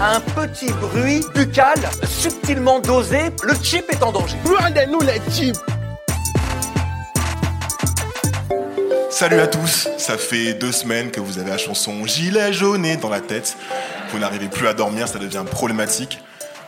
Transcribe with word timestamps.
Un 0.00 0.20
petit 0.20 0.70
bruit 0.72 1.24
buccal 1.34 1.78
subtilement 2.06 2.80
dosé, 2.80 3.30
le 3.42 3.54
chip 3.62 3.84
est 3.90 4.02
en 4.02 4.12
danger. 4.12 4.36
Regardez-nous 4.44 5.00
les 5.00 5.20
types 5.30 5.56
Salut 9.10 9.40
à 9.40 9.46
tous, 9.46 9.88
ça 9.96 10.18
fait 10.18 10.52
deux 10.52 10.72
semaines 10.72 11.10
que 11.10 11.20
vous 11.20 11.38
avez 11.38 11.48
la 11.48 11.56
chanson 11.56 12.04
Gilet 12.04 12.52
jaune 12.52 12.86
dans 13.00 13.08
la 13.08 13.20
tête. 13.20 13.56
Vous 14.12 14.18
n'arrivez 14.18 14.48
plus 14.48 14.68
à 14.68 14.74
dormir, 14.74 15.08
ça 15.08 15.18
devient 15.18 15.44
problématique. 15.50 16.20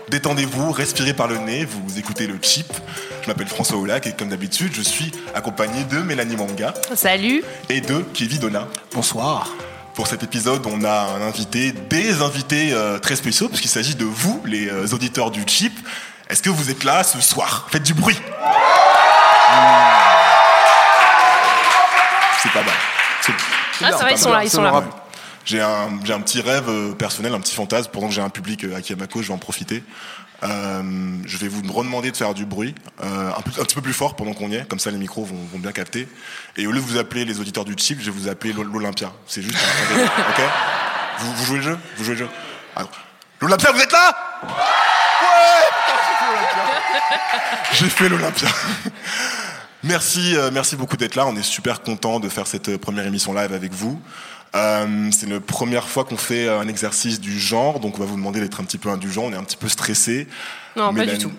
Détendez-vous, 0.09 0.73
respirez 0.73 1.13
par 1.13 1.29
le 1.29 1.37
nez, 1.37 1.67
vous 1.67 1.99
écoutez 1.99 2.27
le 2.27 2.39
chip. 2.41 2.73
Je 3.21 3.27
m'appelle 3.29 3.47
François 3.49 3.77
Oulac 3.77 4.07
et 4.07 4.13
comme 4.13 4.31
d'habitude, 4.31 4.73
je 4.73 4.81
suis 4.81 5.13
accompagné 5.35 5.85
de 5.85 5.99
Mélanie 5.99 6.37
Manga 6.37 6.73
Salut. 6.95 7.45
et 7.69 7.83
de 7.83 8.03
Kevin 8.15 8.39
Donna. 8.39 8.67
Bonsoir. 8.95 9.55
Pour 9.99 10.07
cet 10.07 10.23
épisode, 10.23 10.65
on 10.67 10.85
a 10.85 10.93
un 11.17 11.23
invité, 11.23 11.73
des 11.73 12.23
invités 12.23 12.73
euh, 12.73 13.01
très 13.01 13.17
spéciaux, 13.17 13.49
puisqu'il 13.49 13.67
s'agit 13.69 13.97
de 13.97 14.05
vous, 14.05 14.41
les 14.47 14.69
euh, 14.69 14.87
auditeurs 14.93 15.33
du 15.33 15.43
chip. 15.45 15.77
Est-ce 16.31 16.41
que 16.41 16.51
vous 16.51 16.71
êtes 16.71 16.85
là 16.85 17.03
ce 17.03 17.21
soir? 17.21 17.67
Faites 17.73 17.83
du 17.83 17.95
bruit 17.95 18.15
C'est 22.41 22.53
pas 22.53 22.63
mal. 22.63 22.75
C'est- 23.23 23.33
Ah, 23.83 24.13
ils 24.13 24.19
sont 24.19 24.31
là, 24.31 24.45
ils 24.45 24.51
sont 24.51 24.63
là. 24.63 24.85
J'ai 25.45 25.61
un, 25.61 25.89
j'ai 26.05 26.13
un 26.13 26.21
petit 26.21 26.43
rêve 26.43 26.69
euh, 26.69 26.93
personnel, 26.93 27.35
un 27.35 27.41
petit 27.41 27.57
fantasme. 27.57 27.91
Pendant 27.93 28.07
que 28.07 28.15
j'ai 28.15 28.23
un 28.23 28.29
public 28.29 28.67
à 28.77 28.81
Kiamako, 28.81 29.23
je 29.23 29.29
vais 29.29 29.35
en 29.35 29.39
profiter. 29.39 29.83
Euh, 30.45 30.83
je 31.27 31.37
vais 31.37 31.49
vous 31.49 31.63
redemander 31.73 32.13
de 32.13 32.17
faire 32.17 32.33
du 32.33 32.47
bruit, 32.47 32.75
euh, 33.03 33.31
un, 33.37 33.43
petit 33.43 33.75
peu 33.75 33.83
plus 33.83 33.93
fort 33.93 34.15
pendant 34.15 34.35
qu'on 34.35 34.51
y 34.51 34.55
est, 34.55 34.69
comme 34.69 34.79
ça 34.79 34.91
les 34.91 34.97
micros 34.99 35.25
vont, 35.25 35.59
bien 35.59 35.73
capter. 35.73 36.09
Et 36.57 36.67
au 36.67 36.73
lieu 36.73 36.81
de 36.81 36.85
vous 36.85 36.97
appeler 36.97 37.25
les 37.25 37.41
auditeurs 37.41 37.65
du 37.65 37.75
chip, 37.77 37.99
je 38.01 38.11
vais 38.11 38.17
vous 38.17 38.29
appeler 38.29 38.53
l'O- 38.53 38.63
l'Olympia. 38.63 39.13
C'est 39.27 39.43
juste 39.43 39.59
ok? 39.59 40.43
Vous, 41.19 41.45
jouez 41.45 41.57
le 41.57 41.63
jeu? 41.63 41.79
Vous 41.97 42.05
jouez 42.05 42.15
le 42.15 42.21
jeu? 42.21 42.29
L'Olympia, 43.41 43.73
vous 43.73 43.81
êtes 43.81 43.93
là? 43.93 44.17
Ouais 45.21 45.69
putain, 45.87 45.99
J'ai 47.73 47.89
fait 47.91 48.09
l'Olympia. 48.09 48.49
J'ai 48.49 48.49
fait 48.49 48.49
l'Olympia. 48.49 48.49
Merci, 49.85 50.37
euh, 50.37 50.51
merci 50.53 50.75
beaucoup 50.75 50.97
d'être 50.97 51.15
là. 51.15 51.25
On 51.27 51.37
est 51.37 51.43
super 51.43 51.83
content 51.83 52.19
de 52.19 52.29
faire 52.29 52.49
cette 52.49 52.69
euh, 52.69 52.79
première 52.79 53.07
émission 53.07 53.33
live 53.33 53.53
avec 53.53 53.73
vous. 53.73 54.01
Euh, 54.55 55.11
c'est 55.13 55.29
la 55.29 55.41
première 55.41 55.89
fois 55.89 56.05
qu'on 56.05 56.17
fait 56.17 56.47
euh, 56.47 56.59
un 56.61 56.69
exercice 56.69 57.21
du 57.21 57.39
genre, 57.39 57.81
donc 57.81 57.97
on 57.99 58.01
va 58.01 58.07
vous 58.07 58.17
demander 58.17 58.41
d'être 58.41 58.61
un 58.61 58.65
petit 58.65 58.79
peu 58.79 58.89
indulgent. 58.89 59.25
On 59.25 59.33
est 59.33 59.37
un 59.37 59.45
petit 59.45 59.57
peu 59.59 59.69
stressé. 59.69 60.27
Non, 60.77 60.95
pas 60.95 61.05
du 61.05 61.13
Mélanie- 61.13 61.19
tout. 61.23 61.33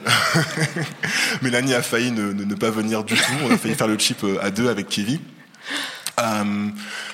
Mélanie 1.41 1.73
a 1.73 1.81
failli 1.81 2.11
ne, 2.11 2.33
ne- 2.33 2.43
ne 2.43 2.55
pas 2.55 2.69
venir 2.69 3.03
du 3.03 3.15
tout. 3.15 3.31
On 3.45 3.51
a 3.53 3.57
failli 3.57 3.75
faire 3.75 3.87
le 3.87 3.97
chip 3.97 4.23
euh, 4.23 4.37
à 4.41 4.51
deux 4.51 4.69
avec 4.69 4.89
Kevin. 4.89 5.19
Euh, 6.19 6.67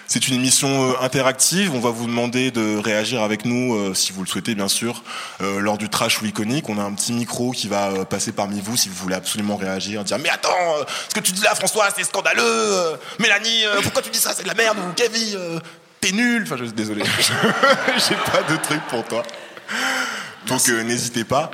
c'est 0.08 0.28
une 0.28 0.36
émission 0.36 1.00
interactive. 1.00 1.74
On 1.76 1.80
va 1.80 1.92
vous 1.92 2.08
demander 2.08 2.50
de 2.52 2.78
réagir 2.78 3.22
avec 3.22 3.46
nous, 3.46 3.76
euh, 3.76 3.94
si 3.94 4.12
vous 4.12 4.22
le 4.22 4.28
souhaitez, 4.28 4.56
bien 4.56 4.68
sûr, 4.68 5.04
euh, 5.42 5.60
lors 5.60 5.78
du 5.78 5.90
trash 5.90 6.22
ou 6.22 6.26
iconique. 6.26 6.68
On 6.70 6.80
a 6.80 6.84
un 6.84 6.94
petit 6.94 7.14
micro 7.14 7.52
qui 7.52 7.68
va 7.68 8.04
passer 8.06 8.32
parmi 8.32 8.60
vous 8.62 8.76
si 8.76 8.90
vous 8.90 8.96
voulez 8.96 9.16
absolument 9.16 9.56
réagir, 9.58 10.04
dire 10.04 10.18
mais 10.20 10.30
attends, 10.30 10.50
ce 11.10 11.14
que 11.16 11.20
tu 11.20 11.32
dis 11.34 11.42
là, 11.42 11.54
François, 11.56 11.88
c'est 11.96 12.04
scandaleux. 12.04 12.98
Mélanie, 13.20 13.64
pourquoi 13.84 14.02
tu 14.02 14.10
dis 14.10 14.20
ça, 14.20 14.34
c'est 14.36 14.44
de 14.44 14.48
la 14.48 14.56
merde. 14.56 14.78
Ou 14.80 14.94
Kevin, 14.96 15.38
t'es 16.06 16.16
nul. 16.16 16.44
Enfin, 16.44 16.58
je 16.58 16.66
suis 16.66 16.74
désolé, 16.74 17.04
j'ai 18.10 18.16
pas 18.32 18.44
de 18.52 18.58
truc 18.62 18.82
pour 18.90 19.06
toi. 19.06 19.24
Donc 20.48 20.62
euh, 20.70 20.84
n'hésitez 20.84 21.24
pas. 21.24 21.52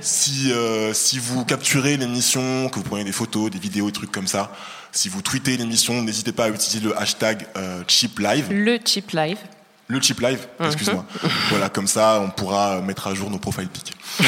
Si, 0.00 0.52
euh, 0.52 0.92
si 0.92 1.18
vous 1.18 1.44
capturez 1.44 1.96
l'émission, 1.96 2.68
que 2.68 2.76
vous 2.76 2.82
prenez 2.82 3.04
des 3.04 3.12
photos, 3.12 3.50
des 3.50 3.58
vidéos, 3.58 3.86
des 3.86 3.92
trucs 3.92 4.12
comme 4.12 4.26
ça, 4.26 4.52
si 4.92 5.08
vous 5.08 5.22
tweetez 5.22 5.56
l'émission, 5.56 6.02
n'hésitez 6.02 6.32
pas 6.32 6.44
à 6.44 6.48
utiliser 6.50 6.80
le 6.80 6.98
hashtag 6.98 7.46
euh, 7.56 7.82
ChipLive. 7.88 8.52
Le 8.52 8.78
chip 8.84 9.10
live. 9.12 9.38
Le 9.86 10.00
Chip 10.00 10.20
Live, 10.20 10.46
excuse-moi. 10.60 11.04
voilà, 11.50 11.68
comme 11.68 11.86
ça, 11.86 12.18
on 12.20 12.30
pourra 12.30 12.80
mettre 12.80 13.06
à 13.06 13.14
jour 13.14 13.30
nos 13.30 13.38
profils 13.38 13.68
pics. 13.68 13.92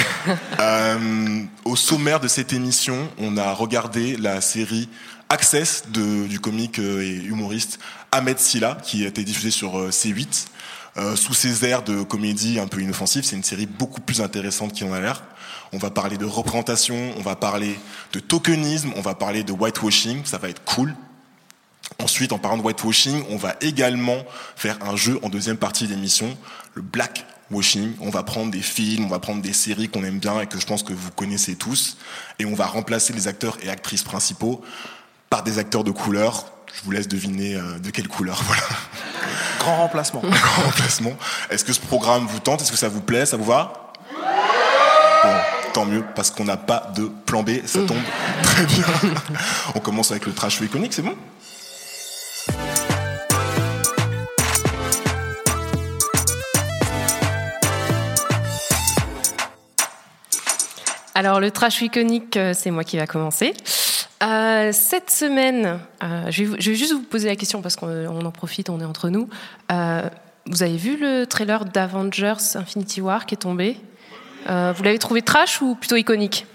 Euh, 0.58 1.44
au 1.64 1.76
sommaire 1.76 2.18
de 2.18 2.26
cette 2.26 2.52
émission, 2.52 3.08
on 3.18 3.36
a 3.36 3.52
regardé 3.52 4.16
la 4.16 4.40
série 4.40 4.88
Access 5.28 5.84
de, 5.88 6.28
du 6.28 6.38
comique 6.38 6.78
euh, 6.78 7.02
et 7.02 7.14
humoriste 7.14 7.80
Ahmed 8.12 8.38
Silla, 8.38 8.78
qui 8.80 9.04
a 9.04 9.08
été 9.08 9.24
diffusée 9.24 9.50
sur 9.50 9.76
euh, 9.76 9.90
C8. 9.90 10.46
Euh, 10.98 11.16
sous 11.16 11.34
ses 11.34 11.64
airs 11.64 11.82
de 11.82 12.02
comédie 12.04 12.60
un 12.60 12.68
peu 12.68 12.80
inoffensive, 12.80 13.24
c'est 13.24 13.34
une 13.34 13.42
série 13.42 13.66
beaucoup 13.66 14.00
plus 14.00 14.20
intéressante 14.20 14.72
qu'il 14.72 14.86
en 14.86 14.92
a 14.92 15.00
l'air. 15.00 15.24
On 15.72 15.78
va 15.78 15.90
parler 15.90 16.16
de 16.16 16.24
représentation, 16.24 17.12
on 17.18 17.22
va 17.22 17.34
parler 17.34 17.76
de 18.12 18.20
tokenisme, 18.20 18.92
on 18.94 19.00
va 19.00 19.14
parler 19.14 19.42
de 19.42 19.52
whitewashing, 19.52 20.24
ça 20.24 20.38
va 20.38 20.48
être 20.48 20.64
cool. 20.64 20.94
Ensuite, 22.00 22.32
en 22.32 22.38
parlant 22.38 22.58
de 22.58 22.62
whitewashing, 22.62 23.24
on 23.28 23.36
va 23.36 23.56
également 23.60 24.24
faire 24.54 24.78
un 24.82 24.94
jeu 24.94 25.18
en 25.22 25.28
deuxième 25.28 25.56
partie 25.56 25.88
d'émission, 25.88 26.38
le 26.74 26.82
blackwashing. 26.82 27.94
On 28.00 28.10
va 28.10 28.22
prendre 28.22 28.50
des 28.50 28.62
films, 28.62 29.04
on 29.04 29.08
va 29.08 29.18
prendre 29.18 29.42
des 29.42 29.52
séries 29.52 29.88
qu'on 29.88 30.04
aime 30.04 30.18
bien 30.18 30.40
et 30.40 30.46
que 30.46 30.58
je 30.58 30.66
pense 30.66 30.82
que 30.82 30.92
vous 30.92 31.10
connaissez 31.10 31.56
tous, 31.56 31.98
et 32.38 32.46
on 32.46 32.54
va 32.54 32.66
remplacer 32.66 33.12
les 33.12 33.28
acteurs 33.28 33.58
et 33.62 33.68
actrices 33.68 34.04
principaux 34.04 34.62
par 35.36 35.42
des 35.42 35.58
acteurs 35.58 35.84
de 35.84 35.90
couleur. 35.90 36.46
Je 36.72 36.82
vous 36.82 36.92
laisse 36.92 37.08
deviner 37.08 37.56
euh, 37.56 37.78
de 37.78 37.90
quelle 37.90 38.08
couleur. 38.08 38.42
Voilà, 38.46 38.62
Grand 39.58 39.76
remplacement. 39.76 40.20
grand 40.24 40.62
remplacement. 40.62 41.12
Est-ce 41.50 41.62
que 41.62 41.74
ce 41.74 41.80
programme 41.80 42.26
vous 42.26 42.38
tente? 42.38 42.62
Est-ce 42.62 42.72
que 42.72 42.78
ça 42.78 42.88
vous 42.88 43.02
plaît? 43.02 43.26
Ça 43.26 43.36
vous 43.36 43.44
va? 43.44 43.92
Bon, 45.24 45.34
tant 45.74 45.84
mieux, 45.84 46.02
parce 46.14 46.30
qu'on 46.30 46.44
n'a 46.44 46.56
pas 46.56 46.90
de 46.96 47.10
plan 47.26 47.42
B, 47.42 47.50
ça 47.66 47.80
tombe 47.80 47.98
très 48.42 48.64
bien. 48.64 48.84
On 49.74 49.80
commence 49.80 50.10
avec 50.10 50.24
le 50.24 50.32
trash 50.32 50.58
iconique, 50.62 50.94
c'est 50.94 51.02
bon? 51.02 51.14
Alors, 61.14 61.40
le 61.40 61.50
trash 61.50 61.82
iconique, 61.82 62.38
euh, 62.38 62.54
c'est 62.54 62.70
moi 62.70 62.84
qui 62.84 62.96
va 62.96 63.06
commencer. 63.06 63.52
Euh, 64.22 64.70
cette 64.72 65.10
semaine, 65.10 65.78
euh, 66.02 66.30
je, 66.30 66.42
vais, 66.42 66.48
vous- 66.48 66.56
je 66.58 66.70
vais 66.70 66.76
juste 66.76 66.92
vous 66.92 67.02
poser 67.02 67.28
la 67.28 67.36
question 67.36 67.60
parce 67.60 67.76
qu'on 67.76 67.86
on 68.06 68.24
en 68.24 68.30
profite, 68.30 68.70
on 68.70 68.80
est 68.80 68.84
entre 68.84 69.10
nous. 69.10 69.28
Euh, 69.70 70.02
vous 70.46 70.62
avez 70.62 70.76
vu 70.76 70.96
le 70.96 71.26
trailer 71.26 71.64
d'Avengers 71.66 72.34
Infinity 72.54 73.00
War 73.00 73.26
qui 73.26 73.34
est 73.34 73.38
tombé? 73.38 73.76
Vous 74.48 74.82
l'avez 74.84 74.98
trouvé 75.00 75.22
trash 75.22 75.60
ou 75.60 75.74
plutôt 75.74 75.96
iconique? 75.96 76.46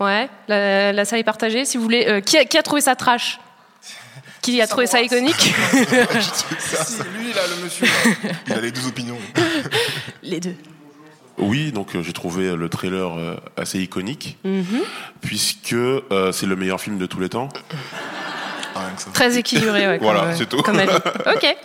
Ouais, 0.00 0.30
la, 0.48 0.90
la 0.92 1.04
salle 1.04 1.18
est 1.18 1.24
partagée. 1.24 1.66
Si 1.66 1.76
vous 1.76 1.82
voulez, 1.82 2.22
qui, 2.24 2.38
a, 2.38 2.46
qui 2.46 2.56
a 2.56 2.62
trouvé 2.62 2.80
ça 2.80 2.96
trash? 2.96 3.38
Qui 4.40 4.60
a 4.62 4.66
trouvé 4.66 4.86
ça 4.86 5.02
iconique? 5.02 5.34
Si, 6.58 7.02
lui, 7.18 7.32
là, 7.34 7.42
le 7.56 7.62
monsieur. 7.62 7.86
là. 7.86 8.30
Il 8.46 8.52
a 8.54 8.60
les 8.60 8.70
deux 8.72 8.86
opinions. 8.86 9.18
Les 10.22 10.40
deux. 10.40 10.56
Oui, 11.38 11.72
donc 11.72 11.94
euh, 11.94 12.02
j'ai 12.02 12.12
trouvé 12.12 12.54
le 12.54 12.68
trailer 12.68 13.18
euh, 13.18 13.36
assez 13.56 13.80
iconique, 13.80 14.38
puisque 15.20 15.72
euh, 15.72 16.32
c'est 16.32 16.46
le 16.46 16.56
meilleur 16.56 16.80
film 16.80 16.98
de 16.98 17.06
tous 17.06 17.20
les 17.20 17.28
temps. 17.28 17.48
Ah. 18.74 18.80
Très 19.12 19.38
équilibré, 19.38 19.86
ouais, 19.86 19.98
Voilà, 19.98 20.20
comme, 20.20 20.28
euh, 20.30 20.34
c'est 20.36 20.48
tout. 20.48 20.62
Comme 20.62 20.78
avis. 20.78 20.90
Ok. 21.26 21.56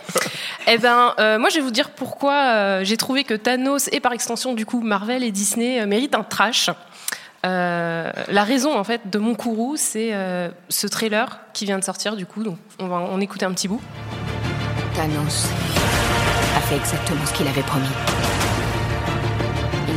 Eh 0.68 0.78
ben, 0.78 1.14
euh, 1.18 1.38
moi, 1.38 1.48
je 1.48 1.56
vais 1.56 1.60
vous 1.62 1.70
dire 1.70 1.90
pourquoi 1.90 2.34
euh, 2.34 2.84
j'ai 2.84 2.96
trouvé 2.96 3.24
que 3.24 3.34
Thanos 3.34 3.88
et 3.92 4.00
par 4.00 4.12
extension, 4.12 4.54
du 4.54 4.64
coup, 4.66 4.80
Marvel 4.80 5.24
et 5.24 5.32
Disney 5.32 5.80
euh, 5.80 5.86
méritent 5.86 6.14
un 6.14 6.22
trash. 6.22 6.70
Euh, 7.44 8.10
la 8.28 8.44
raison, 8.44 8.78
en 8.78 8.84
fait, 8.84 9.10
de 9.10 9.18
mon 9.18 9.34
courroux, 9.34 9.74
c'est 9.76 10.10
euh, 10.12 10.50
ce 10.68 10.86
trailer 10.86 11.40
qui 11.52 11.64
vient 11.64 11.78
de 11.78 11.84
sortir, 11.84 12.14
du 12.14 12.26
coup. 12.26 12.44
Donc, 12.44 12.58
on 12.78 12.86
va 12.86 12.96
en 12.96 13.20
écouter 13.20 13.44
un 13.46 13.52
petit 13.52 13.66
bout. 13.66 13.80
Thanos 14.94 15.46
a 16.56 16.60
fait 16.60 16.76
exactement 16.76 17.24
ce 17.26 17.32
qu'il 17.32 17.48
avait 17.48 17.62
promis. 17.62 17.86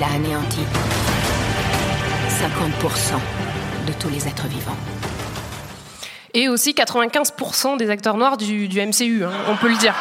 A 0.04 0.16
anéanti 0.16 0.60
50% 2.28 3.14
de 3.88 3.94
tous 3.94 4.10
les 4.10 4.28
êtres 4.28 4.48
vivants. 4.48 4.76
Et 6.34 6.50
aussi 6.50 6.74
95% 6.74 7.78
des 7.78 7.90
acteurs 7.90 8.18
noirs 8.18 8.36
du, 8.36 8.68
MCU, 8.68 9.24
hein, 9.24 9.32
on 9.48 9.56
peut 9.56 9.70
le 9.70 9.78
dire. 9.78 9.96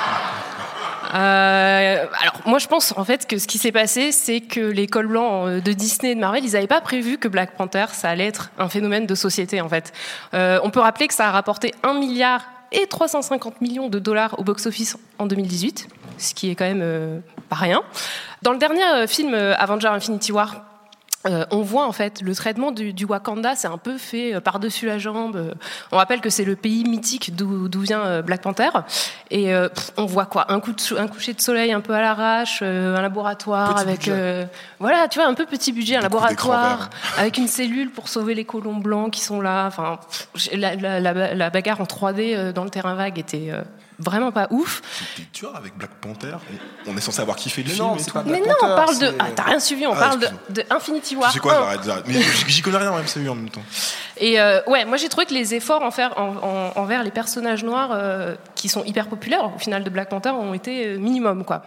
Euh, 1.14 2.06
alors 2.20 2.40
moi 2.46 2.58
je 2.58 2.66
pense 2.66 2.94
en 2.96 3.04
fait 3.04 3.28
que 3.28 3.36
ce 3.36 3.46
qui 3.46 3.58
s'est 3.58 3.70
passé 3.70 4.12
c'est 4.12 4.40
que 4.40 4.60
les 4.60 4.86
cols 4.86 5.08
blancs 5.08 5.46
euh, 5.46 5.60
de 5.60 5.72
Disney 5.74 6.12
et 6.12 6.14
de 6.14 6.20
Marvel 6.20 6.42
ils 6.42 6.52
n'avaient 6.52 6.66
pas 6.66 6.80
prévu 6.80 7.18
que 7.18 7.28
Black 7.28 7.54
Panther 7.54 7.84
ça 7.92 8.08
allait 8.08 8.26
être 8.28 8.50
un 8.58 8.70
phénomène 8.70 9.04
de 9.04 9.14
société 9.14 9.60
en 9.60 9.68
fait. 9.68 9.92
Euh, 10.32 10.58
on 10.64 10.70
peut 10.70 10.80
rappeler 10.80 11.08
que 11.08 11.14
ça 11.14 11.28
a 11.28 11.30
rapporté 11.30 11.74
un 11.82 11.92
milliard 11.92 12.46
et 12.72 12.86
350 12.86 13.60
millions 13.60 13.90
de 13.90 13.98
dollars 13.98 14.38
au 14.38 14.42
box-office 14.42 14.96
en 15.18 15.26
2018, 15.26 15.88
ce 16.16 16.32
qui 16.32 16.50
est 16.50 16.54
quand 16.54 16.64
même 16.64 17.22
pas 17.52 17.60
rien. 17.60 17.82
Dans 18.42 18.52
le 18.52 18.58
dernier 18.58 18.84
euh, 18.84 19.06
film 19.06 19.34
euh, 19.34 19.54
Avenger 19.58 19.88
Infinity 19.88 20.32
War, 20.32 20.62
euh, 21.28 21.44
on 21.52 21.60
voit 21.62 21.86
en 21.86 21.92
fait 21.92 22.20
le 22.20 22.34
traitement 22.34 22.72
du, 22.72 22.92
du 22.92 23.04
Wakanda, 23.04 23.54
c'est 23.54 23.68
un 23.68 23.78
peu 23.78 23.96
fait 23.96 24.40
par-dessus 24.40 24.86
la 24.86 24.98
jambe. 24.98 25.54
On 25.92 25.96
rappelle 25.96 26.20
que 26.20 26.30
c'est 26.30 26.44
le 26.44 26.56
pays 26.56 26.82
mythique 26.82 27.36
d'où 27.36 27.68
vient 27.80 28.22
Black 28.22 28.42
Panther. 28.42 28.70
Et 29.30 29.54
euh, 29.54 29.68
pff, 29.68 29.92
on 29.98 30.04
voit 30.06 30.26
quoi? 30.26 30.50
Un, 30.50 30.58
coup 30.58 30.72
de, 30.72 30.80
sou- 30.80 30.96
un 30.98 31.06
coucher 31.06 31.32
de 31.32 31.40
soleil 31.40 31.70
un 31.72 31.80
peu 31.80 31.94
à 31.94 32.00
l'arrache, 32.00 32.58
euh, 32.62 32.96
un 32.96 33.02
laboratoire 33.02 33.74
Petit 33.76 33.82
avec. 34.10 34.10
voilà, 34.80 35.06
tu 35.06 35.20
vois, 35.20 35.28
un 35.28 35.34
peu 35.34 35.46
petit 35.46 35.70
budget, 35.72 35.94
un 35.96 36.00
laboratoire 36.00 36.90
avec 37.18 37.38
une 37.38 37.46
cellule 37.46 37.90
pour 37.92 38.08
sauver 38.08 38.34
les 38.34 38.44
colons 38.44 38.74
blancs 38.76 39.12
qui 39.12 39.20
sont 39.20 39.40
là. 39.40 39.66
Enfin, 39.66 40.00
pff, 40.34 40.48
la, 40.54 40.74
la- 40.74 40.98
la- 40.98 41.34
la 41.34 41.50
bagarre 41.50 41.80
en 41.80 41.84
3D 41.84 42.34
euh, 42.34 42.52
dans 42.52 42.64
le 42.64 42.70
terrain 42.70 42.94
vague 42.96 43.18
était 43.20 43.50
vraiment 43.98 44.32
pas 44.32 44.48
ouf. 44.50 44.82
Puis, 45.14 45.26
tu 45.32 45.44
vois, 45.46 45.56
avec 45.56 45.76
Black 45.76 45.90
Panther, 46.00 46.36
on 46.86 46.96
est 46.96 47.00
censé 47.00 47.20
avoir 47.20 47.36
kiffé 47.36 47.62
le 47.62 47.68
Mais 47.68 47.74
film. 47.74 47.86
non, 47.86 47.96
et 47.96 47.98
c'est 47.98 48.06
tout. 48.06 48.12
pas 48.12 48.22
Mais 48.24 48.40
non, 48.40 48.54
on 48.62 48.66
parle 48.66 48.98
de. 48.98 49.06
c'est- 49.06 49.14
Ah, 49.18 49.26
t'as 49.34 49.42
rien 49.44 49.60
suivi, 49.60 49.86
on 49.86 49.92
Ah, 49.94 49.98
parle 49.98 50.20
de, 50.20 50.62
Infinity 50.70 51.16
War. 51.16 51.32
sais 51.32 51.38
quoi, 51.38 51.52
1. 51.54 51.60
j'arrête, 51.60 51.80
j'arrête. 51.84 52.04
Mais 52.08 52.20
j'y 52.48 52.62
connais 52.62 52.78
rien 52.78 52.90
en 52.92 52.98
MCU 52.98 53.28
en 53.28 53.34
même 53.34 53.50
temps. 53.50 53.62
Et 54.18 54.40
euh, 54.40 54.60
ouais, 54.66 54.84
moi 54.84 54.96
j'ai 54.96 55.08
trouvé 55.08 55.26
que 55.26 55.34
les 55.34 55.54
efforts 55.54 55.82
envers, 55.82 56.18
en- 56.18 56.36
en- 56.76 56.80
envers 56.80 57.02
les 57.02 57.10
personnages 57.10 57.64
noirs 57.64 57.90
euh, 57.92 58.34
qui 58.54 58.68
sont 58.68 58.84
hyper 58.84 59.08
populaires 59.08 59.50
au 59.54 59.58
final 59.58 59.82
de 59.84 59.90
Black 59.90 60.08
Panther 60.10 60.30
ont 60.30 60.54
été 60.54 60.86
euh, 60.86 60.98
minimum 60.98 61.44
quoi. 61.44 61.62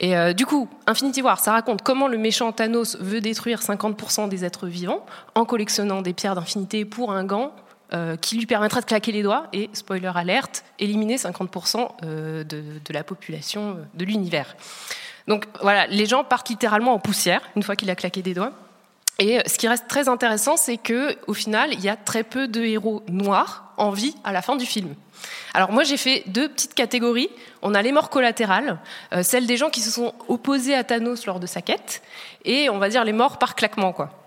Et 0.00 0.16
euh, 0.16 0.32
du 0.32 0.44
coup, 0.44 0.68
Infinity 0.88 1.22
War, 1.22 1.38
ça 1.38 1.52
raconte 1.52 1.82
comment 1.82 2.08
le 2.08 2.18
méchant 2.18 2.50
Thanos 2.50 2.96
veut 2.98 3.20
détruire 3.20 3.60
50% 3.60 4.28
des 4.28 4.44
êtres 4.44 4.66
vivants 4.66 5.06
en 5.36 5.44
collectionnant 5.44 6.02
des 6.02 6.12
pierres 6.12 6.34
d'infinité 6.34 6.84
pour 6.84 7.12
un 7.12 7.22
gant 7.22 7.52
euh, 7.94 8.16
qui 8.16 8.36
lui 8.36 8.46
permettra 8.46 8.80
de 8.80 8.86
claquer 8.86 9.12
les 9.12 9.22
doigts 9.22 9.46
et, 9.52 9.70
spoiler 9.72 10.10
alerte, 10.12 10.64
éliminer 10.80 11.14
50% 11.14 11.90
euh, 12.02 12.42
de, 12.42 12.80
la 12.90 13.04
population 13.04 13.70
euh, 13.70 13.84
de 13.94 14.04
l'univers. 14.04 14.56
Donc 15.28 15.44
voilà, 15.62 15.86
les 15.86 16.06
gens 16.06 16.24
partent 16.24 16.48
littéralement 16.48 16.92
en 16.92 16.98
poussière 16.98 17.40
une 17.54 17.62
fois 17.62 17.76
qu'il 17.76 17.88
a 17.90 17.94
claqué 17.94 18.20
des 18.20 18.34
doigts. 18.34 18.50
Et 19.20 19.38
ce 19.46 19.58
qui 19.58 19.68
reste 19.68 19.86
très 19.86 20.08
intéressant, 20.08 20.56
c'est 20.56 20.76
que 20.76 21.16
au 21.28 21.34
final, 21.34 21.72
il 21.72 21.80
y 21.82 21.88
a 21.88 21.94
très 21.94 22.24
peu 22.24 22.48
de 22.48 22.64
héros 22.64 23.04
noirs 23.08 23.72
en 23.76 23.90
vie 23.90 24.16
à 24.24 24.32
la 24.32 24.42
fin 24.42 24.56
du 24.56 24.66
film. 24.66 24.96
Alors 25.52 25.70
moi, 25.70 25.84
j'ai 25.84 25.96
fait 25.96 26.24
deux 26.26 26.48
petites 26.48 26.74
catégories. 26.74 27.30
On 27.62 27.76
a 27.76 27.82
les 27.82 27.92
morts 27.92 28.10
collatérales, 28.10 28.80
celles 29.22 29.46
des 29.46 29.56
gens 29.56 29.70
qui 29.70 29.80
se 29.80 29.90
sont 29.92 30.14
opposés 30.26 30.74
à 30.74 30.82
Thanos 30.82 31.26
lors 31.26 31.38
de 31.38 31.46
sa 31.46 31.62
quête, 31.62 32.02
et 32.44 32.68
on 32.70 32.78
va 32.78 32.88
dire 32.88 33.04
les 33.04 33.12
morts 33.12 33.38
par 33.38 33.54
claquement, 33.54 33.92
quoi. 33.92 34.23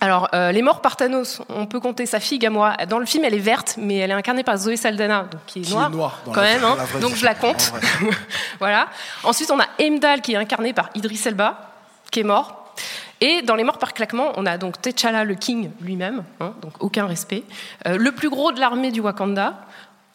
Alors, 0.00 0.28
euh, 0.34 0.52
les 0.52 0.60
morts 0.60 0.82
par 0.82 0.96
Thanos, 0.96 1.40
on 1.48 1.64
peut 1.66 1.80
compter 1.80 2.04
sa 2.04 2.20
fille 2.20 2.38
Gamora. 2.38 2.76
Dans 2.86 2.98
le 2.98 3.06
film, 3.06 3.24
elle 3.24 3.32
est 3.34 3.38
verte, 3.38 3.76
mais 3.78 3.96
elle 3.96 4.10
est 4.10 4.14
incarnée 4.14 4.42
par 4.44 4.56
Zoé 4.58 4.76
Saldana, 4.76 5.26
donc 5.30 5.40
qui 5.46 5.62
est 5.62 5.70
noire, 5.70 5.90
dans 5.90 6.32
quand 6.32 6.42
même. 6.42 6.62
hein. 6.64 6.76
donc 7.00 7.12
vie. 7.12 7.20
je 7.20 7.24
la 7.24 7.34
compte. 7.34 7.72
En 7.74 8.06
voilà. 8.58 8.88
Ensuite, 9.24 9.50
on 9.50 9.58
a 9.58 9.64
Heimdall 9.78 10.20
qui 10.20 10.34
est 10.34 10.36
incarné 10.36 10.74
par 10.74 10.90
Idris 10.94 11.22
Elba, 11.24 11.72
qui 12.10 12.20
est 12.20 12.24
mort. 12.24 12.74
Et 13.22 13.40
dans 13.40 13.54
les 13.54 13.64
morts 13.64 13.78
par 13.78 13.94
claquement, 13.94 14.32
on 14.36 14.44
a 14.44 14.58
donc 14.58 14.82
T'Challa 14.82 15.24
le 15.24 15.34
King 15.34 15.70
lui-même, 15.80 16.24
hein, 16.40 16.52
donc 16.60 16.72
aucun 16.80 17.06
respect. 17.06 17.44
Euh, 17.86 17.96
le 17.96 18.12
plus 18.12 18.28
gros 18.28 18.52
de 18.52 18.60
l'armée 18.60 18.92
du 18.92 19.00
Wakanda. 19.00 19.54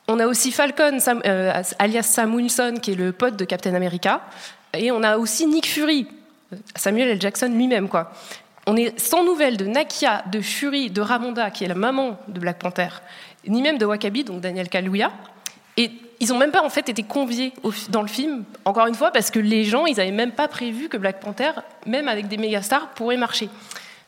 On 0.07 0.19
a 0.19 0.27
aussi 0.27 0.51
Falcon, 0.51 0.99
Sam- 0.99 1.21
euh, 1.25 1.51
alias 1.79 2.03
Sam 2.03 2.35
Wilson, 2.35 2.75
qui 2.81 2.91
est 2.91 2.95
le 2.95 3.11
pote 3.13 3.35
de 3.35 3.45
Captain 3.45 3.73
America. 3.73 4.21
Et 4.77 4.91
on 4.91 5.01
a 5.01 5.17
aussi 5.17 5.47
Nick 5.47 5.65
Fury, 5.67 6.07
Samuel 6.75 7.07
L. 7.09 7.21
Jackson 7.21 7.47
lui-même, 7.51 7.89
quoi. 7.89 8.11
On 8.67 8.75
est 8.75 8.99
sans 8.99 9.23
nouvelles 9.23 9.57
de 9.57 9.65
Nakia, 9.65 10.23
de 10.31 10.39
Fury, 10.39 10.91
de 10.91 11.01
Ramonda, 11.01 11.49
qui 11.49 11.63
est 11.63 11.67
la 11.67 11.75
maman 11.75 12.19
de 12.27 12.39
Black 12.39 12.59
Panther, 12.59 12.89
ni 13.47 13.61
même 13.61 13.77
de 13.77 13.85
Wakabi, 13.85 14.23
donc 14.23 14.41
Daniel 14.41 14.69
Kaluuya. 14.69 15.11
Et 15.77 15.91
ils 16.19 16.29
n'ont 16.29 16.37
même 16.37 16.51
pas 16.51 16.63
en 16.63 16.69
fait 16.69 16.87
été 16.87 17.01
conviés 17.01 17.53
dans 17.89 18.03
le 18.03 18.07
film, 18.07 18.43
encore 18.65 18.85
une 18.85 18.93
fois, 18.93 19.11
parce 19.11 19.31
que 19.31 19.39
les 19.39 19.63
gens, 19.63 19.87
ils 19.87 19.97
n'avaient 19.97 20.11
même 20.11 20.31
pas 20.31 20.47
prévu 20.47 20.89
que 20.89 20.97
Black 20.97 21.19
Panther, 21.19 21.51
même 21.87 22.07
avec 22.07 22.27
des 22.27 22.37
méga 22.37 22.61
stars, 22.61 22.89
pourrait 22.89 23.17
marcher. 23.17 23.49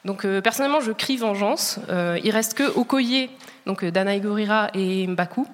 Donc 0.05 0.25
euh, 0.25 0.41
personnellement, 0.41 0.81
je 0.81 0.91
crie 0.91 1.17
vengeance. 1.17 1.79
Euh, 1.89 2.19
il 2.23 2.29
reste 2.29 2.53
que 2.53 2.63
Okoye, 2.77 3.29
donc 3.65 3.83
euh, 3.83 3.89
Dana 3.89 4.15
Igorira 4.15 4.69
et 4.75 5.07
Mbaku, 5.07 5.47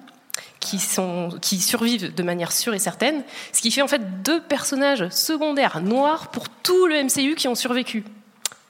qui, 0.58 0.78
sont, 0.78 1.30
qui 1.40 1.58
survivent 1.60 2.14
de 2.14 2.22
manière 2.22 2.52
sûre 2.52 2.74
et 2.74 2.78
certaine, 2.78 3.22
ce 3.52 3.62
qui 3.62 3.70
fait 3.70 3.82
en 3.82 3.88
fait 3.88 4.22
deux 4.22 4.42
personnages 4.42 5.08
secondaires 5.08 5.80
noirs 5.80 6.28
pour 6.28 6.48
tout 6.48 6.86
le 6.86 7.02
MCU 7.04 7.36
qui 7.36 7.48
ont 7.48 7.54
survécu. 7.54 8.04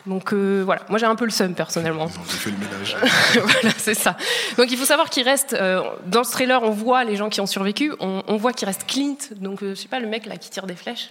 Donc 0.07 0.33
euh, 0.33 0.63
voilà, 0.65 0.83
moi 0.89 0.99
j'ai 0.99 1.07
un 1.07 1.15
peu 1.15 1.25
le 1.27 1.31
seum 1.31 1.55
personnellement. 1.55 2.09
Ils 2.15 2.19
ont 2.19 2.25
fait 2.25 2.51
le 2.51 2.57
ménage. 2.57 2.97
voilà, 3.35 3.75
c'est 3.77 3.95
ça. 3.95 4.17
Donc 4.57 4.71
il 4.71 4.79
faut 4.79 4.85
savoir 4.87 5.11
qu'il 5.11 5.25
reste, 5.25 5.53
euh, 5.53 5.83
dans 6.07 6.25
ce 6.25 6.33
trailer, 6.33 6.63
on 6.63 6.71
voit 6.71 7.05
les 7.05 7.17
gens 7.17 7.29
qui 7.29 7.41
ont 7.41 7.47
survécu, 7.47 7.93
on, 8.01 8.23
on 8.27 8.37
voit 8.37 8.53
qu'il 8.53 8.67
reste 8.67 8.87
Clint, 8.87 9.17
donc 9.37 9.63
euh, 9.63 9.75
je 9.75 9.81
sais 9.83 9.89
pas, 9.89 10.01
le 10.01 10.07
mec 10.07 10.25
là 10.27 10.37
qui 10.37 10.49
tire 10.51 10.67
des 10.67 10.75
flèches. 10.77 11.11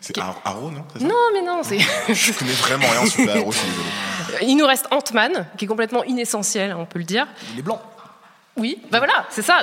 C'est 0.00 0.12
Qui- 0.14 0.20
Ar- 0.20 0.40
Arrow, 0.44 0.70
non 0.72 0.84
Non, 1.00 1.14
mais 1.32 1.42
non, 1.42 1.60
c'est. 1.62 1.78
Je 2.12 2.32
connais 2.32 2.50
vraiment 2.52 2.88
rien 2.88 3.06
sur 3.06 3.24
la 3.24 3.34
Arrow, 3.36 3.52
je 3.52 3.58
suis 3.58 3.68
désolé. 3.68 4.50
Il 4.50 4.56
nous 4.56 4.66
reste 4.66 4.86
Ant-Man, 4.90 5.46
qui 5.56 5.64
est 5.64 5.68
complètement 5.68 6.02
inessentiel, 6.02 6.74
on 6.76 6.86
peut 6.86 6.98
le 6.98 7.04
dire. 7.04 7.28
Il 7.54 7.60
est 7.60 7.62
blanc. 7.62 7.80
Oui, 8.60 8.78
bah 8.90 8.98
voilà, 8.98 9.26
c'est 9.30 9.42
ça. 9.42 9.58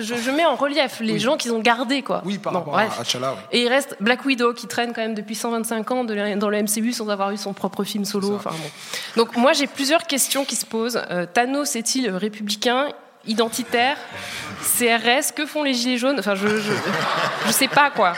Je, 0.00 0.14
je 0.16 0.30
mets 0.30 0.44
en 0.46 0.56
relief 0.56 0.98
les 1.00 1.18
gens 1.18 1.36
qu'ils 1.36 1.52
ont 1.52 1.60
gardés, 1.60 2.02
quoi. 2.02 2.22
Oui, 2.24 2.38
par 2.38 2.52
Bon, 2.52 2.58
rapport 2.60 2.72
bref. 2.74 2.98
à 2.98 3.04
oui. 3.04 3.36
Et 3.52 3.62
il 3.62 3.68
reste 3.68 3.96
Black 4.00 4.24
Widow 4.24 4.54
qui 4.54 4.66
traîne 4.66 4.92
quand 4.92 5.02
même 5.02 5.14
depuis 5.14 5.34
125 5.34 5.90
ans 5.90 6.04
de 6.04 6.36
dans 6.36 6.48
le 6.48 6.62
MCU 6.62 6.92
sans 6.92 7.08
avoir 7.10 7.30
eu 7.30 7.36
son 7.36 7.52
propre 7.52 7.84
film 7.84 8.04
solo. 8.04 8.34
Enfin, 8.34 8.50
bon. 8.50 9.22
Donc 9.22 9.36
moi 9.36 9.52
j'ai 9.52 9.66
plusieurs 9.66 10.04
questions 10.04 10.44
qui 10.44 10.56
se 10.56 10.66
posent. 10.66 11.00
Euh, 11.10 11.26
Thanos 11.32 11.76
est-il 11.76 12.10
républicain, 12.10 12.88
identitaire, 13.26 13.96
CRS 14.62 15.32
Que 15.34 15.46
font 15.46 15.62
les 15.62 15.74
gilets 15.74 15.98
jaunes? 15.98 16.16
Enfin 16.18 16.34
je, 16.34 16.48
je 16.48 16.72
je 17.46 17.52
sais 17.52 17.68
pas 17.68 17.90
quoi. 17.90 18.12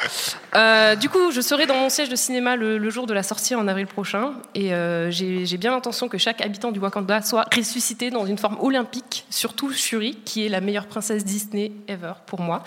Euh, 0.55 0.97
du 0.97 1.09
coup 1.09 1.31
je 1.31 1.41
serai 1.41 1.67
dans 1.67 1.75
mon 1.75 1.89
siège 1.89 2.09
de 2.09 2.17
cinéma 2.17 2.57
le, 2.57 2.91
jour 2.91 3.07
de 3.07 3.15
la 3.15 3.23
sortie 3.23 3.55
en 3.55 3.69
avril 3.69 3.87
prochain 3.87 4.33
et 4.55 4.75
euh, 4.75 5.11
j'ai 5.11 5.57
bien 5.57 5.71
l'intention 5.71 6.09
que 6.09 6.19
chaque 6.19 6.41
habitant 6.41 6.73
du 6.73 6.81
Wakanda 6.81 7.23
soit 7.23 7.45
ressuscité 7.55 8.11
dans 8.11 8.27
une 8.27 8.39
forme 8.39 8.59
olympique, 8.61 9.27
surtout 9.31 9.73
Shuri 9.73 10.17
qui 10.25 10.45
est 10.45 10.49
la 10.49 10.61
meilleure 10.61 10.87
princesse 10.87 11.25
Disney 11.25 11.73
ever 11.89 12.15
pour 12.27 12.41
moi. 12.41 12.63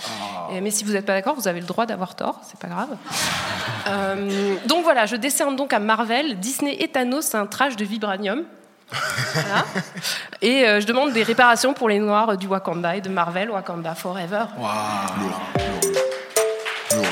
Mais 0.61 0.71
si 0.71 0.83
vous 0.83 0.93
n'êtes 0.93 1.05
pas 1.05 1.13
d'accord, 1.13 1.35
vous 1.35 1.47
avez 1.47 1.59
le 1.59 1.65
droit 1.65 1.85
d'avoir 1.85 2.15
tort, 2.15 2.39
c'est 2.47 2.59
pas 2.59 2.67
grave. 2.67 2.89
Euh, 3.87 4.55
donc 4.65 4.83
voilà, 4.83 5.05
je 5.05 5.15
décerne 5.15 5.55
donc 5.55 5.73
à 5.73 5.79
Marvel, 5.79 6.39
Disney 6.39 6.77
et 6.79 6.87
Thanos, 6.87 7.35
un 7.35 7.45
trash 7.45 7.75
de 7.75 7.85
vibranium. 7.85 8.43
Et 10.41 10.65
euh, 10.67 10.79
je 10.81 10.85
demande 10.85 11.13
des 11.13 11.23
réparations 11.23 11.73
pour 11.73 11.89
les 11.89 11.99
noirs 11.99 12.37
du 12.37 12.47
Wakanda 12.47 12.95
et 12.95 13.01
de 13.01 13.09
Marvel, 13.09 13.49
Wakanda 13.49 13.95
Forever. 13.95 14.45
Lourd, 14.57 15.41
lourd. 16.91 17.03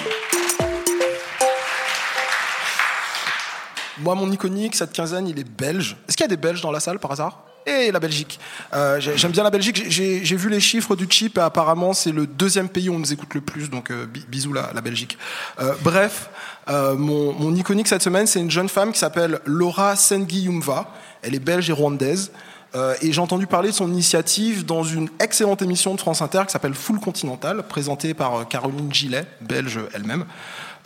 Moi, 4.00 4.16
mon 4.16 4.32
iconique, 4.32 4.76
cette 4.76 4.94
quinzaine, 4.94 5.28
il 5.28 5.38
est 5.38 5.44
belge. 5.48 5.96
Est-ce 6.08 6.18
qu'il 6.18 6.24
y 6.24 6.26
a 6.26 6.30
des 6.30 6.38
Belges 6.38 6.62
dans 6.62 6.72
la 6.72 6.80
salle 6.80 6.98
par 6.98 7.12
hasard? 7.12 7.40
Et 7.68 7.92
la 7.92 8.00
Belgique. 8.00 8.40
Euh, 8.74 9.00
j'ai- 9.00 9.16
J'aime 9.18 9.32
bien 9.32 9.44
la 9.44 9.52
Belgique. 9.52 9.84
J'ai 9.88 10.36
vu 10.36 10.50
les 10.50 10.60
chiffres 10.60 10.96
du 10.96 11.06
chip 11.08 11.38
et 11.38 11.42
apparemment, 11.42 11.94
c'est 11.94 12.12
le 12.12 12.26
deuxième 12.26 12.68
pays 12.70 12.90
où 12.90 12.96
on 12.96 13.00
nous 13.00 13.14
écoute 13.14 13.36
le 13.36 13.42
plus. 13.42 13.70
Donc, 13.70 13.92
euh, 13.92 14.08
bi- 14.08 14.26
bisous 14.28 14.54
la, 14.54 14.72
Belgique. 14.82 15.18
Euh, 15.60 15.74
bref, 15.82 16.30
mon, 16.68 17.34
mon 17.34 17.54
iconique 17.54 17.88
cette 17.88 18.02
semaine, 18.02 18.26
c'est 18.26 18.40
une 18.40 18.50
jeune 18.50 18.70
femme 18.70 18.92
qui 18.92 18.98
s'appelle 19.00 19.40
Laura 19.46 19.96
Senguiyumva. 19.96 20.88
Elle 21.22 21.36
est 21.36 21.40
belge 21.40 21.70
et 21.70 21.74
rwandaise. 21.74 22.32
Euh, 22.74 22.96
et 23.02 23.12
j'ai 23.12 23.20
entendu 23.20 23.48
parler 23.48 23.70
de 23.70 23.76
son 23.76 23.90
initiative 23.90 24.66
dans 24.66 24.84
une 24.84 25.10
excellente 25.20 25.62
émission 25.62 25.94
de 25.94 26.00
France 26.00 26.22
Inter 26.22 26.44
qui 26.46 26.54
s'appelle 26.54 26.74
Full 26.74 27.02
Continental, 27.02 27.64
présentée 27.68 28.14
par 28.14 28.36
euh, 28.36 28.44
Caroline 28.46 28.94
Gillet, 28.94 29.26
belge 29.42 29.80
elle-même. 29.94 30.26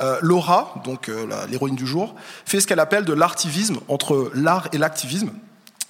Euh, 0.01 0.17
Laura, 0.21 0.73
donc 0.83 1.07
euh, 1.07 1.25
l'héroïne 1.49 1.75
du 1.75 1.87
jour, 1.87 2.15
fait 2.45 2.59
ce 2.59 2.67
qu'elle 2.67 2.79
appelle 2.79 3.05
de 3.05 3.13
l'artivisme 3.13 3.77
entre 3.87 4.29
l'art 4.33 4.67
et 4.73 4.77
l'activisme. 4.77 5.29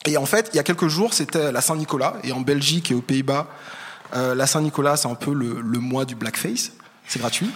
Et 0.05 0.17
en 0.17 0.27
fait, 0.27 0.49
il 0.53 0.57
y 0.57 0.59
a 0.59 0.63
quelques 0.63 0.87
jours, 0.87 1.13
c'était 1.13 1.51
la 1.51 1.61
Saint-Nicolas, 1.61 2.15
et 2.23 2.31
en 2.31 2.41
Belgique 2.41 2.91
et 2.91 2.93
aux 2.93 3.01
Pays-Bas, 3.01 3.47
euh, 4.15 4.35
la 4.35 4.45
Saint-Nicolas, 4.45 4.97
c'est 4.97 5.07
un 5.07 5.15
peu 5.15 5.33
le, 5.33 5.59
le 5.59 5.79
mois 5.79 6.05
du 6.05 6.13
blackface, 6.13 6.73
c'est 7.07 7.19
gratuit. 7.19 7.49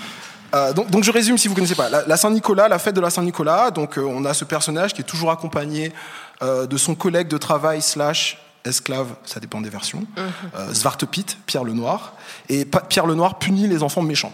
Euh, 0.55 0.73
donc, 0.73 1.03
je 1.03 1.11
résume 1.11 1.37
si 1.37 1.47
vous 1.47 1.53
connaissez 1.53 1.75
pas. 1.75 1.91
La, 1.91 2.07
la 2.07 2.17
Saint-Nicolas, 2.17 2.67
la 2.67 2.79
fête 2.79 2.95
de 2.95 3.01
la 3.01 3.11
Saint-Nicolas, 3.11 3.69
donc 3.69 3.99
on 4.03 4.25
a 4.25 4.33
ce 4.33 4.45
personnage 4.45 4.95
qui 4.95 5.01
est 5.01 5.05
toujours 5.05 5.29
accompagné 5.29 5.93
euh, 6.41 6.67
de 6.67 6.77
son 6.77 6.95
collègue 6.95 7.27
de 7.27 7.37
travail 7.37 7.81
slash 7.81 8.37
esclave, 8.65 9.15
ça 9.25 9.39
dépend 9.39 9.61
des 9.61 9.69
versions, 9.69 10.05
euh, 10.17 10.73
Svartepit, 10.73 11.25
Pierre 11.45 11.63
le 11.63 11.73
Noir. 11.73 12.13
Et 12.49 12.65
Pierre 12.65 13.05
le 13.05 13.15
Noir 13.15 13.39
punit 13.39 13.67
les 13.67 13.83
enfants 13.83 14.01
méchants. 14.01 14.33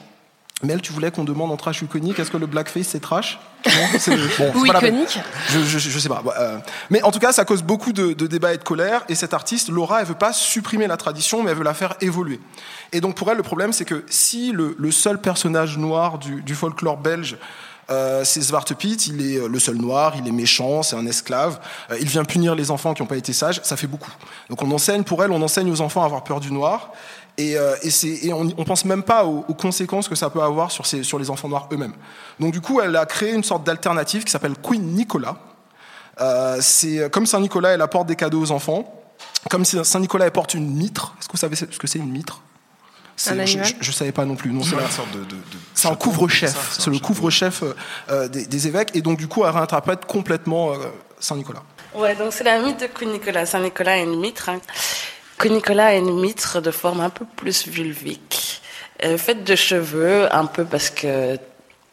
Mel, 0.64 0.82
tu 0.82 0.94
voulais 0.94 1.12
qu'on 1.12 1.26
demande 1.26 1.52
en 1.52 1.58
trash 1.58 1.82
ou 1.82 1.86
iconique, 1.86 2.18
est-ce 2.18 2.32
que 2.32 2.38
le 2.38 2.46
blackface 2.46 2.88
c'est 2.88 3.02
trash? 3.02 3.40
Non, 3.66 3.72
bon, 4.40 4.54
Ou 4.56 4.66
iconique 4.66 5.20
je, 5.50 5.60
je, 5.60 5.80
je 5.80 6.00
sais 6.00 6.08
pas. 6.08 6.24
Euh, 6.40 6.60
mais 6.90 7.02
en 7.04 7.12
tout 7.12 7.20
cas, 7.20 7.34
ça 7.34 7.44
cause 7.44 7.62
beaucoup 7.62 7.92
de, 7.92 8.14
de 8.14 8.28
débats 8.28 8.54
et 8.54 8.58
de 8.58 8.64
colère. 8.64 9.04
Et 9.10 9.16
cette 9.16 9.34
artiste, 9.34 9.70
Laura, 9.70 10.00
elle 10.00 10.08
veut 10.08 10.14
pas 10.14 10.32
supprimer 10.32 10.88
la 10.88 10.96
tradition, 10.96 11.44
mais 11.44 11.52
elle 11.52 11.58
veut 11.58 11.64
la 11.64 11.74
faire 11.74 11.96
évoluer. 12.00 12.40
Et 12.94 13.02
donc 13.02 13.16
pour 13.16 13.30
elle, 13.30 13.38
le 13.38 13.44
problème, 13.44 13.74
c'est 13.74 13.86
que 13.86 14.06
si 14.10 14.54
le, 14.54 14.76
le 14.80 14.92
seul 14.92 15.20
personnage 15.20 15.78
noir 15.78 16.20
du, 16.20 16.42
du 16.42 16.56
folklore 16.56 16.98
belge 16.98 17.38
euh, 17.92 18.24
c'est 18.24 18.42
Svartepit, 18.42 18.96
il 19.08 19.22
est 19.22 19.38
euh, 19.38 19.48
le 19.48 19.60
seul 19.60 19.76
noir, 19.76 20.14
il 20.18 20.28
est 20.28 20.32
méchant, 20.32 20.82
c'est 20.82 20.96
un 20.96 21.06
esclave, 21.06 21.60
euh, 21.92 21.98
il 22.00 22.08
vient 22.08 22.26
punir 22.26 22.56
les 22.56 22.72
enfants 22.72 22.96
qui 22.96 23.04
n'ont 23.04 23.08
pas 23.08 23.18
été 23.18 23.32
sages, 23.32 23.62
ça 23.64 23.78
fait 23.78 23.86
beaucoup. 23.86 24.12
Donc 24.50 24.62
on 24.64 24.72
enseigne, 24.72 25.04
pour 25.04 25.24
elle, 25.24 25.32
on 25.32 25.42
enseigne 25.42 25.72
aux 25.72 25.82
enfants 25.82 26.02
à 26.02 26.06
avoir 26.06 26.24
peur 26.24 26.40
du 26.40 26.52
noir, 26.52 26.92
Et, 27.38 27.58
on, 28.32 28.50
on 28.58 28.64
pense 28.64 28.86
même 28.86 29.04
pas 29.04 29.26
aux, 29.26 29.42
conséquences 29.54 30.08
que 30.08 30.16
ça 30.16 30.30
peut 30.30 30.42
avoir 30.42 30.72
sur, 30.72 30.86
sur 30.86 31.20
les 31.20 31.30
enfants 31.30 31.50
noirs 31.50 31.68
eux-mêmes. 31.72 31.94
Donc 32.40 32.54
du 32.54 32.62
coup, 32.62 32.82
elle 32.82 32.96
a 32.96 33.06
créé 33.06 33.34
une 33.34 33.44
sorte 33.44 33.64
d'alternative 33.64 34.24
qui 34.24 34.32
s'appelle 34.32 34.56
Queen 34.64 34.82
Nicolas. 34.82 35.38
C'est 36.62 37.12
comme 37.12 37.26
Saint 37.26 37.42
Nicolas, 37.42 37.70
elle 37.72 37.82
apporte 37.82 38.08
des 38.08 38.16
cadeaux 38.16 38.42
aux 38.42 38.52
enfants. 38.52 39.04
Comme 39.50 39.66
Saint 39.66 40.00
Nicolas 40.00 40.26
elle 40.26 40.32
porte 40.32 40.54
une 40.54 40.74
mitre. 40.76 41.14
Est-ce 41.20 41.28
que 41.28 41.34
vous 41.34 41.38
savez 41.38 41.56
ce 41.56 41.66
que 41.66 41.88
c'est 41.88 42.00
une 42.00 42.10
mitre? 42.10 42.42
Un 43.28 43.34
je, 43.36 43.42
animal 43.42 43.66
je, 43.66 43.74
je 43.86 43.92
savais 43.92 44.12
pas 44.12 44.26
non 44.26 44.36
plus. 44.36 44.52
Non, 44.52 44.62
c'est 44.64 44.72
C'est 44.72 44.76
la- 44.76 44.82
une 44.84 44.90
sorte 44.92 45.12
de, 45.12 45.20
de- 45.20 45.24
de 45.36 45.38
c'est 45.74 45.88
un 45.88 45.96
couvre-chef. 45.96 46.52
ça, 46.52 46.60
C'est 46.82 46.90
un 46.90 46.94
le 46.94 47.00
couvre-chef 47.00 47.64
euh, 48.10 48.28
des, 48.28 48.46
des 48.46 48.68
évêques. 48.68 48.92
Et 48.94 49.02
donc, 49.02 49.18
du 49.18 49.28
coup, 49.28 49.44
elle 49.46 49.52
réinterprète 49.52 50.06
complètement 50.06 50.74
euh, 50.74 50.78
Saint-Nicolas. 51.20 51.64
Ouais, 51.94 52.14
donc 52.16 52.34
c'est 52.34 52.44
la 52.44 52.60
mythe 52.60 52.80
de 52.82 52.88
Queen 52.88 53.12
Nicolas. 53.12 53.46
Saint 53.46 53.60
Nicolas 53.62 53.94
a 53.94 53.98
une 53.98 54.20
mitre. 54.20 54.50
Hein. 54.50 54.60
Queen 55.38 55.54
Nicolas 55.54 55.88
a 55.88 55.94
une 55.96 56.20
mitre 56.20 56.60
de 56.62 56.72
forme 56.72 57.00
un 57.02 57.10
peu 57.10 57.26
plus 57.38 57.68
vulvique, 57.68 58.62
euh, 59.04 59.18
faite 59.18 59.44
de 59.46 59.56
cheveux, 59.56 60.34
un 60.34 60.46
peu 60.46 60.66
parce 60.66 60.90
que 60.90 61.38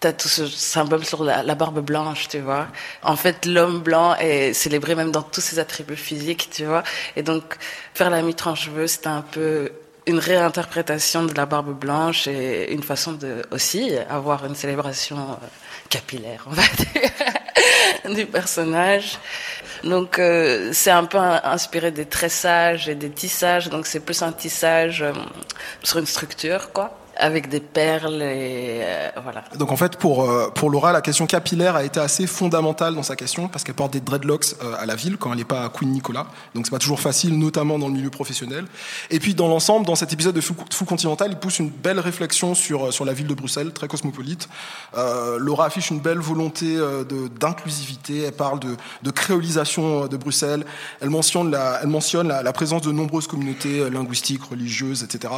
t'as 0.01 0.13
tout 0.13 0.29
ce 0.29 0.49
symbole 0.49 1.05
sur 1.05 1.23
la, 1.23 1.45
la 1.45 1.55
barbe 1.55 1.79
blanche, 1.81 2.27
tu 2.29 2.39
vois. 2.41 2.67
En 3.05 3.15
fait, 3.15 3.47
l'homme 3.47 3.81
blanc 3.81 4.17
est 4.17 4.53
célébré 4.53 4.97
même 4.97 5.13
dans 5.13 5.23
tous 5.23 5.41
ses 5.41 5.61
attributs 5.61 5.95
physiques, 5.97 6.49
tu 6.53 6.65
vois. 6.65 6.83
Et 7.15 7.23
donc, 7.23 7.57
faire 7.95 8.11
la 8.11 8.23
mitre 8.23 8.49
en 8.49 8.57
cheveux, 8.57 8.89
c'était 8.89 9.07
un 9.09 9.23
peu 9.23 9.71
une 10.07 10.19
réinterprétation 10.19 11.25
de 11.25 11.35
la 11.35 11.47
barbe 11.47 11.79
blanche 11.79 12.27
et 12.27 12.73
une 12.73 12.83
façon 12.83 13.13
de 13.13 13.43
aussi 13.51 13.93
avoir 14.09 14.45
une 14.45 14.55
célébration 14.55 15.17
euh, 15.19 15.47
capillaire, 15.89 16.45
on 16.47 16.51
va 16.51 16.63
dire, 16.63 18.15
du 18.17 18.27
personnage. 18.27 19.19
Donc 19.85 20.19
euh, 20.19 20.71
c'est 20.73 20.91
un 20.91 21.05
peu 21.05 21.19
inspiré 21.19 21.91
des 21.91 22.07
tressages 22.07 22.89
et 22.89 22.95
des 22.95 23.11
tissages, 23.11 23.69
donc 23.69 23.87
c'est 23.87 24.01
plus 24.01 24.23
un 24.23 24.33
tissage 24.33 25.03
euh, 25.03 25.13
sur 25.83 25.99
une 25.99 26.07
structure, 26.07 26.73
quoi, 26.73 26.97
avec 27.17 27.49
des 27.49 27.61
perles 27.61 28.21
euh. 28.23 29.11
Donc, 29.57 29.71
en 29.71 29.77
fait, 29.77 29.97
pour, 29.97 30.25
euh, 30.25 30.51
pour 30.51 30.71
Laura, 30.71 30.93
la 30.93 31.01
question 31.01 31.27
capillaire 31.27 31.77
a 31.77 31.85
été 31.85 32.01
assez 32.01 32.27
fondamentale 32.27 32.95
dans 32.95 33.03
sa 33.03 33.17
question 33.17 33.49
parce 33.49 33.65
qu'elle 33.65 33.75
porte 33.75 33.93
des 33.93 34.01
dreadlocks 34.01 34.55
euh, 34.63 34.75
à 34.79 34.87
la 34.87 34.95
ville 34.95 35.17
quand 35.17 35.31
elle 35.31 35.39
n'est 35.39 35.45
pas 35.45 35.65
à 35.65 35.69
Queen 35.69 35.91
Nicolas. 35.91 36.27
Donc, 36.55 36.67
c'est 36.67 36.71
pas 36.71 36.79
toujours 36.79 37.01
facile, 37.01 37.39
notamment 37.39 37.79
dans 37.79 37.89
le 37.89 37.95
milieu 37.95 38.11
professionnel. 38.11 38.67
Et 39.11 39.19
puis, 39.19 39.35
dans 39.35 39.49
l'ensemble, 39.49 39.87
dans 39.87 39.95
cet 39.95 40.13
épisode 40.13 40.35
de 40.35 40.41
Fou, 40.41 40.55
Continental, 40.87 41.31
il 41.31 41.37
pousse 41.37 41.59
une 41.59 41.71
belle 41.71 42.01
réflexion 42.01 42.55
sur, 42.55 42.93
sur 42.93 43.05
la 43.05 43.13
ville 43.13 43.27
de 43.27 43.35
Bruxelles, 43.35 43.73
très 43.73 43.89
cosmopolite. 43.89 44.49
Laura 45.39 45.67
affiche 45.67 45.91
une 45.91 46.01
belle 46.01 46.19
volonté 46.19 46.77
d'inclusivité. 47.39 48.25
Elle 48.25 48.33
parle 48.33 48.61
de, 48.61 48.77
de 49.03 49.11
créolisation 49.11 50.07
de 50.07 50.17
Bruxelles. 50.17 50.65
Elle 51.01 51.11
mentionne 51.11 51.51
la, 51.51 51.81
elle 51.83 51.89
mentionne 51.89 52.29
la, 52.29 52.53
présence 52.53 52.83
de 52.83 52.93
nombreuses 52.93 53.27
communautés 53.27 53.89
linguistiques, 53.91 54.43
religieuses, 54.45 55.03
etc. 55.03 55.33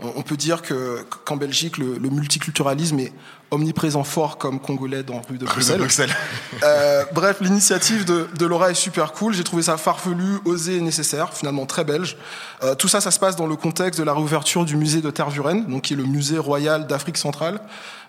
On 0.00 0.22
peut 0.22 0.36
dire 0.36 0.62
que 0.62 1.04
qu'en 1.28 1.36
Belgique, 1.36 1.76
le, 1.78 1.98
le 1.98 2.08
multiculturalisme 2.08 2.98
est 3.00 3.12
omniprésent 3.50 4.04
fort 4.04 4.36
comme 4.36 4.60
congolais 4.60 5.02
dans 5.02 5.20
rue 5.20 5.20
de 5.20 5.30
Rue 5.30 5.38
de 5.38 5.44
Bruxelles. 5.46 5.78
Bruxelles. 5.78 6.14
Euh, 6.64 7.04
bref, 7.14 7.38
l'initiative 7.40 8.04
de, 8.04 8.28
de 8.38 8.46
Laura 8.46 8.70
est 8.70 8.74
super 8.74 9.12
cool. 9.12 9.32
J'ai 9.34 9.44
trouvé 9.44 9.62
ça 9.62 9.76
farfelu, 9.76 10.38
osé 10.44 10.76
et 10.76 10.80
nécessaire, 10.80 11.32
finalement 11.32 11.64
très 11.66 11.84
belge. 11.84 12.16
Euh, 12.62 12.74
tout 12.74 12.88
ça, 12.88 13.00
ça 13.00 13.10
se 13.10 13.18
passe 13.18 13.36
dans 13.36 13.46
le 13.46 13.56
contexte 13.56 13.98
de 14.00 14.04
la 14.04 14.12
réouverture 14.14 14.64
du 14.64 14.76
musée 14.76 15.00
de 15.00 15.10
Tervuren, 15.10 15.64
donc 15.66 15.82
qui 15.82 15.92
est 15.94 15.96
le 15.96 16.04
musée 16.04 16.38
royal 16.38 16.86
d'Afrique 16.86 17.16
centrale, 17.16 17.60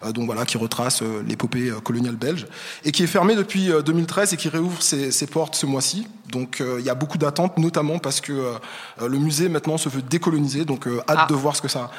euh, 0.04 0.12
donc 0.12 0.26
voilà, 0.26 0.46
qui 0.46 0.58
retrace 0.58 1.02
euh, 1.04 1.24
l'épopée 1.28 1.70
euh, 1.70 1.80
coloniale 1.80 2.16
belge, 2.16 2.48
et 2.84 2.92
qui 2.92 3.04
est 3.04 3.08
fermé 3.08 3.36
depuis 3.36 3.72
euh, 3.72 3.82
2013 3.82 4.34
et 4.34 4.38
qui 4.38 4.50
réouvre 4.50 4.82
ses, 4.82 5.12
ses 5.12 5.28
portes 5.28 5.56
ce 5.56 5.66
mois-ci. 5.66 6.08
Donc 6.32 6.60
euh, 6.60 6.78
il 6.80 6.86
y 6.86 6.90
a 6.90 6.96
beaucoup 6.96 7.18
d'attentes, 7.18 7.58
notamment 7.58 8.00
parce 8.00 8.20
que 8.22 8.34
euh, 8.34 9.08
le 9.08 9.18
musée 9.18 9.48
maintenant 9.50 9.78
se 9.78 9.88
veut 9.90 10.02
décoloniser, 10.02 10.66
donc 10.66 10.88
euh, 10.88 11.00
hâte 11.08 11.20
Ah. 11.22 11.28
de 11.30 11.34
voir 11.36 11.56
ce 11.56 11.62
que 11.62 11.68
ça. 11.70 11.90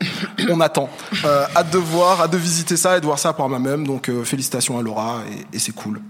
On 0.50 0.60
attend. 0.60 0.88
Euh, 1.24 1.46
hâte 1.56 1.70
de 1.70 1.78
voir, 1.78 2.20
hâte 2.20 2.32
de 2.32 2.36
visiter 2.38 2.76
ça 2.76 2.96
et 2.96 3.00
de 3.00 3.06
voir 3.06 3.18
ça 3.18 3.32
par 3.32 3.48
moi-même. 3.48 3.86
Donc 3.86 4.08
euh, 4.08 4.24
félicitations 4.24 4.78
à 4.78 4.82
Laura 4.82 5.22
et, 5.52 5.56
et 5.56 5.58
c'est 5.58 5.72
cool. 5.74 6.00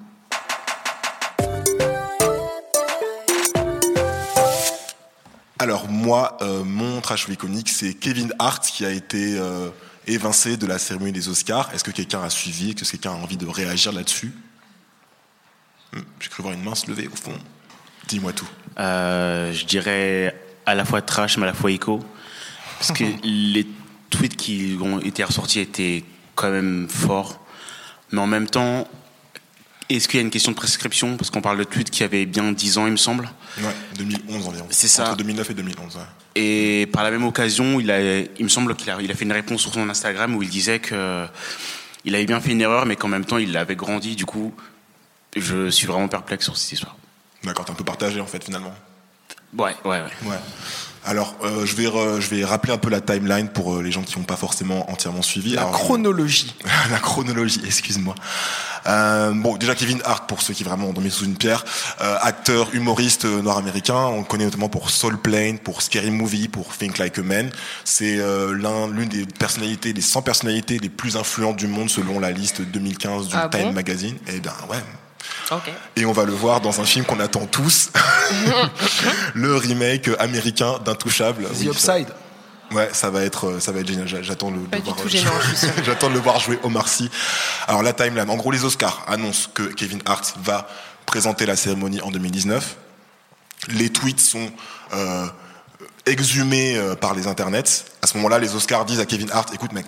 Alors 5.59 5.88
moi, 5.88 6.37
euh, 6.43 6.64
mon 6.64 7.00
trash 7.00 7.26
iconique, 7.28 7.69
c'est 7.71 7.95
Kevin 7.95 8.33
Hart 8.38 8.64
qui 8.64 8.85
a 8.85 8.90
été 8.90 9.38
euh, 9.38 9.71
évincé 10.07 10.57
de 10.57 10.66
la 10.66 10.78
cérémonie 10.78 11.12
des 11.12 11.28
Oscars. 11.28 11.71
Est-ce 11.75 11.83
que 11.83 11.90
quelqu'un 11.90 12.23
a 12.23 12.31
suivi? 12.31 12.71
Est-ce 12.71 12.85
que 12.85 12.90
quelqu'un 12.90 13.12
a 13.12 13.14
envie 13.14 13.38
de 13.38 13.47
réagir 13.47 13.93
là-dessus? 13.93 14.33
Hmm, 15.95 16.00
J'ai 16.21 16.28
cru 16.28 16.43
voir 16.43 16.55
une 16.55 16.62
main 16.62 16.75
se 16.75 16.87
lever 16.90 17.09
au 17.09 17.16
fond. 17.16 17.37
Dis-moi 18.07 18.33
tout. 18.33 18.49
Euh, 18.78 19.52
je 19.52 19.64
dirais 19.64 20.38
à 20.66 20.75
la 20.75 20.85
fois 20.85 21.00
trash 21.00 21.38
mais 21.38 21.45
à 21.45 21.47
la 21.47 21.55
fois 21.55 21.71
écho. 21.71 22.00
Parce 22.78 22.93
que 22.93 23.05
les 23.25 23.66
tweets 24.10 24.36
qui 24.36 24.76
ont 24.80 25.00
été 25.00 25.25
ressortis 25.25 25.60
étaient 25.60 26.04
quand 26.34 26.50
même 26.50 26.88
forts. 26.88 27.40
Mais 28.12 28.20
en 28.20 28.26
même 28.26 28.46
temps, 28.46 28.86
est-ce 29.88 30.08
qu'il 30.08 30.18
y 30.18 30.22
a 30.22 30.25
une 30.25 30.30
question 30.30 30.52
de 30.52 30.56
prescription? 30.56 31.16
Parce 31.16 31.30
qu'on 31.30 31.40
parle 31.40 31.58
de 31.58 31.64
tweets 31.64 31.90
qui 31.90 32.02
avaient 32.04 32.26
bien 32.26 32.52
10 32.52 32.78
ans, 32.78 32.86
il 32.86 32.92
me 32.92 32.96
semble. 32.96 33.28
Ouais, 33.58 33.75
2011 33.98 34.46
environ. 34.48 34.66
C'est 34.70 34.88
ça. 34.88 35.08
Entre 35.08 35.16
2009 35.18 35.50
et 35.50 35.54
2011. 35.54 35.96
ouais. 35.96 36.02
Et 36.38 36.86
par 36.92 37.02
la 37.02 37.10
même 37.10 37.25
occasion, 37.25 37.80
il, 37.80 37.90
a, 37.90 38.18
il 38.20 38.42
me 38.44 38.48
semble 38.48 38.75
qu'il 38.76 38.90
a, 38.90 39.00
il 39.00 39.10
a 39.10 39.14
fait 39.14 39.25
une 39.25 39.32
réponse 39.32 39.62
sur 39.62 39.72
son 39.72 39.88
Instagram 39.88 40.34
où 40.36 40.42
il 40.42 40.50
disait 40.50 40.80
que 40.80 41.26
il 42.04 42.14
avait 42.14 42.26
bien 42.26 42.40
fait 42.40 42.52
une 42.52 42.60
erreur, 42.60 42.84
mais 42.86 42.94
qu'en 42.94 43.08
même 43.08 43.25
temps, 43.25 43.38
il 43.38 43.56
avait 43.56 43.75
grandi. 43.75 44.14
Du 44.16 44.26
coup, 44.26 44.54
je 45.34 45.70
suis 45.70 45.86
vraiment 45.86 46.08
perplexe 46.08 46.44
sur 46.44 46.56
cette 46.56 46.72
histoire. 46.72 46.96
D'accord, 47.42 47.64
t'es 47.64 47.70
un 47.72 47.75
peu 47.75 47.84
partagé 47.84 48.20
en 48.20 48.26
fait 48.26 48.44
finalement. 48.44 48.75
Ouais, 49.56 49.75
ouais, 49.84 50.02
ouais. 50.02 50.28
Ouais. 50.28 50.36
Alors, 51.08 51.36
euh, 51.44 51.64
je, 51.64 51.76
vais 51.76 51.84
re- 51.86 52.20
je 52.20 52.28
vais 52.34 52.44
rappeler 52.44 52.72
un 52.72 52.78
peu 52.78 52.90
la 52.90 53.00
timeline 53.00 53.48
pour 53.48 53.75
euh, 53.76 53.82
les 53.82 53.92
gens 53.92 54.02
qui 54.02 54.18
n'ont 54.18 54.25
pas 54.25 54.36
forcément 54.36 54.90
entièrement 54.90 55.22
suivi. 55.22 55.52
La 55.52 55.60
Alors, 55.62 55.72
je- 55.75 55.78
chronologie. 55.78 56.54
la 56.90 56.98
chronologie, 56.98 57.60
excuse-moi. 57.64 58.14
Euh, 58.86 59.32
bon, 59.34 59.56
déjà 59.56 59.75
Kevin 59.75 60.00
Hart, 60.04 60.28
pour 60.28 60.42
ceux 60.42 60.52
qui 60.54 60.64
vraiment 60.64 60.88
ont 60.88 60.92
dormi 60.92 61.10
sous 61.10 61.25
une 61.25 61.36
pierre, 61.36 61.64
euh, 62.00 62.16
acteur, 62.20 62.68
humoriste 62.75 63.25
euh, 63.25 63.40
nord-américain, 63.42 63.94
on 63.96 64.18
le 64.18 64.25
connaît 64.25 64.44
notamment 64.44 64.68
pour 64.68 64.90
Soul 64.90 65.16
Plane, 65.18 65.58
pour 65.58 65.82
Scary 65.82 66.10
Movie, 66.10 66.48
pour 66.48 66.76
Think 66.76 66.98
Like 66.98 67.18
a 67.18 67.22
Man. 67.22 67.50
C'est 67.84 68.18
euh, 68.18 68.56
l'un, 68.56 68.88
l'une 68.88 69.08
des 69.08 69.26
personnalités, 69.26 69.92
des 69.92 70.00
100 70.00 70.22
personnalités 70.22 70.78
les 70.78 70.88
plus 70.88 71.16
influentes 71.16 71.56
du 71.56 71.66
monde 71.68 71.88
selon 71.90 72.18
la 72.20 72.30
liste 72.32 72.62
2015 72.62 73.28
du 73.28 73.34
Ah 73.36 73.48
Time 73.50 73.62
bon? 73.68 73.72
Magazine. 73.72 74.16
Et 74.28 74.40
ben 74.40 74.52
ouais. 74.70 74.78
Et 75.97 76.04
on 76.06 76.12
va 76.12 76.25
le 76.25 76.33
voir 76.33 76.61
dans 76.61 76.80
un 76.80 76.85
film 76.85 77.04
qu'on 77.04 77.21
attend 77.21 77.47
tous, 77.47 77.90
le 79.35 79.56
remake 79.56 80.11
américain 80.18 80.78
d'Intouchable. 80.85 81.45
The 81.45 81.61
Oui, 81.61 81.68
Upside. 81.68 82.09
Ouais, 82.73 82.90
ça 82.92 83.11
va 83.11 83.23
être, 83.23 83.47
euh, 83.47 83.61
ça 83.61 83.71
va 83.71 83.78
être 83.80 83.87
génial. 83.87 84.09
J'a- 84.09 84.23
J'attends 84.23 84.50
le. 84.50 84.59
Voir, 84.83 84.97
sûre. 85.09 85.33
J'attends 85.85 86.09
de 86.09 86.14
le 86.14 86.21
voir 86.21 86.40
jouer 86.40 86.59
Omar 86.64 86.88
Sy. 86.88 87.09
Alors 87.68 87.83
la 87.85 87.92
timeline. 87.92 88.28
En 88.28 88.37
gros, 88.37 88.50
les 88.50 88.64
Oscars 88.64 89.04
annoncent 89.06 89.50
que 89.54 89.62
Kevin 89.62 90.00
Hart 90.04 90.35
va 90.42 90.66
présenter 91.06 91.47
la 91.47 91.54
cérémonie 91.54 92.00
en 92.00 92.11
2019. 92.11 92.76
Les 93.68 93.90
tweets 93.90 94.18
sont 94.21 94.50
euh, 94.95 95.26
exhumés 96.06 96.76
euh, 96.76 96.97
par 96.97 97.14
les 97.14 97.28
internets. 97.28 97.85
À 98.02 98.09
ce 98.09 98.16
moment-là, 98.16 98.38
les 98.40 98.54
Oscars 98.56 98.85
disent 98.85 99.00
à 99.00 99.06
Kevin 99.06 99.30
Hart 99.30 99.54
"Écoute, 99.54 99.73
mec, 99.73 99.87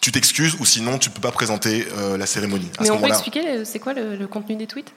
tu 0.00 0.12
t'excuses 0.12 0.56
ou 0.60 0.64
sinon 0.64 0.98
tu 0.98 1.10
peux 1.10 1.20
pas 1.20 1.32
présenter 1.32 1.86
euh, 1.96 2.16
la 2.16 2.26
cérémonie." 2.26 2.70
À 2.78 2.82
Mais 2.82 2.88
ce 2.88 2.92
on 2.92 2.98
peut 2.98 3.08
expliquer 3.08 3.64
c'est 3.64 3.78
quoi 3.78 3.94
le, 3.94 4.16
le 4.16 4.26
contenu 4.26 4.56
des 4.56 4.66
tweets? 4.66 4.92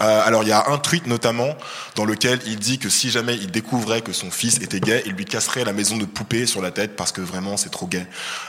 Euh, 0.00 0.22
alors 0.24 0.42
il 0.42 0.48
y 0.48 0.52
a 0.52 0.70
un 0.70 0.78
tweet 0.78 1.06
notamment 1.06 1.54
dans 1.96 2.06
lequel 2.06 2.40
il 2.46 2.58
dit 2.58 2.78
que 2.78 2.88
si 2.88 3.10
jamais 3.10 3.34
il 3.36 3.50
découvrait 3.50 4.00
que 4.00 4.12
son 4.14 4.30
fils 4.30 4.56
était 4.56 4.80
gay, 4.80 5.02
il 5.04 5.12
lui 5.12 5.26
casserait 5.26 5.66
la 5.66 5.74
maison 5.74 5.98
de 5.98 6.06
poupée 6.06 6.46
sur 6.46 6.62
la 6.62 6.70
tête 6.70 6.96
parce 6.96 7.12
que 7.12 7.20
vraiment 7.20 7.58
c'est 7.58 7.68
trop 7.68 7.86
gay. 7.86 8.06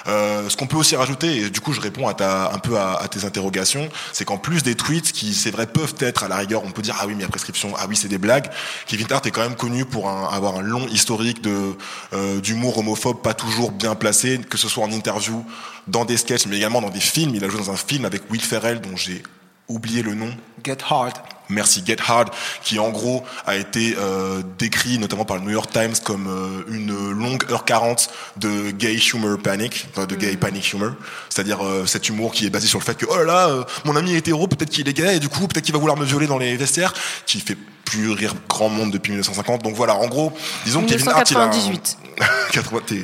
Euh, 0.07 0.47
ce 0.47 0.55
qu'on 0.55 0.67
peut 0.67 0.77
aussi 0.77 0.95
rajouter, 0.95 1.35
et 1.41 1.49
du 1.49 1.59
coup 1.59 1.73
je 1.73 1.81
réponds 1.81 2.07
à 2.07 2.13
ta, 2.13 2.49
un 2.53 2.59
peu 2.59 2.77
à, 2.77 2.93
à 2.95 3.07
tes 3.09 3.25
interrogations, 3.25 3.89
c'est 4.13 4.23
qu'en 4.23 4.37
plus 4.37 4.63
des 4.63 4.75
tweets 4.75 5.11
qui 5.11 5.33
c'est 5.33 5.51
vrai 5.51 5.67
peuvent 5.67 5.95
être 5.99 6.23
à 6.23 6.29
la 6.29 6.37
rigueur, 6.37 6.63
on 6.63 6.71
peut 6.71 6.81
dire 6.81 6.95
ah 6.97 7.07
oui 7.07 7.13
mais 7.13 7.19
il 7.19 7.23
y 7.23 7.25
a 7.25 7.29
prescription, 7.29 7.73
ah 7.77 7.87
oui 7.89 7.97
c'est 7.97 8.07
des 8.07 8.17
blagues. 8.17 8.49
Kevin 8.87 9.11
Hart 9.11 9.25
est 9.27 9.31
quand 9.31 9.43
même 9.43 9.57
connu 9.57 9.83
pour 9.83 10.09
un- 10.09 10.29
avoir 10.29 10.55
un 10.55 10.61
long 10.61 10.87
historique 10.87 11.41
de 11.41 11.75
euh, 12.13 12.39
d'humour 12.39 12.77
homophobe 12.77 13.21
pas 13.21 13.33
toujours 13.33 13.71
bien 13.73 13.95
placé, 13.95 14.39
que 14.39 14.57
ce 14.57 14.69
soit 14.69 14.85
en 14.85 14.91
interview, 14.93 15.43
dans 15.87 16.05
des 16.05 16.17
sketchs, 16.17 16.45
mais 16.47 16.57
également 16.57 16.81
dans 16.81 16.89
des 16.89 16.99
films. 16.99 17.35
Il 17.35 17.43
a 17.43 17.49
joué 17.49 17.59
dans 17.59 17.71
un 17.71 17.75
film 17.75 18.05
avec 18.05 18.29
Will 18.31 18.41
Ferrell 18.41 18.81
dont 18.81 18.95
j'ai 18.95 19.23
oublié 19.67 20.01
le 20.01 20.13
nom. 20.13 20.29
Get 20.63 20.77
Hard. 20.89 21.13
Merci 21.49 21.83
Get 21.85 21.97
Hard, 22.07 22.29
qui 22.63 22.79
en 22.79 22.89
gros 22.89 23.23
a 23.45 23.55
été 23.57 23.95
euh, 23.99 24.41
décrit 24.57 24.97
notamment 24.97 25.25
par 25.25 25.37
le 25.37 25.43
New 25.43 25.51
York 25.51 25.69
Times 25.71 25.93
comme 26.03 26.27
euh, 26.27 26.63
une 26.73 27.11
longue 27.11 27.43
heure 27.51 27.65
40 27.65 28.09
de 28.37 28.71
gay 28.71 28.95
humor 28.95 29.37
panic, 29.37 29.87
enfin, 29.91 30.05
de 30.05 30.15
gay 30.15 30.35
panic 30.37 30.71
humor, 30.71 30.91
c'est-à-dire 31.29 31.63
euh, 31.63 31.85
cet 31.85 32.07
humour 32.07 32.31
qui 32.31 32.45
est 32.45 32.49
basé 32.49 32.67
sur 32.67 32.79
le 32.79 32.83
fait 32.85 32.95
que 32.95 33.05
oh 33.09 33.17
là 33.17 33.25
là, 33.25 33.65
mon 33.83 33.95
ami 33.97 34.13
est 34.13 34.19
hétéro, 34.19 34.47
peut-être 34.47 34.69
qu'il 34.69 34.87
est 34.87 34.93
gay 34.93 35.17
et 35.17 35.19
du 35.19 35.27
coup 35.27 35.47
peut-être 35.47 35.65
qu'il 35.65 35.73
va 35.73 35.79
vouloir 35.79 35.97
me 35.97 36.05
violer 36.05 36.27
dans 36.27 36.37
les 36.37 36.55
vestiaires, 36.55 36.93
qui 37.25 37.41
fait 37.41 37.57
plus 37.83 38.11
rire 38.11 38.33
grand 38.47 38.69
monde 38.69 38.91
depuis 38.91 39.11
1950. 39.11 39.63
Donc 39.63 39.75
voilà, 39.75 39.95
en 39.95 40.07
gros, 40.07 40.31
disons 40.63 40.81
que 40.83 40.89
Kevin 40.89 41.09
Hart, 41.09 41.29
il 41.29 41.37
a 41.37 41.41
un- 41.43 41.49
1998. 41.49 41.97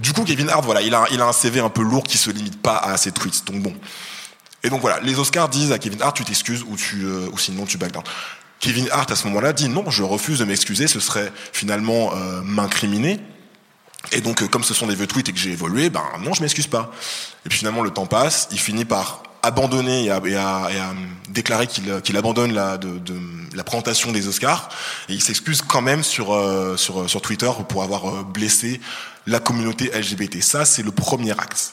80, 0.00 0.02
t'es- 0.02 0.02
du 0.02 0.12
coup, 0.12 0.24
Kevin 0.24 0.48
Hart, 0.50 0.64
voilà, 0.64 0.80
il 0.82 0.94
a, 0.94 1.04
il 1.10 1.20
a 1.20 1.26
un 1.26 1.32
CV 1.32 1.60
un 1.60 1.68
peu 1.70 1.82
lourd 1.82 2.04
qui 2.04 2.18
se 2.18 2.30
limite 2.30 2.60
pas 2.60 2.76
à 2.78 2.96
ses 2.96 3.12
tweets. 3.12 3.44
Donc 3.46 3.62
bon. 3.62 3.74
Et 4.62 4.70
donc 4.70 4.80
voilà, 4.80 5.00
les 5.00 5.18
Oscars 5.18 5.48
disent 5.48 5.72
à 5.72 5.78
Kevin 5.78 6.02
Hart, 6.02 6.16
tu 6.16 6.24
t'excuses 6.24 6.64
ou 6.68 6.76
tu, 6.76 7.04
euh, 7.04 7.28
ou 7.32 7.38
sinon 7.38 7.66
tu 7.66 7.78
back 7.78 7.92
down. 7.92 8.04
Kevin 8.58 8.88
Hart 8.90 9.10
à 9.10 9.16
ce 9.16 9.26
moment-là 9.28 9.52
dit 9.52 9.68
non, 9.68 9.90
je 9.90 10.02
refuse 10.02 10.38
de 10.38 10.44
m'excuser, 10.44 10.86
ce 10.88 10.98
serait 10.98 11.30
finalement 11.52 12.12
euh, 12.14 12.40
m'incriminer. 12.42 13.20
Et 14.12 14.20
donc, 14.20 14.42
euh, 14.42 14.48
comme 14.48 14.64
ce 14.64 14.72
sont 14.74 14.86
des 14.86 14.94
vieux 14.94 15.06
tweets 15.06 15.28
et 15.28 15.32
que 15.32 15.38
j'ai 15.38 15.50
évolué, 15.52 15.90
ben 15.90 16.02
non, 16.22 16.32
je 16.32 16.40
m'excuse 16.42 16.66
pas. 16.68 16.90
Et 17.44 17.48
puis 17.48 17.58
finalement, 17.58 17.82
le 17.82 17.90
temps 17.90 18.06
passe, 18.06 18.48
il 18.52 18.58
finit 18.58 18.84
par 18.84 19.22
abandonner 19.42 20.04
et 20.06 20.10
à, 20.10 20.20
et 20.24 20.36
à- 20.36 20.68
et 20.72 20.78
à, 20.78 20.94
déclarer 21.28 21.66
qu'il 21.66 22.00
qu'il 22.02 22.16
abandonne 22.16 22.52
la, 22.52 22.78
de, 22.78 22.98
de- 22.98 23.20
la 23.54 23.62
présentation 23.64 24.10
des 24.12 24.26
Oscars. 24.26 24.68
Et 25.08 25.12
il 25.14 25.22
s'excuse 25.22 25.62
quand 25.62 25.82
même 25.82 26.02
sur, 26.02 26.34
euh, 26.34 26.76
sur, 26.76 27.08
sur 27.10 27.20
Twitter 27.20 27.50
pour 27.68 27.82
avoir 27.82 28.08
euh, 28.08 28.22
blessé 28.24 28.80
la 29.26 29.40
communauté 29.40 29.90
LGBT. 29.94 30.42
Ça, 30.42 30.64
c'est 30.64 30.82
le 30.82 30.92
premier 30.92 31.32
acte. 31.32 31.72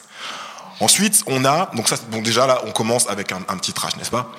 Ensuite, 0.80 1.22
on 1.26 1.44
a, 1.44 1.70
donc 1.74 1.88
ça, 1.88 1.96
donc 2.10 2.24
déjà 2.24 2.46
là, 2.46 2.62
on 2.66 2.72
commence 2.72 3.08
avec 3.08 3.32
un, 3.32 3.42
un 3.48 3.56
petit 3.56 3.72
trash, 3.72 3.96
n'est-ce 3.96 4.10
pas? 4.10 4.32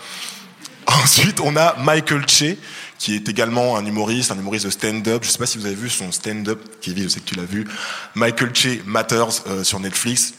Ensuite, 0.88 1.40
on 1.40 1.56
a 1.56 1.76
Michael 1.78 2.28
Che, 2.28 2.58
qui 3.00 3.16
est 3.16 3.28
également 3.30 3.78
un 3.78 3.86
humoriste, 3.86 4.32
un 4.32 4.38
humoriste 4.38 4.66
de 4.66 4.72
stand-up. 4.72 5.24
Je 5.24 5.30
sais 5.30 5.38
pas 5.38 5.46
si 5.46 5.58
vous 5.58 5.66
avez 5.66 5.76
vu 5.76 5.90
son 5.90 6.12
stand-up, 6.12 6.62
Kevin, 6.82 7.06
je 7.06 7.10
sais 7.10 7.20
que 7.20 7.26
tu 7.26 7.36
l'as 7.36 7.44
vu. 7.44 7.68
Michael 8.16 8.54
Che 8.54 8.84
Matters 8.86 9.44
euh, 9.48 9.64
sur 9.64 9.80
Netflix. 9.80 10.34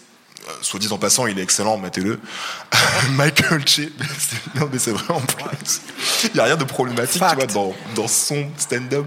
Euh, 0.48 0.52
soit 0.60 0.78
dit 0.78 0.88
en 0.92 0.98
passant, 0.98 1.26
il 1.26 1.38
est 1.38 1.42
excellent, 1.42 1.76
mettez-le. 1.76 2.20
Michael 3.10 3.66
Che, 3.66 3.90
non 4.54 4.68
mais 4.72 4.78
c'est 4.78 4.92
vrai 4.92 5.12
en 5.12 5.20
plus. 5.20 5.80
Il 6.32 6.36
y 6.36 6.40
a 6.40 6.44
rien 6.44 6.56
de 6.56 6.64
problématique, 6.64 7.20
tu 7.28 7.34
vois, 7.34 7.46
dans, 7.46 7.74
dans 7.96 8.06
son 8.06 8.46
stand-up. 8.56 9.06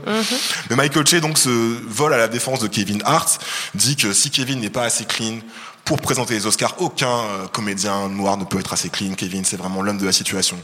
Mais 0.70 0.76
Michael 0.76 1.08
Che 1.08 1.16
donc 1.16 1.38
se 1.38 1.50
vole 1.50 2.14
à 2.14 2.18
la 2.18 2.28
défense 2.28 2.60
de 2.60 2.68
Kevin 2.68 3.02
Hart, 3.06 3.40
dit 3.74 3.96
que 3.96 4.12
si 4.12 4.32
Kevin 4.32 4.60
n'est 4.60 4.70
pas 4.70 4.84
assez 4.84 5.06
clean 5.06 5.40
pour 5.86 6.02
présenter 6.02 6.34
les 6.34 6.46
Oscars, 6.46 6.76
aucun 6.80 7.08
euh, 7.08 7.48
comédien 7.48 8.10
noir 8.10 8.36
ne 8.36 8.44
peut 8.44 8.60
être 8.60 8.74
assez 8.74 8.90
clean. 8.90 9.14
Kevin, 9.14 9.46
c'est 9.46 9.58
vraiment 9.58 9.82
l'homme 9.82 9.98
de 9.98 10.06
la 10.06 10.12
situation. 10.12 10.58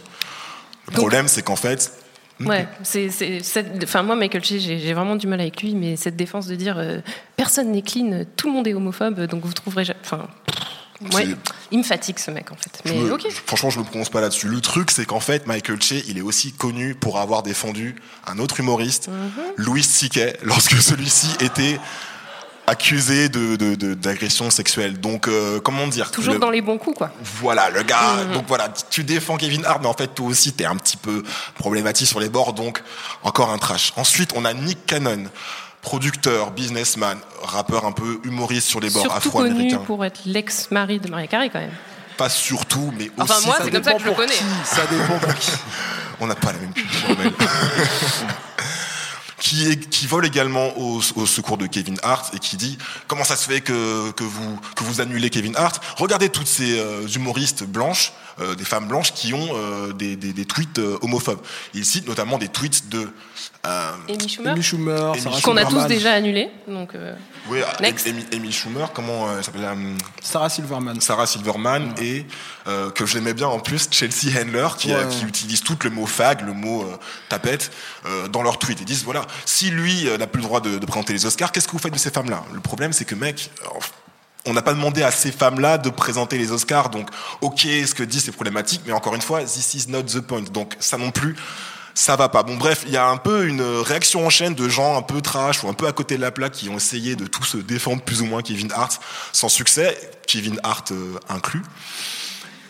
Le 0.87 0.93
problème, 0.93 1.27
c'est 1.29 1.41
qu'en 1.41 1.55
fait, 1.55 1.91
Ouais, 2.41 2.67
c'est, 2.83 3.09
enfin 3.83 4.03
moi 4.03 4.17
Michael 4.17 4.43
Che, 4.43 4.57
j'ai, 4.57 4.93
vraiment 4.93 5.15
du 5.15 5.25
mal 5.25 5.39
avec 5.39 5.61
lui, 5.61 5.73
mais 5.73 5.95
cette 5.95 6.17
défense 6.17 6.47
de 6.47 6.55
dire 6.55 6.77
euh, 6.77 6.99
personne 7.37 7.71
n'est 7.71 7.81
clean, 7.81 8.25
tout 8.35 8.47
le 8.47 8.53
monde 8.53 8.67
est 8.67 8.73
homophobe, 8.73 9.21
donc 9.21 9.45
vous 9.45 9.53
trouverez, 9.53 9.85
enfin, 10.03 10.27
ouais, 11.13 11.27
il 11.71 11.77
me 11.79 11.83
fatigue 11.83 12.19
ce 12.19 12.31
mec 12.31 12.51
en 12.51 12.55
fait. 12.55 12.81
je 12.85 12.91
Mais 12.93 12.99
me- 12.99 13.13
ok. 13.13 13.27
franchement, 13.45 13.69
je 13.69 13.79
me 13.79 13.83
prononce 13.85 14.09
pas 14.09 14.21
là-dessus. 14.21 14.47
Le 14.47 14.61
truc, 14.61 14.91
c'est 14.91 15.05
qu'en 15.05 15.19
fait, 15.19 15.47
Michael 15.47 15.81
Che, 15.81 16.03
il 16.07 16.17
est 16.17 16.21
aussi 16.21 16.51
connu 16.53 16.95
pour 16.95 17.19
avoir 17.19 17.43
défendu 17.43 17.95
un 18.27 18.39
autre 18.39 18.59
humoriste, 18.59 19.09
Louis 19.57 19.83
C.K., 19.83 20.37
lorsque 20.43 20.75
celui-ci 20.81 21.27
était 21.39 21.79
accusé 22.67 23.29
de, 23.29 23.55
d'agression 23.93 24.49
sexuelle. 24.49 24.99
Donc, 24.99 25.27
euh, 25.27 25.59
comment 25.59 25.85
dire? 25.87 26.09
Toujours 26.09 26.33
le- 26.33 26.39
dans 26.39 26.49
les 26.49 26.61
bons 26.61 26.79
coups 26.79 26.97
quoi. 26.97 27.11
Voilà, 27.39 27.69
le 27.69 27.83
gars. 27.83 28.23
Mhm. 28.27 28.33
Donc 28.33 28.45
voilà, 28.47 28.69
tu 28.89 29.03
défends 29.03 29.37
Kevin 29.37 29.63
Hart, 29.65 29.81
mais 29.81 29.87
en 29.87 29.93
fait, 29.93 30.07
toi 30.15 30.25
aussi, 30.27 30.51
t'es 30.53 30.65
un 30.65 30.75
petit 30.75 30.97
peu 30.97 31.21
problématique 31.59 32.07
sur 32.07 32.19
les 32.19 32.29
bords, 32.29 32.53
donc 32.53 32.81
encore 33.23 33.51
un 33.51 33.59
trash. 33.59 33.93
Ensuite, 33.97 34.31
on 34.35 34.45
a 34.45 34.53
Nick 34.53 34.83
Cannon, 34.87 35.25
producteur, 35.85 36.49
businessman, 36.49 37.19
rappeur 37.43 37.85
un 37.85 37.91
peu 37.91 38.19
humoriste 38.23 38.67
sur 38.67 38.79
les 38.79 38.89
bords 38.89 39.03
Surtout 39.03 39.29
connu 39.29 39.49
afro-américains. 39.49 39.77
pour 39.85 40.03
être 40.03 40.21
l'ex-mari 40.25 40.99
de 40.99 41.07
Maria 41.11 41.27
Carey 41.27 41.49
quand 41.51 41.59
même. 41.59 41.69
Pas 42.17 42.27
surtout, 42.27 42.91
mais 42.97 43.05
aussi. 43.05 43.13
Enfin 43.19 43.35
moi 43.45 43.55
c'est 43.63 43.69
comme 43.69 43.83
ça 43.83 43.93
que 43.93 43.99
je 44.01 44.05
le 44.05 44.13
connais. 44.13 44.33
qui, 44.33 44.43
Ça 44.63 44.81
dépend 44.87 45.19
pour 45.19 45.35
qui. 45.35 45.51
On 46.19 46.25
n'a 46.27 46.33
pas 46.35 46.53
la 46.53 46.59
même 46.59 46.73
culture, 46.73 47.09
qui, 49.37 49.67
est, 49.67 49.89
qui 49.89 50.07
vole 50.07 50.25
également 50.25 50.69
au, 50.77 51.01
au 51.17 51.25
secours 51.27 51.57
de 51.57 51.67
Kevin 51.67 51.99
Hart 52.01 52.33
et 52.33 52.39
qui 52.39 52.57
dit 52.57 52.77
comment 53.07 53.23
ça 53.23 53.35
se 53.35 53.47
fait 53.47 53.61
que, 53.61 54.09
que, 54.11 54.23
vous, 54.23 54.59
que 54.75 54.83
vous 54.83 55.01
annulez 55.01 55.29
Kevin 55.29 55.55
Hart? 55.55 55.83
Regardez 55.97 56.29
toutes 56.29 56.47
ces 56.47 56.79
euh, 56.79 57.05
humoristes 57.07 57.63
blanches, 57.63 58.11
des 58.55 58.65
femmes 58.65 58.87
blanches 58.87 59.13
qui 59.13 59.33
ont 59.33 59.47
euh, 59.53 59.93
des, 59.93 60.15
des, 60.15 60.33
des 60.33 60.45
tweets 60.45 60.79
euh, 60.79 60.97
homophobes. 61.01 61.39
Il 61.73 61.85
cite 61.85 62.07
notamment 62.07 62.37
des 62.37 62.49
tweets 62.49 62.89
de... 62.89 63.09
euh, 63.65 63.91
Amy 64.09 64.27
Schumer, 64.61 65.11
Amy 65.13 65.41
qu'on 65.41 65.55
a 65.57 65.61
tous 65.61 65.69
Silverman. 65.69 65.87
déjà 65.87 66.11
annulé, 66.13 66.49
donc 66.67 66.95
euh, 66.95 67.15
oui, 67.49 67.59
Next. 67.79 68.07
Amy, 68.07 68.25
Amy 68.33 68.51
Schumer, 68.51 68.87
comment 68.93 69.27
euh, 69.29 69.37
elle 69.37 69.43
s'appelle 69.43 69.63
euh, 69.63 69.95
Sarah 70.21 70.49
Silverman. 70.49 70.99
Sarah 71.01 71.25
Silverman 71.27 71.93
et 72.01 72.25
euh, 72.67 72.91
que 72.91 73.05
j'aimais 73.05 73.33
bien 73.33 73.47
en 73.47 73.59
plus 73.59 73.87
Chelsea 73.91 74.37
Handler 74.39 74.67
qui, 74.77 74.91
euh, 74.93 75.03
Ouais. 75.05 75.09
qui 75.09 75.23
utilise 75.25 75.61
tout 75.61 75.77
le 75.83 75.89
mot 75.89 76.05
fag, 76.05 76.41
le 76.45 76.53
mot 76.53 76.81
euh, 76.83 76.97
tapette 77.29 77.71
euh, 78.05 78.27
dans 78.27 78.43
leur 78.43 78.59
tweet. 78.59 78.79
Ils 78.81 78.85
disent 78.85 79.03
voilà, 79.03 79.21
si 79.45 79.69
lui 79.69 80.07
euh, 80.07 80.17
n'a 80.17 80.27
plus 80.27 80.41
le 80.41 80.47
droit 80.47 80.59
de, 80.61 80.77
de 80.77 80.85
présenter 80.85 81.13
les 81.13 81.25
Oscars, 81.25 81.51
qu'est-ce 81.51 81.67
que 81.67 81.71
vous 81.73 81.79
faites 81.79 81.93
de 81.93 81.99
ces 81.99 82.11
femmes-là? 82.11 82.43
Le 82.53 82.59
problème 82.59 82.91
c'est 82.93 83.05
que 83.05 83.15
mec, 83.15 83.49
euh, 83.63 83.79
on 84.45 84.53
n'a 84.53 84.61
pas 84.61 84.73
demandé 84.73 85.03
à 85.03 85.11
ces 85.11 85.31
femmes-là 85.31 85.77
de 85.77 85.89
présenter 85.89 86.37
les 86.37 86.51
Oscars, 86.51 86.89
donc 86.89 87.09
ok, 87.41 87.61
ce 87.61 87.93
que 87.93 88.03
dit 88.03 88.19
c'est 88.19 88.31
problématique, 88.31 88.81
mais 88.85 88.93
encore 88.93 89.15
une 89.15 89.21
fois, 89.21 89.43
this 89.43 89.73
is 89.73 89.89
not 89.89 90.03
the 90.03 90.21
point. 90.21 90.43
Donc 90.51 90.75
ça 90.79 90.97
non 90.97 91.11
plus. 91.11 91.35
Ça 91.97 92.17
va 92.17 92.27
pas. 92.27 92.43
Bon 92.43 92.57
bref, 92.57 92.83
il 92.85 92.91
y 92.91 92.97
a 92.97 93.07
un 93.07 93.15
peu 93.15 93.47
une 93.47 93.61
réaction 93.61 94.25
en 94.25 94.29
chaîne 94.29 94.53
de 94.53 94.67
gens 94.67 94.97
un 94.97 95.01
peu 95.01 95.21
trash 95.21 95.63
ou 95.63 95.69
un 95.69 95.73
peu 95.73 95.87
à 95.87 95.93
côté 95.93 96.17
de 96.17 96.21
la 96.21 96.29
plaque 96.29 96.51
qui 96.51 96.67
ont 96.67 96.75
essayé 96.75 97.15
de 97.15 97.25
tous 97.25 97.45
se 97.45 97.57
défendre 97.57 98.01
plus 98.01 98.21
ou 98.21 98.25
moins 98.25 98.41
Kevin 98.41 98.69
Hart 98.73 98.99
sans 99.31 99.47
succès, 99.47 99.97
Kevin 100.27 100.59
Hart 100.61 100.91
euh, 100.91 101.17
inclus. 101.29 101.61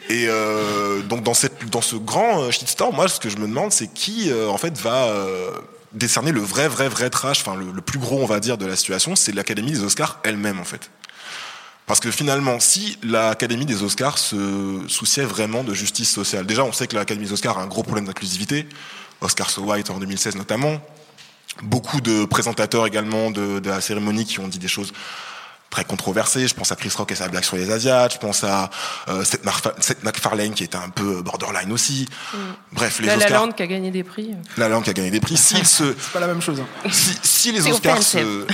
Et 0.09 0.27
euh, 0.27 1.01
donc 1.01 1.23
dans, 1.23 1.33
cette, 1.33 1.67
dans 1.71 1.81
ce 1.81 1.95
grand 1.95 2.43
euh, 2.43 2.51
shitstorm, 2.51 2.95
moi 2.95 3.07
ce 3.07 3.19
que 3.19 3.29
je 3.29 3.38
me 3.38 3.47
demande 3.47 3.71
c'est 3.71 3.88
qui 3.88 4.29
euh, 4.31 4.47
en 4.47 4.59
fait 4.59 4.77
va 4.77 5.05
euh, 5.05 5.49
décerner 5.93 6.31
le 6.31 6.41
vrai 6.41 6.67
vrai 6.67 6.88
vrai 6.88 7.09
trash, 7.09 7.41
enfin 7.41 7.55
le, 7.55 7.71
le 7.71 7.81
plus 7.81 7.97
gros 7.97 8.21
on 8.21 8.27
va 8.27 8.39
dire 8.39 8.59
de 8.59 8.67
la 8.67 8.75
situation, 8.75 9.15
c'est 9.15 9.31
l'Académie 9.31 9.71
des 9.71 9.83
Oscars 9.83 10.19
elle-même 10.23 10.59
en 10.59 10.63
fait. 10.63 10.91
Parce 11.88 12.00
que 12.00 12.10
finalement, 12.10 12.60
si 12.60 12.98
l'Académie 13.04 13.65
des 13.65 13.84
Oscars 13.84 14.17
se 14.17 14.82
souciait 14.88 15.24
vraiment 15.26 15.63
de 15.63 15.74
justice 15.74 16.12
sociale, 16.12 16.45
déjà 16.45 16.63
on 16.63 16.71
sait 16.74 16.88
que 16.88 16.95
l'Académie 16.95 17.28
des 17.28 17.34
Oscars 17.34 17.60
a 17.60 17.62
un 17.62 17.67
gros 17.67 17.84
problème 17.84 18.06
d'inclusivité, 18.06 18.67
Oscar 19.21 19.50
So 19.50 19.62
White 19.62 19.89
en 19.91 20.00
2016 20.00 20.36
notamment, 20.36 20.82
beaucoup 21.62 22.02
de 22.02 22.26
présentateurs 22.26 22.88
également 22.88 23.30
de, 23.30 23.60
de 23.60 23.69
la 23.69 23.82
cérémonie 23.82 24.26
qui 24.26 24.39
ont 24.39 24.48
dit 24.48 24.58
des 24.60 24.67
choses 24.67 24.93
très 25.69 25.84
controversées. 25.84 26.48
Je 26.48 26.54
pense 26.54 26.71
à 26.71 26.76
Chris 26.76 26.91
Rock 26.95 27.12
et 27.12 27.15
sa 27.15 27.28
blague 27.28 27.43
sur 27.43 27.58
les 27.58 27.69
Asiates. 27.71 28.13
Je 28.13 28.17
pense 28.17 28.43
à 28.43 28.69
euh, 29.10 29.24
Seth, 29.24 29.43
MacFarlane 30.04 30.54
qui 30.54 30.63
était 30.63 30.78
un 30.78 30.89
peu 30.89 31.21
borderline 31.21 31.71
aussi. 31.71 32.08
Bref, 32.71 33.00
les 33.00 33.08
La 33.08 33.15
La 33.17 33.26
Oscars. 33.26 33.45
Land 33.45 33.52
qui 33.52 33.63
a 33.63 33.67
gagné 33.67 33.91
des 33.91 34.04
prix. 34.04 34.32
La 34.58 34.69
Land 34.69 34.82
qui 34.82 34.89
a 34.89 34.93
gagné 34.93 35.12
des 35.12 35.19
prix. 35.19 35.38
S'ils 35.38 35.67
se, 35.67 35.84
C'est 36.00 36.12
pas 36.13 36.19
la 36.19 36.28
même 36.28 36.41
chose. 36.41 36.60
hein. 36.60 36.89
si, 36.91 37.17
si 37.21 37.52
les 37.52 37.67
Oscars 37.67 38.02
se, 38.02 38.45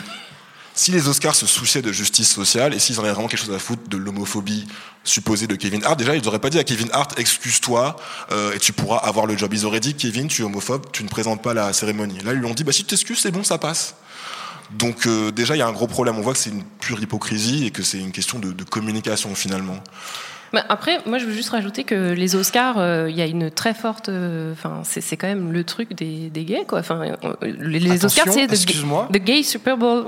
si 0.73 0.91
les 0.91 1.07
Oscars 1.07 1.35
se 1.35 1.45
souciaient 1.45 1.81
de 1.81 1.91
justice 1.91 2.31
sociale 2.31 2.73
et 2.73 2.79
s'ils 2.79 2.99
en 2.99 3.03
avaient 3.03 3.11
vraiment 3.11 3.27
quelque 3.27 3.45
chose 3.45 3.53
à 3.53 3.59
foutre 3.59 3.87
de 3.89 3.97
l'homophobie 3.97 4.67
supposée 5.03 5.47
de 5.47 5.55
Kevin 5.55 5.83
Hart, 5.83 5.97
déjà 5.97 6.15
ils 6.15 6.23
n'auraient 6.23 6.39
pas 6.39 6.49
dit 6.49 6.59
à 6.59 6.63
Kevin 6.63 6.89
Hart 6.93 7.19
excuse-toi 7.19 7.95
euh, 8.31 8.53
et 8.53 8.59
tu 8.59 8.71
pourras 8.71 8.97
avoir 8.97 9.25
le 9.25 9.37
job. 9.37 9.53
Ils 9.53 9.65
auraient 9.65 9.79
dit 9.79 9.95
Kevin, 9.95 10.27
tu 10.27 10.43
es 10.43 10.45
homophobe, 10.45 10.85
tu 10.91 11.03
ne 11.03 11.09
présentes 11.09 11.41
pas 11.41 11.53
la 11.53 11.73
cérémonie. 11.73 12.19
Là 12.23 12.33
ils 12.33 12.39
lui 12.39 12.45
ont 12.45 12.53
dit 12.53 12.63
bah 12.63 12.71
si 12.71 12.83
tu 12.83 12.89
t'excuses 12.89 13.19
c'est 13.19 13.31
bon 13.31 13.43
ça 13.43 13.57
passe. 13.57 13.95
Donc 14.71 15.05
euh, 15.05 15.31
déjà 15.31 15.55
il 15.55 15.59
y 15.59 15.63
a 15.63 15.67
un 15.67 15.73
gros 15.73 15.87
problème. 15.87 16.17
On 16.17 16.21
voit 16.21 16.33
que 16.33 16.39
c'est 16.39 16.51
une 16.51 16.63
pure 16.63 17.01
hypocrisie 17.01 17.65
et 17.65 17.71
que 17.71 17.83
c'est 17.83 17.99
une 17.99 18.11
question 18.11 18.39
de, 18.39 18.51
de 18.51 18.63
communication 18.63 19.35
finalement. 19.35 19.77
Bah, 20.53 20.65
après, 20.67 20.99
moi, 21.05 21.17
je 21.17 21.25
veux 21.25 21.31
juste 21.31 21.51
rajouter 21.51 21.85
que 21.85 22.11
les 22.11 22.35
Oscars, 22.35 22.77
euh, 22.77 23.09
il 23.09 23.15
y 23.15 23.21
a 23.21 23.25
une 23.25 23.49
très 23.49 23.73
forte. 23.73 24.09
Enfin, 24.09 24.81
c'est 24.83 24.99
c'est 24.99 25.15
quand 25.15 25.27
même 25.27 25.53
le 25.53 25.63
truc 25.63 25.93
des, 25.95 26.29
des 26.29 26.43
gays, 26.43 26.65
quoi. 26.67 26.79
Enfin, 26.79 27.05
les, 27.41 28.03
Oscars, 28.03 28.25
c'est 28.33 28.47
the, 28.47 29.13
the 29.13 29.23
Gay 29.23 29.43
Super 29.43 29.77
Bowl. 29.77 30.07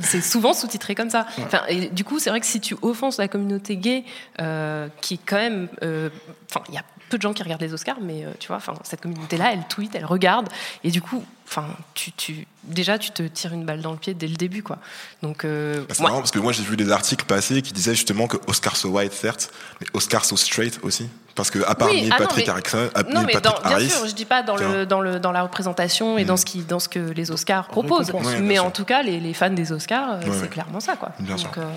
C'est 0.00 0.20
souvent 0.20 0.52
sous-titré 0.54 0.94
comme 0.94 1.10
ça. 1.10 1.26
Enfin, 1.38 1.62
et 1.68 1.88
du 1.88 2.04
coup, 2.04 2.18
c'est 2.18 2.30
vrai 2.30 2.40
que 2.40 2.46
si 2.46 2.60
tu 2.60 2.76
offenses 2.82 3.18
la 3.18 3.28
communauté 3.28 3.76
gay, 3.76 4.04
euh, 4.40 4.88
qui 5.00 5.18
quand 5.18 5.36
même, 5.36 5.68
euh, 5.82 6.08
enfin, 6.48 6.62
il 6.68 6.74
y 6.74 6.78
a 6.78 6.84
peu 7.12 7.18
de 7.18 7.22
gens 7.22 7.34
qui 7.34 7.42
regardent 7.42 7.60
les 7.60 7.74
Oscars, 7.74 7.98
mais 8.00 8.24
euh, 8.24 8.30
tu 8.38 8.48
vois, 8.48 8.56
enfin, 8.56 8.72
cette 8.84 9.02
communauté-là, 9.02 9.52
elle 9.52 9.64
tweet, 9.68 9.94
elle 9.94 10.06
regarde, 10.06 10.48
et 10.82 10.90
du 10.90 11.02
coup, 11.02 11.22
enfin, 11.46 11.66
tu, 11.92 12.10
tu, 12.12 12.46
déjà, 12.64 12.98
tu 12.98 13.10
te 13.10 13.22
tires 13.22 13.52
une 13.52 13.66
balle 13.66 13.82
dans 13.82 13.92
le 13.92 13.98
pied 13.98 14.14
dès 14.14 14.26
le 14.26 14.36
début, 14.36 14.62
quoi. 14.62 14.78
Donc, 15.22 15.44
euh, 15.44 15.84
Bah, 15.86 15.94
c'est 15.94 16.02
marrant 16.02 16.18
parce 16.18 16.30
que 16.30 16.38
moi 16.38 16.52
j'ai 16.52 16.62
vu 16.62 16.74
des 16.74 16.90
articles 16.90 17.26
passer 17.26 17.60
qui 17.60 17.74
disaient 17.74 17.94
justement 17.94 18.26
que 18.28 18.38
Oscar 18.46 18.76
so 18.76 18.88
white 18.88 19.12
certes, 19.12 19.52
mais 19.80 19.86
Oscar 19.92 20.24
so 20.24 20.38
straight 20.38 20.80
aussi. 20.82 21.06
Parce 21.34 21.50
que 21.50 21.60
à 21.66 21.74
part 21.74 21.88
Oui, 21.90 22.08
ah 22.10 22.18
non, 22.20 22.26
Patrick 22.26 22.46
mais- 22.46 22.52
Harrison, 22.52 22.90
à- 22.94 23.02
Non, 23.04 23.08
Neil 23.20 23.26
mais 23.26 23.32
Patrick 23.40 23.62
dans- 23.62 23.68
bien 23.76 23.88
sûr, 23.88 24.06
je 24.06 24.12
dis 24.14 24.24
pas 24.26 24.42
dans, 24.42 24.56
le, 24.56 24.84
dans, 24.84 25.00
le, 25.00 25.18
dans 25.18 25.32
la 25.32 25.42
représentation 25.42 26.18
et 26.18 26.24
dans, 26.24 26.36
ce 26.36 26.44
qui, 26.44 26.58
dans 26.60 26.78
ce 26.78 26.88
que 26.88 26.98
les 26.98 27.30
Oscars 27.30 27.68
proposent. 27.68 28.12
mais 28.40 28.54
sûr. 28.56 28.64
en 28.66 28.70
tout 28.70 28.84
cas, 28.84 29.02
les, 29.02 29.18
les 29.18 29.32
fans 29.32 29.48
des 29.50 29.72
Oscars, 29.72 30.14
euh, 30.14 30.20
c'est 30.40 30.50
clairement 30.50 30.80
ça. 30.80 30.96
Quoi. 30.96 31.12
Bien 31.20 31.36
Donc, 31.36 31.40
sûr. 31.40 31.50
euh, 31.58 31.70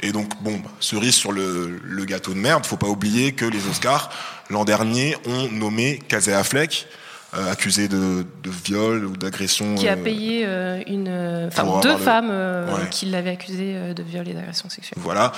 Et 0.00 0.12
donc, 0.12 0.30
bon, 0.42 0.56
bah, 0.58 0.70
cerise 0.80 1.14
sur 1.14 1.32
le, 1.32 1.78
le 1.82 2.04
gâteau 2.06 2.32
de 2.32 2.38
merde, 2.38 2.64
faut 2.64 2.76
pas 2.78 2.86
oublier 2.88 3.32
que 3.32 3.44
les 3.44 3.66
Oscars, 3.68 4.10
l'an 4.50 4.64
dernier, 4.64 5.16
ont 5.26 5.48
nommé 5.52 5.98
Casey 6.08 6.32
Affleck, 6.32 6.86
euh, 6.86 6.96
accusé 7.32 7.88
de, 7.88 8.24
de 8.42 8.50
viol 8.64 9.04
ou 9.06 9.16
d'agression. 9.16 9.74
qui 9.74 9.88
a 9.88 9.92
euh, 9.92 9.96
payé 10.02 10.42
euh, 10.46 10.82
une, 10.86 11.08
euh, 11.08 11.48
enfin, 11.48 11.80
deux 11.80 11.92
le- 11.92 11.96
femmes 11.98 12.28
euh, 12.30 12.66
Ouais. 12.74 12.88
qui 12.90 13.06
l'avaient 13.06 13.30
accusé 13.30 13.72
euh, 13.74 13.94
de 13.94 14.02
viol 14.02 14.28
et 14.28 14.34
d'agression 14.34 14.68
sexuelle. 14.68 14.98
Voilà. 15.02 15.32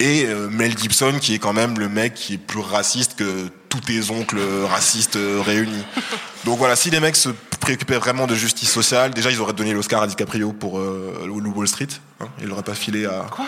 Et 0.00 0.24
euh, 0.26 0.48
Mel 0.50 0.76
Gibson, 0.76 1.14
qui 1.20 1.34
est 1.34 1.38
quand 1.38 1.52
même 1.52 1.78
le 1.78 1.88
mec 1.88 2.14
qui 2.14 2.34
est 2.34 2.38
plus 2.38 2.60
raciste 2.60 3.16
que 3.16 3.48
tous 3.68 3.80
tes 3.80 4.10
oncles 4.10 4.38
racistes 4.68 5.16
euh, 5.16 5.40
réunis. 5.44 5.84
Donc 6.44 6.58
voilà, 6.58 6.76
si 6.76 6.90
les 6.90 7.00
mecs 7.00 7.16
se 7.16 7.28
préoccupaient 7.60 7.98
vraiment 7.98 8.26
de 8.26 8.34
justice 8.34 8.70
sociale, 8.70 9.12
déjà 9.12 9.30
ils 9.30 9.40
auraient 9.40 9.52
donné 9.52 9.72
l'Oscar 9.74 10.02
à 10.02 10.06
DiCaprio 10.06 10.52
pour 10.52 10.78
euh, 10.78 11.26
Wall 11.54 11.68
Street. 11.68 11.88
Hein, 12.20 12.26
ils 12.40 12.46
l'auraient 12.48 12.62
pas 12.62 12.74
filé 12.74 13.06
à. 13.06 13.26
Quoi? 13.30 13.46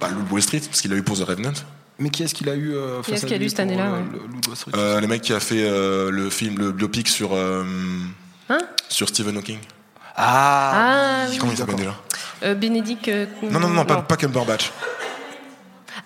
Bah, 0.00 0.08
Loup 0.08 0.24
Wall 0.30 0.42
Street, 0.42 0.60
parce 0.60 0.80
qu'il 0.80 0.92
a 0.92 0.96
eu 0.96 1.02
pour 1.02 1.16
The 1.18 1.22
Revenant. 1.22 1.52
Mais 1.98 2.10
qui 2.10 2.22
est-ce 2.22 2.34
qu'il 2.34 2.48
a 2.50 2.54
eu 2.54 2.74
euh, 2.74 3.00
Qui 3.00 3.10
face 3.12 3.14
est-ce 3.18 3.24
à 3.24 3.28
qu'il 3.28 3.36
a 3.36 3.38
lui 3.38 3.48
cette 3.50 3.60
année-là, 3.60 3.86
euh, 3.86 4.00
ouais 4.94 5.00
le- 5.00 5.06
mec 5.06 5.22
qui 5.22 5.32
a 5.32 5.40
fait 5.40 5.64
euh, 5.64 6.10
le 6.10 6.28
film, 6.30 6.58
le 6.58 6.72
biopic 6.72 7.08
sur, 7.08 7.34
euh, 7.34 7.64
Hein 8.50 8.58
sur 8.88 9.08
Stephen 9.08 9.36
Hawking. 9.38 9.58
Ah, 10.14 11.24
Ah 11.24 11.26
oui. 11.30 11.38
Comment 11.38 11.52
il 11.52 11.58
s'appelle 11.58 11.76
déjà? 11.76 11.94
Euh, 12.42 12.54
Bénédicte. 12.54 13.08
euh, 13.08 13.26
Non, 13.42 13.60
non, 13.60 13.68
non, 13.68 13.84
pas, 13.84 14.02
pas 14.02 14.16
Cumberbatch. 14.16 14.70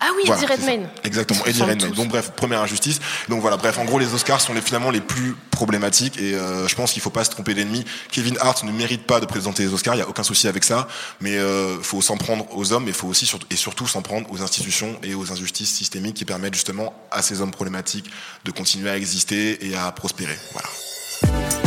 Ah 0.00 0.08
oui, 0.16 0.22
Voilà, 0.26 0.42
Eddie. 0.42 0.52
Redmayne. 0.52 0.88
Exactement, 1.04 1.44
Eddie 1.44 1.62
Redmayne. 1.62 1.92
Donc 1.92 2.08
bref, 2.08 2.32
première 2.34 2.62
injustice. 2.62 3.00
Donc 3.28 3.40
voilà, 3.40 3.56
bref, 3.58 3.78
en 3.78 3.84
gros, 3.84 3.98
les 3.98 4.12
Oscars 4.14 4.40
sont 4.40 4.54
les, 4.54 4.62
finalement 4.62 4.90
les 4.90 5.00
plus 5.02 5.36
problématiques 5.50 6.18
et 6.18 6.34
euh, 6.34 6.66
je 6.66 6.74
pense 6.74 6.92
qu'il 6.92 7.02
faut 7.02 7.10
pas 7.10 7.24
se 7.24 7.30
tromper 7.30 7.52
d'ennemi. 7.52 7.84
Kevin 8.10 8.36
Hart 8.40 8.64
ne 8.64 8.72
mérite 8.72 9.06
pas 9.06 9.20
de 9.20 9.26
présenter 9.26 9.62
les 9.64 9.72
Oscars, 9.74 9.94
il 9.94 9.98
y 9.98 10.02
a 10.02 10.08
aucun 10.08 10.22
souci 10.22 10.48
avec 10.48 10.64
ça, 10.64 10.88
mais 11.20 11.36
euh, 11.36 11.80
faut 11.82 12.00
s'en 12.00 12.16
prendre 12.16 12.46
aux 12.56 12.72
hommes, 12.72 12.84
mais 12.84 12.92
faut 12.92 13.08
aussi 13.08 13.30
et 13.50 13.56
surtout 13.56 13.86
s'en 13.86 14.00
prendre 14.02 14.30
aux 14.32 14.42
institutions 14.42 14.98
et 15.02 15.14
aux 15.14 15.30
injustices 15.32 15.70
systémiques 15.70 16.16
qui 16.16 16.24
permettent 16.24 16.54
justement 16.54 16.94
à 17.10 17.20
ces 17.20 17.42
hommes 17.42 17.50
problématiques 17.50 18.10
de 18.44 18.50
continuer 18.50 18.88
à 18.88 18.96
exister 18.96 19.66
et 19.66 19.76
à 19.76 19.92
prospérer. 19.92 20.38
Voilà. 20.52 21.59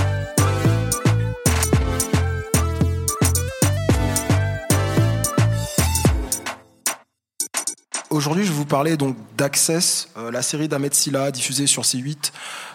Aujourd'hui, 8.14 8.44
je 8.44 8.50
vais 8.52 8.56
vous 8.58 8.66
parler 8.66 8.96
donc 8.96 9.16
d'Access, 9.38 10.08
euh, 10.18 10.30
la 10.30 10.44
série 10.44 10.68
d'Ahmed 10.68 10.94
Silla 10.94 11.32
diffusée 11.32 11.66
sur 11.66 11.82
C8. 11.82 12.32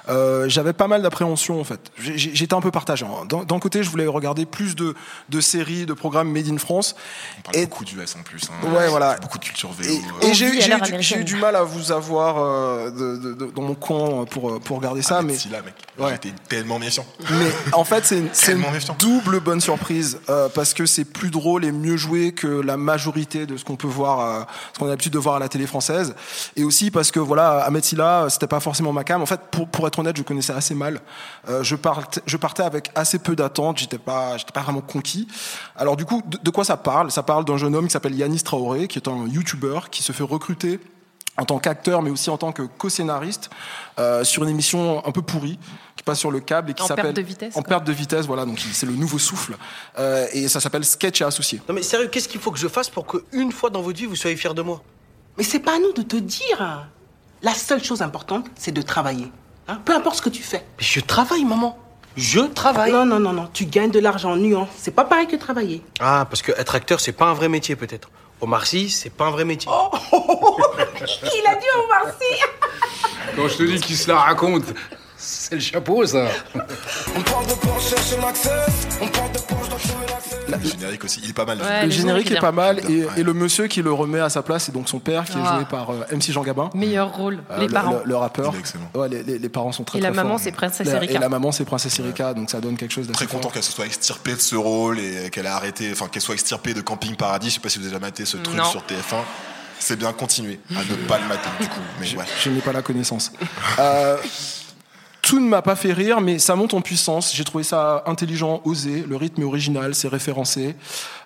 Euh, 0.08 0.48
J'avais 0.48 0.72
pas 0.72 0.88
mal 0.88 1.00
d'appréhension 1.02 1.60
en 1.60 1.64
fait. 1.64 1.92
J'étais 1.98 2.54
un 2.54 2.60
peu 2.60 2.72
partagé. 2.72 3.06
hein. 3.06 3.24
D'un 3.46 3.58
côté, 3.60 3.84
je 3.84 3.90
voulais 3.90 4.06
regarder 4.06 4.46
plus 4.46 4.74
de, 4.74 4.94
de 5.28 5.40
séries, 5.40 5.86
de 5.86 5.92
programmes 5.92 6.32
made 6.32 6.48
in 6.48 6.58
France. 6.58 6.96
On 7.38 7.42
parle 7.42 7.56
Et- 7.56 7.66
beaucoup 7.66 7.84
du 7.84 8.00
S 8.00 8.16
en 8.18 8.22
plus. 8.24 8.40
Hein. 8.50 8.72
Ouais, 8.74 8.88
voilà. 8.88 9.16
Beaucoup 9.20 9.38
de 9.38 9.44
culture 9.44 9.70
VO. 9.70 9.84
Et, 9.84 9.98
euh, 9.98 10.28
et 10.28 10.34
j'ai 10.34 10.46
eu- 10.46 10.58
du- 11.22 11.34
eu 11.34 11.36
mal 11.36 11.54
à 11.54 11.62
vous 11.62 11.92
avoir 11.92 12.38
euh, 12.38 12.90
de- 12.90 13.16
de- 13.18 13.34
de- 13.34 13.52
dans 13.54 13.62
mon 13.62 13.74
camp 13.74 14.24
pour, 14.24 14.58
pour 14.60 14.78
regarder 14.78 15.02
ça, 15.02 15.18
Ahmed 15.18 15.32
mais, 15.32 15.38
Silla, 15.38 15.62
mec. 15.62 15.74
Ouais. 15.98 16.10
J'étais 16.12 16.34
tellement 16.48 16.80
méfiant. 16.80 17.06
mais 17.30 17.50
en 17.74 17.84
fait, 17.84 18.04
c'est 18.04 18.18
une, 18.52 18.62
double 18.98 19.38
bonne 19.40 19.60
surprise 19.60 20.18
euh, 20.30 20.48
parce 20.48 20.74
que 20.74 20.84
c'est 20.86 21.04
plus 21.04 21.30
drôle 21.30 21.64
et 21.64 21.70
mieux 21.70 21.96
joué 21.98 22.32
que 22.32 22.46
la 22.48 22.76
majorité 22.76 23.46
de 23.46 23.56
ce 23.56 23.64
qu'on 23.64 23.76
peut 23.76 23.86
voir, 23.86 24.20
euh, 24.20 24.42
ce 24.72 24.78
qu'on 24.80 24.86
a 24.86 24.90
l'habitude 24.90 25.12
de 25.12 25.18
voir 25.18 25.27
à 25.36 25.38
la 25.38 25.48
télé 25.48 25.66
française. 25.66 26.14
Et 26.56 26.64
aussi 26.64 26.90
parce 26.90 27.10
que 27.10 27.20
voilà, 27.20 27.60
Ahmed 27.64 27.84
Silla, 27.84 28.24
euh, 28.24 28.28
c'était 28.28 28.46
pas 28.46 28.60
forcément 28.60 28.92
ma 28.92 29.04
cam. 29.04 29.22
En 29.22 29.26
fait, 29.26 29.40
pour, 29.50 29.68
pour 29.68 29.86
être 29.86 29.98
honnête, 29.98 30.16
je 30.16 30.22
connaissais 30.22 30.52
assez 30.52 30.74
mal. 30.74 31.00
Euh, 31.48 31.62
je, 31.62 31.76
partais, 31.76 32.20
je 32.26 32.36
partais 32.36 32.62
avec 32.62 32.90
assez 32.94 33.18
peu 33.18 33.36
d'attentes. 33.36 33.78
J'étais 33.78 33.98
pas, 33.98 34.36
j'étais 34.36 34.52
pas 34.52 34.60
vraiment 34.62 34.80
conquis. 34.80 35.28
Alors 35.76 35.96
du 35.96 36.04
coup, 36.04 36.22
de, 36.26 36.38
de 36.42 36.50
quoi 36.50 36.64
ça 36.64 36.76
parle? 36.76 37.10
Ça 37.10 37.22
parle 37.22 37.44
d'un 37.44 37.56
jeune 37.56 37.74
homme 37.74 37.86
qui 37.86 37.92
s'appelle 37.92 38.14
Yanis 38.14 38.42
Traoré, 38.42 38.88
qui 38.88 38.98
est 38.98 39.08
un 39.08 39.26
YouTuber 39.26 39.80
qui 39.90 40.02
se 40.02 40.12
fait 40.12 40.24
recruter 40.24 40.80
en 41.40 41.44
tant 41.44 41.60
qu'acteur, 41.60 42.02
mais 42.02 42.10
aussi 42.10 42.30
en 42.30 42.36
tant 42.36 42.50
que 42.50 42.62
co-scénariste, 42.62 43.48
euh, 44.00 44.24
sur 44.24 44.42
une 44.42 44.48
émission 44.48 45.06
un 45.06 45.12
peu 45.12 45.22
pourrie 45.22 45.56
qui 45.94 46.02
passe 46.02 46.18
sur 46.18 46.32
le 46.32 46.40
câble 46.40 46.72
et 46.72 46.74
qui 46.74 46.82
En 46.82 46.88
perte 46.88 46.98
s'appelle 46.98 47.14
de 47.14 47.22
vitesse, 47.22 47.56
en 47.56 47.60
quoi. 47.62 47.68
perte 47.68 47.84
de 47.84 47.92
vitesse. 47.92 48.26
Voilà, 48.26 48.44
donc 48.44 48.58
c'est 48.58 48.86
le 48.86 48.94
nouveau 48.94 49.20
souffle 49.20 49.56
Euh, 50.00 50.26
et 50.32 50.48
ça 50.48 50.58
s'appelle 50.58 50.84
Sketch 50.84 51.20
et 51.20 51.24
associés. 51.24 51.62
Non 51.68 51.76
mais 51.76 51.82
sérieux, 51.84 52.08
qu'est-ce 52.08 52.26
qu'il 52.26 52.40
faut 52.40 52.50
que 52.50 52.58
je 52.58 52.66
fasse 52.66 52.90
pour 52.90 53.06
qu'une 53.06 53.52
fois 53.52 53.70
dans 53.70 53.82
votre 53.82 53.96
vie, 53.96 54.06
vous 54.06 54.16
soyez 54.16 54.34
fiers 54.34 54.52
de 54.52 54.62
moi? 54.62 54.82
Mais 55.38 55.44
c'est 55.44 55.60
pas 55.60 55.76
à 55.76 55.78
nous 55.78 55.92
de 55.92 56.02
te 56.02 56.16
dire. 56.16 56.88
La 57.42 57.54
seule 57.54 57.82
chose 57.82 58.02
importante, 58.02 58.46
c'est 58.56 58.72
de 58.72 58.82
travailler. 58.82 59.30
Hein, 59.68 59.80
Peu 59.84 59.94
importe 59.94 60.16
ce 60.16 60.22
que 60.22 60.28
tu 60.28 60.42
fais. 60.42 60.64
Mais 60.78 60.84
je 60.84 60.98
travaille, 61.00 61.44
maman. 61.44 61.78
Je 62.16 62.40
travaille. 62.40 62.90
Non, 62.90 63.06
non, 63.06 63.20
non, 63.20 63.32
non. 63.32 63.48
Tu 63.52 63.64
gagnes 63.64 63.92
de 63.92 64.00
l'argent 64.00 64.32
en 64.32 64.36
nuance. 64.36 64.68
C'est 64.76 64.90
pas 64.90 65.04
pareil 65.04 65.28
que 65.28 65.36
travailler. 65.36 65.82
Ah, 66.00 66.26
parce 66.28 66.42
que 66.42 66.50
être 66.52 66.74
acteur, 66.74 66.98
c'est 66.98 67.12
pas 67.12 67.26
un 67.26 67.34
vrai 67.34 67.48
métier 67.48 67.76
peut-être. 67.76 68.10
Omar 68.40 68.66
Sy, 68.66 68.90
c'est 68.90 69.10
pas 69.10 69.26
un 69.26 69.30
vrai 69.30 69.44
métier. 69.44 69.70
Il 70.12 71.46
a 71.46 71.54
dit 71.54 71.66
Omar 71.84 72.12
Sy. 72.20 72.42
Quand 73.36 73.46
je 73.48 73.56
te 73.56 73.62
dis 73.62 73.80
qu'il 73.80 73.96
se 73.96 74.08
la 74.08 74.16
raconte, 74.18 74.64
c'est 75.18 75.54
le 75.56 75.60
chapeau, 75.60 76.06
ça. 76.06 76.28
Le 80.48 80.66
générique 80.68 81.04
aussi, 81.04 81.20
il 81.22 81.30
est 81.30 81.34
pas 81.34 81.44
mal. 81.44 81.58
Ouais, 81.60 81.80
le 81.82 81.86
le 81.86 81.90
générique 81.92 82.30
est 82.30 82.40
pas 82.40 82.52
mal 82.52 82.80
et, 82.90 83.04
Ouais. 83.04 83.08
et 83.18 83.22
le 83.22 83.34
monsieur 83.34 83.66
qui 83.66 83.82
le 83.82 83.92
remet 83.92 84.20
à 84.20 84.28
sa 84.30 84.42
place, 84.42 84.64
c'est 84.64 84.72
donc 84.72 84.88
son 84.88 84.98
père 84.98 85.24
qui 85.24 85.32
est 85.36 85.42
Ah. 85.44 85.56
joué 85.56 85.64
par 85.66 85.90
euh, 85.90 86.04
MC 86.10 86.32
Jean 86.32 86.42
Gabin. 86.42 86.70
Meilleur 86.74 87.14
rôle, 87.14 87.42
Euh, 87.50 87.58
les 87.60 87.66
le, 87.66 87.72
parents. 87.72 88.00
le- 88.04 88.10
le 88.52 88.58
excellent. 88.58 88.90
Ouais, 88.94 89.08
les, 89.08 89.22
les- 89.22 89.38
les 89.38 89.48
parents 89.48 89.72
sont 89.72 89.84
très 89.84 89.98
Et 89.98 90.02
la 90.02 90.10
maman, 90.10 90.38
c'est 90.38 90.52
Princesse 90.52 90.88
Erika. 90.88 91.12
Et 91.14 91.18
la 91.18 91.28
maman, 91.28 91.52
c'est 91.52 91.64
Princesse 91.64 91.98
Erika, 91.98 92.32
donc 92.34 92.50
ça 92.50 92.60
donne 92.60 92.76
quelque 92.76 92.92
chose 92.92 93.06
d'assez 93.06 93.26
Très 93.26 93.26
content 93.26 93.50
qu'elle 93.50 93.62
se 93.62 93.72
soit 93.72 93.86
extirpée 93.86 94.32
de 94.34 94.40
ce 94.40 94.56
rôle 94.56 94.98
et 94.98 95.28
qu'elle 95.30 95.46
a 95.46 95.54
arrêté, 95.56 95.90
enfin 95.92 96.08
qu'elle 96.08 96.22
soit 96.22 96.34
extirpée 96.34 96.72
de 96.74 96.80
Camping 96.80 97.14
Paradis. 97.16 97.50
Je 97.50 97.54
sais 97.54 97.60
pas 97.60 97.68
si 97.68 97.78
vous 97.78 97.84
avez 97.84 97.94
déjà 97.94 98.00
maté 98.06 98.24
ce 98.24 98.36
truc 98.38 98.56
Non. 98.56 98.64
sur 98.64 98.82
TF1. 98.82 99.22
C'est 99.80 99.96
bien 99.96 100.12
continuer 100.12 100.58
à 100.74 100.80
ne 100.80 100.96
pas 101.06 101.18
le 101.18 101.28
mater 101.28 101.48
du 101.60 101.68
coup. 101.68 101.78
Mais 102.00 102.16
ouais. 102.16 102.24
Je 102.42 102.50
n'ai 102.50 102.60
pas 102.60 102.72
la 102.72 102.82
connaissance. 102.82 103.30
Euh, 103.78 104.16
tout 105.22 105.40
ne 105.40 105.48
m'a 105.48 105.60
pas 105.62 105.76
fait 105.76 105.92
rire, 105.92 106.20
mais 106.20 106.38
ça 106.38 106.54
monte 106.56 106.72
en 106.74 106.80
puissance. 106.80 107.34
J'ai 107.34 107.44
trouvé 107.44 107.64
ça 107.64 108.02
intelligent, 108.06 108.62
osé. 108.64 109.04
Le 109.06 109.16
rythme 109.16 109.42
est 109.42 109.44
original, 109.44 109.94
c'est 109.94 110.08
référencé. 110.08 110.74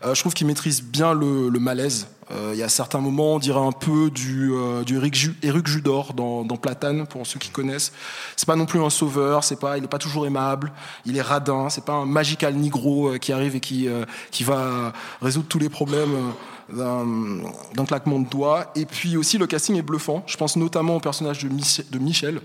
Euh, 0.05 0.15
je 0.15 0.21
trouve 0.21 0.35
qu'il 0.35 0.47
maîtrise 0.47 0.83
bien 0.83 1.15
le, 1.15 1.49
le 1.49 1.59
malaise. 1.61 2.09
Euh, 2.33 2.51
Il 2.55 2.59
y 2.59 2.63
a 2.63 2.69
certains 2.69 3.01
moments, 3.01 3.35
on 3.35 3.39
dirait 3.39 3.61
un 3.61 3.71
peu 3.73 4.11
du, 4.11 4.51
euh, 4.53 4.83
du 4.83 4.97
Eric, 4.97 5.15
Ju- 5.15 5.37
Eric 5.43 5.67
Judor 5.67 6.15
dans, 6.15 6.43
dans 6.45 6.57
Platane, 6.57 7.07
pour 7.07 7.27
ceux 7.27 7.39
qui 7.39 7.51
connaissent. 7.51 7.93
C'est 8.37 8.47
pas 8.47 8.57
non 8.57 8.67
plus 8.67 8.81
un 8.83 8.91
sauveur, 8.91 9.45
c'est 9.45 9.61
pas, 9.61 9.79
il 9.79 9.85
est 9.85 9.89
pas 9.89 9.99
toujours 9.99 10.27
aimable. 10.27 10.73
Il 11.07 11.17
est 11.17 11.23
radin, 11.23 11.69
c'est 11.69 11.85
pas 11.85 11.93
un 11.93 12.07
magical 12.07 12.55
nigro 12.55 13.09
euh, 13.15 13.19
qui 13.19 13.33
arrive 13.33 13.55
et 13.57 13.61
qui, 13.61 13.87
euh, 13.89 14.05
qui 14.31 14.43
va 14.43 14.93
résoudre 15.21 15.47
tous 15.49 15.59
les 15.59 15.69
problèmes. 15.69 16.33
d'un 16.73 17.85
claquement 17.87 18.19
de 18.19 18.29
doigts. 18.29 18.71
Et 18.75 18.87
puis 18.87 19.17
aussi, 19.17 19.37
le 19.37 19.47
casting 19.47 19.77
est 19.77 19.83
bluffant. 19.83 20.23
Je 20.27 20.37
pense 20.37 20.57
notamment 20.57 20.97
au 20.97 21.01
personnage 21.01 21.45
de 21.45 21.99
Michel, 21.99 22.41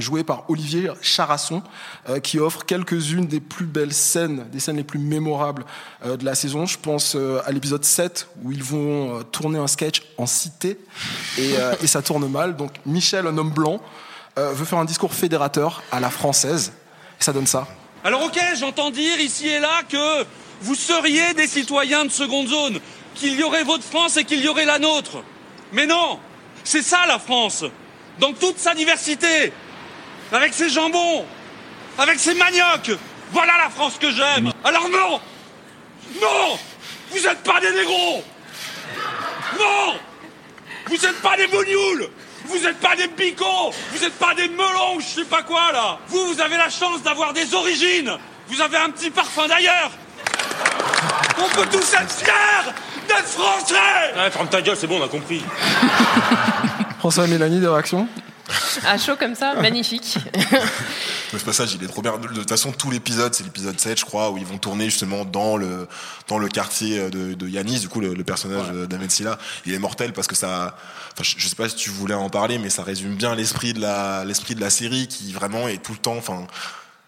joué 0.00 0.24
par 0.24 0.44
Olivier 0.48 0.90
Charasson, 1.02 1.62
euh, 2.08 2.20
qui 2.20 2.38
offre 2.38 2.64
quelques-unes 2.64 3.26
des 3.26 3.40
plus 3.40 3.66
belles 3.66 3.92
scènes, 3.92 4.46
des 4.50 4.60
scènes 4.60 4.76
les 4.76 4.84
plus 4.84 4.98
mémorables 4.98 5.64
euh, 6.04 6.16
de 6.16 6.24
la 6.24 6.34
saison. 6.34 6.66
Je 6.66 6.78
pense 6.78 7.14
euh, 7.16 7.40
à 7.46 7.52
l'épisode 7.52 7.84
7, 7.84 8.28
où 8.42 8.52
ils 8.52 8.62
vont 8.62 9.22
tourner 9.32 9.58
un 9.58 9.66
sketch 9.66 10.02
en 10.18 10.26
cité, 10.26 10.78
et, 11.38 11.54
et 11.82 11.86
ça 11.86 12.02
tourne 12.02 12.28
mal. 12.28 12.56
Donc 12.56 12.72
Michel, 12.86 13.26
un 13.26 13.36
homme 13.38 13.50
blanc, 13.50 13.80
veut 14.36 14.64
faire 14.64 14.78
un 14.78 14.84
discours 14.84 15.12
fédérateur 15.12 15.82
à 15.92 16.00
la 16.00 16.10
française, 16.10 16.72
et 17.20 17.24
ça 17.24 17.32
donne 17.32 17.46
ça. 17.46 17.66
Alors 18.04 18.22
ok, 18.22 18.38
j'entends 18.58 18.90
dire 18.90 19.20
ici 19.20 19.48
et 19.48 19.58
là 19.58 19.82
que 19.88 20.24
vous 20.62 20.74
seriez 20.74 21.34
des 21.34 21.46
citoyens 21.46 22.04
de 22.04 22.10
seconde 22.10 22.48
zone, 22.48 22.80
qu'il 23.14 23.38
y 23.38 23.42
aurait 23.42 23.64
votre 23.64 23.84
France 23.84 24.16
et 24.16 24.24
qu'il 24.24 24.40
y 24.40 24.48
aurait 24.48 24.64
la 24.64 24.78
nôtre. 24.78 25.22
Mais 25.72 25.86
non, 25.86 26.18
c'est 26.64 26.82
ça 26.82 27.00
la 27.06 27.18
France, 27.18 27.64
dans 28.18 28.32
toute 28.32 28.58
sa 28.58 28.74
diversité, 28.74 29.52
avec 30.32 30.54
ses 30.54 30.68
jambons, 30.68 31.24
avec 31.98 32.18
ses 32.18 32.34
maniocs. 32.34 32.92
Voilà 33.32 33.52
la 33.62 33.70
France 33.70 33.96
que 34.00 34.10
j'aime. 34.10 34.52
Alors 34.64 34.88
non, 34.88 35.20
non, 36.20 36.58
vous 37.10 37.20
n'êtes 37.20 37.42
pas 37.42 37.60
des 37.60 37.72
négros. 37.72 38.24
Non, 39.58 39.94
vous 40.86 40.96
n'êtes 40.96 41.20
pas 41.22 41.36
des 41.36 41.46
bougnoules. 41.46 42.08
Vous 42.46 42.58
n'êtes 42.58 42.80
pas 42.80 42.96
des 42.96 43.06
picots, 43.06 43.70
vous 43.92 44.02
n'êtes 44.02 44.18
pas 44.18 44.34
des 44.34 44.48
melons, 44.48 44.96
ou 44.96 45.00
je 45.00 45.06
sais 45.06 45.24
pas 45.24 45.42
quoi 45.42 45.70
là. 45.72 45.98
Vous, 46.08 46.32
vous 46.32 46.40
avez 46.40 46.56
la 46.56 46.70
chance 46.70 47.02
d'avoir 47.02 47.32
des 47.32 47.54
origines. 47.54 48.10
Vous 48.48 48.60
avez 48.60 48.78
un 48.78 48.90
petit 48.90 49.10
parfum 49.10 49.46
d'ailleurs. 49.46 49.90
On 51.38 51.48
peut 51.54 51.66
tous 51.70 51.94
être 51.94 52.10
fiers 52.12 52.72
d'être 53.06 53.26
français. 53.28 53.74
Ouais, 54.16 54.30
ferme 54.30 54.48
ta 54.48 54.62
gueule, 54.62 54.76
c'est 54.76 54.86
bon, 54.86 55.00
on 55.00 55.04
a 55.04 55.08
compris. 55.08 55.44
François 56.98 57.26
et 57.26 57.28
Mélanie, 57.28 57.60
des 57.60 57.68
réactions? 57.68 58.08
À 58.86 58.98
chaud 58.98 59.16
comme 59.18 59.34
ça, 59.34 59.54
magnifique. 59.54 60.16
Mais 61.32 61.38
ce 61.38 61.44
passage, 61.44 61.74
il 61.74 61.84
est 61.84 61.86
trop 61.88 62.02
bien. 62.02 62.16
De 62.18 62.26
toute 62.26 62.48
façon, 62.48 62.72
tout 62.72 62.90
l'épisode, 62.90 63.34
c'est 63.34 63.44
l'épisode 63.44 63.78
7, 63.78 64.00
je 64.00 64.04
crois, 64.04 64.30
où 64.30 64.38
ils 64.38 64.44
vont 64.46 64.58
tourner 64.58 64.86
justement 64.86 65.24
dans 65.24 65.56
le, 65.56 65.86
dans 66.28 66.38
le 66.38 66.48
quartier 66.48 67.08
de, 67.10 67.34
de 67.34 67.48
Yanis, 67.48 67.80
du 67.80 67.88
coup, 67.88 68.00
le, 68.00 68.14
le 68.14 68.24
personnage 68.24 68.68
d'Ahmed 68.88 69.10
Silla. 69.10 69.38
Il 69.66 69.74
est 69.74 69.78
mortel 69.78 70.12
parce 70.12 70.26
que 70.26 70.34
ça, 70.34 70.76
enfin, 71.12 71.22
je, 71.22 71.34
je 71.38 71.46
sais 71.48 71.54
pas 71.56 71.68
si 71.68 71.76
tu 71.76 71.90
voulais 71.90 72.14
en 72.14 72.28
parler, 72.30 72.58
mais 72.58 72.70
ça 72.70 72.82
résume 72.82 73.14
bien 73.14 73.34
l'esprit 73.34 73.72
de 73.72 73.80
la, 73.80 74.24
l'esprit 74.24 74.54
de 74.54 74.60
la 74.60 74.70
série 74.70 75.06
qui 75.08 75.32
vraiment 75.32 75.68
est 75.68 75.82
tout 75.82 75.92
le 75.92 75.98
temps, 75.98 76.16
enfin, 76.16 76.46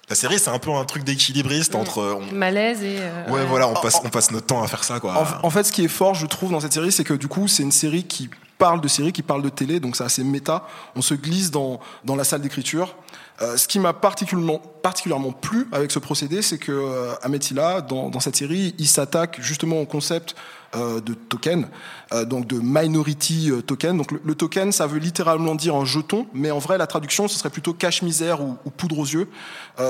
la 0.08 0.14
série, 0.16 0.38
c'est 0.38 0.50
un 0.50 0.58
peu 0.58 0.70
un 0.72 0.84
truc 0.84 1.04
d'équilibriste 1.04 1.74
entre, 1.74 2.18
on- 2.20 2.34
Malaise 2.34 2.82
et. 2.82 2.98
euh, 3.00 3.30
ouais, 3.30 3.44
voilà, 3.46 3.66
on 3.68 3.74
passe, 3.74 3.98
on 4.04 4.10
passe 4.10 4.30
notre 4.30 4.46
temps 4.46 4.62
à 4.62 4.68
faire 4.68 4.84
ça, 4.84 5.00
quoi. 5.00 5.38
En, 5.42 5.46
en 5.46 5.50
fait, 5.50 5.64
ce 5.64 5.72
qui 5.72 5.84
est 5.84 5.88
fort, 5.88 6.14
je 6.14 6.26
trouve, 6.26 6.50
dans 6.52 6.60
cette 6.60 6.72
série, 6.74 6.92
c'est 6.92 7.04
que 7.04 7.14
du 7.14 7.28
coup, 7.28 7.48
c'est 7.48 7.62
une 7.62 7.72
série 7.72 8.04
qui 8.04 8.28
parle 8.62 8.80
de 8.80 8.86
série, 8.88 9.12
qui 9.12 9.22
parle 9.22 9.42
de 9.42 9.48
télé, 9.48 9.80
donc 9.80 9.96
c'est 9.96 10.04
assez 10.04 10.22
méta. 10.22 10.56
On 10.94 11.02
se 11.02 11.14
glisse 11.14 11.50
dans, 11.50 11.80
dans 12.04 12.14
la 12.14 12.22
salle 12.22 12.42
d'écriture. 12.42 12.94
Euh, 13.40 13.56
ce 13.56 13.66
qui 13.66 13.80
m'a 13.80 13.92
particulièrement, 13.92 14.60
particulièrement 14.82 15.32
plu 15.32 15.66
avec 15.72 15.90
ce 15.90 15.98
procédé, 15.98 16.42
c'est 16.42 16.58
que 16.58 16.70
euh, 16.70 17.12
Ahmed 17.22 17.42
Silla, 17.42 17.80
dans, 17.80 18.08
dans 18.08 18.20
cette 18.20 18.36
série, 18.36 18.76
il 18.78 18.86
s'attaque 18.86 19.40
justement 19.40 19.80
au 19.80 19.86
concept 19.86 20.36
euh, 20.76 21.00
de 21.00 21.14
token, 21.14 21.66
euh, 22.12 22.24
donc 22.24 22.46
de 22.46 22.60
minority 22.62 23.50
token. 23.66 23.96
Donc 23.96 24.12
le, 24.12 24.34
token, 24.36 24.70
ça 24.70 24.86
veut 24.86 25.00
littéralement 25.00 25.56
dire 25.56 25.74
un 25.74 25.84
jeton, 25.84 26.26
mais 26.32 26.52
en 26.52 26.60
vrai, 26.60 26.78
la 26.78 26.86
traduction, 26.86 27.26
ce 27.26 27.36
serait 27.40 27.50
plutôt 27.50 27.74
cache-misère 27.74 28.42
ou, 28.42 28.56
ou 28.64 28.70
poudre 28.70 28.98
aux 29.00 29.06
yeux. 29.16 29.28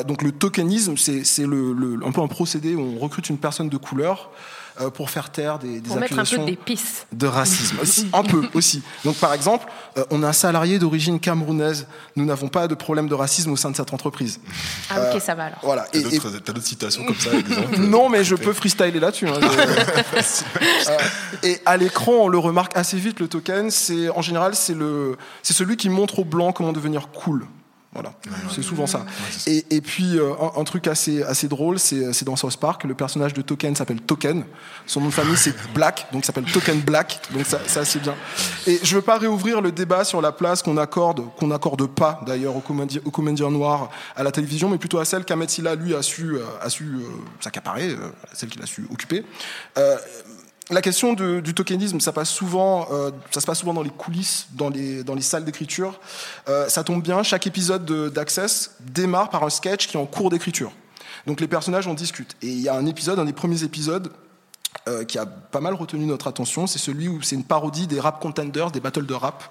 Donc 0.08 0.22
le 0.22 0.32
tokenisme, 0.32 0.96
c'est 0.96 1.46
le, 1.46 1.74
le- 1.74 2.06
un 2.06 2.12
peu 2.12 2.22
un 2.22 2.28
procédé 2.28 2.74
où 2.74 2.80
on 2.80 2.98
recrute 2.98 3.28
une 3.28 3.38
personne 3.38 3.68
de 3.68 3.76
couleur 3.76 4.30
pour 4.94 5.10
faire 5.10 5.30
taire 5.30 5.58
des, 5.58 5.80
des 5.80 5.88
Pour 5.88 5.96
mettre 5.98 6.12
un 6.14 6.16
peu 6.16 6.20
accusations 6.22 6.44
d'épices. 6.46 7.06
de 7.12 7.26
racisme. 7.26 7.76
Aussi, 7.80 8.08
un 8.12 8.22
peu 8.22 8.42
aussi. 8.54 8.82
Donc 9.04 9.16
par 9.16 9.32
exemple, 9.34 9.66
euh, 9.98 10.04
on 10.10 10.22
a 10.22 10.28
un 10.28 10.32
salarié 10.32 10.78
d'origine 10.78 11.20
camerounaise. 11.20 11.86
Nous 12.16 12.24
n'avons 12.24 12.48
pas 12.48 12.68
de 12.68 12.74
problème 12.74 13.08
de 13.08 13.14
racisme 13.14 13.50
au 13.52 13.56
sein 13.56 13.70
de 13.70 13.76
cette 13.76 13.92
entreprise. 13.92 14.40
Ah, 14.90 15.12
ok, 15.14 15.20
ça 15.20 15.34
va 15.34 15.44
alors. 15.44 15.58
Voilà. 15.62 15.86
T'as 15.92 15.98
et- 15.98 16.02
d'autres 16.02 16.30
t'as 16.44 16.52
d'autres 16.52 16.66
citations 16.66 17.04
comme 17.04 17.18
ça, 17.18 17.32
exemple 17.34 17.78
non, 17.78 18.08
mais 18.08 18.24
je 18.24 18.34
peux 18.34 18.52
freestyler 18.52 18.98
là-dessus. 19.00 19.28
hein. 19.28 19.38
Euh, 20.88 20.98
et 21.42 21.60
à 21.66 21.76
l'écran, 21.76 22.12
on 22.12 22.28
le 22.28 22.38
remarque 22.38 22.76
assez 22.76 22.96
vite. 22.98 23.20
Le 23.20 23.28
token, 23.28 23.70
c'est 23.70 24.08
en 24.10 24.22
général, 24.22 24.54
c'est 24.54 24.74
le, 24.74 25.16
c'est 25.42 25.52
celui 25.54 25.76
qui 25.76 25.88
montre 25.88 26.18
aux 26.20 26.24
blancs 26.24 26.54
comment 26.56 26.72
devenir 26.72 27.08
cool. 27.08 27.46
Voilà, 27.94 28.14
c'est 28.50 28.62
souvent 28.62 28.86
ça. 28.86 29.04
Et, 29.46 29.66
et 29.68 29.82
puis 29.82 30.16
euh, 30.16 30.32
un, 30.40 30.60
un 30.60 30.64
truc 30.64 30.86
assez 30.86 31.22
assez 31.22 31.46
drôle, 31.46 31.78
c'est 31.78 32.24
dans 32.24 32.36
South 32.36 32.56
Park, 32.56 32.84
le 32.84 32.94
personnage 32.94 33.34
de 33.34 33.42
Token 33.42 33.76
s'appelle 33.76 34.00
Token. 34.00 34.44
Son 34.86 35.00
nom 35.00 35.08
de 35.08 35.12
famille 35.12 35.36
c'est 35.36 35.54
Black, 35.74 36.06
donc 36.12 36.22
il 36.22 36.26
s'appelle 36.26 36.44
Token 36.44 36.80
Black. 36.80 37.20
Donc 37.32 37.44
ça, 37.46 37.84
c'est 37.84 38.00
bien. 38.00 38.14
Et 38.66 38.78
je 38.82 38.94
veux 38.94 39.02
pas 39.02 39.18
réouvrir 39.18 39.60
le 39.60 39.72
débat 39.72 40.04
sur 40.04 40.22
la 40.22 40.32
place 40.32 40.62
qu'on 40.62 40.76
accorde, 40.76 41.24
qu'on 41.36 41.48
n'accorde 41.48 41.86
pas 41.86 42.20
d'ailleurs 42.26 42.56
aux 42.56 42.60
comédiens, 42.60 43.00
aux 43.04 43.10
comédiens 43.10 43.50
noirs 43.50 43.90
à 44.16 44.22
la 44.22 44.32
télévision, 44.32 44.68
mais 44.68 44.78
plutôt 44.78 44.98
à 44.98 45.04
celle 45.04 45.24
qu'Ahmed 45.24 45.50
Silla 45.50 45.74
lui 45.74 45.94
a 45.94 46.02
su 46.02 46.36
euh, 46.36 46.44
a 46.60 46.70
su 46.70 46.84
euh, 46.84 47.00
s'accaparer, 47.40 47.90
euh, 47.90 48.10
celle 48.32 48.48
qu'il 48.48 48.62
a 48.62 48.66
su 48.66 48.86
occuper. 48.90 49.24
La 50.72 50.80
question 50.80 51.12
de- 51.12 51.40
du 51.40 51.52
tokenisme, 51.54 52.00
ça 52.00 52.12
passe 52.12 52.30
souvent, 52.30 52.88
euh, 52.90 53.10
ça 53.30 53.40
se 53.40 53.46
passe 53.46 53.58
souvent 53.58 53.74
dans 53.74 53.82
les 53.82 53.90
coulisses, 53.90 54.46
dans 54.52 54.70
les, 54.70 55.04
dans 55.04 55.14
les 55.14 55.20
salles 55.22 55.44
d'écriture. 55.44 56.00
Euh, 56.48 56.68
ça 56.68 56.82
tombe 56.82 57.02
bien, 57.02 57.22
chaque 57.22 57.46
épisode 57.46 57.84
de- 57.84 58.08
d'Access 58.08 58.76
démarre 58.80 59.28
par 59.28 59.44
un 59.44 59.50
sketch 59.50 59.86
qui 59.86 59.96
est 59.96 60.00
en 60.00 60.06
cours 60.06 60.30
d'écriture. 60.30 60.72
Donc 61.26 61.40
les 61.40 61.46
personnages 61.46 61.86
en 61.86 61.94
discutent. 61.94 62.36
Et 62.42 62.48
il 62.48 62.60
y 62.60 62.68
a 62.70 62.74
un 62.74 62.86
épisode, 62.86 63.18
un 63.18 63.26
des 63.26 63.34
premiers 63.34 63.62
épisodes, 63.64 64.12
euh, 64.88 65.04
qui 65.04 65.18
a 65.18 65.26
pas 65.26 65.60
mal 65.60 65.74
retenu 65.74 66.06
notre 66.06 66.26
attention, 66.26 66.66
c'est 66.66 66.78
celui 66.78 67.06
où 67.06 67.20
c'est 67.20 67.36
une 67.36 67.44
parodie 67.44 67.86
des 67.86 68.00
rap 68.00 68.18
contenders, 68.20 68.70
des 68.70 68.80
battles 68.80 69.04
de 69.06 69.14
rap. 69.14 69.44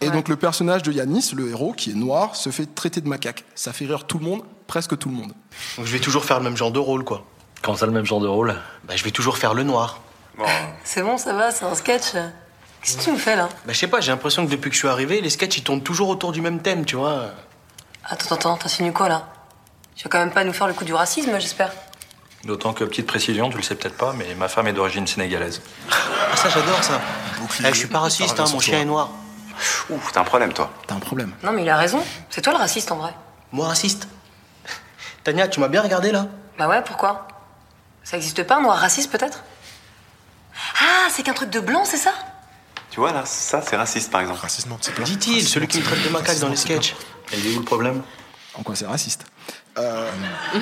Et 0.00 0.10
donc 0.10 0.28
le 0.28 0.36
personnage 0.36 0.84
de 0.84 0.92
Yanis, 0.92 1.32
le 1.34 1.50
héros, 1.50 1.72
qui 1.72 1.90
est 1.90 1.94
noir, 1.94 2.36
se 2.36 2.50
fait 2.50 2.72
traiter 2.72 3.00
de 3.00 3.08
macaque. 3.08 3.44
Ça 3.56 3.72
fait 3.72 3.84
rire 3.86 4.04
tout 4.06 4.18
le 4.20 4.24
monde, 4.24 4.42
presque 4.68 4.96
tout 4.96 5.08
le 5.08 5.16
monde. 5.16 5.32
Donc 5.76 5.86
je 5.86 5.92
vais 5.92 5.98
toujours 5.98 6.24
faire 6.24 6.38
le 6.38 6.44
même 6.44 6.56
genre 6.56 6.70
de 6.70 6.78
rôle, 6.78 7.02
quoi. 7.02 7.26
Comment 7.62 7.76
ça, 7.76 7.86
le 7.86 7.92
même 7.92 8.06
genre 8.06 8.20
de 8.20 8.28
rôle? 8.28 8.54
Bah, 8.84 8.94
je 8.96 9.02
vais 9.02 9.10
toujours 9.10 9.36
faire 9.36 9.54
le 9.54 9.64
noir. 9.64 10.00
C'est 10.84 11.02
bon, 11.02 11.18
ça 11.18 11.32
va, 11.32 11.50
c'est 11.50 11.64
un 11.64 11.74
sketch. 11.74 12.12
Qu'est-ce 12.82 12.96
que 12.98 13.02
tu 13.02 13.12
me 13.12 13.16
fais 13.16 13.36
là 13.36 13.48
Bah, 13.64 13.72
je 13.72 13.78
sais 13.78 13.86
pas, 13.86 14.00
j'ai 14.00 14.10
l'impression 14.10 14.44
que 14.44 14.50
depuis 14.50 14.68
que 14.68 14.74
je 14.74 14.80
suis 14.80 14.88
arrivé, 14.88 15.20
les 15.20 15.30
sketchs 15.30 15.58
ils 15.58 15.62
tournent 15.62 15.82
toujours 15.82 16.08
autour 16.08 16.32
du 16.32 16.40
même 16.40 16.60
thème, 16.60 16.84
tu 16.84 16.96
vois. 16.96 17.26
Attends, 18.04 18.34
attends, 18.34 18.56
t'insinues 18.56 18.92
quoi 18.92 19.08
là 19.08 19.28
Tu 19.94 20.04
vas 20.04 20.10
quand 20.10 20.18
même 20.18 20.32
pas 20.32 20.42
nous 20.42 20.52
faire 20.52 20.66
le 20.66 20.74
coup 20.74 20.84
du 20.84 20.92
racisme, 20.92 21.38
j'espère 21.38 21.72
D'autant 22.44 22.72
que, 22.72 22.82
petite 22.82 23.06
précision, 23.06 23.50
tu 23.50 23.56
le 23.56 23.62
sais 23.62 23.76
peut-être 23.76 23.96
pas, 23.96 24.12
mais 24.14 24.34
ma 24.34 24.48
femme 24.48 24.66
est 24.66 24.72
d'origine 24.72 25.06
sénégalaise. 25.06 25.62
Ah, 25.88 26.34
ça, 26.36 26.48
j'adore 26.48 26.82
ça. 26.82 27.00
Eh, 27.60 27.68
je 27.68 27.78
suis 27.78 27.86
pas 27.86 28.00
raciste, 28.00 28.40
hein, 28.40 28.44
mon 28.52 28.58
chien 28.58 28.80
est 28.80 28.84
noir. 28.84 29.10
Ouf, 29.90 30.10
t'as 30.12 30.22
un 30.22 30.24
problème, 30.24 30.52
toi. 30.52 30.72
T'as 30.88 30.96
un 30.96 30.98
problème. 30.98 31.32
Non, 31.44 31.52
mais 31.52 31.62
il 31.62 31.68
a 31.68 31.76
raison. 31.76 32.02
C'est 32.30 32.40
toi 32.40 32.52
le 32.52 32.58
raciste 32.58 32.90
en 32.90 32.96
vrai. 32.96 33.14
Moi, 33.52 33.68
raciste 33.68 34.08
Tania, 35.22 35.46
tu 35.46 35.60
m'as 35.60 35.68
bien 35.68 35.82
regardé 35.82 36.10
là 36.10 36.26
Bah 36.58 36.66
ouais, 36.66 36.82
pourquoi? 36.82 37.28
Ça 38.02 38.16
existe 38.16 38.42
pas, 38.42 38.56
un 38.56 38.62
noir 38.62 38.76
raciste 38.76 39.12
peut-être? 39.12 39.44
Ah, 40.80 41.08
c'est 41.10 41.22
qu'un 41.22 41.32
truc 41.34 41.50
de 41.50 41.60
blanc, 41.60 41.84
c'est 41.84 41.96
ça? 41.96 42.12
Tu 42.90 43.00
vois, 43.00 43.12
là, 43.12 43.24
ça, 43.24 43.62
c'est 43.66 43.76
raciste, 43.76 44.10
par 44.10 44.20
exemple. 44.20 44.40
Racisme, 44.40 44.70
c'est 44.80 44.94
plein. 44.94 45.04
Dit-il, 45.04 45.46
celui 45.46 45.66
qui 45.66 45.78
me 45.78 45.84
traite 45.84 46.02
de 46.04 46.08
macaque 46.10 46.38
dans 46.40 46.48
les 46.48 46.56
sketchs. 46.56 46.94
Et 47.32 47.38
il 47.38 47.46
est 47.46 47.54
où 47.56 47.58
le 47.60 47.64
problème? 47.64 48.02
En 48.54 48.62
quoi 48.62 48.76
c'est 48.76 48.86
raciste? 48.86 49.24
Euh, 49.78 50.10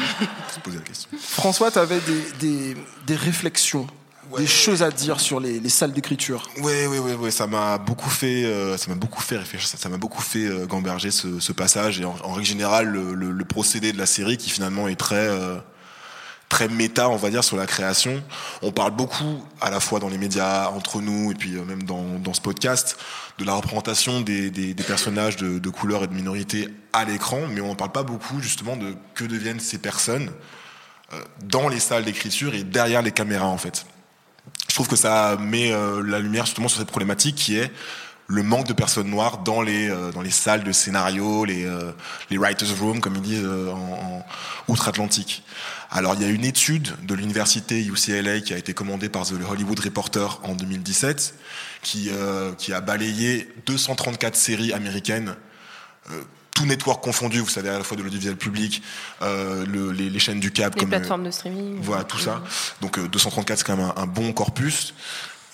Se 0.55 0.61
poser 0.61 0.79
la 0.79 0.85
question. 0.85 1.09
François, 1.21 1.73
tu 1.73 1.79
avais 1.79 1.99
des, 2.01 2.23
des, 2.39 2.77
des 3.05 3.17
réflexions, 3.17 3.89
des 4.37 4.47
choses 4.47 4.85
à 4.85 4.93
dire 4.93 5.19
sur 5.19 5.41
les, 5.41 5.59
les 5.59 5.69
salles 5.69 5.91
d'écriture. 5.93 6.49
Ouais, 6.59 6.87
ouais, 6.87 7.01
ouais, 7.01 7.15
ouais, 7.15 7.31
ça 7.33 7.49
m'a 7.49 7.79
beaucoup 7.79 8.09
fait, 8.11 8.45
euh, 8.45 8.77
ça 8.77 8.89
m'a 8.91 8.95
beaucoup 8.95 9.21
fait 9.23 9.37
réfléchir, 9.39 9.67
ça 9.69 9.77
ça 9.77 9.89
m'a 9.89 9.97
beaucoup 9.97 10.23
fait 10.23 10.45
euh, 10.47 10.67
gamberger 10.67 11.11
ce, 11.11 11.41
ce 11.41 11.51
passage 11.51 11.99
et 12.01 12.05
en, 12.05 12.15
en 12.23 12.35
règle 12.35 12.47
générale 12.47 12.87
le, 12.87 13.15
le- 13.15 13.33
le 13.33 13.45
procédé 13.45 13.93
de 13.93 13.99
la 13.99 14.07
série 14.07 14.37
qui 14.37 14.51
finalement 14.51 14.87
est 14.87 14.95
très, 14.95 15.17
euh, 15.17 15.57
très 16.51 16.69
méta, 16.69 17.09
on 17.09 17.17
va 17.17 17.31
dire, 17.31 17.43
sur 17.43 17.57
la 17.57 17.67
création. 17.67 18.23
On 18.61 18.73
parle 18.73 18.91
beaucoup, 18.91 19.43
à 19.63 19.71
la 19.71 19.81
fois 19.81 20.01
dans 20.01 20.11
les 20.11 20.19
médias, 20.19 20.69
entre 20.69 21.01
nous 21.01 21.33
et 21.33 21.35
puis 21.35 21.57
euh, 21.57 21.65
même 21.65 21.85
dans, 21.85 22.19
dans 22.19 22.35
ce 22.35 22.43
podcast, 22.43 22.99
de 23.39 23.45
la 23.47 23.55
représentation 23.55 24.21
des, 24.21 24.51
des, 24.51 24.75
des 24.75 24.83
personnages 24.83 25.37
de, 25.37 25.59
de 25.59 25.71
couleur 25.71 26.05
et 26.05 26.07
de 26.09 26.13
minorité 26.13 26.69
à 26.93 27.07
l'écran, 27.07 27.41
mais 27.49 27.63
on 27.63 27.69
n'en 27.69 27.75
parle 27.75 27.93
pas 27.93 28.03
beaucoup 28.03 28.41
justement 28.41 28.77
de 28.77 28.95
que 29.15 29.25
deviennent 29.25 29.61
ces 29.61 29.79
personnes 29.79 30.31
euh, 31.15 31.21
dans 31.45 31.69
les 31.69 31.81
salles 31.81 32.05
d'écriture 32.05 32.55
et 32.55 32.65
derrière 32.65 33.01
les 33.01 33.13
caméras 33.13 33.47
en 33.47 33.59
fait 33.59 33.87
je 34.69 34.75
trouve 34.75 34.89
que 34.89 34.97
ça 34.97 35.37
met 35.39 35.73
euh, 35.73 36.03
la 36.03 36.19
lumière 36.19 36.47
justement 36.47 36.69
sur 36.69 36.79
cette 36.79 36.91
problématique 36.91 37.37
qui 37.37 37.57
est 37.57 37.71
le 38.31 38.45
manque 38.45 38.69
de 38.69 38.73
personnes 38.73 39.11
noires 39.11 39.39
dans 39.39 39.61
les 39.61 39.91
euh, 39.91 40.13
dans 40.13 40.23
les 40.23 40.31
salles 40.31 40.63
de 40.63 40.73
scénario, 40.73 41.45
les 41.45 41.65
euh, 41.65 41.91
les 42.31 42.39
writers 42.39 42.69
room 42.79 43.01
comme 43.01 43.17
ils 43.17 43.23
disent 43.23 43.45
euh, 43.45 43.73
en, 43.73 43.77
en 43.77 44.25
outre-Atlantique. 44.69 45.43
Alors 45.91 46.15
il 46.15 46.23
y 46.23 46.25
a 46.25 46.29
une 46.29 46.45
étude 46.45 46.95
de 47.05 47.15
l'université 47.15 47.85
UCLA 47.85 48.41
qui 48.41 48.55
a 48.55 48.57
été 48.59 48.75
commandée 48.75 49.09
par 49.09 49.27
The 49.27 49.33
Hollywood 49.49 49.81
Reporter 49.81 50.41
en 50.45 50.55
2017 50.55 51.35
qui 51.83 52.11
euh, 52.11 52.53
qui 52.55 52.73
a 52.73 52.81
balayé 52.81 53.49
234 53.67 54.37
séries 54.37 54.73
américaines 54.73 55.35
euh, 56.11 56.21
tout 56.55 56.67
network 56.67 57.03
confondu, 57.03 57.39
vous 57.39 57.49
savez, 57.49 57.71
à 57.71 57.79
la 57.79 57.85
fois 57.85 57.97
de 57.97 58.03
l'audiovisuel 58.03 58.37
public, 58.37 58.83
euh, 59.23 59.65
le- 59.65 59.93
les, 59.93 60.11
les 60.11 60.19
chaînes 60.19 60.41
du 60.41 60.51
câble, 60.51 60.75
Les 60.75 60.81
comme 60.81 60.93
euh, 60.93 60.99
plateformes 60.99 61.25
de 61.25 61.31
streaming. 61.31 61.79
voilà, 61.81 62.05
tout 62.05 62.19
ça. 62.19 62.43
Donc 62.83 62.99
euh, 62.99 63.09
234, 63.09 63.59
c'est 63.59 63.65
quand 63.65 63.77
même 63.79 63.93
un, 63.97 64.03
un 64.03 64.07
bon 64.07 64.33
corpus. 64.35 64.93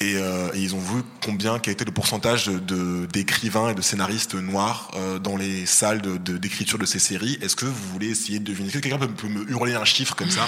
Et, 0.01 0.17
euh, 0.17 0.51
et 0.53 0.59
ils 0.59 0.75
ont 0.75 0.79
vu 0.81 1.03
combien, 1.25 1.59
quel 1.59 1.73
était 1.73 1.87
le 1.87 1.91
pourcentage 1.91 2.47
de- 2.49 3.07
d'écrivains 3.07 3.71
et 3.71 3.75
de 3.75 3.81
scénaristes 3.81 4.35
noirs 4.35 4.91
euh, 4.95 5.19
dans 5.19 5.39
les 5.39 5.65
salles 5.65 6.03
de- 6.03 6.19
de- 6.19 6.37
d'écriture 6.37 6.79
de, 6.79 6.85
ces 6.85 6.99
séries. 6.99 7.39
Est-ce 7.41 7.57
que 7.57 7.65
vous 7.65 7.89
voulez 7.93 8.09
essayer 8.11 8.39
de 8.39 8.45
deviner? 8.45 8.69
Est-ce 8.69 8.77
que 8.79 8.83
quelqu'un 8.83 8.99
peut, 8.99 9.09
peut 9.09 9.29
me 9.29 9.49
hurler 9.51 9.75
un 9.75 9.87
chiffre 9.87 10.15
comme 10.15 10.31
ça? 10.31 10.47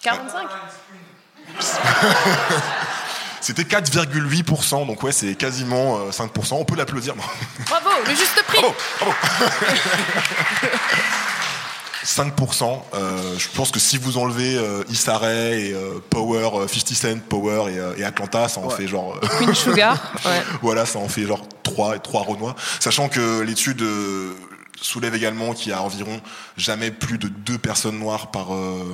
45 0.00 0.46
C'était 3.40 3.64
4,8%, 3.64 4.86
donc 4.86 5.02
ouais, 5.02 5.10
c'est 5.12 5.34
quasiment 5.34 5.98
euh, 5.98 6.10
5%. 6.10 6.54
On 6.54 6.64
peut 6.64 6.76
l'applaudir. 6.76 7.14
Bravo, 7.66 7.88
le 8.06 8.14
juste 8.14 8.40
prix 8.46 8.60
5%. 12.06 12.82
euh, 12.94 13.36
je 13.38 13.48
pense 13.54 13.70
que 13.72 13.80
si 13.80 13.98
vous 13.98 14.16
enlevez 14.16 14.56
euh, 14.56 14.84
Issa 14.88 15.18
Rae 15.18 15.28
et 15.58 15.72
euh, 15.74 15.98
Power, 16.08 16.50
euh, 16.54 16.68
50 16.68 16.88
Cent, 16.94 17.18
Power 17.28 17.72
et, 17.72 17.78
euh, 17.78 17.94
et 17.96 18.04
Atlanta, 18.04 18.48
ça 18.48 18.60
en 18.60 18.70
fait 18.70 18.86
genre. 18.86 19.18
euh, 19.22 19.26
Queen 19.38 19.54
Sugar, 19.54 20.12
ouais. 20.24 20.42
voilà, 20.62 20.86
ça 20.86 21.00
en 21.00 21.08
fait 21.08 21.26
genre 21.26 21.44
3 21.64 21.96
et 21.96 22.00
3 22.00 22.22
Renois. 22.22 22.54
Sachant 22.78 23.08
que 23.08 23.40
l'étude 23.40 23.82
euh, 23.82 24.34
soulève 24.80 25.14
également 25.16 25.52
qu'il 25.52 25.70
y 25.70 25.74
a 25.74 25.82
environ 25.82 26.20
jamais 26.56 26.92
plus 26.92 27.18
de 27.18 27.26
deux 27.28 27.58
personnes 27.58 27.98
noires 27.98 28.30
par, 28.30 28.54
euh, 28.54 28.84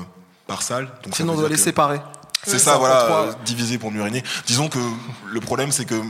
par 0.47 0.63
salle. 0.63 0.89
Donc 1.05 1.15
Sinon, 1.15 1.35
on 1.35 1.37
doit 1.37 1.49
les 1.51 1.57
que- 1.57 1.61
séparer. 1.61 2.01
C'est 2.45 2.59
ça, 2.59 2.73
ça 2.73 2.77
voilà, 2.79 3.05
euh, 3.05 3.33
divisé 3.45 3.79
pour 3.79 3.93
mieux 3.93 4.03
régner. 4.03 4.25
Disons 4.47 4.69
que 4.69 4.79
le 5.31 5.41
problème, 5.41 5.71
c'est 5.71 5.85
que 5.85 6.01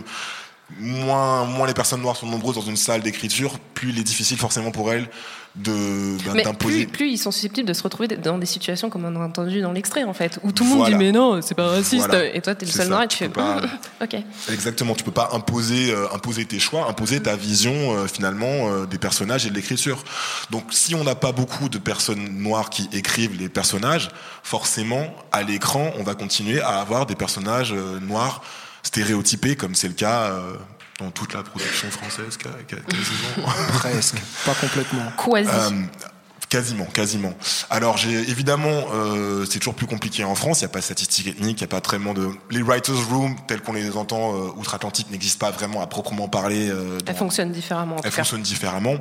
moins, 0.78 1.44
moins 1.44 1.66
les 1.66 1.74
personnes 1.74 2.00
noires 2.00 2.16
sont 2.16 2.26
nombreuses 2.26 2.54
dans 2.54 2.62
une 2.62 2.76
salle 2.76 3.02
d'écriture, 3.02 3.58
plus 3.74 3.90
il 3.90 3.98
est 3.98 4.02
difficile 4.04 4.38
forcément 4.38 4.70
pour 4.70 4.90
elles 4.92 5.10
de 5.56 6.16
ben, 6.24 6.42
d'imposer. 6.44 6.86
plus, 6.86 6.92
plus 6.92 7.10
ils 7.10 7.18
sont 7.18 7.30
susceptibles 7.30 7.68
de 7.68 7.74
se 7.74 7.82
retrouver 7.82 8.08
dans 8.08 8.38
des 8.38 8.46
situations 8.46 8.88
comme 8.88 9.04
on 9.04 9.14
a 9.20 9.24
entendu 9.24 9.60
dans 9.60 9.72
l'extrait 9.72 10.04
en 10.04 10.14
fait, 10.14 10.38
où 10.42 10.50
tout 10.50 10.64
le 10.64 10.70
monde 10.70 10.78
Voilà. 10.78 10.96
dit 10.96 11.04
mais 11.04 11.12
non, 11.12 11.42
c'est 11.42 11.54
pas 11.54 11.66
raciste, 11.68 12.06
Voilà. 12.06 12.34
et 12.34 12.40
toi 12.40 12.54
t'es 12.54 12.64
le 12.64 12.72
seul 12.72 12.88
noir 12.88 13.02
et 13.02 13.08
tu 13.08 13.18
tu 13.18 13.24
fais 13.24 13.28
pas- 13.28 13.60
ok. 14.02 14.16
Exactement, 14.50 14.94
tu 14.94 15.04
peux 15.04 15.10
pas 15.10 15.28
imposer, 15.32 15.92
euh, 15.92 16.06
imposer 16.14 16.46
tes 16.46 16.58
choix, 16.58 16.88
imposer 16.88 17.20
ta 17.20 17.36
vision 17.36 17.72
euh, 17.94 18.06
finalement 18.06 18.70
euh, 18.70 18.86
des 18.86 18.96
personnages 18.98 19.44
et 19.46 19.50
de 19.50 19.54
l'écriture. 19.54 20.02
Donc 20.50 20.64
si 20.70 20.94
on 20.94 21.04
n'a 21.04 21.14
pas 21.14 21.32
beaucoup 21.32 21.68
de 21.68 21.76
personnes 21.78 22.38
noires 22.38 22.70
qui 22.70 22.88
écrivent 22.92 23.38
les 23.38 23.50
personnages, 23.50 24.08
forcément 24.42 25.14
à 25.32 25.42
l'écran 25.42 25.92
on 25.98 26.02
va 26.02 26.14
continuer 26.14 26.62
à 26.62 26.80
avoir 26.80 27.04
des 27.04 27.14
personnages 27.14 27.72
noirs 27.74 28.42
stéréotypés 28.82 29.54
comme 29.56 29.74
c'est 29.74 29.88
le 29.88 29.94
cas 29.94 30.32
dans 30.98 31.10
toute 31.10 31.34
la 31.34 31.42
production 31.42 31.90
française 31.90 32.36
qu'a- 32.36 32.50
qu'a- 32.66 32.76
quasiment. 32.82 33.46
Presque, 33.74 34.16
pas 34.44 34.54
complètement. 34.54 35.04
Quasi. 35.16 35.48
Euh, 35.50 35.82
Quasiment, 36.48 36.84
quasiment. 36.84 37.32
Alors 37.70 37.96
j'ai 37.96 38.10
évidemment, 38.12 38.84
euh, 38.92 39.46
c'est 39.50 39.58
toujours 39.58 39.72
plus 39.74 39.86
compliqué 39.86 40.22
en 40.22 40.34
France. 40.34 40.60
Il 40.60 40.64
n'y 40.64 40.66
a 40.66 40.68
pas 40.68 40.80
de 40.80 40.84
statistiques 40.84 41.26
ethniques, 41.28 41.60
il 41.62 41.64
n'y 41.64 41.68
a 41.68 41.68
pas 41.68 41.80
tellement 41.80 42.12
de. 42.12 42.28
Les 42.50 42.60
writers' 42.60 43.08
room 43.08 43.36
tels 43.48 43.62
qu'on 43.62 43.72
les 43.72 43.96
entend 43.96 44.34
euh, 44.36 44.50
outre-Atlantique 44.56 45.10
n'existent 45.10 45.46
pas 45.46 45.50
vraiment 45.50 45.80
à 45.80 45.86
proprement 45.86 46.28
parler. 46.28 46.68
euh, 46.68 46.98
dans- 46.98 47.06
Elles 47.12 47.16
fonctionnent 47.18 47.52
différemment 47.52 47.94
en 47.96 48.00
tout 48.00 48.04
elles 48.04 48.10
cas. 48.12 48.16
fonctionnent 48.22 48.42
différemment. 48.42 48.96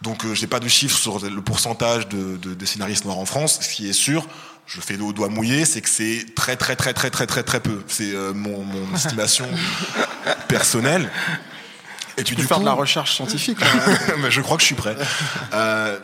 Donc 0.00 0.24
euh, 0.24 0.32
j'ai 0.34 0.46
pas 0.46 0.58
de 0.58 0.68
chiffres 0.68 0.96
sur 0.96 1.18
le 1.22 1.42
pourcentage 1.42 2.08
de, 2.08 2.38
de, 2.38 2.54
de 2.54 2.64
scénaristes 2.64 3.04
noirs 3.04 3.18
en 3.18 3.26
France. 3.26 3.58
Ce 3.60 3.68
qui 3.68 3.86
est 3.90 3.92
sûr, 3.92 4.26
je 4.72 4.80
fais 4.80 4.96
au 5.00 5.12
doigt 5.12 5.28
mouillé, 5.28 5.64
c'est 5.64 5.80
que 5.80 5.88
c'est 5.88 6.26
très 6.36 6.56
très 6.56 6.76
très 6.76 6.92
très 6.92 7.10
très 7.10 7.26
très 7.26 7.42
très 7.42 7.60
peu. 7.60 7.82
C'est 7.88 8.14
euh, 8.14 8.32
mon, 8.32 8.62
mon 8.62 8.94
estimation 8.94 9.48
personnelle. 10.48 11.10
Et 12.16 12.22
Tu 12.22 12.34
peux 12.34 12.42
du 12.42 12.46
faire 12.46 12.58
coup, 12.58 12.62
de 12.62 12.68
la 12.68 12.74
recherche 12.74 13.14
scientifique. 13.14 13.58
mais 14.22 14.30
je 14.30 14.40
crois 14.40 14.56
que 14.56 14.62
je 14.62 14.66
suis 14.66 14.74
prêt. 14.74 14.96
Euh, 15.54 15.98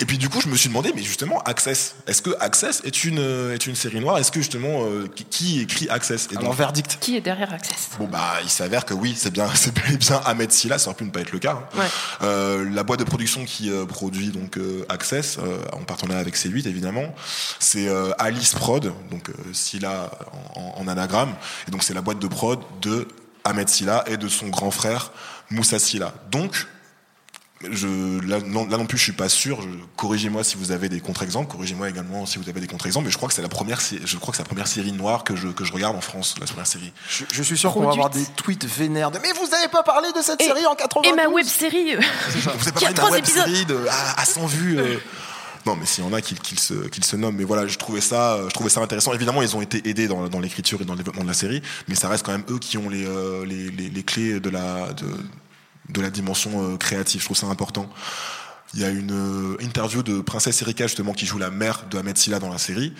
Et 0.00 0.04
puis 0.04 0.16
du 0.16 0.28
coup, 0.28 0.40
je 0.40 0.46
me 0.46 0.56
suis 0.56 0.68
demandé, 0.68 0.92
mais 0.94 1.02
justement, 1.02 1.40
Access, 1.42 1.96
est-ce 2.06 2.22
que 2.22 2.30
Access 2.38 2.82
est 2.84 3.02
une 3.04 3.18
euh, 3.18 3.52
est 3.54 3.66
une 3.66 3.74
série 3.74 3.98
noire? 3.98 4.16
Est-ce 4.18 4.30
que 4.30 4.38
justement, 4.38 4.84
euh, 4.84 5.08
qui- 5.30 5.60
écrit 5.60 5.88
Access? 5.88 6.28
Et 6.32 6.36
Alors, 6.36 6.52
verdict. 6.52 6.98
Qui 7.00 7.16
est 7.16 7.20
derrière 7.20 7.52
Access? 7.52 7.88
Bon 7.98 8.06
bah, 8.06 8.34
il 8.44 8.48
s'avère 8.48 8.84
que 8.84 8.94
oui, 8.94 9.14
c'est 9.18 9.32
bien, 9.32 9.48
c'est 9.54 9.74
bien 9.74 10.20
Ahmed 10.24 10.52
Silla, 10.52 10.78
ça 10.78 10.90
aurait 10.90 10.96
pu 10.96 11.04
ne 11.04 11.10
pas 11.10 11.20
être 11.20 11.32
le 11.32 11.40
cas. 11.40 11.54
hein. 11.74 11.78
Ouais. 11.80 11.86
Euh, 12.22 12.70
la 12.72 12.84
boîte 12.84 13.00
de 13.00 13.04
production 13.04 13.44
qui 13.44 13.70
euh, 13.70 13.86
produit 13.86 14.28
donc 14.28 14.56
euh, 14.56 14.84
Access, 14.88 15.38
euh, 15.38 15.58
en 15.72 15.82
partenariat 15.82 16.20
avec 16.20 16.36
C8 16.36 16.68
évidemment, 16.68 17.12
c'est 17.58 17.88
euh, 17.88 18.12
Alice 18.18 18.52
Prod, 18.54 18.92
donc 19.10 19.30
euh, 19.30 19.32
Silla 19.52 20.10
en, 20.54 20.60
en- 20.60 20.74
en 20.82 20.86
anagramme, 20.88 21.34
et 21.66 21.72
donc 21.72 21.82
c'est 21.82 21.94
la 21.94 22.02
boîte 22.02 22.20
de 22.20 22.28
prod 22.28 22.60
de 22.82 23.08
Ahmed 23.42 23.68
Silla 23.68 24.04
et 24.06 24.16
de 24.16 24.28
son 24.28 24.46
grand 24.46 24.70
frère 24.70 25.10
Moussa 25.50 25.78
Silla. 25.80 26.14
Donc 26.30 26.66
je, 27.72 28.20
là, 28.26 28.38
non, 28.46 28.66
là 28.68 28.76
non 28.76 28.86
plus, 28.86 28.98
je 28.98 29.02
suis 29.04 29.12
pas 29.12 29.28
sûr. 29.28 29.58
Corrigez-moi 29.96 30.44
si 30.44 30.56
vous 30.56 30.70
avez 30.70 30.88
des 30.88 31.00
contre-exemples. 31.00 31.50
Corrigez-moi 31.50 31.88
également 31.88 32.24
si 32.24 32.38
vous 32.38 32.48
avez 32.48 32.60
des 32.60 32.66
contre-exemples. 32.68 33.06
Mais 33.06 33.10
je 33.10 33.16
crois 33.16 33.28
que 33.28 33.34
c'est 33.34 33.42
la 33.42 33.48
première, 33.48 33.80
je 33.80 34.16
crois 34.16 34.30
que 34.30 34.36
c'est 34.36 34.42
la 34.44 34.48
première 34.48 34.68
série 34.68 34.92
noire 34.92 35.24
que 35.24 35.34
je, 35.34 35.48
que 35.48 35.64
je 35.64 35.72
regarde 35.72 35.96
en 35.96 36.00
France, 36.00 36.36
la 36.38 36.46
première 36.46 36.66
série. 36.68 36.92
Je, 37.08 37.24
je 37.32 37.42
suis 37.42 37.58
sûr 37.58 37.72
qu'on 37.72 37.82
va 37.84 37.90
avoir 37.90 38.10
des 38.10 38.24
tweets 38.36 38.64
vénères 38.64 39.10
de 39.10 39.18
Mais 39.18 39.32
vous 39.32 39.52
avez 39.54 39.68
pas 39.68 39.82
parlé 39.82 40.08
de 40.16 40.22
cette 40.22 40.40
Et- 40.40 40.44
série 40.44 40.66
en 40.66 40.76
80 40.76 41.08
Et 41.10 41.12
ma 41.16 41.28
web 41.28 41.46
série 41.46 41.96
Vous 41.96 42.68
avez 42.68 42.70
pas 42.70 42.92
parlé 42.92 42.94
de 42.94 43.00
web 43.12 43.24
épisodes. 43.24 43.44
série 43.46 43.66
de, 43.66 43.86
à, 43.90 44.20
à 44.20 44.24
100 44.24 44.46
vues. 44.46 44.78
euh. 44.78 44.98
Non, 45.66 45.74
mais 45.74 45.84
s'il 45.84 46.04
y 46.04 46.06
en 46.06 46.12
a 46.12 46.20
qui, 46.22 46.36
qui 46.36 46.56
se, 46.56 46.74
qui 46.88 47.02
se 47.02 47.16
nomment. 47.16 47.34
Mais 47.36 47.44
voilà, 47.44 47.66
je 47.66 47.76
trouvais 47.76 48.00
ça, 48.00 48.34
euh, 48.34 48.48
je 48.48 48.54
trouvais 48.54 48.70
ça 48.70 48.80
intéressant. 48.80 49.12
Évidemment, 49.12 49.42
ils 49.42 49.56
ont 49.56 49.60
été 49.60 49.86
aidés 49.88 50.06
dans, 50.06 50.28
dans 50.28 50.38
l'écriture 50.40 50.80
et 50.80 50.84
dans 50.84 50.92
le 50.94 50.98
développement 50.98 51.24
de 51.24 51.28
la 51.28 51.34
série, 51.34 51.60
mais 51.88 51.96
ça 51.96 52.08
reste 52.08 52.24
quand 52.24 52.32
même 52.32 52.44
eux 52.48 52.58
qui 52.60 52.78
ont 52.78 52.88
les, 52.88 53.04
euh, 53.04 53.44
les, 53.44 53.68
les, 53.72 53.90
les 53.90 54.02
clés 54.04 54.38
de 54.40 54.48
la, 54.48 54.92
de, 54.92 55.04
de 55.88 56.00
la 56.00 56.10
dimension 56.10 56.50
euh, 56.72 56.76
créative. 56.76 57.20
Je 57.20 57.24
trouve 57.26 57.36
ça 57.36 57.46
important. 57.46 57.88
Il 58.74 58.80
y 58.80 58.84
a 58.84 58.90
une 58.90 59.12
euh, 59.12 59.56
interview 59.64 60.02
de 60.02 60.20
Princesse 60.20 60.60
Erika 60.62 60.86
justement 60.86 61.12
qui 61.14 61.24
joue 61.26 61.38
la 61.38 61.50
mère 61.50 61.84
de 61.90 61.98
Ahmed 61.98 62.18
Silla 62.18 62.38
dans 62.38 62.50
la 62.50 62.58
série 62.58 62.92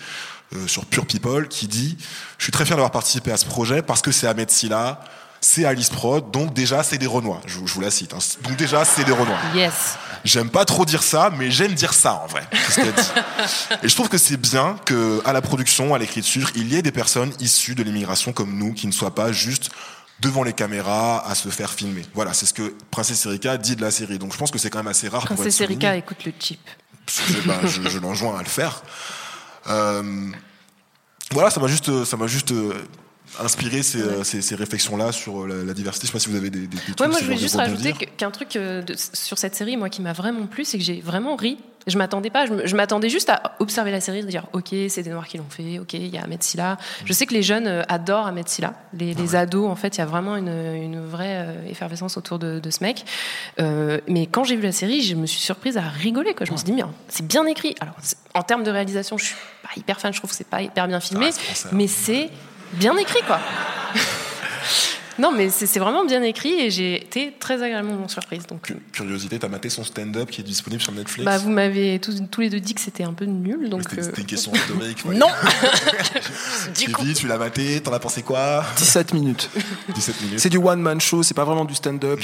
euh, 0.55 0.67
sur 0.67 0.85
Pure 0.85 1.05
People 1.05 1.47
qui 1.47 1.67
dit 1.67 1.95
je 2.39 2.43
suis 2.45 2.51
très 2.51 2.65
fier 2.65 2.75
d'avoir 2.75 2.91
participé 2.91 3.31
à 3.31 3.37
ce 3.37 3.45
projet 3.45 3.81
parce 3.83 4.01
que 4.01 4.11
c'est 4.11 4.25
Ahmed 4.25 4.49
Silla, 4.49 4.99
c'est 5.41 5.65
Alice 5.65 5.89
Prod, 5.89 6.31
donc 6.31 6.53
déjà 6.55 6.81
c'est 6.81 6.97
des 6.97 7.05
Renois. 7.05 7.39
Je, 7.45 7.59
vous- 7.59 7.67
je 7.67 7.73
vous 7.75 7.81
la 7.81 7.91
cite. 7.91 8.13
hein. 8.15 8.17
Donc 8.43 8.55
déjà 8.55 8.83
c'est 8.83 9.03
des 9.03 9.11
Renois. 9.11 9.37
Yes. 9.53 9.95
J'aime 10.25 10.49
pas 10.49 10.65
trop 10.65 10.83
dire 10.85 11.03
ça, 11.03 11.31
mais 11.37 11.51
j'aime 11.51 11.73
dire 11.75 11.93
ça 11.93 12.15
en 12.15 12.27
vrai. 12.27 12.45
Ce 12.69 12.81
dit. 12.81 12.87
Et 13.83 13.87
je 13.87 13.93
trouve 13.95 14.09
que 14.09 14.17
c'est 14.17 14.35
bien 14.37 14.75
que 14.85 15.21
à 15.23 15.31
la 15.33 15.41
production, 15.41 15.93
à 15.93 15.99
l'écriture, 15.99 16.49
il 16.55 16.73
y 16.73 16.75
ait 16.77 16.81
des 16.81 16.91
personnes 16.91 17.31
issues 17.39 17.75
de 17.75 17.83
l'immigration 17.83 18.33
comme 18.33 18.57
nous 18.57 18.73
qui 18.73 18.87
ne 18.87 18.91
soient 18.91 19.13
pas 19.15 19.31
juste 19.31 19.69
devant 20.21 20.43
les 20.43 20.53
caméras 20.53 21.25
à 21.27 21.35
se 21.35 21.49
faire 21.49 21.71
filmer. 21.71 22.03
Voilà, 22.13 22.33
c'est 22.33 22.45
ce 22.45 22.53
que 22.53 22.73
Princesse 22.91 23.25
Erika 23.25 23.57
dit 23.57 23.75
de 23.75 23.81
la 23.81 23.91
série. 23.91 24.19
Donc 24.19 24.33
je 24.33 24.37
pense 24.37 24.51
que 24.51 24.57
c'est 24.57 24.69
quand 24.69 24.79
même 24.79 24.87
assez 24.87 25.07
rare 25.07 25.21
pour 25.21 25.31
être 25.31 25.37
Princesse 25.37 25.57
souligné. 25.57 25.85
Erika 25.85 25.97
écoute 25.97 26.25
le 26.25 26.33
chip. 26.39 26.59
Je, 27.07 27.47
bah, 27.47 27.59
je, 27.63 27.89
je 27.89 27.99
l'enjoins 27.99 28.37
à 28.37 28.43
le 28.43 28.49
faire. 28.49 28.83
Euh, 29.67 30.31
voilà, 31.31 31.49
ça 31.49 31.59
m'a 31.59 31.67
juste, 31.67 32.05
ça 32.05 32.17
m'a 32.17 32.27
juste 32.27 32.51
euh, 32.51 32.73
inspiré 33.39 33.83
ces, 33.83 34.01
euh, 34.01 34.23
ces, 34.23 34.41
ces 34.41 34.55
réflexions-là 34.55 35.11
sur 35.11 35.43
euh, 35.43 35.47
la, 35.47 35.63
la 35.65 35.73
diversité. 35.73 36.07
Je 36.07 36.11
sais 36.11 36.13
pas 36.13 36.19
si 36.19 36.29
vous 36.29 36.35
avez 36.37 36.49
des, 36.49 36.61
des, 36.61 36.67
des 36.67 36.77
trucs 36.77 36.99
Ouais, 36.99 37.07
moi 37.07 37.19
je 37.19 37.25
voulais 37.25 37.37
juste 37.37 37.55
rajouter 37.55 37.93
qu'un 37.93 38.31
truc 38.31 38.55
euh, 38.55 38.81
de- 38.81 38.95
sur 38.97 39.37
cette 39.37 39.55
série, 39.55 39.77
moi 39.77 39.89
qui 39.89 40.01
m'a 40.01 40.13
vraiment 40.13 40.45
plu, 40.47 40.65
c'est 40.65 40.77
que 40.77 40.83
j'ai 40.83 41.01
vraiment 41.01 41.35
ri. 41.35 41.57
Je 41.87 41.97
m'attendais 41.97 42.29
pas, 42.29 42.45
je 42.45 42.75
m'attendais 42.75 43.09
juste 43.09 43.29
à 43.29 43.55
observer 43.59 43.89
la 43.89 44.01
série, 44.01 44.21
de 44.21 44.27
dire 44.27 44.45
ok, 44.53 44.75
c'est 44.89 45.01
des 45.01 45.09
noirs 45.11 45.27
qui 45.27 45.37
l'ont 45.37 45.49
fait, 45.49 45.79
ok, 45.79 45.93
il 45.93 46.07
y 46.13 46.17
a 46.17 46.23
Ahmed 46.23 46.43
Silla. 46.43 46.77
Je 47.05 47.13
sais 47.13 47.25
que 47.25 47.33
les 47.33 47.41
jeunes 47.41 47.83
adorent 47.87 48.27
Ahmed 48.27 48.47
Silla, 48.49 48.73
les, 48.93 49.13
les 49.13 49.35
ados 49.35 49.67
en 49.67 49.75
fait, 49.77 49.95
il 49.95 49.99
y 49.99 50.01
a 50.01 50.05
vraiment 50.05 50.35
une, 50.35 50.49
une 50.49 51.03
vraie 51.03 51.47
effervescence 51.69 52.17
autour 52.17 52.37
de, 52.37 52.59
de 52.59 52.69
ce 52.69 52.83
mec. 52.83 53.05
Euh, 53.59 54.01
mais 54.07 54.27
quand 54.27 54.43
j'ai 54.43 54.57
vu 54.57 54.63
la 54.63 54.73
série, 54.73 55.01
je 55.01 55.15
me 55.15 55.25
suis 55.25 55.39
surprise 55.39 55.77
à 55.77 55.81
rigoler. 55.81 56.35
Quoi. 56.35 56.45
Je 56.45 56.51
me 56.51 56.57
suis 56.57 56.65
dit, 56.65 56.73
mais 56.73 56.83
c'est 57.07 57.25
bien 57.25 57.45
écrit. 57.45 57.73
Alors, 57.79 57.95
en 58.33 58.43
termes 58.43 58.63
de 58.63 58.71
réalisation, 58.71 59.17
je 59.17 59.25
suis 59.27 59.35
pas 59.63 59.69
hyper 59.77 59.99
fan, 60.01 60.13
je 60.13 60.19
trouve 60.19 60.29
que 60.31 60.35
c'est 60.35 60.47
pas 60.47 60.61
hyper 60.61 60.87
bien 60.87 60.99
filmé, 60.99 61.27
hein. 61.27 61.69
mais 61.71 61.87
c'est 61.87 62.29
bien 62.73 62.97
écrit 62.97 63.21
quoi. 63.23 63.39
Non, 65.19 65.31
mais 65.31 65.49
c'est 65.49 65.79
vraiment 65.79 66.05
bien 66.05 66.23
écrit 66.23 66.53
et 66.59 66.71
j'ai 66.71 67.03
été 67.03 67.33
très 67.39 67.61
agréablement 67.61 68.07
surprise. 68.07 68.47
Donc, 68.47 68.73
Curiosité, 68.93 69.37
t'as 69.37 69.49
maté 69.49 69.69
son 69.69 69.83
stand-up 69.83 70.29
qui 70.31 70.41
est 70.41 70.43
disponible 70.43 70.81
sur 70.81 70.91
Netflix? 70.93 71.25
Bah, 71.25 71.37
vous 71.37 71.49
m'avez 71.49 71.99
tous, 71.99 72.21
tous 72.31 72.41
les 72.41 72.49
deux 72.49 72.59
dit 72.59 72.73
que 72.73 72.81
c'était 72.81 73.03
un 73.03 73.13
peu 73.13 73.25
nul. 73.25 73.69
Donc, 73.69 73.83
C'était 73.89 74.01
euh, 74.07 74.11
une 74.17 74.25
question 74.25 74.51
rhétorique. 74.51 75.05
Non 75.05 75.27
Du 76.77 76.91
coup. 76.91 77.03
tu 77.13 77.27
l'as 77.27 77.37
maté, 77.37 77.81
t'en 77.81 77.93
as 77.93 77.99
pensé 77.99 78.23
quoi? 78.23 78.63
17 78.77 79.13
minutes. 79.13 79.49
17 79.95 80.21
minutes. 80.21 80.39
C'est 80.39 80.49
du 80.49 80.57
one 80.57 80.81
man 80.81 80.99
show, 81.01 81.23
c'est 81.23 81.33
pas 81.33 81.43
vraiment 81.45 81.65
du 81.65 81.75
stand-up. 81.75 82.19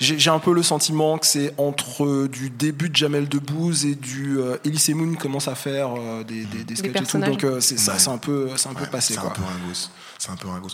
J'ai 0.00 0.30
un 0.30 0.38
peu 0.38 0.52
le 0.54 0.62
sentiment 0.62 1.18
que 1.18 1.26
c'est 1.26 1.52
entre 1.58 2.26
du 2.26 2.50
début 2.50 2.88
de 2.88 2.96
Jamel 2.96 3.28
Debbouze 3.28 3.84
et 3.84 3.94
du 3.94 4.38
euh, 4.38 4.56
Elise 4.64 4.88
Moon 4.90 5.14
commence 5.14 5.48
à 5.48 5.54
faire 5.54 5.90
euh, 5.96 6.24
des, 6.24 6.44
des, 6.44 6.64
des 6.64 6.76
sketchs 6.76 7.00
et 7.00 7.04
tout. 7.04 7.18
Donc 7.18 7.44
euh, 7.44 7.60
c'est 7.60 7.78
ça, 7.78 7.92
Ouais. 7.92 7.98
c'est 7.98 8.10
un 8.10 8.18
peu, 8.18 8.48
c'est 8.56 8.68
un 8.68 8.74
peu 8.74 8.84
Ouais, 8.84 8.90
passé 8.90 9.14
C'est 9.14 9.20
un 9.20 9.30
peu 9.30 9.42
ringos. 9.42 9.90
C'est 10.18 10.30
un 10.30 10.36
peu 10.36 10.48
ringos. 10.48 10.68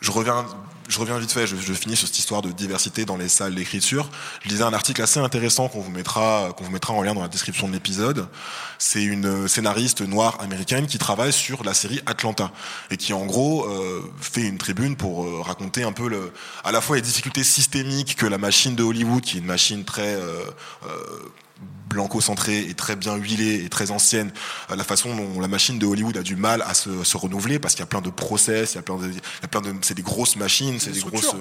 Je 0.00 0.10
reviens, 0.10 0.46
je 0.88 0.98
reviens 0.98 1.18
vite 1.18 1.30
fait. 1.30 1.46
Je, 1.46 1.56
je 1.56 1.72
finis 1.74 1.96
sur 1.96 2.08
cette 2.08 2.18
histoire 2.18 2.42
de 2.42 2.50
diversité 2.50 3.04
dans 3.04 3.16
les 3.16 3.28
salles 3.28 3.54
d'écriture. 3.54 4.08
Je 4.42 4.48
lisais 4.48 4.64
un 4.64 4.72
article 4.72 5.02
assez 5.02 5.20
intéressant 5.20 5.68
qu'on 5.68 5.80
vous 5.80 5.90
mettra, 5.90 6.52
qu'on 6.56 6.64
vous 6.64 6.70
mettra 6.70 6.94
en 6.94 7.02
lien 7.02 7.14
dans 7.14 7.22
la 7.22 7.28
description 7.28 7.68
de 7.68 7.72
l'épisode. 7.72 8.26
C'est 8.78 9.02
une 9.02 9.46
scénariste 9.46 10.00
noire 10.00 10.38
américaine 10.40 10.86
qui 10.86 10.98
travaille 10.98 11.32
sur 11.32 11.64
la 11.64 11.74
série 11.74 12.00
Atlanta 12.06 12.50
et 12.90 12.96
qui 12.96 13.12
en 13.12 13.26
gros 13.26 13.66
euh, 13.66 14.02
fait 14.20 14.42
une 14.42 14.58
tribune 14.58 14.96
pour 14.96 15.24
euh, 15.24 15.42
raconter 15.42 15.82
un 15.82 15.92
peu 15.92 16.08
le, 16.08 16.32
à 16.64 16.72
la 16.72 16.80
fois 16.80 16.96
les 16.96 17.02
difficultés 17.02 17.44
systémiques 17.44 18.16
que 18.16 18.26
la 18.26 18.38
machine 18.38 18.74
de 18.74 18.82
Hollywood, 18.82 19.22
qui 19.22 19.36
est 19.36 19.40
une 19.40 19.46
machine 19.46 19.84
très 19.84 20.14
euh, 20.14 20.44
euh, 20.86 21.32
blanco-centrée 21.90 22.60
et 22.60 22.74
très 22.74 22.94
bien 22.94 23.16
huilée 23.16 23.64
et 23.64 23.68
très 23.68 23.90
ancienne, 23.90 24.30
euh, 24.70 24.76
la 24.76 24.84
façon 24.84 25.14
dont 25.14 25.40
la 25.40 25.48
machine 25.48 25.78
de 25.78 25.86
Hollywood 25.86 26.16
a 26.16 26.22
du 26.22 26.36
mal 26.36 26.62
à 26.62 26.72
se, 26.72 27.04
se 27.04 27.16
renouveler 27.16 27.58
parce 27.58 27.74
qu'il 27.74 27.82
y 27.82 27.84
a 27.84 27.86
plein 27.86 28.00
de 28.00 28.10
process, 28.10 28.74
il 28.74 28.76
y 28.76 28.78
a 28.78 28.82
plein 28.82 28.96
de, 28.96 29.08
il 29.08 29.14
y 29.14 29.44
a 29.44 29.48
plein 29.48 29.60
de, 29.60 29.74
c'est 29.82 29.94
des 29.94 30.02
grosses 30.02 30.36
machines, 30.36 30.78
c'est 30.78 30.92
des 30.92 31.00
grosses, 31.00 31.34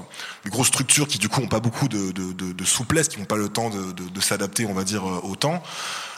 des 0.43 0.49
grosses 0.49 0.67
structures 0.67 1.07
qui 1.07 1.19
du 1.19 1.29
coup 1.29 1.41
ont 1.41 1.47
pas 1.47 1.59
beaucoup 1.59 1.87
de, 1.87 2.11
de, 2.11 2.33
de, 2.33 2.51
de 2.51 2.65
souplesse, 2.65 3.07
qui 3.07 3.19
n'ont 3.19 3.25
pas 3.25 3.37
le 3.37 3.49
temps 3.49 3.69
de, 3.69 3.91
de, 3.91 4.21
s'adapter, 4.21 4.65
on 4.65 4.73
va 4.73 4.83
dire, 4.83 5.07
euh, 5.07 5.19
au 5.23 5.35
temps. 5.35 5.61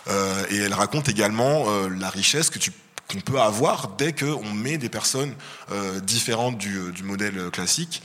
Euh, 0.08 0.46
et 0.50 0.58
elle 0.58 0.74
raconte 0.74 1.10
également 1.10 1.66
euh, 1.68 1.90
la 1.90 2.10
richesse 2.10 2.50
que 2.50 2.60
tu 2.60 2.72
qu'on 3.12 3.20
peut 3.20 3.42
avoir 3.42 3.90
dès 3.98 4.14
qu'on 4.14 4.54
met 4.54 4.78
des 4.78 4.88
personnes 4.88 5.34
euh, 5.70 6.00
différentes 6.00 6.58
du, 6.58 6.94
du 6.94 7.04
modèle 7.04 7.50
classique 7.52 8.02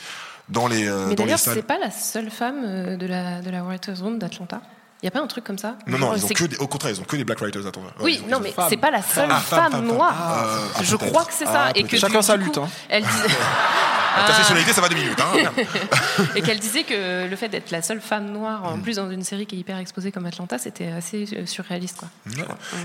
dans 0.48 0.66
les, 0.66 0.82
mais 0.82 0.88
dans 0.88 1.09
les 1.09 1.14
d'ailleurs, 1.14 1.38
salles. 1.38 1.54
c'est 1.54 1.62
pas 1.62 1.78
la 1.78 1.92
seule 1.92 2.28
femme 2.28 2.96
de 2.96 3.06
la, 3.06 3.40
de 3.40 3.50
la 3.50 3.62
Writers 3.62 4.00
Room 4.00 4.18
d'Atlanta. 4.18 4.62
Il 5.07 5.11
y 5.11 5.12
a 5.16 5.21
pas 5.21 5.21
un 5.25 5.29
truc 5.29 5.45
comme 5.45 5.57
ça 5.57 5.77
Non, 5.87 5.99
non, 5.99 6.16
ils 6.16 6.25
ont 6.25 6.27
C'est- 6.27 6.35
que 6.35 6.42
des- 6.47 6.57
au 6.57 6.66
contraire, 6.66 6.92
ils 6.92 7.01
ont 7.01 7.05
que 7.05 7.14
des 7.14 7.23
black 7.23 7.38
writers. 7.40 7.64
Attends. 7.64 7.81
Ouais, 7.83 7.87
Oui, 8.01 8.23
non, 8.29 8.40
mais 8.40 8.53
c'est 8.69 8.77
pas 8.77 8.90
la 8.90 9.03
seule 9.03 9.29
Ah, 9.31 9.38
femme, 9.38 9.87
noire. 9.87 10.12
Ah, 10.19 10.45
ah, 10.75 10.83
je 10.83 10.97
peut-être. 10.97 11.12
crois 11.12 11.25
que 11.25 11.33
c'est 11.33 11.45
ça. 11.45 11.66
Ah, 11.69 11.73
et 11.77 11.85
que 11.85 11.97
Chacun 11.97 12.23
sa 12.23 12.35
lutte, 12.37 12.59
hein. 12.59 12.69
Elle 12.88 13.05
Ah. 14.19 14.33
sexualité, 14.35 14.73
ça 14.73 14.81
va 14.81 14.88
deux 14.88 14.97
minutes. 14.97 15.21
Hein. 15.21 15.53
et 16.35 16.42
qu'elle 16.42 16.59
disait 16.59 16.83
que 16.83 17.29
le 17.31 17.37
fait 17.37 17.49
d'être 17.49 17.71
la 17.71 17.83
seule 17.83 18.01
femme 18.01 18.33
noire, 18.33 18.62
Mm. 18.62 18.66
en 18.66 18.79
plus 18.81 18.97
dans 18.97 19.09
une 19.09 19.23
série 19.23 19.47
qui 19.47 19.55
est 19.55 19.59
hyper 19.61 19.79
exposée 19.79 20.11
comme 20.11 20.27
Atlanta, 20.27 20.59
c'était 20.59 20.88
assez 20.88 21.29
euh, 21.35 21.47
surréaliste. 21.47 21.99
Quoi. 21.99 22.09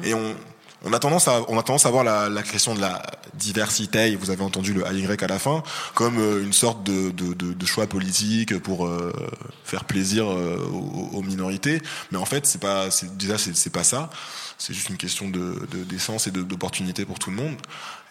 Et 0.03 0.13
on, 0.13 0.35
on 0.83 0.93
a 0.93 0.99
tendance 0.99 1.27
à, 1.27 1.41
on 1.47 1.57
a 1.57 1.63
tendance 1.63 1.85
à 1.85 1.91
voir 1.91 2.03
la, 2.03 2.29
la 2.29 2.41
question 2.43 2.73
de 2.73 2.81
la 2.81 3.01
diversité, 3.33 4.15
vous 4.15 4.31
avez 4.31 4.43
entendu 4.43 4.73
le 4.73 4.83
AY 4.85 5.23
à 5.23 5.27
la 5.27 5.39
fin, 5.39 5.63
comme 5.93 6.17
euh, 6.19 6.43
une 6.43 6.53
sorte 6.53 6.83
de, 6.83 7.11
de, 7.11 7.33
de, 7.33 7.53
de 7.53 7.65
choix 7.65 7.87
politique 7.87 8.57
pour 8.59 8.85
euh, 8.85 9.13
faire 9.63 9.85
plaisir 9.85 10.29
euh, 10.29 10.57
aux, 11.13 11.21
minorités. 11.21 11.81
Mais 12.11 12.17
en 12.17 12.25
fait, 12.25 12.45
c'est 12.45 12.61
pas, 12.61 12.89
déjà, 13.13 13.37
c'est, 13.37 13.69
pas 13.69 13.83
ça. 13.83 14.09
C'est 14.57 14.73
juste 14.73 14.89
une 14.89 14.97
question 14.97 15.29
de, 15.29 15.67
de 15.71 15.83
d'essence 15.83 16.27
et 16.27 16.31
d'opportunité 16.31 17.05
pour 17.05 17.19
tout 17.19 17.29
le 17.29 17.35
monde. 17.35 17.55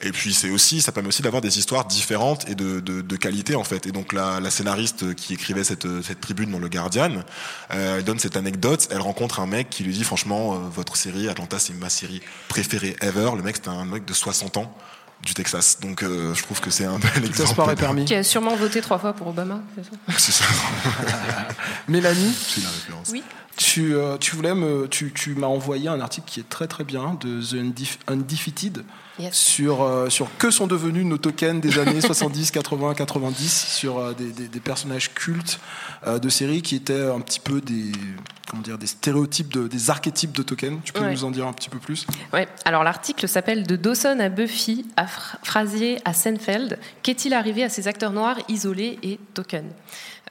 Et 0.02 0.12
puis 0.12 0.32
c'est 0.32 0.48
aussi, 0.50 0.80
ça 0.80 0.92
permet 0.92 1.08
aussi 1.08 1.20
d'avoir 1.20 1.42
des 1.42 1.58
histoires 1.58 1.84
différentes 1.84 2.48
et 2.48 2.54
de, 2.54 2.80
de, 2.80 3.02
de 3.02 3.16
qualité 3.16 3.54
en 3.54 3.64
fait. 3.64 3.86
Et 3.86 3.92
donc 3.92 4.12
la, 4.14 4.40
la 4.40 4.50
scénariste 4.50 5.14
qui 5.14 5.34
écrivait 5.34 5.62
cette, 5.64 5.86
cette 6.02 6.20
tribune 6.22 6.50
dans 6.50 6.58
le 6.58 6.68
Guardian, 6.70 7.22
euh, 7.72 7.98
elle 7.98 8.04
donne 8.04 8.18
cette 8.18 8.36
anecdote. 8.36 8.88
Elle 8.90 9.00
rencontre 9.02 9.40
un 9.40 9.46
mec 9.46 9.68
qui 9.68 9.84
lui 9.84 9.92
dit 9.92 10.04
franchement, 10.04 10.54
euh, 10.54 10.58
votre 10.72 10.96
série 10.96 11.28
Atlanta, 11.28 11.58
c'est 11.58 11.74
ma 11.74 11.90
série 11.90 12.22
préférée 12.48 12.96
ever. 13.02 13.30
Le 13.36 13.42
mec, 13.42 13.56
c'était 13.56 13.68
un 13.68 13.84
mec 13.84 14.06
de 14.06 14.14
60 14.14 14.56
ans 14.56 14.74
du 15.22 15.34
Texas. 15.34 15.80
Donc 15.80 16.02
euh, 16.02 16.32
je 16.34 16.42
trouve 16.44 16.60
que 16.62 16.70
c'est 16.70 16.86
un 16.86 16.98
bel 16.98 17.24
exemple. 17.26 17.50
sport 17.50 17.70
est 17.70 17.76
permis. 17.76 18.06
Qui 18.06 18.14
a 18.14 18.22
sûrement 18.24 18.56
voté 18.56 18.80
trois 18.80 18.98
fois 18.98 19.12
pour 19.12 19.26
Obama. 19.26 19.60
c'est 19.76 19.84
ça? 19.84 19.90
C'est 20.18 20.32
ça. 20.32 20.44
Mélanie, 21.88 22.32
C'est 22.34 22.62
la 22.62 22.70
référence. 22.70 23.08
Oui. 23.12 23.22
tu, 23.56 23.94
euh, 23.94 24.16
tu 24.18 24.36
voulais 24.36 24.54
me, 24.54 24.88
tu, 24.88 25.12
tu 25.12 25.34
m'as 25.34 25.46
envoyé 25.46 25.88
un 25.88 26.00
article 26.00 26.26
qui 26.26 26.40
est 26.40 26.48
très 26.48 26.66
très 26.66 26.84
bien 26.84 27.18
de 27.20 27.40
The 27.42 27.54
Undef- 27.54 27.98
Sur, 29.33 29.83
euh, 29.83 30.09
sur 30.09 30.29
que 30.39 30.51
sont 30.51 30.66
devenus 30.66 31.05
nos 31.05 31.18
tokens 31.18 31.61
des 31.61 31.79
années 31.79 32.01
70, 32.01 32.51
80, 32.51 32.95
90, 32.95 33.66
sur 33.68 33.99
euh, 33.99 34.12
des, 34.14 34.33
des- 34.33 34.49
des 34.49 34.61
personnages 34.61 35.12
cultes 35.14 35.61
euh, 36.07 36.18
de 36.18 36.29
séries 36.29 36.62
qui 36.62 36.77
étaient 36.77 37.09
un 37.11 37.21
petit 37.21 37.41
peu 37.41 37.61
des, 37.61 37.93
comment 38.49 38.62
dire, 38.62 38.79
des 38.79 38.87
stéréotypes, 38.87 39.53
de, 39.53 39.68
des 39.68 39.91
archétypes 39.91 40.33
de 40.33 40.43
tokens. 40.43 40.79
Tu 40.85 40.93
peux 40.93 41.01
Ouais. 41.01 41.12
nous 41.12 41.25
en 41.25 41.31
dire 41.31 41.47
un 41.47 41.53
petit 41.53 41.68
peu 41.68 41.79
plus? 41.79 42.07
Ouais. 42.33 42.49
Alors 42.64 42.85
l'article 42.85 43.29
s'appelle 43.29 43.66
De 43.66 43.77
Dawson 43.77 44.18
à 44.21 44.29
Buffy, 44.29 44.87
à 44.97 45.07
Fra- 45.07 45.39
Frasier 45.43 45.99
à 46.05 46.12
Seinfeld. 46.14 46.79
Qu'est-il 47.03 47.35
arrivé 47.35 47.62
à 47.64 47.68
ces 47.68 47.89
acteurs 47.89 48.12
noirs 48.12 48.37
isolés 48.49 48.99
et 49.03 49.18
tokens? 49.35 49.73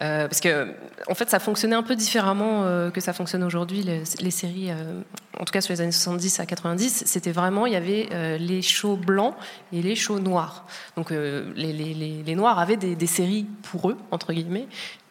Euh, 0.01 0.27
Parce 0.27 0.39
que 0.39 0.73
en 1.07 1.13
fait, 1.13 1.29
ça 1.29 1.39
fonctionnait 1.39 1.75
un 1.75 1.83
peu 1.83 1.95
différemment 1.95 2.63
euh, 2.63 2.89
que 2.89 3.01
ça 3.01 3.11
fonctionne 3.13 3.43
aujourd'hui. 3.43 3.83
Les, 3.83 4.31
séries, 4.31 4.71
euh, 4.71 5.01
en 5.37 5.43
tout 5.43 5.51
cas 5.51 5.61
sur 5.61 5.73
les 5.73 5.81
années 5.81 5.91
70 5.91 6.39
à 6.39 6.45
90, 6.45 7.03
c'était 7.05 7.31
vraiment 7.31 7.65
il 7.65 7.73
y 7.73 7.75
avait 7.75 8.37
les 8.37 8.61
shows 8.61 8.95
blancs 8.95 9.35
et 9.73 9.81
les 9.81 9.95
shows 9.95 10.19
noirs. 10.19 10.65
Donc 10.95 11.11
les, 11.11 12.35
noirs 12.35 12.59
avaient 12.59 12.77
des, 12.77 13.07
séries 13.07 13.47
pour 13.63 13.89
eux 13.89 13.97
entre 14.11 14.33
guillemets 14.33 14.67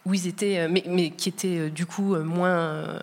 où 0.07 0.15
ils 0.15 0.27
étaient, 0.27 0.69
mais, 0.69 1.11
qui 1.11 1.29
étaient 1.29 1.69
du 1.71 1.85
coup 1.85 2.17
moins. 2.17 2.99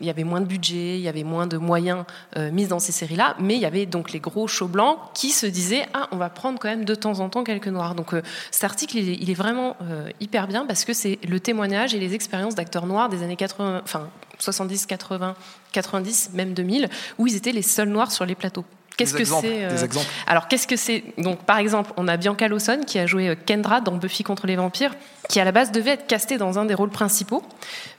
Il 0.00 0.06
y 0.06 0.10
avait 0.10 0.24
moins 0.24 0.40
de 0.40 0.46
budget, 0.46 0.96
il 0.96 1.02
y 1.02 1.08
avait 1.08 1.24
moins 1.24 1.46
de 1.46 1.56
moyens 1.56 2.04
euh, 2.36 2.50
mis 2.50 2.66
dans 2.66 2.78
ces 2.78 2.92
séries-là, 2.92 3.36
mais 3.38 3.54
il 3.54 3.60
y 3.60 3.66
avait 3.66 3.86
donc 3.86 4.12
les 4.12 4.20
gros 4.20 4.48
shows 4.48 4.68
blancs 4.68 4.98
qui 5.14 5.30
se 5.30 5.46
disaient 5.46 5.86
ah 5.94 6.08
on 6.12 6.16
va 6.16 6.30
prendre 6.30 6.58
quand 6.58 6.68
même 6.68 6.84
de 6.84 6.94
temps 6.94 7.20
en 7.20 7.28
temps 7.28 7.44
quelques 7.44 7.68
noirs. 7.68 7.94
Donc 7.94 8.14
euh, 8.14 8.22
cet 8.50 8.64
article 8.64 8.96
il 8.98 9.30
est, 9.30 9.34
vraiment 9.34 9.76
euh, 9.82 10.08
hyper 10.20 10.48
bien 10.48 10.66
parce 10.66 10.84
que 10.84 10.92
c'est 10.92 11.18
le 11.26 11.40
témoignage 11.40 11.94
et 11.94 11.98
les 11.98 12.14
expériences 12.14 12.54
d'acteurs 12.54 12.86
noirs 12.86 13.08
des 13.08 13.22
années 13.22 13.36
80, 13.36 13.82
enfin 13.84 14.08
70, 14.38 14.86
80, 14.86 15.34
90, 15.72 16.30
même 16.34 16.54
2000, 16.54 16.88
où 17.18 17.26
ils 17.26 17.36
étaient 17.36 17.52
les 17.52 17.62
seuls 17.62 17.88
noirs 17.88 18.10
sur 18.10 18.26
les 18.26 18.34
plateaux. 18.34 18.64
Qu'est-ce 19.00 19.14
que 19.14 19.24
c'est 19.24 19.64
euh. 19.64 19.86
Alors 20.26 20.48
qu'est-ce 20.48 20.66
que 20.66 20.76
c'est? 20.76 21.04
Donc 21.18 21.44
par 21.44 21.58
exemple, 21.58 21.92
on 21.96 22.08
a 22.08 22.16
Bianca 22.16 22.48
Lawson 22.48 22.80
qui 22.86 22.98
a 22.98 23.06
joué 23.06 23.28
euh, 23.28 23.34
Kendra 23.34 23.80
dans 23.80 23.96
Buffy 23.96 24.22
contre 24.22 24.46
les 24.46 24.56
vampires, 24.56 24.94
qui 25.28 25.40
à 25.40 25.44
la 25.44 25.52
base 25.52 25.72
devait 25.72 25.92
être 25.92 26.06
castée 26.06 26.38
dans 26.38 26.58
un 26.58 26.64
des 26.64 26.74
rôles 26.74 26.90
principaux, 26.90 27.42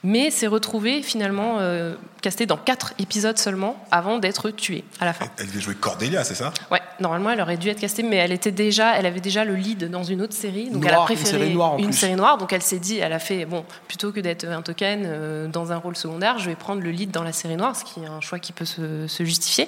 mais 0.04 0.30
s'est 0.32 0.48
retrouvée 0.48 1.02
finalement 1.02 1.58
euh, 1.60 1.96
castée 2.22 2.46
dans 2.46 2.58
quatre 2.58 2.94
épisodes 3.00 3.38
seulement 3.38 3.76
avant 3.92 4.20
d'être 4.20 4.50
tuée 4.52 4.84
à 5.00 5.06
la 5.06 5.14
fin. 5.14 5.26
Elle 5.38 5.48
devait 5.48 5.60
jouer 5.62 5.76
Cordelia, 5.76 6.24
c'est 6.24 6.36
ça? 6.36 6.54
Ouais, 6.70 6.82
normalement 7.00 7.32
elle 7.32 7.42
aurait 7.42 7.58
dû 7.58 7.68
être 7.70 7.80
castée, 7.80 8.04
mais 8.04 8.18
elle 8.18 8.32
était 8.32 8.52
déjà, 8.52 8.98
elle 8.98 9.06
avait 9.06 9.20
déjà 9.20 9.44
le 9.44 9.56
lead 9.56 9.90
dans 9.90 10.04
une 10.04 10.22
autre 10.22 10.34
série, 10.34 10.70
donc 10.70 10.84
elle 10.86 10.92
a 10.92 10.98
Noire, 10.98 11.10
une 11.12 11.16
préféré 11.18 11.40
série 11.40 11.54
noire, 11.54 11.74
en 11.74 11.78
une 11.80 11.86
plus. 11.86 11.94
série 11.98 12.16
noire, 12.16 12.38
donc 12.38 12.54
elle 12.54 12.62
s'est 12.62 12.80
dit, 12.80 13.00
elle 13.00 13.14
a 13.14 13.20
fait 13.20 13.46
bon, 13.46 13.66
plutôt 13.88 14.12
que 14.12 14.20
d'être 14.20 14.46
un 14.48 14.62
token 14.62 15.04
euh, 15.06 15.48
dans 15.48 15.72
un 15.72 15.78
rôle 15.78 15.96
secondaire, 15.96 16.38
je 16.40 16.50
vais 16.50 16.56
prendre 16.56 16.82
le 16.82 16.92
lead 16.92 17.12
dans 17.12 17.24
la 17.24 17.34
série 17.34 17.56
noire, 17.58 17.76
ce 17.76 17.84
qui 17.84 18.02
est 18.02 18.06
un 18.08 18.22
choix 18.22 18.40
qui 18.40 18.52
peut 18.54 18.66
se, 18.66 19.08
se 19.08 19.24
justifier. 19.26 19.68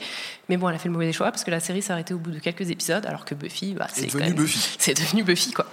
Mais 0.50 0.58
bon, 0.58 0.68
elle 0.70 0.76
a 0.76 0.78
fait 0.78 0.90
le 0.90 0.94
mauvais 0.94 1.14
choix 1.14 1.32
parce 1.32 1.44
que 1.46 1.52
la 1.52 1.60
série 1.62 1.82
s'est 1.82 1.94
arrêtée 1.94 2.14
au 2.14 2.18
bout 2.20 2.32
de 2.32 2.40
quelques 2.40 2.70
épisodes, 2.70 3.06
alors 3.06 3.24
que 3.26 3.34
Buffy, 3.34 3.74
bah, 3.74 3.88
c'est 3.92 4.14
même- 4.16 4.34
Buffy. 4.34 4.60
C'est 4.78 4.94
devenu 4.94 5.24
Buffy, 5.24 5.54
quoi. 5.54 5.66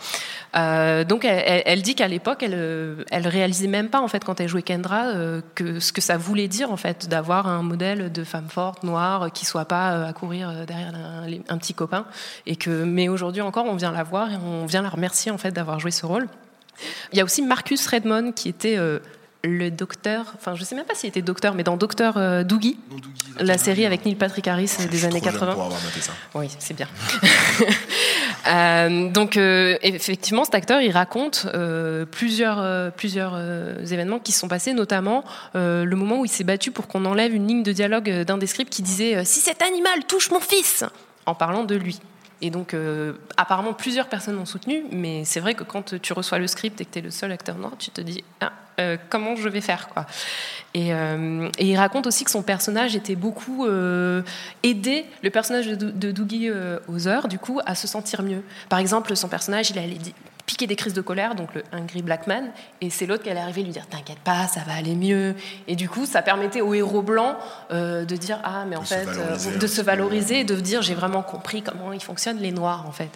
Euh, 0.56 1.04
donc 1.04 1.24
elle, 1.24 1.42
elle- 1.46 1.62
elle 1.66 1.82
dit 1.82 1.94
qu'à 1.94 2.08
l'époque, 2.08 2.42
elle, 2.42 2.54
euh, 2.54 3.04
elle 3.10 3.26
réalisait 3.28 3.66
même 3.68 3.88
pas 3.88 4.00
en 4.00 4.08
fait 4.08 4.24
quand 4.24 4.40
elle 4.40 4.48
jouait 4.48 4.62
Kendra 4.62 5.06
euh, 5.08 5.40
que 5.54 5.78
ce 5.80 5.92
que 5.92 6.00
ça 6.00 6.16
voulait 6.16 6.48
dire 6.48 6.69
en 6.70 6.76
fait 6.76 7.08
d'avoir 7.08 7.46
un 7.46 7.62
modèle 7.62 8.10
de 8.10 8.24
femme 8.24 8.48
forte 8.48 8.82
noire 8.82 9.32
qui 9.32 9.44
soit 9.44 9.64
pas 9.64 9.92
euh, 9.92 10.08
à 10.08 10.12
courir 10.12 10.48
euh, 10.50 10.64
derrière 10.64 10.92
un 11.48 11.58
petit 11.58 11.74
copain 11.74 12.06
et 12.46 12.56
que 12.56 12.84
mais 12.84 13.08
aujourd'hui 13.08 13.42
encore 13.42 13.66
on 13.66 13.76
vient 13.76 13.92
la 13.92 14.02
voir 14.02 14.32
et 14.32 14.36
on 14.36 14.66
vient 14.66 14.82
la 14.82 14.88
remercier 14.88 15.30
en 15.30 15.38
fait 15.38 15.50
d'avoir 15.50 15.80
joué 15.80 15.90
ce 15.90 16.06
rôle. 16.06 16.28
Il 17.12 17.18
y 17.18 17.20
a 17.20 17.24
aussi 17.24 17.42
Marcus 17.42 17.86
Redmond 17.86 18.32
qui 18.32 18.48
était 18.48 18.76
euh, 18.78 19.00
le 19.42 19.70
docteur, 19.70 20.32
enfin 20.36 20.54
je 20.54 20.64
sais 20.64 20.74
même 20.74 20.84
pas 20.84 20.94
s'il 20.94 21.08
était 21.08 21.22
docteur, 21.22 21.54
mais 21.54 21.62
dans 21.62 21.76
Docteur 21.76 22.16
euh, 22.16 22.44
Doogie, 22.44 22.78
la 23.38 23.56
série 23.56 23.86
avec 23.86 24.04
Neil 24.04 24.14
Patrick 24.14 24.46
Harris 24.48 24.70
des 24.90 25.04
années 25.04 25.20
Trop 25.20 25.30
jeune 25.30 25.38
80. 25.38 25.52
pour 25.54 25.64
avoir 25.64 25.82
noté 25.82 26.00
ça. 26.00 26.12
Oui, 26.34 26.48
c'est 26.58 26.74
bien. 26.74 26.88
Euh, 28.46 29.10
donc, 29.10 29.36
euh, 29.36 29.76
effectivement, 29.82 30.44
cet 30.44 30.54
acteur, 30.54 30.80
il 30.80 30.90
raconte 30.92 31.46
euh, 31.52 32.06
plusieurs, 32.06 32.90
plusieurs 32.92 33.38
événements 33.92 34.18
qui 34.18 34.32
se 34.32 34.40
sont 34.40 34.48
passés, 34.48 34.72
notamment 34.72 35.24
le 35.52 35.94
moment 35.94 36.20
où 36.20 36.24
il 36.24 36.30
s'est 36.30 36.42
battu 36.42 36.70
pour 36.70 36.88
qu'on 36.88 37.04
enlève 37.04 37.34
une 37.34 37.46
ligne 37.46 37.62
de 37.62 37.72
dialogue 37.72 38.10
d'un 38.22 38.38
des 38.38 38.46
scripts 38.46 38.72
qui 38.72 38.80
disait 38.80 39.26
Si 39.26 39.40
cet 39.40 39.60
animal 39.60 40.04
touche 40.08 40.30
mon 40.30 40.40
fils 40.40 40.84
en 41.26 41.34
parlant 41.34 41.64
de 41.64 41.74
lui. 41.74 42.00
Et 42.42 42.50
donc, 42.50 42.72
euh, 42.72 43.14
apparemment, 43.36 43.74
plusieurs 43.74 44.08
personnes 44.08 44.36
l'ont 44.36 44.46
soutenu, 44.46 44.84
mais 44.90 45.24
c'est 45.24 45.40
vrai 45.40 45.54
que 45.54 45.62
quand 45.62 46.00
tu 46.00 46.12
reçois 46.12 46.38
le 46.38 46.46
script 46.46 46.80
et 46.80 46.84
que 46.84 46.92
tu 46.92 46.98
es 47.00 47.02
le 47.02 47.10
seul 47.10 47.32
acteur 47.32 47.56
noir, 47.56 47.72
tu 47.78 47.90
te 47.90 48.00
dis 48.00 48.24
ah, 48.40 48.52
euh, 48.80 48.96
comment 49.08 49.36
je 49.36 49.48
vais 49.48 49.60
faire 49.60 49.88
quoi. 49.88 50.06
Et, 50.74 50.94
euh, 50.94 51.48
et 51.58 51.66
il 51.66 51.76
raconte 51.76 52.06
aussi 52.06 52.24
que 52.24 52.30
son 52.30 52.42
personnage 52.42 52.94
était 52.94 53.16
beaucoup 53.16 53.66
euh, 53.66 54.22
aidé, 54.62 55.04
le 55.22 55.30
personnage 55.30 55.66
de, 55.66 55.90
de 55.90 56.12
Doogie 56.12 56.48
Howser, 56.88 57.20
du 57.28 57.38
coup, 57.38 57.60
à 57.66 57.74
se 57.74 57.88
sentir 57.88 58.22
mieux. 58.22 58.42
Par 58.68 58.78
exemple, 58.78 59.16
son 59.16 59.28
personnage, 59.28 59.70
il 59.70 59.78
allait 59.78 59.98
piquer 60.50 60.66
des 60.66 60.74
crises 60.74 60.94
de 60.94 61.00
colère, 61.00 61.36
donc 61.36 61.54
le 61.54 61.62
Angry 61.72 62.02
Black 62.02 62.26
Man, 62.26 62.50
et 62.80 62.90
c'est 62.90 63.06
l'autre 63.06 63.22
qui 63.22 63.30
allait 63.30 63.40
arriver 63.40 63.62
lui 63.62 63.70
dire 63.70 63.86
T'inquiète 63.86 64.18
pas, 64.18 64.48
ça 64.48 64.60
va 64.66 64.74
aller 64.74 64.96
mieux. 64.96 65.36
Et 65.68 65.76
du 65.76 65.88
coup, 65.88 66.06
ça 66.06 66.22
permettait 66.22 66.60
au 66.60 66.74
héros 66.74 67.02
blanc 67.02 67.38
euh, 67.70 68.04
de 68.04 68.16
dire 68.16 68.40
Ah, 68.42 68.64
mais 68.68 68.74
en 68.74 68.80
De 68.80 68.86
se 68.86 68.94
fait, 68.94 69.54
un 69.54 69.58
de 69.58 69.66
se 69.66 69.80
valoriser 69.80 70.40
et 70.40 70.44
de 70.44 70.56
dire 70.56 70.82
J'ai 70.82 70.94
vraiment 70.94 71.22
compris 71.22 71.62
comment 71.62 71.92
ils 71.92 72.02
fonctionnent 72.02 72.40
les 72.40 72.50
Noirs, 72.50 72.84
en 72.88 72.92
fait. 72.92 73.10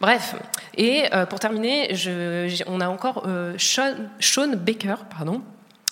Bref, 0.00 0.34
et 0.76 1.04
euh, 1.14 1.24
pour 1.26 1.38
terminer, 1.40 1.94
je- 1.94 2.62
on 2.66 2.80
a 2.80 2.88
encore 2.88 3.24
euh, 3.26 3.54
Sean, 3.58 3.94
Sean 4.20 4.48
Baker, 4.56 4.96
pardon, 5.16 5.40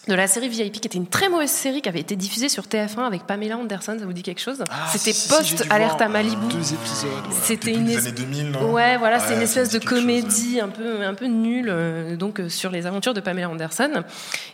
de 0.09 0.15
la 0.15 0.27
série 0.27 0.49
VIP, 0.49 0.73
qui 0.81 0.89
était 0.89 0.99
une 0.99 1.07
très 1.07 1.29
mauvaise 1.29 1.51
série 1.51 1.81
qui 1.81 1.89
avait 1.89 2.01
été 2.01 2.17
diffusée 2.17 2.49
sur 2.49 2.65
TF1 2.65 3.07
avec 3.07 3.23
Pamela 3.25 3.57
Anderson. 3.57 3.97
Ça 3.99 4.05
vous 4.05 4.13
dit 4.13 4.25
quelque 4.25 4.41
chose? 4.41 4.59
C'était 4.59 4.71
Ah, 4.73 4.89
si, 4.91 4.99
si, 4.99 5.13
j'ai 5.13 5.57
dû 5.57 5.63
post 5.63 5.67
Alerte 5.71 5.99
voir, 5.99 6.03
à 6.03 6.13
Malibu. 6.13 6.47
Deux 6.49 6.73
épisodes. 6.75 7.11
C'était 7.43 7.73
une 7.73 7.89
es- 7.89 7.97
années 7.99 8.11
2000, 8.11 8.51
non? 8.51 8.73
Ouais, 8.73 8.97
voilà, 8.97 9.19
Ouais, 9.19 9.23
c'est 9.29 9.35
une 9.35 9.43
espèce 9.43 9.69
de 9.71 9.79
chose, 9.79 9.89
comédie 9.89 10.59
un 10.61 10.69
peu 10.71 11.03
un 11.05 11.15
peu 11.15 11.27
nulle 11.27 11.69
euh, 11.69 12.17
donc 12.17 12.41
euh, 12.41 12.49
sur 12.49 12.71
les 12.71 12.87
aventures 12.87 13.15
de 13.15 13.21
Pamela 13.21 13.49
Anderson. 13.49 14.03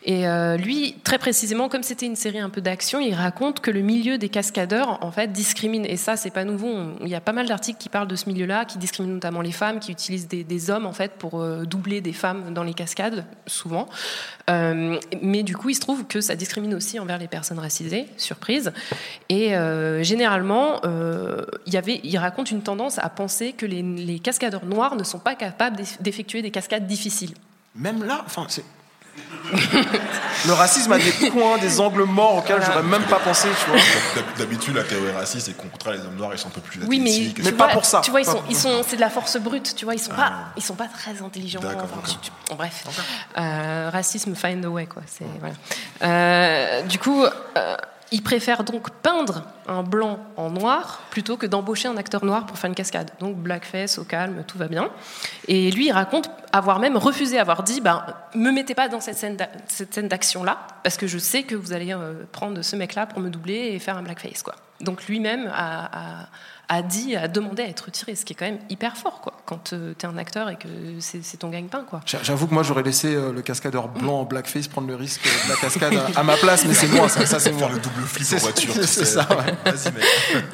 Et 0.04 0.28
euh, 0.28 0.58
lui, 0.58 0.96
très 1.02 1.16
précisément, 1.18 1.70
comme 1.70 1.82
c'était 1.82 2.04
une 2.06 2.16
série 2.16 2.40
un 2.40 2.50
peu 2.50 2.60
d'action, 2.60 3.00
il 3.00 3.14
raconte 3.14 3.60
que 3.60 3.70
le 3.70 3.80
milieu 3.80 4.18
des 4.18 4.28
cascadeurs 4.28 4.98
en 5.02 5.10
fait 5.10 5.32
discrimine. 5.32 5.86
Et 5.86 5.96
ça, 5.96 6.16
c'est 6.18 6.30
pas 6.30 6.44
nouveau. 6.44 6.74
Il 7.00 7.08
y 7.08 7.14
a 7.14 7.22
pas 7.22 7.32
mal 7.32 7.46
d'articles 7.48 7.78
qui 7.78 7.88
parlent 7.88 8.08
de 8.08 8.16
ce 8.16 8.28
milieu-là, 8.28 8.66
qui 8.66 8.76
discriminent 8.76 9.14
notamment 9.14 9.40
les 9.40 9.52
femmes, 9.52 9.80
qui 9.80 9.92
utilisent 9.92 10.28
des, 10.28 10.44
des 10.44 10.68
hommes 10.70 10.84
en 10.84 10.92
fait 10.92 11.12
pour 11.12 11.40
euh, 11.40 11.64
doubler 11.64 12.02
des 12.02 12.12
femmes 12.12 12.52
dans 12.52 12.64
les 12.64 12.74
cascades, 12.74 13.24
souvent. 13.46 13.88
Euh, 14.48 14.98
mais 15.22 15.42
du 15.42 15.56
coup, 15.56 15.68
il 15.68 15.74
se 15.74 15.80
trouve 15.80 16.06
que 16.06 16.20
ça 16.20 16.34
discrimine 16.34 16.74
aussi 16.74 16.98
envers 16.98 17.18
les 17.18 17.28
personnes 17.28 17.58
racisées, 17.58 18.06
surprise. 18.16 18.72
Et 19.28 19.54
euh, 19.56 20.02
généralement, 20.02 20.80
euh, 20.84 21.44
il, 21.66 21.74
y 21.74 21.76
avait, 21.76 22.00
il 22.02 22.16
raconte 22.18 22.50
une 22.50 22.62
tendance 22.62 22.98
à 22.98 23.08
penser 23.10 23.52
que 23.52 23.66
les, 23.66 23.82
les 23.82 24.18
cascadeurs 24.18 24.64
noirs 24.64 24.96
ne 24.96 25.04
sont 25.04 25.18
pas 25.18 25.34
capables 25.34 25.76
d'eff- 25.76 26.00
d'effectuer 26.00 26.40
des 26.42 26.50
cascades 26.50 26.86
difficiles. 26.86 27.34
Même 27.74 28.02
là, 28.04 28.22
enfin. 28.26 28.46
le 30.46 30.52
racisme 30.52 30.92
a 30.92 30.98
des 30.98 31.12
coins, 31.30 31.56
des 31.58 31.80
angles 31.80 32.04
morts 32.04 32.36
auxquels 32.36 32.58
Voilà. 32.58 32.72
j'aurais 32.74 32.82
même 32.86 33.02
pas 33.04 33.18
pensé, 33.18 33.48
tu 33.64 33.70
vois. 33.70 33.80
D'hab- 34.14 34.36
D'habitude, 34.38 34.74
la 34.76 34.84
théorie 34.84 35.10
raciste, 35.12 35.46
c'est 35.46 35.56
qu'au 35.56 35.68
contraire, 35.68 35.94
les 35.94 36.00
hommes 36.00 36.16
noirs, 36.16 36.30
ils 36.34 36.38
sont 36.38 36.48
un 36.48 36.52
peu 36.52 36.60
plus 36.60 36.80
Oui, 36.86 37.00
mais, 37.00 37.10
athlétiques. 37.10 37.34
tu 37.36 37.40
et 37.48 37.52
vois, 37.52 37.68
tout. 37.68 37.80
Tu 38.02 38.10
vois, 38.10 38.20
ils 38.20 38.24
Pas 38.26 38.32
sont, 38.32 38.38
pour- 38.38 38.50
ils 38.50 38.56
sont, 38.56 38.82
c'est 38.86 38.96
de 38.96 39.00
la 39.00 39.10
force 39.10 39.36
brute. 39.38 39.74
Tu 39.74 39.84
vois, 39.84 39.94
ils 39.94 39.98
sont 40.00 40.12
Ah. 40.14 40.16
pas, 40.20 40.32
ils 40.56 40.62
sont 40.62 40.74
pas 40.74 40.88
très 40.88 41.22
intelligents. 41.22 41.60
D'accord, 41.60 41.84
Enfin, 41.84 42.02
tu- 42.06 42.18
tu- 42.18 42.30
bon, 42.50 42.56
bref, 42.56 42.84
Euh, 43.38 43.90
racisme 43.92 44.34
find 44.34 44.64
a 44.64 44.68
way, 44.68 44.86
quoi. 44.86 45.02
C'est 45.06 45.24
voilà. 45.40 45.54
Euh, 46.02 46.82
du 46.82 46.98
coup. 46.98 47.24
euh, 47.24 47.76
ils 48.10 48.22
préfèrent 48.22 48.64
donc 48.64 48.90
peindre 49.02 49.42
un 49.66 49.82
blanc 49.82 50.18
en 50.36 50.50
noir 50.50 51.02
plutôt 51.10 51.36
que 51.36 51.46
d'embaucher 51.46 51.88
un 51.88 51.96
acteur 51.96 52.24
noir 52.24 52.46
pour 52.46 52.58
faire 52.58 52.68
une 52.68 52.74
cascade. 52.74 53.10
Donc 53.20 53.36
blackface 53.36 53.98
au 53.98 54.04
calme, 54.04 54.44
tout 54.46 54.56
va 54.58 54.66
bien. 54.68 54.88
Et 55.46 55.70
lui, 55.70 55.86
il 55.88 55.92
raconte 55.92 56.30
avoir 56.52 56.78
même 56.78 56.96
refusé, 56.96 57.38
avoir 57.38 57.62
dit, 57.62 57.80
ben, 57.80 58.04
me 58.34 58.50
mettez 58.50 58.74
pas 58.74 58.88
dans 58.88 59.00
cette 59.00 59.16
scène 59.18 59.36
d'a- 59.36 59.50
cette 59.66 59.92
scène 59.92 60.08
d'action 60.08 60.42
là, 60.42 60.58
parce 60.82 60.96
que 60.96 61.06
je 61.06 61.18
sais 61.18 61.42
que 61.42 61.54
vous 61.54 61.72
allez 61.72 61.92
euh, 61.92 62.24
prendre 62.32 62.62
ce 62.62 62.76
mec 62.76 62.94
là 62.94 63.06
pour 63.06 63.20
me 63.20 63.28
doubler 63.28 63.72
et 63.74 63.78
faire 63.78 63.96
un 63.98 64.02
blackface, 64.02 64.42
quoi. 64.42 64.54
Donc 64.80 65.06
lui-même 65.06 65.50
a, 65.54 66.20
a- 66.22 66.28
a 66.70 66.82
dit, 66.82 67.16
a 67.16 67.28
demandé 67.28 67.62
à 67.62 67.66
être 67.66 67.86
retiré, 67.86 68.14
ce 68.14 68.26
qui 68.26 68.34
est 68.34 68.36
quand 68.36 68.44
même 68.44 68.58
hyper 68.68 68.96
fort, 68.98 69.22
quoi. 69.22 69.32
Quand 69.46 69.70
tu 69.70 69.74
es 69.74 70.04
un 70.06 70.18
acteur 70.18 70.50
et 70.50 70.56
que 70.56 70.68
c'est 71.00 71.24
c'est 71.24 71.38
ton 71.38 71.48
gagne-pain, 71.48 71.84
J'avoue 72.22 72.46
que 72.46 72.52
moi 72.52 72.62
j'aurais 72.62 72.82
laissé 72.82 73.14
euh, 73.14 73.32
le 73.32 73.40
cascadeur 73.40 73.88
blanc 73.88 74.20
en 74.20 74.24
blackface 74.24 74.68
prendre 74.68 74.86
le 74.86 74.94
risque 74.94 75.22
euh, 75.26 75.44
de 75.46 75.50
la 75.54 75.56
cascade 75.56 75.94
à, 76.14 76.20
à 76.20 76.22
ma 76.22 76.36
place, 76.36 76.66
mais 76.66 76.74
c'est 76.74 76.88
moi, 76.88 77.08
ça, 77.08 77.24
ça 77.24 77.40
c'est 77.40 77.52
moi. 77.52 77.68
Faire 77.68 77.76
le 77.76 77.80
double 77.82 78.02
flip 78.02 78.26
C'est- 78.26 78.36
en 78.36 78.38
voiture. 78.40 78.74
tu 78.74 78.82
C'est 78.84 79.04
ça, 79.06 79.26
ouais. 79.30 79.72
Vas-y, 79.72 79.92
mec. 79.94 80.04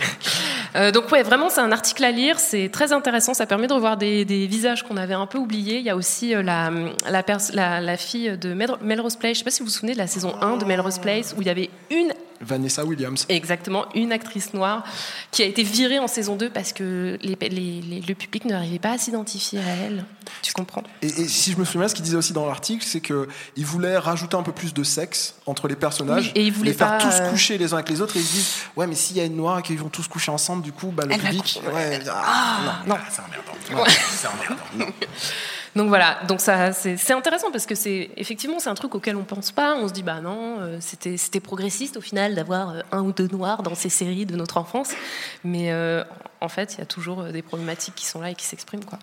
Euh, 0.76 0.90
donc 0.90 1.08
ouais, 1.12 1.22
vraiment 1.22 1.50
c'est 1.50 1.60
un 1.60 1.70
article 1.70 2.02
à 2.02 2.10
lire, 2.10 2.40
c'est 2.40 2.68
très 2.68 2.92
intéressant, 2.92 3.32
ça 3.32 3.46
permet 3.46 3.68
de 3.68 3.72
revoir 3.72 3.96
des, 3.96 4.24
des 4.24 4.48
visages 4.48 4.82
qu'on 4.82 4.96
avait 4.96 5.14
un 5.14 5.26
peu 5.26 5.38
oubliés. 5.38 5.78
Il 5.78 5.84
y 5.84 5.90
a 5.90 5.94
aussi 5.94 6.34
euh, 6.34 6.42
la, 6.42 6.68
la, 7.08 7.22
pers- 7.22 7.52
la, 7.52 7.80
la 7.80 7.96
fille 7.96 8.36
de 8.36 8.54
Mel- 8.54 8.76
Melrose 8.82 9.14
Place, 9.14 9.34
je 9.34 9.38
sais 9.38 9.44
pas 9.44 9.52
si 9.52 9.60
vous 9.60 9.66
vous 9.66 9.70
souvenez 9.72 9.92
de 9.92 9.98
la 9.98 10.08
saison 10.08 10.34
1 10.42 10.56
de 10.56 10.64
Melrose 10.64 10.98
Place, 10.98 11.32
où 11.38 11.42
il 11.42 11.46
y 11.46 11.50
avait 11.50 11.70
une 11.92 12.12
Vanessa 12.40 12.84
Williams. 12.84 13.26
Exactement, 13.28 13.86
une 13.94 14.12
actrice 14.12 14.52
noire 14.54 14.84
qui 15.30 15.42
a 15.42 15.46
été 15.46 15.62
virée 15.62 15.98
en 15.98 16.06
saison 16.08 16.36
2 16.36 16.50
parce 16.50 16.72
que 16.72 17.18
les, 17.22 17.36
les- 17.48 17.80
les- 17.80 18.00
le 18.00 18.14
public 18.14 18.44
n'arrivait 18.44 18.78
pas 18.78 18.92
à 18.92 18.98
s'identifier 18.98 19.58
à 19.60 19.74
elle. 19.86 20.04
Tu 20.42 20.52
comprends? 20.52 20.82
Et, 21.02 21.06
et 21.06 21.28
si 21.28 21.52
je 21.52 21.58
me 21.58 21.64
souviens, 21.64 21.88
ce 21.88 21.94
qu'il 21.94 22.04
disait 22.04 22.16
aussi 22.16 22.32
dans 22.32 22.46
l'article, 22.46 22.84
c'est 22.86 23.00
qu'il 23.00 23.64
voulait 23.66 23.96
rajouter 23.98 24.36
un 24.36 24.42
peu 24.42 24.52
plus 24.52 24.74
de 24.74 24.82
sexe 24.82 25.34
entre 25.46 25.68
les 25.68 25.76
personnages, 25.76 26.32
Oui, 26.34 26.40
et 26.42 26.46
il 26.46 26.52
voulait 26.52 26.70
les 26.72 26.76
faire 26.76 26.98
pas, 26.98 26.98
tous 26.98 27.14
euh, 27.14 27.30
coucher 27.30 27.58
les 27.58 27.72
uns 27.72 27.76
avec 27.76 27.88
les 27.90 28.00
autres, 28.00 28.16
et 28.16 28.20
ils 28.20 28.24
se 28.26 28.32
disent 28.32 28.54
ouais, 28.76 28.86
mais 28.86 28.94
s'il 28.94 29.16
y 29.16 29.20
a 29.20 29.24
une 29.24 29.36
noire 29.36 29.58
et 29.58 29.62
qu'ils 29.62 29.78
vont 29.78 29.88
tous 29.88 30.08
coucher 30.08 30.30
ensemble, 30.30 30.62
du 30.62 30.72
coup, 30.72 30.88
bah, 30.88 31.04
le 31.06 31.12
Elle 31.12 31.20
public, 31.20 31.60
ouais, 31.72 32.00
Ah, 32.10 32.82
non. 32.86 32.96
C'est 33.10 33.20
emmerdant. 33.22 33.82
Ouais. 33.84 33.90
C'est 34.10 34.28
emmerdant. 34.28 34.92
Donc 35.76 35.88
voilà, 35.88 36.18
donc 36.28 36.40
ça 36.40 36.72
c'est 36.72 37.12
intéressant 37.12 37.50
parce 37.50 37.66
que 37.66 37.74
c'est 37.74 38.10
effectivement 38.16 38.58
c'est 38.60 38.68
un 38.70 38.74
truc 38.76 38.94
auquel 38.94 39.16
on 39.16 39.24
pense 39.24 39.50
pas. 39.50 39.74
On 39.74 39.88
se 39.88 39.92
dit 39.92 40.04
bah 40.04 40.20
non, 40.20 40.58
euh, 40.60 40.76
c'était 40.80 41.16
c'était 41.16 41.40
progressiste 41.40 41.96
au 41.96 42.00
final 42.00 42.34
d'avoir 42.36 42.70
euh, 42.70 42.80
un 42.92 43.02
ou 43.02 43.12
deux 43.12 43.26
noirs 43.28 43.62
dans 43.64 43.74
ces 43.74 43.88
séries 43.88 44.24
de 44.24 44.36
notre 44.36 44.56
enfance, 44.56 44.90
mais 45.42 45.72
euh, 45.72 46.04
en 46.40 46.48
fait 46.48 46.74
il 46.74 46.78
y 46.78 46.82
a 46.82 46.86
toujours 46.86 47.24
des 47.24 47.42
problématiques 47.42 47.94
qui 47.96 48.06
sont 48.06 48.20
là 48.20 48.30
et 48.30 48.34
qui 48.36 48.44
s'expriment 48.46 48.84
quoi. 48.84 48.98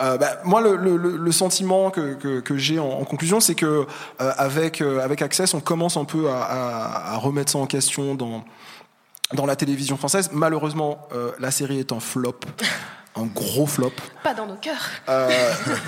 Euh, 0.00 0.16
bah, 0.16 0.38
moi, 0.44 0.60
le, 0.60 0.74
le- 0.96 1.30
sentiment 1.32 1.90
que, 1.92 2.14
que- 2.14 2.40
que 2.40 2.56
j'ai 2.56 2.80
en, 2.80 2.88
en 2.88 3.04
conclusion, 3.04 3.38
c'est 3.38 3.54
que 3.54 3.66
euh, 4.20 4.32
avec, 4.36 4.80
euh, 4.80 4.98
avec 5.00 5.22
Access, 5.22 5.54
on 5.54 5.60
commence 5.60 5.96
un 5.96 6.04
peu 6.04 6.28
à, 6.28 6.42
à- 6.42 7.12
à 7.12 7.16
remettre 7.18 7.52
ça 7.52 7.58
en 7.58 7.66
question 7.66 8.16
dans, 8.16 8.42
dans 9.34 9.46
la 9.46 9.54
télévision 9.54 9.96
française. 9.96 10.30
Malheureusement, 10.32 11.06
la 11.38 11.50
série 11.52 11.78
est 11.78 11.92
un 11.92 12.00
flop, 12.00 12.40
un 13.14 13.24
gros 13.26 13.66
flop. 13.66 13.92
Pas 14.22 14.32
dans 14.32 14.46
nos 14.46 14.54
cœurs. 14.56 14.88
Euh, 15.08 15.28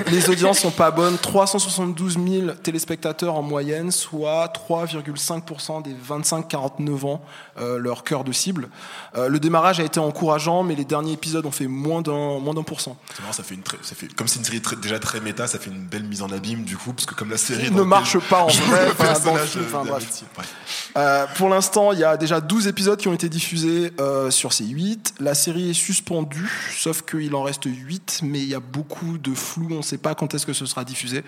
les 0.09 0.29
audiences 0.29 0.59
sont 0.59 0.71
pas 0.71 0.91
bonnes. 0.91 1.17
372 1.17 2.19
000 2.19 2.51
téléspectateurs 2.63 3.35
en 3.37 3.43
moyenne, 3.43 3.91
soit 3.91 4.53
3,5% 4.53 5.83
des 5.83 5.95
25-49 5.95 7.07
ans, 7.07 7.23
euh, 7.59 7.79
leur 7.79 8.05
cœur 8.05 8.25
de 8.25 8.33
cible. 8.33 8.69
Euh, 9.17 9.29
le 9.29 9.39
démarrage 9.41 9.81
a 9.81 9.85
été 9.85 10.01
encourageant, 10.01 10.63
mais 10.65 10.75
les 10.75 10.85
derniers 10.85 11.13
épisodes 11.13 11.47
ont 11.47 11.51
fait 11.51 11.67
moins 11.67 12.03
d'un 12.03 12.39
moins 12.41 12.53
d'un 12.55 12.63
pour 12.63 12.81
cent. 12.81 12.97
C'est 13.15 13.21
marrant, 13.21 13.33
ça 13.33 13.43
fait 13.43 13.55
une 13.55 13.63
très- 13.63 13.79
ça 13.83 13.95
fait, 13.95 14.13
comme 14.15 14.29
c'est 14.29 14.39
une 14.41 14.45
série 14.45 14.61
très- 14.61 14.77
déjà 14.77 14.99
très 14.99 15.21
méta, 15.21 15.47
ça 15.47 15.59
fait 15.59 15.71
une 15.71 15.85
belle 15.85 16.05
mise 16.05 16.23
en 16.23 16.31
abîme 16.31 16.65
du 16.65 16.77
coup, 16.77 16.93
parce 16.93 17.07
que 17.07 17.15
comme 17.15 17.31
la 17.31 17.39
série 17.39 17.71
ne 17.71 17.83
marche 17.83 18.19
pas 18.19 18.43
en 18.43 18.49
vrai, 18.49 18.87
le 18.87 18.93
enfin, 18.93 19.05
dans 19.05 19.11
le 19.11 19.39
personnage 19.39 19.49
film, 19.49 19.65
enfin, 19.69 19.85
de- 19.85 19.89
bref. 19.91 20.03
d'Amity. 20.05 20.25
Bref. 20.35 20.55
Euh, 20.97 21.27
pour 21.37 21.49
l'instant, 21.49 21.93
il 21.93 21.99
y 22.01 22.05
a 22.05 22.17
déjà 22.17 22.41
12 22.41 22.67
épisodes 22.67 22.99
qui 22.99 23.09
ont 23.09 23.15
été 23.15 23.29
diffusés 23.29 23.93
euh, 24.01 24.31
sur 24.31 24.53
ces 24.53 24.65
8. 24.65 25.15
La 25.21 25.35
série 25.35 25.71
est 25.71 25.75
suspendue, 25.75 26.51
sauf 26.77 27.03
qu'il 27.19 27.35
en 27.35 27.43
reste 27.43 27.65
8, 27.67 28.21
mais 28.23 28.39
il 28.41 28.49
y 28.49 28.55
a 28.55 28.61
beaucoup 28.61 29.19
de 29.19 29.35
flou, 29.35 29.69
on 29.71 29.77
ne 29.79 29.83
sait 29.83 29.99
pas 29.99 30.15
quand 30.15 30.35
est-ce 30.35 30.47
que 30.47 30.53
ce 30.53 30.67
sera 30.67 30.85
diffusé. 30.85 31.25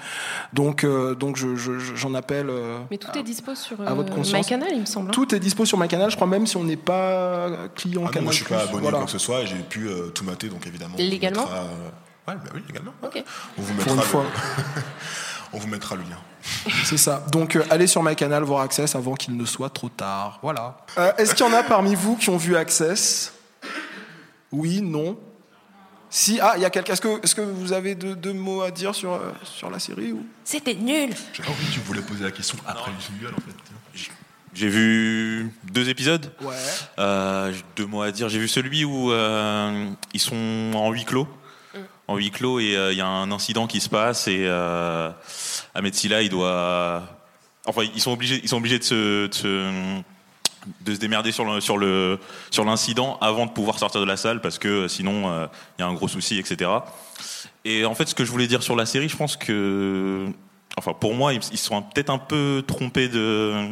Donc, 0.53 0.85
euh, 0.85 1.15
donc 1.15 1.37
je- 1.37 1.57
je- 1.57 1.79
je- 1.79 1.95
j'en 1.95 2.15
appelle. 2.15 2.49
euh, 2.51 2.79
Mais 2.91 2.99
tout 2.99 3.17
est 3.17 3.23
dispo 3.23 3.55
sur 3.55 3.81
à 3.87 3.95
votre 3.95 4.13
euh, 4.13 4.17
conscience. 4.17 4.45
MyCanal 4.51 4.69
il 4.73 4.81
me 4.81 4.87
semble. 4.87 5.09
hein. 5.09 5.13
Tout 5.13 5.35
est 5.35 5.41
dispo 5.41 5.65
sur 5.65 5.79
MyCanal, 5.79 6.11
je 6.11 6.17
crois 6.17 6.27
même 6.29 6.47
si 6.47 6.57
on 6.57 6.65
n'est 6.65 6.77
pas 6.77 7.49
client 7.75 8.03
Ah 8.07 8.11
Canal+. 8.11 8.25
moi 8.25 8.33
je 8.33 8.37
suis 8.37 8.45
pas 8.47 8.63
abonné 8.63 8.83
voilà. 8.83 8.99
quoi 8.99 9.07
que 9.07 9.13
ce 9.13 9.19
soit 9.19 9.43
et 9.43 9.47
j'ai 9.47 9.57
pu 9.57 9.89
euh, 9.89 10.09
tout 10.09 10.25
mater 10.25 10.49
donc 10.49 10.67
évidemment. 10.67 10.95
Légalement 10.99 11.43
mettra, 11.43 11.59
euh, 11.59 11.89
Ouais, 12.29 12.35
bah 12.35 12.51
oui, 12.55 12.61
légalement. 12.67 12.93
Ok. 13.05 13.23
On 13.57 13.63
vous 13.63 13.75
Pour 13.75 13.77
mettra 13.77 13.93
une 13.95 13.97
le... 14.01 14.03
fois. 14.03 14.25
on 15.53 15.59
vous 15.59 15.69
mettra 15.69 15.95
le 15.95 16.03
lien. 16.03 16.19
C'est 16.85 16.97
ça. 16.97 17.25
Donc 17.31 17.55
euh, 17.57 17.65
allez 17.71 17.87
sur 17.87 18.03
MyCanal 18.03 18.43
voir 18.43 18.63
Access 18.63 18.95
avant 18.97 19.15
qu'il 19.15 19.37
ne 19.37 19.45
soit 19.45 19.71
trop 19.71 19.89
tard. 19.89 20.41
Voilà. 20.43 20.79
Euh, 20.99 21.13
Est-ce 21.19 21.35
qu'il 21.37 21.47
y 21.47 21.49
en 21.49 21.53
a 21.53 21.63
parmi 21.63 21.95
vous 21.95 22.17
qui 22.17 22.31
ont 22.31 22.37
vu 22.37 22.57
Access? 22.57 23.33
Oui, 24.53 24.81
non? 24.83 25.19
Si, 26.17 26.41
ah, 26.41 26.55
il 26.57 26.63
y 26.63 26.65
a 26.65 26.71
quelqu'un. 26.71 26.95
Est-ce 26.95 27.03
que, 27.03 27.23
est-ce 27.23 27.35
que 27.35 27.43
vous 27.43 27.75
avez 27.75 27.95
deux, 27.95 28.17
deux 28.17 28.33
mots 28.33 28.63
à 28.63 28.71
dire 28.71 28.95
sur, 28.95 29.13
euh, 29.13 29.33
sur 29.45 29.69
la 29.69 29.79
série 29.79 30.13
ou... 30.13 30.27
C'était 30.45 30.73
nul. 30.73 31.11
J'ai 31.35 31.43
pas 31.43 31.49
compris 31.49 31.67
que 31.67 31.73
tu 31.75 31.81
voulais 31.81 32.01
poser 32.01 32.25
la 32.25 32.31
question 32.31 32.57
après 32.67 32.91
le 32.91 32.97
jingle 32.99 33.35
en 33.35 33.41
fait. 33.43 34.09
J'ai 34.55 34.69
vu 34.71 35.53
deux 35.71 35.91
épisodes. 35.91 36.33
Ouais. 36.41 36.55
Euh, 36.99 37.53
j'ai 37.53 37.63
deux 37.77 37.85
mots 37.85 38.01
à 38.01 38.13
dire. 38.13 38.31
J'ai 38.31 38.39
vu 38.39 38.49
celui 38.49 38.83
où 38.87 39.13
euh, 39.13 39.91
ils 40.15 40.21
sont 40.21 40.73
en 40.75 40.91
huis 40.91 41.05
clos. 41.05 41.29
En 42.09 42.17
huis 42.17 42.31
clos 42.31 42.61
et 42.61 42.75
euh, 42.77 42.93
il 42.93 42.97
y 42.97 43.03
a 43.03 43.07
un 43.07 43.31
incident 43.31 43.67
qui 43.67 43.83
se 43.83 43.91
passe 43.91 44.27
et 44.27 44.47
euh, 44.47 45.11
Ahmed 45.75 45.95
Silla 45.95 46.23
il 46.23 46.31
doit. 46.31 47.03
Enfin 47.67 47.83
ils 47.95 48.01
sont 48.01 48.13
obligés 48.13 48.41
ils 48.43 48.49
sont 48.49 48.57
obligés 48.57 48.79
de 48.79 48.85
se, 48.85 49.27
de 49.27 49.35
se, 49.35 50.03
de 50.83 50.95
se 50.95 50.99
démerder 50.99 51.33
sur 51.33 51.45
le 51.45 51.61
sur 51.61 51.79
le 51.79 52.19
sur 52.51 52.65
l'incident 52.65 53.19
avant 53.21 53.47
de 53.47 53.51
pouvoir 53.51 53.79
sortir 53.79 54.01
de 54.01 54.07
la 54.07 54.17
salle 54.17 54.41
parce 54.41 54.59
que 54.59 54.89
sinon 54.89 55.31
euh, 55.31 55.47
il 55.79 55.83
y 55.83 55.85
a 55.85 55.89
un 55.89 55.95
gros 55.95 56.09
souci 56.09 56.39
etc. 56.39 56.71
Et 57.65 57.85
en 57.85 57.95
fait 57.95 58.07
ce 58.07 58.15
que 58.15 58.25
je 58.25 58.31
voulais 58.31 58.47
dire 58.47 58.63
sur 58.63 58.77
la 58.77 58.87
série 58.87 59.09
je 59.09 59.17
pense 59.17 59.37
que 59.37 60.27
enfin 60.77 60.93
pour 60.93 61.15
moi 61.15 61.33
ils 61.33 61.41
ils 61.53 61.59
sont 61.59 61.83
peut-être 61.83 62.11
un 62.11 62.19
peu 62.19 62.65
trompés 62.67 63.09
de 63.09 63.69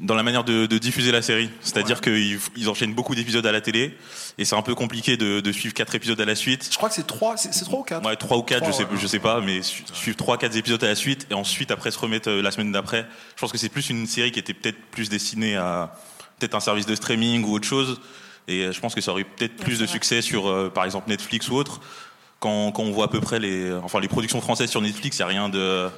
dans 0.00 0.16
la 0.16 0.24
manière 0.24 0.42
de, 0.42 0.66
de 0.66 0.78
diffuser 0.78 1.12
la 1.12 1.22
série. 1.22 1.50
C'est-à-dire 1.60 2.00
qu'ils 2.00 2.40
ils 2.56 2.68
enchaînent 2.68 2.94
beaucoup 2.94 3.14
d'épisodes 3.14 3.46
à 3.46 3.52
la 3.52 3.60
télé 3.60 3.96
et 4.38 4.44
c'est 4.44 4.56
un 4.56 4.62
peu 4.62 4.74
compliqué 4.74 5.16
de, 5.16 5.40
de 5.40 5.52
suivre 5.52 5.72
quatre 5.72 5.94
épisodes 5.94 6.20
à 6.20 6.24
la 6.24 6.34
suite. 6.34 6.68
Je 6.70 6.76
crois 6.76 6.88
que 6.88 6.96
c'est 6.96 7.06
trois, 7.06 7.36
c'est, 7.36 7.50
trois 7.64 7.78
ou 7.78 7.84
quatre? 7.84 8.04
Ouais, 8.04 8.16
trois 8.16 8.36
ou 8.36 8.42
quatre, 8.42 8.66
je 8.66 8.72
sais, 8.72 8.82
ouais. 8.82 8.98
je 9.00 9.06
sais 9.06 9.20
pas, 9.20 9.40
mais 9.40 9.62
su- 9.62 9.84
suivre 9.92 10.16
trois, 10.16 10.36
quatre 10.36 10.56
épisodes 10.56 10.82
à 10.82 10.88
la 10.88 10.96
suite 10.96 11.28
et 11.30 11.34
ensuite 11.34 11.70
après 11.70 11.92
se 11.92 11.98
remettre 11.98 12.28
euh, 12.28 12.42
la 12.42 12.50
semaine 12.50 12.72
d'après. 12.72 13.06
Je 13.36 13.40
pense 13.40 13.52
que 13.52 13.58
c'est 13.58 13.68
plus 13.68 13.88
une 13.88 14.06
série 14.08 14.32
qui 14.32 14.40
était 14.40 14.54
peut-être 14.54 14.80
plus 14.90 15.08
destinée 15.08 15.54
à 15.56 15.94
peut-être 16.40 16.56
un 16.56 16.60
service 16.60 16.86
de 16.86 16.94
streaming 16.96 17.44
ou 17.44 17.52
autre 17.54 17.68
chose. 17.68 18.00
Et 18.48 18.62
euh, 18.62 18.72
je 18.72 18.80
pense 18.80 18.96
que 18.96 19.00
ça 19.00 19.12
aurait 19.12 19.22
eu 19.22 19.26
peut-être 19.26 19.56
plus 19.56 19.78
de 19.78 19.86
succès 19.86 20.22
sur, 20.22 20.48
euh, 20.48 20.70
par 20.74 20.84
exemple, 20.84 21.08
Netflix 21.08 21.48
ou 21.48 21.54
autre. 21.54 21.80
Quand, 22.40 22.72
quand 22.72 22.82
on 22.82 22.90
voit 22.90 23.06
à 23.06 23.08
peu 23.08 23.20
près 23.20 23.38
les, 23.38 23.72
enfin, 23.72 24.00
les 24.00 24.08
productions 24.08 24.40
françaises 24.40 24.68
sur 24.70 24.82
Netflix, 24.82 25.16
il 25.18 25.20
y 25.20 25.22
a 25.22 25.28
rien 25.28 25.48
de, 25.48 25.88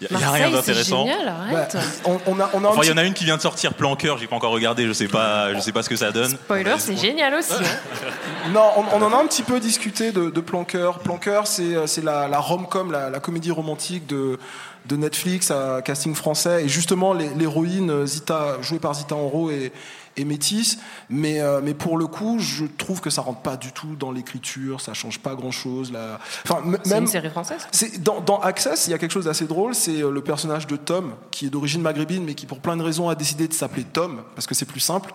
il 0.00 0.18
y 0.18 0.22
a- 0.24 0.30
rien 0.30 0.50
d'intéressant. 0.50 1.06
génial, 1.06 1.28
arrête. 1.28 1.72
Bah, 1.74 1.80
on, 2.04 2.18
on 2.26 2.40
a, 2.40 2.50
on 2.54 2.64
a 2.64 2.68
un 2.68 2.70
Enfin, 2.70 2.80
il 2.84 2.88
y 2.88 2.92
en 2.92 2.96
a 2.96 3.04
une 3.04 3.14
qui 3.14 3.24
vient 3.24 3.36
de 3.36 3.42
sortir, 3.42 3.74
Plan 3.74 3.96
Cœur, 3.96 4.18
j'ai 4.18 4.26
pas 4.26 4.36
encore 4.36 4.52
regardé, 4.52 4.86
je 4.86 4.92
sais 4.92 5.08
pas, 5.08 5.54
je 5.54 5.60
sais 5.60 5.72
pas 5.72 5.82
ce 5.82 5.88
que 5.88 5.96
ça 5.96 6.12
donne. 6.12 6.30
Spoiler, 6.30 6.74
c'est 6.78 6.96
génial 6.96 7.34
aussi. 7.34 7.52
hein. 7.52 8.06
Non, 8.52 8.64
on, 8.76 8.84
on 8.98 9.02
en 9.02 9.12
a 9.12 9.16
un 9.22 9.26
petit 9.26 9.42
peu 9.42 9.60
discuté 9.60 10.10
de, 10.12 10.30
de 10.30 10.40
Planqueur. 10.40 11.00
Planqueur, 11.00 11.46
c'est 11.46 11.74
euh, 11.74 11.86
c'est 11.86 12.02
la, 12.04 12.28
la 12.28 12.38
rom-com, 12.38 12.90
la, 12.92 13.10
la 13.10 13.20
comédie 13.20 13.50
romantique 13.50 14.06
de, 14.06 14.38
de 14.86 14.96
Netflix 14.96 15.50
à 15.50 15.82
casting 15.82 16.14
français. 16.14 16.64
Et 16.64 16.68
justement, 16.68 17.12
l'héroïne 17.12 17.90
euh, 17.90 18.06
Zita, 18.06 18.56
jouée 18.62 18.78
par 18.78 18.94
Zita 18.94 19.14
Enro, 19.16 19.50
est, 19.50 19.72
est 20.20 20.24
métisse. 20.24 20.78
Mais, 21.10 21.40
euh, 21.40 21.60
mais 21.62 21.74
pour 21.74 21.98
le 21.98 22.06
coup, 22.06 22.38
je 22.38 22.64
trouve 22.64 23.00
que 23.00 23.10
ça 23.10 23.22
rentre 23.22 23.40
pas 23.40 23.56
du 23.56 23.72
tout 23.72 23.96
dans 23.96 24.12
l'écriture, 24.12 24.80
ça 24.80 24.94
change 24.94 25.18
pas 25.18 25.34
grand-chose. 25.34 25.92
La... 25.92 26.18
Enfin, 26.44 26.62
C'est 26.84 26.98
une 26.98 27.06
série 27.06 27.30
française. 27.30 27.66
C'est 27.72 28.02
dans, 28.02 28.20
dans 28.20 28.40
Access, 28.40 28.86
il 28.86 28.90
y 28.90 28.94
a 28.94 28.98
quelque 28.98 29.12
chose 29.12 29.26
d'assez 29.26 29.46
drôle, 29.46 29.74
c'est 29.74 30.02
euh, 30.02 30.10
le 30.10 30.20
personnage 30.22 30.66
de 30.66 30.76
Tom, 30.76 31.14
qui 31.30 31.46
est 31.46 31.50
d'origine 31.50 31.82
maghrébine, 31.82 32.24
mais 32.24 32.34
qui 32.34 32.46
pour 32.46 32.60
plein 32.60 32.76
de 32.76 32.82
raisons 32.82 33.08
a 33.08 33.14
décidé 33.14 33.48
de 33.48 33.52
s'appeler 33.52 33.84
Tom, 33.84 34.22
parce 34.34 34.46
que 34.46 34.54
c'est 34.54 34.66
plus 34.66 34.80
simple. 34.80 35.12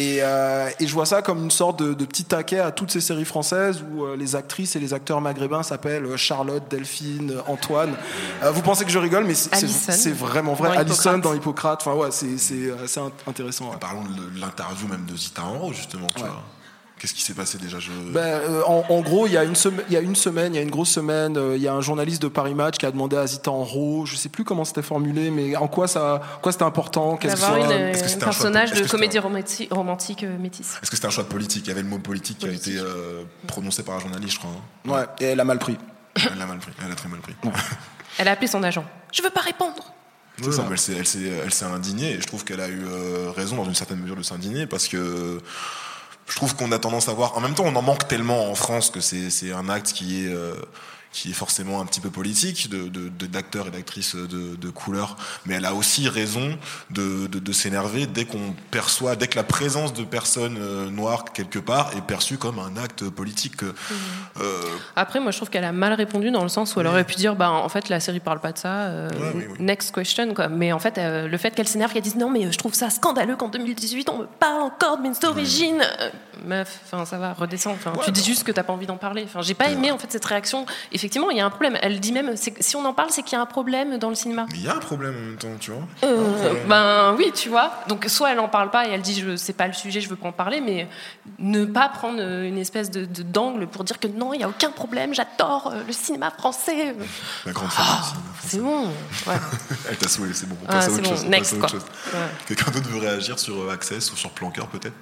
Et, 0.00 0.18
euh, 0.22 0.68
et 0.78 0.86
je 0.86 0.92
vois 0.94 1.06
ça 1.06 1.22
comme 1.22 1.42
une 1.42 1.50
sorte 1.50 1.80
de, 1.80 1.92
de 1.92 2.04
petit 2.04 2.22
taquet 2.22 2.60
à 2.60 2.70
toutes 2.70 2.92
ces 2.92 3.00
séries 3.00 3.24
françaises 3.24 3.82
où 3.92 4.04
euh, 4.04 4.14
les 4.16 4.36
actrices 4.36 4.76
et 4.76 4.78
les 4.78 4.94
acteurs 4.94 5.20
maghrébins 5.20 5.64
s'appellent 5.64 6.04
euh, 6.04 6.16
Charlotte, 6.16 6.62
Delphine, 6.70 7.34
Antoine. 7.48 7.94
Euh, 8.44 8.52
vous 8.52 8.62
pensez 8.62 8.84
que 8.84 8.92
je 8.92 8.98
rigole, 9.00 9.24
mais 9.24 9.34
c'est- 9.34 10.10
vraiment 10.12 10.54
vrai. 10.54 10.68
Dans 10.68 10.74
Alison 10.80 10.94
Hippocrate. 10.94 11.20
dans 11.22 11.34
Hippocrate, 11.34 11.80
enfin 11.84 11.94
ouais, 11.94 12.10
c'est 12.12 12.70
intéressant. 13.26 13.70
ouais. 13.70 13.76
Parlons 13.80 14.02
de 14.04 14.40
l'interview 14.40 14.86
même 14.86 15.04
de 15.04 15.16
Zita 15.16 15.42
Enro 15.42 15.72
justement. 15.72 16.06
Tu 16.14 16.22
Ouais. 16.22 16.28
vois. 16.28 16.44
Qu'est-ce 16.98 17.14
qui 17.14 17.22
s'est 17.22 17.34
passé 17.34 17.58
déjà? 17.58 17.78
Je... 17.78 17.90
Ben, 18.12 18.20
euh, 18.20 18.62
en, 18.66 18.84
en 18.88 19.00
gros, 19.02 19.26
il 19.26 19.32
y, 19.32 19.36
a 19.36 19.44
une 19.44 19.54
semaine, 19.54 19.84
il 19.88 19.94
y 19.94 19.96
a 19.96 20.00
une 20.00 20.16
semaine, 20.16 20.52
il 20.54 20.56
y 20.56 20.58
a 20.58 20.62
une 20.62 20.70
grosse 20.70 20.90
semaine, 20.90 21.36
euh, 21.36 21.56
il 21.56 21.62
y 21.62 21.68
a 21.68 21.72
un 21.72 21.80
journaliste 21.80 22.20
de 22.22 22.28
Paris 22.28 22.54
Match 22.54 22.76
qui 22.76 22.86
a 22.86 22.90
demandé 22.90 23.16
à 23.16 23.26
Zita 23.26 23.50
Enro, 23.52 24.04
je 24.04 24.16
sais 24.16 24.28
plus 24.28 24.42
comment 24.44 24.64
c'était 24.64 24.82
formulé, 24.82 25.30
mais 25.30 25.54
en 25.56 25.68
quoi 25.68 25.86
ça, 25.86 26.20
quoi 26.42 26.50
c'était 26.50 26.64
important, 26.64 27.16
qu'est-ce 27.16 27.36
que 27.36 28.14
un 28.16 28.18
personnage 28.18 28.72
de- 28.72 28.88
comédie 28.88 29.18
romantique, 29.20 29.72
romantique 29.72 30.24
euh, 30.24 30.36
métisse. 30.38 30.78
Est-ce 30.82 30.90
que 30.90 30.96
c'était 30.96 31.06
un 31.06 31.10
choix 31.10 31.24
politique? 31.24 31.66
Il 31.66 31.68
y 31.68 31.72
avait 31.72 31.82
le 31.82 31.88
mot 31.88 31.98
politique 31.98 32.38
qui 32.38 32.48
a 32.48 32.52
été 32.52 32.76
euh, 32.78 33.22
prononcé 33.46 33.82
par 33.84 33.94
un 33.96 34.00
journaliste, 34.00 34.34
je 34.34 34.38
crois. 34.40 34.50
hein. 34.50 34.90
Ouais, 34.90 35.04
et 35.20 35.30
elle 35.30 35.40
a 35.40 35.44
mal 35.44 35.58
pris. 35.58 35.76
Elle 36.16 36.36
l'a 36.38 36.46
mal 36.46 36.58
pris. 36.58 36.72
Elle 36.84 36.90
a 36.90 36.96
très 36.96 37.08
mal 37.08 37.20
pris. 37.20 37.34
Elle 38.18 38.26
a 38.26 38.32
appelé 38.32 38.48
son 38.48 38.62
agent. 38.64 38.84
Je 39.12 39.22
veux 39.22 39.30
pas 39.30 39.40
répondre. 39.42 39.94
Non, 40.42 40.48
mais 40.68 40.76
elle 40.96 41.06
s'est- 41.06 41.64
indignée 41.64 42.12
et 42.12 42.20
je 42.20 42.26
trouve 42.26 42.44
qu'elle 42.44 42.60
a 42.60 42.68
eu 42.68 42.84
euh, 42.86 43.30
raison 43.36 43.56
dans 43.56 43.64
une 43.64 43.74
certaine 43.74 43.98
mesure 43.98 44.14
de 44.16 44.22
s'indigner 44.22 44.66
parce 44.66 44.86
que 44.88 45.40
je 46.28 46.36
trouve 46.36 46.54
qu'on 46.54 46.72
a 46.72 46.78
tendance 46.78 47.08
à 47.08 47.12
voir. 47.12 47.36
En 47.36 47.40
même 47.40 47.54
temps, 47.54 47.64
on 47.66 47.74
en 47.74 47.82
manque 47.82 48.06
tellement 48.06 48.50
en 48.50 48.54
France 48.54 48.90
que 48.90 49.00
c'est 49.00 49.52
un 49.52 49.68
acte 49.68 49.92
qui 49.92 50.24
est 50.24 50.28
euh, 50.28 50.54
qui 51.12 51.30
est 51.30 51.34
forcément 51.34 51.80
un 51.80 51.86
petit 51.86 52.00
peu 52.00 52.10
politique 52.10 52.68
de 52.70 52.88
de- 52.88 53.08
de- 53.08 53.26
d'acteurs 53.26 53.66
et 53.68 53.70
d'actrices 53.70 54.14
de, 54.14 54.56
de 54.56 54.70
couleur, 54.70 55.16
mais 55.46 55.54
elle 55.54 55.64
a 55.64 55.74
aussi 55.74 56.08
raison 56.08 56.58
de, 56.90 57.28
s'énerver 57.52 58.06
dès 58.06 58.24
qu'on 58.24 58.54
perçoit, 58.70 59.16
dès 59.16 59.26
que 59.26 59.36
la 59.36 59.42
présence 59.42 59.92
de 59.94 60.04
personnes 60.04 60.58
euh, 60.60 60.90
noires 60.90 61.24
quelque 61.32 61.58
part 61.58 61.96
est 61.96 62.02
perçue 62.02 62.36
comme 62.38 62.58
un 62.58 62.76
acte 62.76 63.08
politique. 63.08 63.62
Euh, 64.40 64.62
Après, 64.96 65.18
moi, 65.20 65.30
je 65.32 65.38
trouve 65.38 65.50
qu'elle 65.50 65.64
a 65.64 65.72
mal 65.72 65.92
répondu 65.94 66.30
dans 66.30 66.42
le 66.42 66.48
sens 66.48 66.76
où 66.76 66.80
elle 66.80 66.86
aurait 66.86 67.04
pu 67.04 67.14
dire, 67.14 67.34
bah, 67.34 67.50
en 67.50 67.68
fait, 67.68 67.88
la 67.88 68.00
série 68.00 68.20
parle 68.20 68.40
pas 68.40 68.52
de 68.52 68.58
ça. 68.58 68.82
euh, 68.86 69.08
Next 69.58 69.94
question, 69.94 70.34
quoi. 70.34 70.48
Mais 70.48 70.72
en 70.72 70.78
fait, 70.78 70.98
euh, 70.98 71.26
le 71.26 71.38
fait 71.38 71.52
qu'elle 71.54 71.66
s'énerve, 71.68 71.92
qu'elle 71.92 72.02
dise 72.02 72.16
non, 72.16 72.30
mais 72.30 72.52
je 72.52 72.58
trouve 72.58 72.74
ça 72.74 72.90
scandaleux 72.90 73.36
qu'en 73.36 73.48
2018 73.48 74.08
on 74.10 74.18
me 74.18 74.24
parle 74.26 74.60
encore 74.62 74.98
de 74.98 75.02
mes 75.02 75.08
d'origine. 75.20 75.80
Euh, 76.00 76.10
meuf, 76.44 76.80
enfin, 76.84 77.04
ça 77.04 77.18
va, 77.18 77.32
redescends. 77.32 77.76
Tu 78.04 78.12
dis 78.12 78.22
juste 78.24 78.44
que 78.44 78.52
t'as 78.52 78.62
pas 78.62 78.72
envie 78.72 78.86
d'en 78.86 78.96
parler. 78.98 79.24
Enfin, 79.24 79.42
j'ai 79.42 79.54
pas 79.54 79.70
aimé 79.70 79.90
en 79.90 79.98
fait 79.98 80.10
cette 80.12 80.24
réaction 80.24 80.66
et 80.92 80.97
effectivement, 80.98 81.30
il 81.30 81.36
y 81.36 81.40
a 81.40 81.46
un 81.46 81.50
problème. 81.50 81.78
Elle 81.82 82.00
dit 82.00 82.12
même, 82.12 82.34
si 82.36 82.76
on 82.76 82.84
en 82.84 82.92
parle, 82.92 83.10
c'est 83.10 83.22
qu'il 83.22 83.34
y 83.36 83.38
a 83.38 83.42
un 83.42 83.46
problème 83.46 83.98
dans 83.98 84.08
le 84.08 84.14
cinéma. 84.14 84.46
Il 84.54 84.62
y 84.62 84.68
a 84.68 84.74
un 84.74 84.78
problème 84.78 85.14
en 85.16 85.20
même 85.20 85.36
temps, 85.36 85.56
tu 85.60 85.70
vois. 85.70 85.82
Euh, 86.04 86.54
ben 86.66 87.14
oui, 87.16 87.30
tu 87.34 87.48
vois. 87.48 87.72
Donc 87.88 88.04
soit 88.08 88.32
elle 88.32 88.40
en 88.40 88.48
parle 88.48 88.70
pas 88.70 88.86
et 88.88 88.90
elle 88.90 89.02
dit 89.02 89.14
je 89.20 89.36
c'est 89.36 89.52
pas 89.52 89.66
le 89.66 89.72
sujet, 89.72 90.00
je 90.00 90.08
veux 90.08 90.16
pas 90.16 90.28
en 90.28 90.32
parler, 90.32 90.60
mais 90.60 90.88
ne 91.38 91.64
pas 91.64 91.88
prendre 91.88 92.18
euh, 92.20 92.46
une 92.48 92.58
espèce 92.58 92.90
de 92.90 93.04
de- 93.04 93.22
d'angle 93.22 93.66
pour 93.68 93.84
dire 93.84 93.98
que 93.98 94.08
non, 94.08 94.34
il 94.34 94.40
y 94.40 94.44
a 94.44 94.48
aucun 94.48 94.70
problème, 94.70 95.14
j'adore 95.14 95.70
euh, 95.72 95.82
le 95.86 95.92
cinéma 95.92 96.30
français. 96.30 96.94
La 97.46 97.52
grande. 97.52 97.68
Ah, 97.78 98.02
c'est 98.44 98.58
bon. 98.60 98.86
Ouais. 99.26 99.34
Elle 99.90 99.96
t'a 99.96 100.08
saoulé, 100.08 100.32
c'est 100.34 100.48
bon. 100.48 100.56
On 100.62 100.66
Ah, 100.68 100.72
passe 100.72 100.86
à 100.86 100.90
c'est 100.90 100.94
autre 100.96 101.02
bon, 101.04 101.10
chose. 101.16 101.24
on 101.26 101.28
next, 101.30 101.60
passe 101.60 101.72
à 101.72 101.76
autre 101.76 101.86
quoi. 101.88 102.10
chose. 102.12 102.14
Ouais. 102.20 102.28
Quelqu'un 102.48 102.70
d'autre 102.72 102.88
veut 102.88 102.98
réagir 103.00 103.38
sur 103.38 103.54
euh, 103.62 103.70
Access 103.72 104.12
ou 104.12 104.16
sur 104.16 104.30
Planqueur 104.30 104.66
peut-être? 104.68 104.96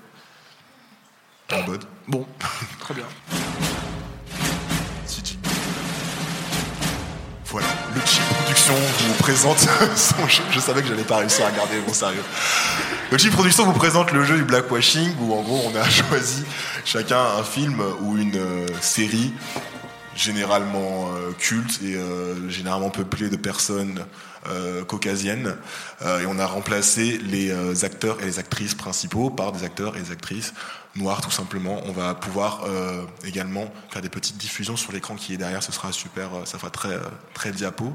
En 1.53 1.63
mode. 1.67 1.85
Bon, 2.09 2.27
très 2.81 2.95
bien. 2.95 3.07
Le 7.63 8.01
Chip 8.05 8.23
Production 8.25 8.75
vous 8.75 9.15
présente. 9.15 9.59
Je 10.51 10.61
savais 10.61 10.83
que 10.83 10.89
j'allais 10.89 11.05
pas 11.05 11.19
réussir 11.19 11.47
à 11.47 11.51
mon 11.87 11.93
sérieux. 11.93 12.23
Le 13.11 13.31
Production 13.31 13.65
vous 13.65 13.73
présente 13.73 14.13
le 14.13 14.25
jeu 14.25 14.37
du 14.37 14.45
blackwashing 14.45 15.15
où 15.21 15.35
en 15.35 15.43
gros 15.43 15.63
on 15.65 15.77
a 15.77 15.85
choisi 15.89 16.45
chacun 16.85 17.21
un 17.39 17.43
film 17.43 17.83
ou 18.03 18.19
une 18.19 18.37
euh, 18.37 18.67
série 18.81 19.33
généralement 20.15 21.11
euh, 21.15 21.33
culte 21.39 21.81
et 21.83 21.95
euh, 21.95 22.49
généralement 22.51 22.91
peuplée 22.91 23.29
de 23.29 23.37
personnes 23.37 24.05
caucasiennes 24.87 25.57
et 26.05 26.25
on 26.27 26.39
a 26.39 26.47
remplacé 26.47 27.19
les 27.19 27.85
acteurs 27.85 28.23
et 28.23 28.27
les 28.27 28.39
actrices 28.39 28.77
principaux 28.77 29.29
par 29.29 29.51
des 29.51 29.65
acteurs 29.65 29.97
et 29.97 30.01
des 30.01 30.13
actrices 30.13 30.55
noirs 30.97 31.21
tout 31.21 31.31
simplement. 31.31 31.81
On 31.87 31.93
va 31.93 32.15
pouvoir 32.15 32.63
euh, 32.67 33.05
également 33.25 33.73
faire 33.91 34.03
des 34.03 34.09
petites 34.09 34.37
diffusions 34.37 34.77
sur 34.77 34.93
l'écran 34.93 35.15
qui 35.17 35.35
est 35.35 35.37
derrière, 35.37 35.63
ce 35.63 35.73
sera 35.73 35.93
super, 35.93 36.35
euh, 36.35 36.45
ça 36.45 36.59
fera 36.59 36.71
très 36.71 36.95
euh, 36.95 37.01
très 37.35 37.53
diapo. 37.53 37.93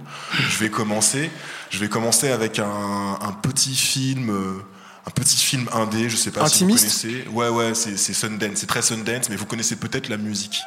Je 0.49 0.57
vais 0.57 0.69
commencer, 0.69 1.31
je 1.69 1.79
vais 1.79 1.89
commencer 1.89 2.31
avec 2.31 2.59
un, 2.59 3.17
un 3.21 3.31
petit 3.31 3.75
film 3.75 4.61
un 5.05 5.09
petit 5.09 5.37
film 5.37 5.67
indé, 5.73 6.09
je 6.09 6.15
sais 6.15 6.31
pas 6.31 6.43
Intimiste 6.43 6.89
si 6.89 7.07
vous 7.07 7.13
connaissez. 7.13 7.29
Ouais 7.31 7.49
ouais, 7.49 7.73
c'est 7.73 7.97
c'est 7.97 8.13
Sundance, 8.13 8.51
c'est 8.55 8.67
très 8.67 8.81
Sundance 8.81 9.29
mais 9.29 9.35
vous 9.35 9.45
connaissez 9.45 9.75
peut-être 9.75 10.09
la 10.09 10.17
musique. 10.17 10.61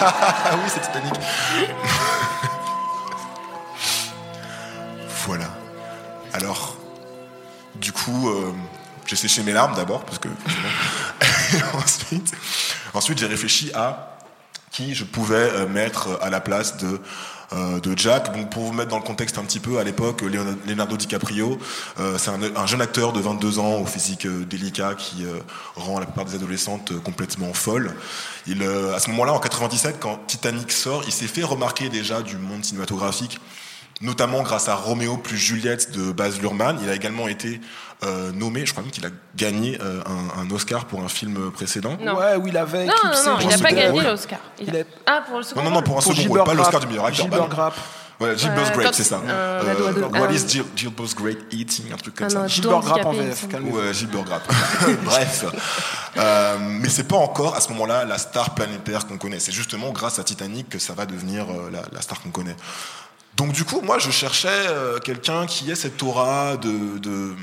Ah 0.00 0.56
oui, 0.64 0.68
c'est 0.68 0.80
Titanic. 0.80 1.14
voilà. 5.26 5.48
Alors, 6.32 6.76
du 7.76 7.92
coup, 7.92 8.28
euh, 8.28 8.52
j'ai 9.06 9.16
séché 9.16 9.42
mes 9.42 9.52
larmes 9.52 9.74
d'abord, 9.74 10.04
parce 10.04 10.18
que. 10.18 10.28
Ensuite, 11.74 12.32
ensuite 12.94 13.18
j'ai 13.18 13.26
réfléchi 13.26 13.70
à 13.74 14.16
qui 14.70 14.94
je 14.94 15.04
pouvais 15.04 15.34
euh, 15.34 15.68
mettre 15.68 16.18
à 16.22 16.30
la 16.30 16.40
place 16.40 16.78
de, 16.78 16.98
euh, 17.52 17.78
de 17.78 17.98
Jack. 17.98 18.32
Donc, 18.34 18.48
pour 18.50 18.64
vous 18.64 18.72
mettre 18.72 18.88
dans 18.88 18.96
le 18.96 19.02
contexte 19.04 19.36
un 19.36 19.44
petit 19.44 19.60
peu, 19.60 19.78
à 19.78 19.84
l'époque, 19.84 20.22
Leonardo- 20.22 20.96
DiCaprio, 20.96 21.58
euh, 22.00 22.16
c'est 22.16 22.30
un, 22.30 22.40
un 22.56 22.66
jeune 22.66 22.80
acteur 22.80 23.12
de 23.12 23.20
22 23.20 23.58
ans 23.58 23.74
au 23.74 23.84
physique 23.86 24.24
euh, 24.24 24.46
délicat 24.46 24.94
qui 24.94 25.26
euh, 25.26 25.40
rend 25.76 25.98
la 26.00 26.06
plupart 26.06 26.24
des 26.24 26.36
adolescentes 26.36 26.92
euh, 26.92 27.00
complètement 27.00 27.52
folles. 27.52 27.94
Il, 28.46 28.62
euh, 28.62 28.94
à 28.96 28.98
ce 28.98 29.10
moment-là, 29.10 29.34
en 29.34 29.38
97, 29.38 29.96
quand 30.00 30.18
Titanic 30.26 30.72
sort, 30.72 31.02
il 31.06 31.12
s'est 31.12 31.26
fait 31.26 31.42
remarquer 31.42 31.90
déjà 31.90 32.22
du 32.22 32.38
monde 32.38 32.64
cinématographique 32.64 33.40
notamment 34.02 34.42
grâce 34.42 34.68
à 34.68 34.74
Roméo 34.74 35.16
plus 35.16 35.38
Juliette 35.38 35.90
de 35.96 36.12
Baz 36.12 36.38
Luhrmann. 36.40 36.78
Il 36.82 36.90
a 36.90 36.94
également 36.94 37.28
été 37.28 37.60
euh, 38.04 38.32
nommé, 38.32 38.66
je 38.66 38.72
crois 38.72 38.82
même 38.82 38.90
qu'il 38.92 39.06
a 39.06 39.10
gagné 39.36 39.78
euh, 39.80 40.00
un, 40.06 40.42
un 40.42 40.50
Oscar 40.50 40.84
pour 40.86 41.02
un 41.02 41.08
film 41.08 41.50
précédent. 41.52 41.96
Non. 42.00 42.16
Ouais, 42.18 42.36
où 42.36 42.46
il 42.48 42.56
avait 42.56 42.84
Non, 42.86 42.92
non, 43.04 43.10
non, 43.32 43.38
il 43.40 43.48
n'a 43.48 43.58
pas 43.58 43.72
gagné 43.72 43.98
Ouais. 43.98 44.04
l'Oscar. 44.04 44.38
A- 44.60 44.72
Ah, 45.06 45.22
pour 45.26 45.38
le 45.38 45.42
second 45.44 45.62
Non, 45.62 45.70
non, 45.70 45.76
non, 45.76 45.82
pour 45.82 45.96
un 45.96 46.00
rôle. 46.00 46.14
second 46.16 46.28
rôle, 46.28 46.44
pas 46.44 46.54
l'Oscar 46.54 46.80
du 46.80 46.86
meilleur 46.88 47.06
acteur. 47.06 47.22
Gilbert 47.24 47.42
bah. 47.48 47.54
Grape. 47.54 47.74
Voilà, 48.18 48.36
Gilbert's 48.36 48.70
Ouais, 48.76 48.82
Grape, 48.84 48.94
c'est 48.94 49.02
ça. 49.02 49.16
ado, 49.16 49.84
what 50.12 50.28
euh, 50.28 50.32
is 50.32 50.46
Gil- 50.48 50.64
Gilbert's 50.76 51.14
Great 51.14 51.38
Eating, 51.50 51.92
un 51.92 51.96
truc 51.96 52.14
comme 52.14 52.26
Ah 52.28 52.30
ça. 52.30 52.38
non, 52.42 52.46
Gilbert 52.48 52.82
Gilbert 52.82 52.94
Grape 52.94 53.06
en 53.06 53.12
VF, 53.12 53.48
calmez-vous. 53.48 53.78
Ouais, 53.78 53.94
Gilbert 53.94 54.22
Grape. 54.24 54.52
Bref. 55.04 55.44
Euh, 56.18 56.56
mais 56.60 56.88
c'est 56.88 57.08
pas 57.08 57.16
encore 57.16 57.56
à 57.56 57.60
ce 57.60 57.68
moment-là 57.70 58.04
la 58.04 58.18
star 58.18 58.54
planétaire 58.54 59.06
qu'on 59.06 59.18
connaît. 59.18 59.40
C'est 59.40 59.50
justement 59.52 59.90
grâce 59.90 60.18
à 60.20 60.24
Titanic 60.24 60.68
que 60.68 60.78
ça 60.78 60.92
va 60.92 61.04
devenir 61.06 61.46
euh, 61.50 61.70
la, 61.72 61.82
la 61.90 62.00
star 62.00 62.20
qu'on 62.20 62.30
connaît. 62.30 62.54
Donc 63.36 63.52
du 63.52 63.64
coup, 63.64 63.80
moi, 63.80 63.98
je 63.98 64.10
cherchais 64.10 64.48
euh, 64.50 64.98
quelqu'un 64.98 65.46
qui 65.46 65.70
ait 65.70 65.74
cette 65.74 66.02
aura 66.02 66.56
de, 66.56 66.98
de, 66.98 67.34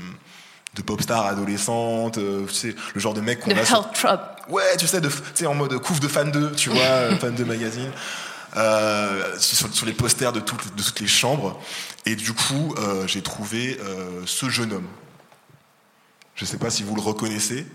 de 0.74 0.82
pop 0.82 1.00
star 1.02 1.26
adolescente, 1.26 2.18
euh, 2.18 2.46
tu 2.46 2.54
sais, 2.54 2.74
le 2.94 3.00
genre 3.00 3.14
de 3.14 3.20
mec 3.20 3.40
qu'on 3.40 3.50
De 3.50 3.56
a. 3.56 3.62
Heartthrob. 3.62 4.20
Ouais, 4.48 4.76
tu 4.78 4.86
sais, 4.86 5.00
de, 5.00 5.08
tu 5.08 5.14
sais, 5.34 5.46
en 5.46 5.54
mode 5.54 5.76
couve 5.78 6.00
de 6.00 6.08
fan 6.08 6.30
2, 6.30 6.52
tu 6.52 6.70
vois, 6.70 6.80
euh, 6.82 7.16
fan 7.16 7.34
2 7.34 7.44
magazine. 7.44 7.90
Euh, 8.56 9.38
sur, 9.38 9.72
sur 9.72 9.86
les 9.86 9.92
posters 9.92 10.32
de 10.32 10.40
toutes, 10.40 10.74
de 10.74 10.82
toutes 10.82 11.00
les 11.00 11.06
chambres. 11.06 11.60
Et 12.06 12.16
du 12.16 12.32
coup, 12.32 12.74
euh, 12.78 13.06
j'ai 13.06 13.22
trouvé 13.22 13.78
ce 14.26 14.48
jeune 14.48 14.72
homme. 14.72 14.88
Je 16.34 16.44
sais 16.44 16.56
pas 16.56 16.70
si 16.70 16.82
vous 16.82 16.94
le 16.94 17.02
reconnaissez. 17.02 17.66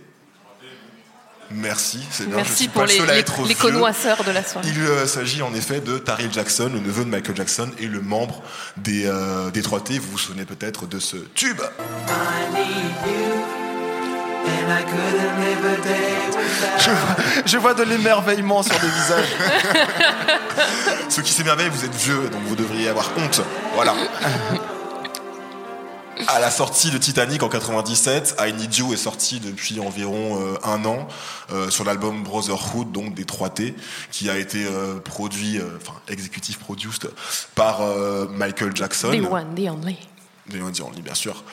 Merci, 1.51 1.99
c'est 2.11 2.25
bien. 2.25 2.33
je 2.33 2.37
Merci 2.37 2.55
suis 2.55 2.67
pour 2.67 2.81
pas 2.81 2.87
le 2.87 2.93
les, 2.93 2.97
seul 2.97 3.09
à 3.09 3.13
les, 3.13 3.19
être 3.19 3.47
les 3.47 3.55
connoisseurs 3.55 4.23
de 4.23 4.31
la 4.31 4.43
soirée. 4.43 4.67
Il 4.69 4.81
euh, 4.81 5.05
s'agit 5.05 5.41
en 5.41 5.53
effet 5.53 5.79
de 5.79 5.97
Tyrell 5.97 6.31
Jackson, 6.31 6.69
le 6.73 6.79
neveu 6.79 7.05
de 7.05 7.09
Michael 7.09 7.35
Jackson 7.35 7.69
et 7.79 7.87
le 7.87 8.01
membre 8.01 8.41
des, 8.77 9.05
euh, 9.05 9.51
des 9.51 9.61
3T. 9.61 9.99
Vous 9.99 10.11
vous 10.11 10.17
souvenez 10.17 10.45
peut-être 10.45 10.87
de 10.87 10.99
ce 10.99 11.17
tube. 11.35 11.61
Je 16.79 16.91
vois, 16.91 17.15
je 17.45 17.57
vois 17.57 17.73
de 17.73 17.83
l'émerveillement 17.83 18.63
sur 18.63 18.79
des 18.79 18.87
visages. 18.87 19.35
Ceux 21.09 21.21
qui 21.21 21.31
s'émerveillent, 21.31 21.69
vous 21.69 21.85
êtes 21.85 21.95
vieux, 21.95 22.29
donc 22.29 22.41
vous 22.45 22.55
devriez 22.55 22.89
avoir 22.89 23.11
honte. 23.17 23.41
Voilà. 23.75 23.93
À 26.27 26.39
la 26.39 26.49
sortie 26.49 26.91
de 26.91 26.97
Titanic 26.97 27.43
en 27.43 27.49
97, 27.49 28.37
I 28.39 28.53
Need 28.53 28.75
You 28.75 28.93
est 28.93 28.97
sorti 28.97 29.39
depuis 29.39 29.79
environ 29.79 30.39
euh, 30.41 30.57
un 30.63 30.83
an 30.85 31.07
euh, 31.51 31.69
sur 31.69 31.83
l'album 31.83 32.23
Brotherhood, 32.23 32.91
donc 32.91 33.13
des 33.13 33.25
3T, 33.25 33.73
qui 34.11 34.29
a 34.29 34.37
été 34.37 34.65
euh, 34.65 34.99
produit, 34.99 35.59
enfin 35.77 35.99
exécutif 36.07 36.59
produced 36.59 37.09
par 37.55 37.81
Michael 38.29 38.75
Jackson. 38.75 39.11
The 39.11 39.31
one, 39.31 39.55
the 39.55 39.69
only. 39.69 39.97
Des 40.47 40.61
Only 40.61 40.81
Only, 40.81 41.01
bien 41.01 41.15
sûr. 41.15 41.43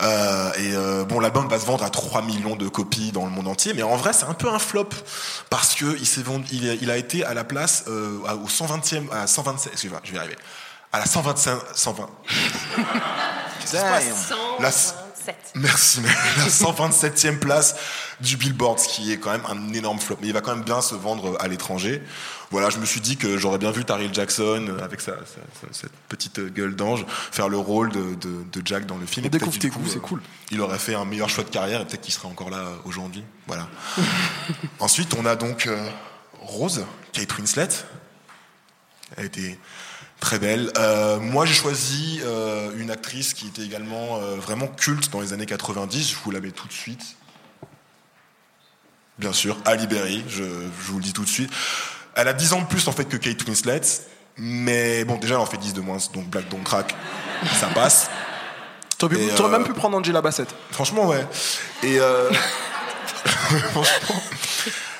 Euh, 0.00 0.52
et 0.54 0.74
euh, 0.74 1.04
bon, 1.04 1.20
l'album 1.20 1.48
va 1.48 1.58
se 1.58 1.66
vendre 1.66 1.84
à 1.84 1.90
3 1.90 2.22
millions 2.22 2.56
de 2.56 2.68
copies 2.68 3.12
dans 3.12 3.24
le 3.24 3.30
monde 3.30 3.46
entier, 3.46 3.72
mais 3.74 3.82
en 3.82 3.96
vrai, 3.96 4.12
c'est 4.12 4.24
un 4.24 4.34
peu 4.34 4.48
un 4.48 4.58
flop 4.58 4.88
parce 5.48 5.74
que 5.74 5.96
il 5.98 6.06
s'est 6.06 6.22
vendu, 6.22 6.46
il 6.50 6.68
a, 6.68 6.74
il 6.74 6.90
a 6.90 6.96
été 6.96 7.24
à 7.24 7.34
la 7.34 7.44
place 7.44 7.84
euh, 7.88 8.18
au 8.42 8.48
120e, 8.48 9.10
à 9.12 9.26
127, 9.26 9.72
excusez-moi, 9.72 10.00
je 10.02 10.10
vais 10.10 10.16
y 10.16 10.20
arriver, 10.20 10.36
à 10.92 10.98
la 10.98 11.06
125, 11.06 11.58
120. 11.74 12.08
La- 14.60 14.70
127. 14.72 15.36
Merci, 15.54 16.00
mais 16.00 16.08
la 16.38 16.48
127e 16.48 17.38
place 17.38 17.76
du 18.20 18.36
Billboard, 18.36 18.78
ce 18.80 18.88
qui 18.88 19.12
est 19.12 19.18
quand 19.18 19.30
même 19.30 19.44
un 19.48 19.72
énorme 19.72 19.98
flop. 20.00 20.16
Mais 20.20 20.26
il 20.28 20.32
va 20.32 20.40
quand 20.40 20.54
même 20.54 20.64
bien 20.64 20.80
se 20.80 20.94
vendre 20.94 21.36
à 21.40 21.46
l'étranger. 21.48 22.02
Voilà, 22.50 22.70
je 22.70 22.78
me 22.78 22.84
suis 22.84 23.00
dit 23.00 23.16
que 23.16 23.38
j'aurais 23.38 23.58
bien 23.58 23.70
vu 23.70 23.84
Tyrell 23.84 24.12
Jackson 24.12 24.66
euh, 24.68 24.84
avec 24.84 25.00
sa, 25.00 25.12
sa- 25.12 25.22
sa- 25.60 25.72
cette 25.72 25.92
petite 26.08 26.40
gueule 26.52 26.74
d'ange 26.74 27.06
faire 27.08 27.48
le 27.48 27.56
rôle 27.56 27.90
de, 27.90 28.14
de- 28.16 28.42
de 28.52 28.62
Jack 28.66 28.84
dans 28.86 28.96
le 28.98 29.06
film. 29.06 29.24
On 29.24 29.28
Et 29.28 29.30
découvre 29.30 29.58
tes 29.58 29.70
c'est 29.88 29.96
euh, 29.96 30.00
cool. 30.00 30.20
Il 30.50 30.60
aurait 30.60 30.78
fait 30.78 30.94
un 30.94 31.04
meilleur 31.04 31.28
choix 31.30 31.44
de 31.44 31.50
carrière 31.50 31.80
et 31.80 31.84
peut-être 31.86 32.02
qu'il 32.02 32.12
serait 32.12 32.28
encore 32.28 32.50
là 32.50 32.58
euh, 32.58 32.76
aujourd'hui. 32.84 33.24
Voilà. 33.46 33.68
Ensuite, 34.80 35.14
on 35.14 35.24
a 35.24 35.36
donc 35.36 35.66
euh, 35.66 35.88
Rose, 36.40 36.84
Kate 37.12 37.32
Winslet. 37.38 37.68
Elle 39.16 39.26
était 39.26 39.58
très 40.22 40.38
belle. 40.38 40.70
Euh, 40.78 41.18
moi, 41.18 41.44
j'ai 41.44 41.52
choisi 41.52 42.20
euh, 42.24 42.70
une 42.76 42.90
actrice 42.90 43.34
qui 43.34 43.48
était 43.48 43.62
également 43.62 44.18
euh, 44.20 44.36
vraiment 44.36 44.68
culte 44.68 45.10
dans 45.10 45.20
les 45.20 45.32
années 45.32 45.46
90. 45.46 46.10
Je 46.10 46.16
vous 46.24 46.30
la 46.30 46.40
mets 46.40 46.52
tout 46.52 46.68
de 46.68 46.72
suite. 46.72 47.16
Bien 49.18 49.32
sûr, 49.32 49.56
Ali 49.64 49.86
Berry, 49.86 50.24
je, 50.28 50.44
je 50.44 50.90
vous 50.92 50.98
le 50.98 51.04
dis 51.04 51.12
tout 51.12 51.24
de 51.24 51.28
suite. 51.28 51.50
Elle 52.14 52.28
a 52.28 52.32
10 52.32 52.52
ans 52.54 52.60
de 52.62 52.66
plus 52.66 52.86
en 52.88 52.92
fait 52.92 53.04
que 53.04 53.16
Kate 53.16 53.46
Winslet, 53.46 53.80
mais 54.38 55.04
bon, 55.04 55.16
déjà 55.16 55.34
elle 55.34 55.40
en 55.40 55.46
fait 55.46 55.58
10 55.58 55.74
de 55.74 55.80
moins, 55.80 55.98
donc 56.14 56.26
Black 56.28 56.48
Don't 56.48 56.62
Crack, 56.62 56.94
ça 57.60 57.66
passe. 57.68 58.08
T'aurais 58.98 59.16
pu- 59.16 59.34
t'aurais 59.34 59.54
euh, 59.54 59.58
même 59.58 59.66
pu 59.66 59.72
prendre 59.74 59.96
Angela 59.98 60.22
Bassett. 60.22 60.48
Franchement, 60.70 61.08
ouais. 61.08 61.26
Et, 61.82 61.98
euh, 61.98 62.30
franchement. 63.72 64.22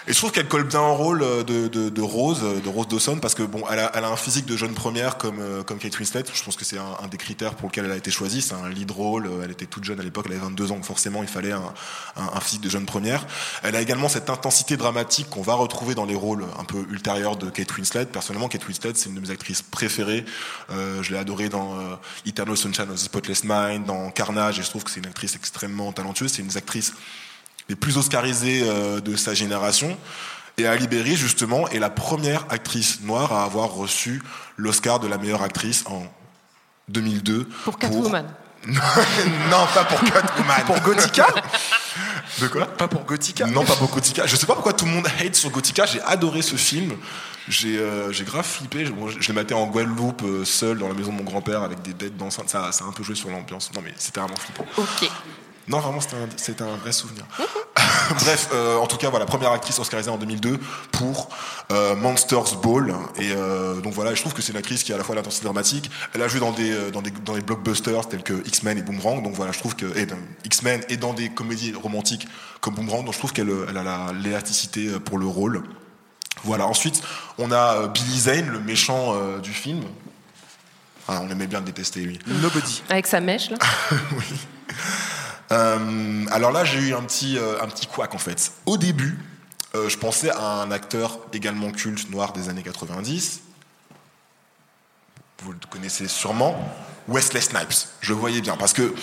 Et 0.09 0.13
je 0.13 0.19
trouve 0.19 0.33
qu'elle 0.33 0.49
colle 0.49 0.65
bien 0.65 0.81
en 0.81 0.97
rôle 0.97 1.23
euh, 1.23 1.45
de, 1.45 1.69
de, 1.69 1.89
de 1.89 2.01
Rose, 2.01 2.41
euh, 2.43 2.61
de 2.61 2.69
Rose 2.69 2.89
Dawson, 2.89 3.19
parce 3.19 3.37
que 3.37 3.45
bon, 3.45 3.63
elle 3.71 3.79
a, 3.79 3.93
elle 3.95 4.03
a 4.03 4.09
un 4.09 4.17
physique 4.17 4.47
de 4.47 4.57
jeune 4.57 4.75
première 4.75 5.17
comme, 5.17 5.39
euh, 5.39 5.63
comme 5.63 5.79
Kate 5.79 5.97
Winslet. 5.97 6.25
Je 6.35 6.43
pense 6.43 6.57
que 6.57 6.65
c'est 6.65 6.79
un, 6.79 6.97
un 7.01 7.07
des 7.07 7.19
critères 7.19 7.55
pour 7.55 7.69
lequel 7.69 7.85
elle 7.85 7.93
a 7.93 7.97
été 7.97 8.11
choisie. 8.11 8.43
C'est 8.43 8.55
un 8.55 8.69
lead 8.69 8.91
role. 8.91 9.31
Elle 9.45 9.53
était 9.53 9.67
toute 9.67 9.85
jeune 9.85 10.01
à 10.01 10.03
l'époque, 10.03 10.27
elle 10.27 10.33
avait 10.33 10.45
22 10.45 10.73
ans, 10.73 10.83
forcément 10.83 11.23
il 11.23 11.29
fallait 11.29 11.53
un, 11.53 11.73
un, 12.17 12.41
physique 12.41 12.63
de 12.63 12.69
jeune 12.69 12.85
première. 12.85 13.25
Elle 13.63 13.77
a 13.77 13.81
également 13.81 14.09
cette 14.09 14.29
intensité 14.29 14.77
dramatique 14.77 15.31
qu'on 15.31 15.43
va 15.43 15.55
retrouver 15.55 15.95
dans 15.95 16.05
les 16.05 16.17
rôles 16.17 16.45
un 16.59 16.65
peu 16.65 16.85
ultérieurs 16.91 17.37
de 17.37 17.49
Kate 17.49 17.73
Winslet. 17.77 18.07
Personnellement, 18.07 18.49
Kate 18.49 18.67
Winslet, 18.67 18.93
c'est 18.95 19.09
une 19.09 19.15
de 19.15 19.21
mes 19.21 19.31
actrices 19.31 19.63
préférées. 19.63 20.25
Euh, 20.71 21.01
je 21.03 21.13
l'ai 21.13 21.19
adorée 21.19 21.49
dans 21.49 21.79
Eternal 22.27 22.57
Sunshine 22.57 22.91
of 22.91 22.97
the 22.97 23.05
Spotless 23.05 23.45
Mind, 23.45 23.87
dans 23.87 24.11
Carnage, 24.11 24.59
et 24.59 24.63
je 24.63 24.69
trouve 24.69 24.83
que 24.83 24.91
c'est 24.91 25.01
une 25.01 25.07
actrice 25.07 25.37
extrêmement 25.37 25.93
talentueuse. 25.93 26.33
C'est 26.33 26.43
une 26.43 26.49
des 26.49 26.57
actrices 26.57 26.93
les 27.69 27.77
plus 27.77 27.97
oscarisées 27.97 28.63
euh, 28.65 29.01
de 29.01 29.17
sa 29.17 29.35
génération. 29.35 29.97
Et 30.59 30.67
Ali 30.67 30.87
Berry, 30.87 31.17
justement, 31.17 31.67
est 31.69 31.79
la 31.79 31.91
première 31.91 32.45
actrice 32.51 33.01
noire 33.03 33.33
à 33.33 33.45
avoir 33.45 33.73
reçu 33.73 34.23
l'Oscar 34.57 35.01
de 35.01 35.09
la 35.09 35.17
meilleure 35.17 35.43
actrice 35.43 35.85
en 35.87 36.05
2002. 36.89 37.49
Pour 37.65 37.79
Catwoman. 37.79 38.27
non, 38.67 39.67
pas 39.75 39.85
pour 39.85 40.01
Catwoman. 40.01 40.65
Pour 40.67 40.81
Gothica 40.81 41.27
De 42.41 42.49
quoi 42.49 42.67
Pas 42.67 42.89
pour 42.89 43.05
Gothica 43.05 43.47
Non, 43.47 43.65
pas 43.65 43.77
pour 43.77 43.91
Gothica. 43.91 44.27
Je 44.27 44.37
sais 44.37 44.47
pas 44.47 44.55
pourquoi 44.55 44.73
tout 44.73 44.85
le 44.85 44.93
monde 44.93 45.07
hate 45.19 45.35
sur 45.35 45.51
Gothica. 45.51 45.87
J'ai 45.87 46.01
adoré 46.03 46.43
ce 46.43 46.57
film. 46.57 46.93
J'ai 47.49 47.79
euh, 47.79 48.13
j'ai 48.13 48.25
grave 48.25 48.47
flippé. 48.47 48.85
Je 48.87 49.29
l'ai 49.29 49.35
maté 49.35 49.55
en 49.55 49.67
Guadeloupe, 49.67 50.23
euh, 50.23 50.45
seul, 50.45 50.79
dans 50.79 50.89
la 50.89 50.95
maison 50.95 51.13
de 51.13 51.17
mon 51.17 51.25
grand-père, 51.25 51.63
avec 51.63 51.83
des 51.83 51.93
bêtes 51.93 52.17
d'enceinte. 52.17 52.49
Ça, 52.49 52.71
ça 52.73 52.85
a 52.85 52.89
un 52.89 52.93
peu 52.93 53.03
joué 53.03 53.15
sur 53.15 53.31
l'ambiance. 53.31 53.71
Non, 53.75 53.81
mais 53.83 53.93
c'était 53.97 54.21
vraiment 54.21 54.37
flippant. 54.37 54.67
Ok. 54.77 55.11
Non, 55.69 55.79
vraiment, 55.79 56.01
c'était 56.37 56.63
un, 56.63 56.67
un 56.69 56.77
vrai 56.77 56.93
souvenir. 56.93 57.25
Bref, 58.21 58.49
euh, 58.53 58.77
en 58.79 58.87
tout 58.87 58.97
cas, 58.97 59.11
voilà, 59.11 59.25
première 59.27 59.53
actrice 59.53 59.79
oscarisée 59.79 60.11
en 60.11 60.17
2002 60.19 60.59
pour 60.91 61.29
euh, 61.71 61.95
Monsters 61.95 62.57
Ball. 62.63 62.95
Et 63.19 63.33
euh, 63.33 63.81
donc 63.81 63.93
voilà, 63.95 64.15
je 64.15 64.21
trouve 64.21 64.35
que 64.35 64.43
c'est 64.43 64.53
une 64.53 64.59
actrice 64.59 64.83
qui 64.83 64.93
a 64.93 64.97
à 64.97 64.99
la 64.99 65.05
fois 65.05 65.15
l'intensité 65.15 65.45
dramatique. 65.45 65.91
Elle 66.15 66.23
a 66.23 66.29
joué 66.29 66.41
dans 66.41 66.51
des, 66.51 66.91
dans 66.91 67.01
des, 67.01 67.11
dans 67.11 67.35
des 67.35 67.41
blockbusters 67.43 68.09
tels 68.09 68.23
que 68.25 68.47
X-Men 68.47 68.79
et 68.79 68.83
Boomerang. 68.83 69.23
Donc 69.23 69.35
voilà, 69.35 69.53
je 69.53 69.59
trouve 69.61 69.77
que 69.77 69.97
et 69.97 70.05
dans 70.07 70.17
X-Men 70.45 70.83
et 70.89 70.97
dans 70.97 71.15
des 71.15 71.29
comédies 71.31 71.73
romantiques 71.75 72.27
comme 72.61 72.75
Boomerang. 72.75 73.05
Donc 73.05 73.15
je 73.15 73.19
trouve 73.19 73.33
qu'elle 73.33 73.51
elle 73.69 73.77
a 73.79 73.83
la- 73.85 74.13
l'élasticité 74.21 74.89
pour 75.01 75.19
le 75.19 75.27
rôle. 75.27 75.63
Voilà. 76.45 76.67
Ensuite, 76.67 77.01
on 77.39 77.53
a 77.53 77.87
Billy 77.87 78.19
Zane, 78.21 78.49
le 78.51 78.59
méchant 78.59 79.15
euh, 79.15 79.39
du 79.39 79.53
film. 79.53 79.83
Ah, 81.09 81.21
on 81.23 81.31
aimait 81.31 81.47
bien 81.47 81.61
le 81.61 81.67
détester 81.67 82.01
lui. 82.01 82.19
Nobody. 82.27 82.83
Avec 82.91 83.07
sa 83.07 83.21
mèche, 83.21 83.51
là. 83.51 83.57
Euh, 85.53 86.25
alors 86.31 86.51
là, 86.51 86.65
j'ai 86.65 86.79
eu 86.79 86.95
un 86.95 87.03
petit, 87.03 87.37
euh, 87.39 87.61
un 87.63 87.69
petit 87.69 87.87
couac 87.87 88.15
en 88.15 88.19
fait. 88.19 88.53
Au 88.67 88.79
début, 88.79 89.19
euh, 89.75 89.89
je 89.89 89.99
pensais 89.99 90.31
à 90.31 90.63
un 90.63 90.71
acteur 90.71 91.19
également 91.33 91.71
culte 91.71 92.11
noir 92.11 92.33
des 92.33 92.49
années 92.49 92.63
90. 92.63 93.43
Vous 95.45 95.53
le 95.53 95.59
connaissez 95.71 96.09
sûrement, 96.09 96.57
Wesley 97.09 97.41
Snipes. 97.41 97.89
Je 98.01 98.13
voyais 98.13 98.41
bien 98.41 98.57
parce 98.57 98.73
que 98.73 98.95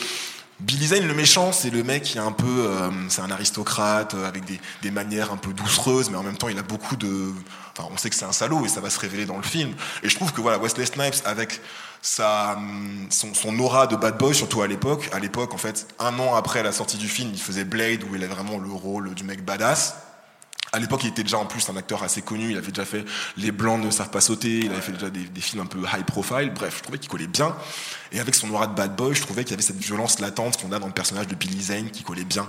Billy 0.61 0.87
Zane, 0.87 1.07
le 1.07 1.13
méchant, 1.13 1.51
c'est 1.51 1.69
le 1.69 1.83
mec 1.83 2.03
qui 2.03 2.17
est 2.17 2.21
un 2.21 2.31
peu, 2.31 2.69
c'est 3.07 3.21
un 3.21 3.31
aristocrate 3.31 4.13
avec 4.13 4.43
des, 4.43 4.59
des 4.81 4.91
manières 4.91 5.31
un 5.31 5.37
peu 5.37 5.53
doucereuses, 5.53 6.09
mais 6.09 6.17
en 6.17 6.23
même 6.23 6.37
temps, 6.37 6.49
il 6.49 6.57
a 6.57 6.63
beaucoup 6.63 6.97
de, 6.97 7.31
enfin, 7.77 7.89
on 7.93 7.97
sait 7.97 8.09
que 8.09 8.15
c'est 8.15 8.25
un 8.25 8.33
salaud 8.33 8.65
et 8.65 8.69
ça 8.69 8.81
va 8.81 8.89
se 8.89 8.99
révéler 8.99 9.25
dans 9.25 9.37
le 9.37 9.43
film. 9.43 9.73
Et 10.03 10.09
je 10.09 10.15
trouve 10.15 10.33
que 10.33 10.41
voilà, 10.41 10.57
Wesley 10.57 10.85
Snipes 10.85 11.21
avec 11.23 11.61
son, 12.01 13.59
aura 13.59 13.87
de 13.87 13.95
bad 13.95 14.17
boy, 14.17 14.33
surtout 14.33 14.61
à 14.61 14.67
l'époque. 14.67 15.09
À 15.13 15.19
l'époque, 15.19 15.53
en 15.53 15.57
fait, 15.57 15.87
un 15.99 16.17
an 16.19 16.35
après 16.35 16.63
la 16.63 16.71
sortie 16.71 16.97
du 16.97 17.07
film, 17.07 17.31
il 17.33 17.41
faisait 17.41 17.65
Blade 17.65 18.03
où 18.09 18.15
il 18.15 18.23
a 18.23 18.27
vraiment 18.27 18.57
le 18.57 18.71
rôle 18.71 19.13
du 19.13 19.23
mec 19.23 19.43
badass. 19.43 19.95
À 20.71 20.77
l'époque, 20.77 21.03
il 21.03 21.09
était 21.09 21.23
déjà 21.23 21.39
en 21.39 21.45
plus 21.45 21.67
un 21.69 21.75
acteur 21.77 22.03
assez 22.03 22.21
connu. 22.21 22.51
Il 22.51 22.57
avait 22.57 22.71
déjà 22.71 22.85
fait 22.85 23.03
Les 23.37 23.51
Blancs 23.51 23.83
ne 23.83 23.89
savent 23.89 24.11
pas 24.11 24.21
sauter. 24.21 24.59
Il 24.59 24.71
avait 24.71 24.81
fait 24.81 24.91
déjà 24.91 25.09
des, 25.09 25.23
des 25.23 25.41
films 25.41 25.63
un 25.63 25.65
peu 25.65 25.79
high 25.79 26.05
profile. 26.05 26.51
Bref, 26.53 26.75
je 26.77 26.83
trouvais 26.83 26.99
qu'il 26.99 27.09
collait 27.09 27.27
bien. 27.27 27.55
Et 28.11 28.19
avec 28.19 28.35
son 28.35 28.49
aura 28.51 28.67
de 28.67 28.75
bad 28.75 28.95
boy, 28.95 29.15
je 29.15 29.21
trouvais 29.21 29.43
qu'il 29.43 29.51
y 29.51 29.53
avait 29.55 29.63
cette 29.63 29.79
violence 29.79 30.19
latente 30.19 30.61
qu'on 30.61 30.71
a 30.71 30.79
dans 30.79 30.87
le 30.87 30.93
personnage 30.93 31.27
de 31.27 31.35
Billy 31.35 31.61
Zane 31.61 31.89
qui 31.89 32.03
collait 32.03 32.23
bien. 32.23 32.47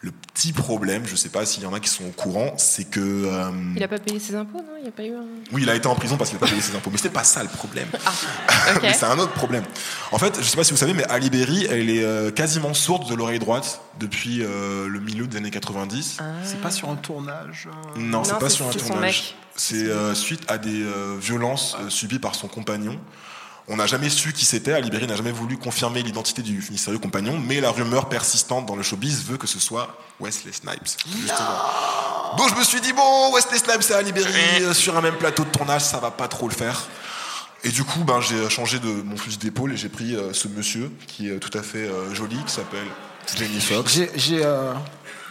Le 0.00 0.12
petit 0.12 0.52
problème, 0.52 1.02
je 1.06 1.16
sais 1.16 1.28
pas 1.28 1.44
s'il 1.44 1.64
y 1.64 1.66
en 1.66 1.74
a 1.74 1.80
qui 1.80 1.88
sont 1.88 2.04
au 2.04 2.10
courant, 2.12 2.54
c'est 2.56 2.84
que 2.84 3.00
euh, 3.00 3.50
Il 3.74 3.82
a 3.82 3.88
pas 3.88 3.98
payé 3.98 4.20
ses 4.20 4.36
impôts, 4.36 4.58
non? 4.58 4.74
Il 4.78 4.82
n'y 4.82 4.88
a 4.88 4.92
pas 4.92 5.02
eu 5.02 5.12
un. 5.12 5.24
oui, 5.50 5.62
il 5.62 5.70
a 5.70 5.74
été 5.74 5.88
en 5.88 5.96
prison 5.96 6.16
parce 6.16 6.30
qu'il 6.30 6.38
n'a 6.38 6.46
pas 6.46 6.50
payé 6.50 6.62
ses 6.62 6.76
impôts. 6.76 6.90
Mais 6.92 6.98
c'est 6.98 7.08
pas 7.12 7.24
ça 7.24 7.42
le 7.42 7.48
problème. 7.48 7.88
ok. 7.94 8.78
mais 8.82 8.94
c'est 8.94 9.06
un 9.06 9.18
autre 9.18 9.32
problème. 9.32 9.64
En 10.12 10.18
fait, 10.18 10.36
je 10.38 10.44
sais 10.44 10.56
pas 10.56 10.62
si 10.62 10.70
vous 10.70 10.76
savez, 10.76 10.94
mais 10.94 11.02
Ali 11.10 11.30
Berry, 11.30 11.66
elle 11.68 11.90
est 11.90 12.04
euh, 12.04 12.30
quasiment 12.30 12.74
sourde 12.74 13.10
de 13.10 13.14
l'oreille 13.16 13.40
droite 13.40 13.80
depuis 13.98 14.42
euh, 14.44 14.86
le 14.86 15.00
milieu 15.00 15.26
des 15.26 15.36
années 15.38 15.50
90. 15.50 16.18
C'est 16.44 16.60
pas 16.60 16.70
sur 16.70 16.88
un 16.90 16.96
tournage. 16.96 17.66
euh, 17.68 18.00
Non, 18.00 18.22
c'est 18.22 18.34
Non, 18.34 18.38
pas 18.38 18.50
sur 18.50 18.68
un 18.68 18.70
tournage. 18.70 19.34
C'est 19.56 19.74
euh, 19.88 20.14
suite 20.14 20.42
à 20.46 20.58
des 20.58 20.80
euh, 20.84 21.16
violences 21.20 21.76
euh, 21.80 21.90
subies 21.90 22.20
par 22.20 22.36
son 22.36 22.46
compagnon. 22.46 22.96
On 23.68 23.76
n'a 23.76 23.86
jamais 23.86 24.08
su 24.08 24.32
qui 24.32 24.44
c'était. 24.44 24.72
Ali 24.72 24.90
Berry 24.90 25.06
n'a 25.06 25.16
jamais 25.16 25.32
voulu 25.32 25.58
confirmer 25.58 26.02
l'identité 26.02 26.42
du 26.42 26.64
mystérieux 26.70 26.98
compagnon, 26.98 27.38
mais 27.38 27.60
la 27.60 27.70
rumeur 27.70 28.08
persistante 28.08 28.66
dans 28.66 28.76
le 28.76 28.82
showbiz 28.82 29.24
veut 29.24 29.36
que 29.36 29.46
ce 29.46 29.60
soit 29.60 29.98
Wesley 30.20 30.52
Snipes. 30.52 30.96
justement. 31.20 32.36
Donc 32.38 32.48
je 32.50 32.54
me 32.54 32.64
suis 32.64 32.80
dit 32.80 32.92
bon, 32.92 33.34
Wesley 33.34 33.58
Snipes 33.58 33.90
et 33.90 33.94
Ali 33.94 34.12
Berry 34.12 34.62
euh, 34.62 34.74
sur 34.74 34.96
un 34.96 35.00
même 35.02 35.16
plateau 35.16 35.44
de 35.44 35.50
tournage, 35.50 35.82
ça 35.82 35.98
va 35.98 36.10
pas 36.10 36.28
trop 36.28 36.48
le 36.48 36.54
faire. 36.54 36.88
Et 37.64 37.70
du 37.70 37.84
coup, 37.84 38.04
ben, 38.04 38.20
j'ai 38.20 38.48
changé 38.48 38.78
de 38.78 38.88
mon 38.88 39.16
fusil 39.16 39.38
d'épaule 39.38 39.72
et 39.72 39.76
j'ai 39.76 39.88
pris 39.88 40.14
euh, 40.14 40.32
ce 40.32 40.46
monsieur 40.48 40.90
qui 41.06 41.28
est 41.28 41.38
tout 41.38 41.56
à 41.58 41.62
fait 41.62 41.88
euh, 41.88 42.14
joli, 42.14 42.36
qui 42.44 42.52
s'appelle 42.52 42.86
Jamie 43.36 43.60
Foxx. 43.60 43.92
J'ai 43.92 44.10
j'ai, 44.14 44.44
euh, 44.44 44.72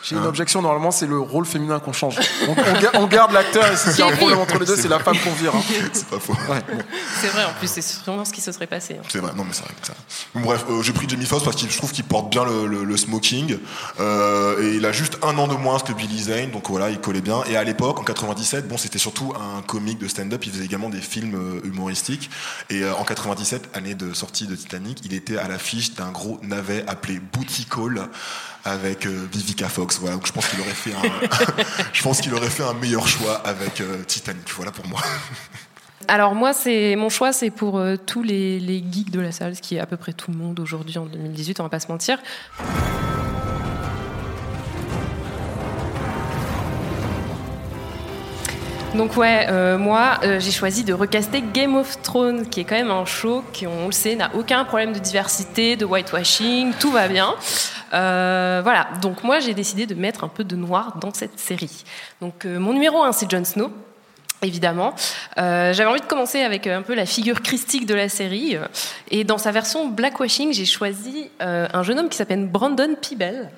j'ai 0.03 0.15
une 0.15 0.21
Hein 0.21 0.25
objection. 0.27 0.61
Normalement, 0.61 0.91
c'est 0.91 1.07
le 1.07 1.19
rôle 1.19 1.45
féminin 1.45 1.79
qu'on 1.79 1.93
change. 1.93 2.17
On, 2.47 2.51
on 2.51 2.79
ga- 2.79 2.91
on 2.95 3.07
garde 3.07 3.31
l'acteur 3.31 3.65
et 3.71 3.75
s'il 3.75 3.97
y 3.97 4.01
a 4.01 4.07
un 4.07 4.15
problème 4.15 4.39
entre 4.39 4.57
les 4.59 4.65
deux, 4.65 4.75
c'est 4.75 4.87
la 4.87 4.99
femme 4.99 5.17
qu'on 5.19 5.31
vire. 5.33 5.53
hein. 5.55 5.61
C'est 5.93 6.07
pas 6.07 6.19
faux. 6.19 6.33
Ouais, 6.49 6.61
bon. 6.71 6.77
C'est 7.21 7.27
vrai, 7.27 7.43
en 7.45 7.53
plus, 7.59 7.67
c'est 7.69 7.81
sûrement 7.81 8.23
ce 8.25 8.31
qui 8.33 8.41
se 8.41 8.51
serait 8.51 8.67
passé. 8.67 8.97
hein. 8.99 9.03
C'est 9.09 9.19
vrai, 9.19 9.31
non 9.35 9.43
mais 9.43 9.53
c'est 9.53 9.63
vrai 9.63 9.73
que 9.81 9.87
ça. 9.87 9.93
Bon, 10.35 10.41
bref, 10.41 10.65
euh, 10.69 10.81
j'ai 10.83 10.93
pris 10.93 11.07
Jamie 11.09 11.25
Foxx 11.25 11.43
parce 11.43 11.61
que 11.61 11.69
je 11.69 11.77
trouve 11.77 11.91
qu'il 11.91 12.03
porte 12.03 12.29
bien 12.29 12.45
le, 12.45 12.67
le- 12.67 12.83
le 12.83 12.97
smoking 12.97 13.57
euh, 13.99 14.61
et 14.61 14.75
il 14.75 14.85
a 14.85 14.91
juste 14.91 15.17
un 15.23 15.37
an 15.37 15.47
de 15.47 15.55
moins 15.55 15.79
que 15.79 15.93
Billy 15.93 16.23
Zane, 16.23 16.51
donc 16.51 16.69
voilà, 16.69 16.89
il 16.89 16.99
collait 16.99 17.21
bien. 17.21 17.43
Et 17.49 17.57
à 17.57 17.63
l'époque, 17.63 17.99
en 17.99 18.03
97, 18.03 18.67
bon, 18.67 18.77
c'était 18.77 18.97
surtout 18.99 19.33
un 19.35 19.61
comique 19.61 19.99
de 19.99 20.07
stand-up. 20.07 20.43
Il 20.45 20.51
faisait 20.51 20.65
également 20.65 20.89
des 20.89 21.01
films 21.01 21.35
euh, 21.35 21.67
humoristiques. 21.67 22.29
Et 22.69 22.83
euh, 22.83 22.93
en 22.95 23.03
97, 23.03 23.69
année 23.75 23.95
de 23.95 24.13
sortie 24.13 24.47
de 24.47 24.55
Titanic, 24.55 24.99
il 25.03 25.13
était 25.13 25.37
à 25.37 25.47
l'affiche 25.47 25.93
d'un 25.95 26.11
gros 26.11 26.39
navet 26.43 26.83
appelé 26.87 27.19
Booty 27.19 27.65
Call 27.65 28.07
avec 28.71 29.05
euh, 29.05 29.27
Vivica 29.31 29.69
Fox. 29.69 29.99
Voilà, 29.99 30.15
donc 30.15 30.27
je 30.27 30.31
pense 30.31 30.47
qu'il 30.47 30.59
aurait 30.59 30.69
fait 30.69 30.93
un, 30.93 31.63
je 31.93 32.03
pense 32.03 32.21
qu'il 32.21 32.33
aurait 32.33 32.49
fait 32.49 32.63
un 32.63 32.73
meilleur 32.73 33.07
choix 33.07 33.35
avec 33.45 33.81
euh, 33.81 34.03
Titanic. 34.03 34.49
Voilà 34.55 34.71
pour 34.71 34.87
moi. 34.87 35.01
Alors 36.07 36.35
moi, 36.35 36.53
c'est 36.53 36.95
mon 36.95 37.09
choix, 37.09 37.33
c'est 37.33 37.49
pour 37.49 37.77
euh, 37.77 37.95
tous 37.97 38.23
les, 38.23 38.59
les 38.59 38.83
geeks 38.91 39.11
de 39.11 39.19
la 39.19 39.31
salle, 39.31 39.55
ce 39.55 39.61
qui 39.61 39.75
est 39.75 39.79
à 39.79 39.85
peu 39.85 39.97
près 39.97 40.13
tout 40.13 40.31
le 40.31 40.37
monde 40.37 40.59
aujourd'hui 40.59 40.97
en 40.97 41.05
2018, 41.05 41.59
on 41.59 41.63
va 41.63 41.69
pas 41.69 41.79
se 41.79 41.87
mentir. 41.87 42.19
Donc 48.95 49.17
ouais, 49.17 49.45
euh, 49.49 49.77
moi 49.77 50.19
euh, 50.23 50.39
j'ai 50.39 50.51
choisi 50.51 50.83
de 50.83 50.93
recaster 50.93 51.43
Game 51.53 51.75
of 51.75 52.01
Thrones, 52.01 52.47
qui 52.49 52.61
est 52.61 52.63
quand 52.63 52.75
même 52.75 52.89
un 52.89 53.05
show 53.05 53.43
qui, 53.53 53.67
on 53.67 53.87
le 53.87 53.91
sait, 53.91 54.15
n'a 54.15 54.33
aucun 54.33 54.63
problème 54.65 54.93
de 54.93 54.99
diversité, 54.99 55.75
de 55.75 55.85
whitewashing, 55.85 56.73
tout 56.79 56.91
va 56.91 57.07
bien. 57.07 57.35
Euh, 57.93 58.61
voilà, 58.63 58.87
donc 59.01 59.23
moi 59.23 59.39
j'ai 59.39 59.53
décidé 59.53 59.85
de 59.85 59.93
mettre 59.93 60.23
un 60.23 60.29
peu 60.29 60.43
de 60.43 60.55
noir 60.55 60.97
dans 60.99 61.13
cette 61.13 61.37
série. 61.37 61.83
Donc 62.21 62.45
mon 62.45 62.73
numéro 62.73 63.03
1 63.03 63.11
c'est 63.11 63.29
Jon 63.29 63.43
Snow. 63.43 63.71
Évidemment. 64.43 64.93
J'avais 65.35 65.85
envie 65.85 65.99
de 65.99 66.05
commencer 66.05 66.41
avec 66.41 66.67
un 66.67 66.83
peu 66.83 66.93
la 66.93 67.07
figure 67.07 67.41
christique 67.41 67.87
de 67.87 67.95
la 67.95 68.07
série. 68.07 68.55
Et 69.09 69.23
dans 69.23 69.39
sa 69.39 69.51
version 69.51 69.87
blackwashing, 69.87 70.53
j'ai 70.53 70.65
choisi 70.65 71.31
un 71.39 71.81
jeune 71.81 71.97
homme 71.97 72.09
qui 72.09 72.17
s'appelle 72.17 72.45
Brandon 72.45 72.95
Peeble, 73.01 73.49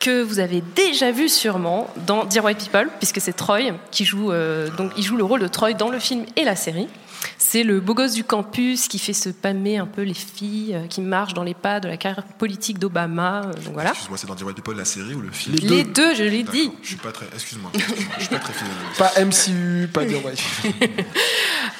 que 0.00 0.22
vous 0.22 0.38
avez 0.38 0.62
déjà 0.74 1.10
vu 1.10 1.28
sûrement 1.28 1.92
dans 2.06 2.24
Dear 2.24 2.44
White 2.44 2.58
People, 2.58 2.88
puisque 2.98 3.20
c'est 3.20 3.32
Troy 3.32 3.72
qui 3.90 4.04
joue, 4.04 4.30
euh, 4.30 4.70
donc 4.70 4.92
il 4.96 5.02
joue 5.02 5.16
le 5.16 5.24
rôle 5.24 5.40
de 5.40 5.48
Troy 5.48 5.72
dans 5.74 5.90
le 5.90 5.98
film 5.98 6.24
et 6.36 6.44
la 6.44 6.56
série. 6.56 6.88
C'est 7.36 7.64
le 7.64 7.80
beau 7.80 7.94
gosse 7.94 8.12
du 8.12 8.22
campus 8.22 8.86
qui 8.86 8.98
fait 8.98 9.12
se 9.12 9.28
palmer 9.28 9.78
un 9.78 9.86
peu 9.86 10.02
les 10.02 10.14
filles, 10.14 10.74
euh, 10.74 10.86
qui 10.86 11.00
marche 11.00 11.34
dans 11.34 11.42
les 11.42 11.54
pas 11.54 11.80
de 11.80 11.88
la 11.88 11.96
carrière 11.96 12.24
politique 12.24 12.78
d'Obama. 12.78 13.42
euh, 13.46 13.52
donc 13.64 13.74
voilà. 13.74 13.90
Excuse-moi, 13.90 14.18
c'est 14.18 14.26
dans 14.28 14.36
The 14.36 14.42
White 14.42 14.56
People 14.56 14.76
la 14.76 14.84
série 14.84 15.14
ou 15.14 15.20
le 15.20 15.30
film? 15.30 15.56
Les 15.62 15.82
deux, 15.82 16.14
je 16.14 16.22
l'ai 16.22 16.44
dit. 16.44 16.70
Je 16.82 16.88
suis 16.88 16.96
pas 16.96 17.10
très. 17.10 17.26
Excuse-moi. 17.34 17.72
Je 17.74 18.20
suis 18.20 18.28
pas 18.28 18.38
très 18.38 18.52
fidèle. 18.52 18.72
Pas 18.98 19.12
MCU, 19.24 19.88
pas 19.88 20.04
dire 20.04 20.24
ouais. 20.24 20.34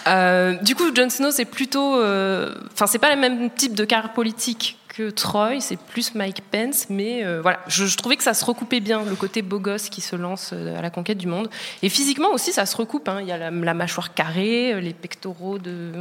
Euh, 0.06 0.54
du 0.62 0.74
coup, 0.74 0.84
Jon 0.94 1.10
Snow, 1.10 1.30
c'est 1.30 1.44
plutôt, 1.44 1.96
euh, 1.96 2.54
enfin, 2.72 2.86
c'est 2.86 2.98
pas 2.98 3.14
le 3.14 3.20
même 3.20 3.50
type 3.50 3.74
de 3.74 3.84
carrière 3.84 4.14
politique 4.14 4.77
Troy, 5.02 5.60
c'est 5.60 5.78
plus 5.78 6.14
Mike 6.14 6.42
Pence, 6.50 6.86
mais 6.90 7.24
euh, 7.24 7.40
voilà, 7.40 7.60
je, 7.68 7.96
trouvais 7.96 8.16
que 8.16 8.22
ça 8.22 8.34
se 8.34 8.44
recoupait 8.44 8.80
bien, 8.80 9.04
le 9.04 9.14
côté 9.14 9.42
beau 9.42 9.58
gosse 9.58 9.88
qui 9.88 10.00
se 10.00 10.16
lance 10.16 10.50
euh, 10.52 10.78
à 10.78 10.82
la 10.82 10.90
conquête 10.90 11.18
du 11.18 11.26
monde. 11.26 11.48
Et 11.82 11.88
physiquement 11.88 12.30
aussi, 12.32 12.52
ça 12.52 12.66
se 12.66 12.76
recoupe. 12.76 13.08
hein. 13.08 13.18
Il 13.20 13.28
y 13.28 13.32
a 13.32 13.50
la, 13.50 13.74
mâchoire 13.74 14.14
carrée, 14.14 14.74
euh, 14.74 14.80
les 14.80 14.92
pectoraux 14.92 15.58
de, 15.58 15.92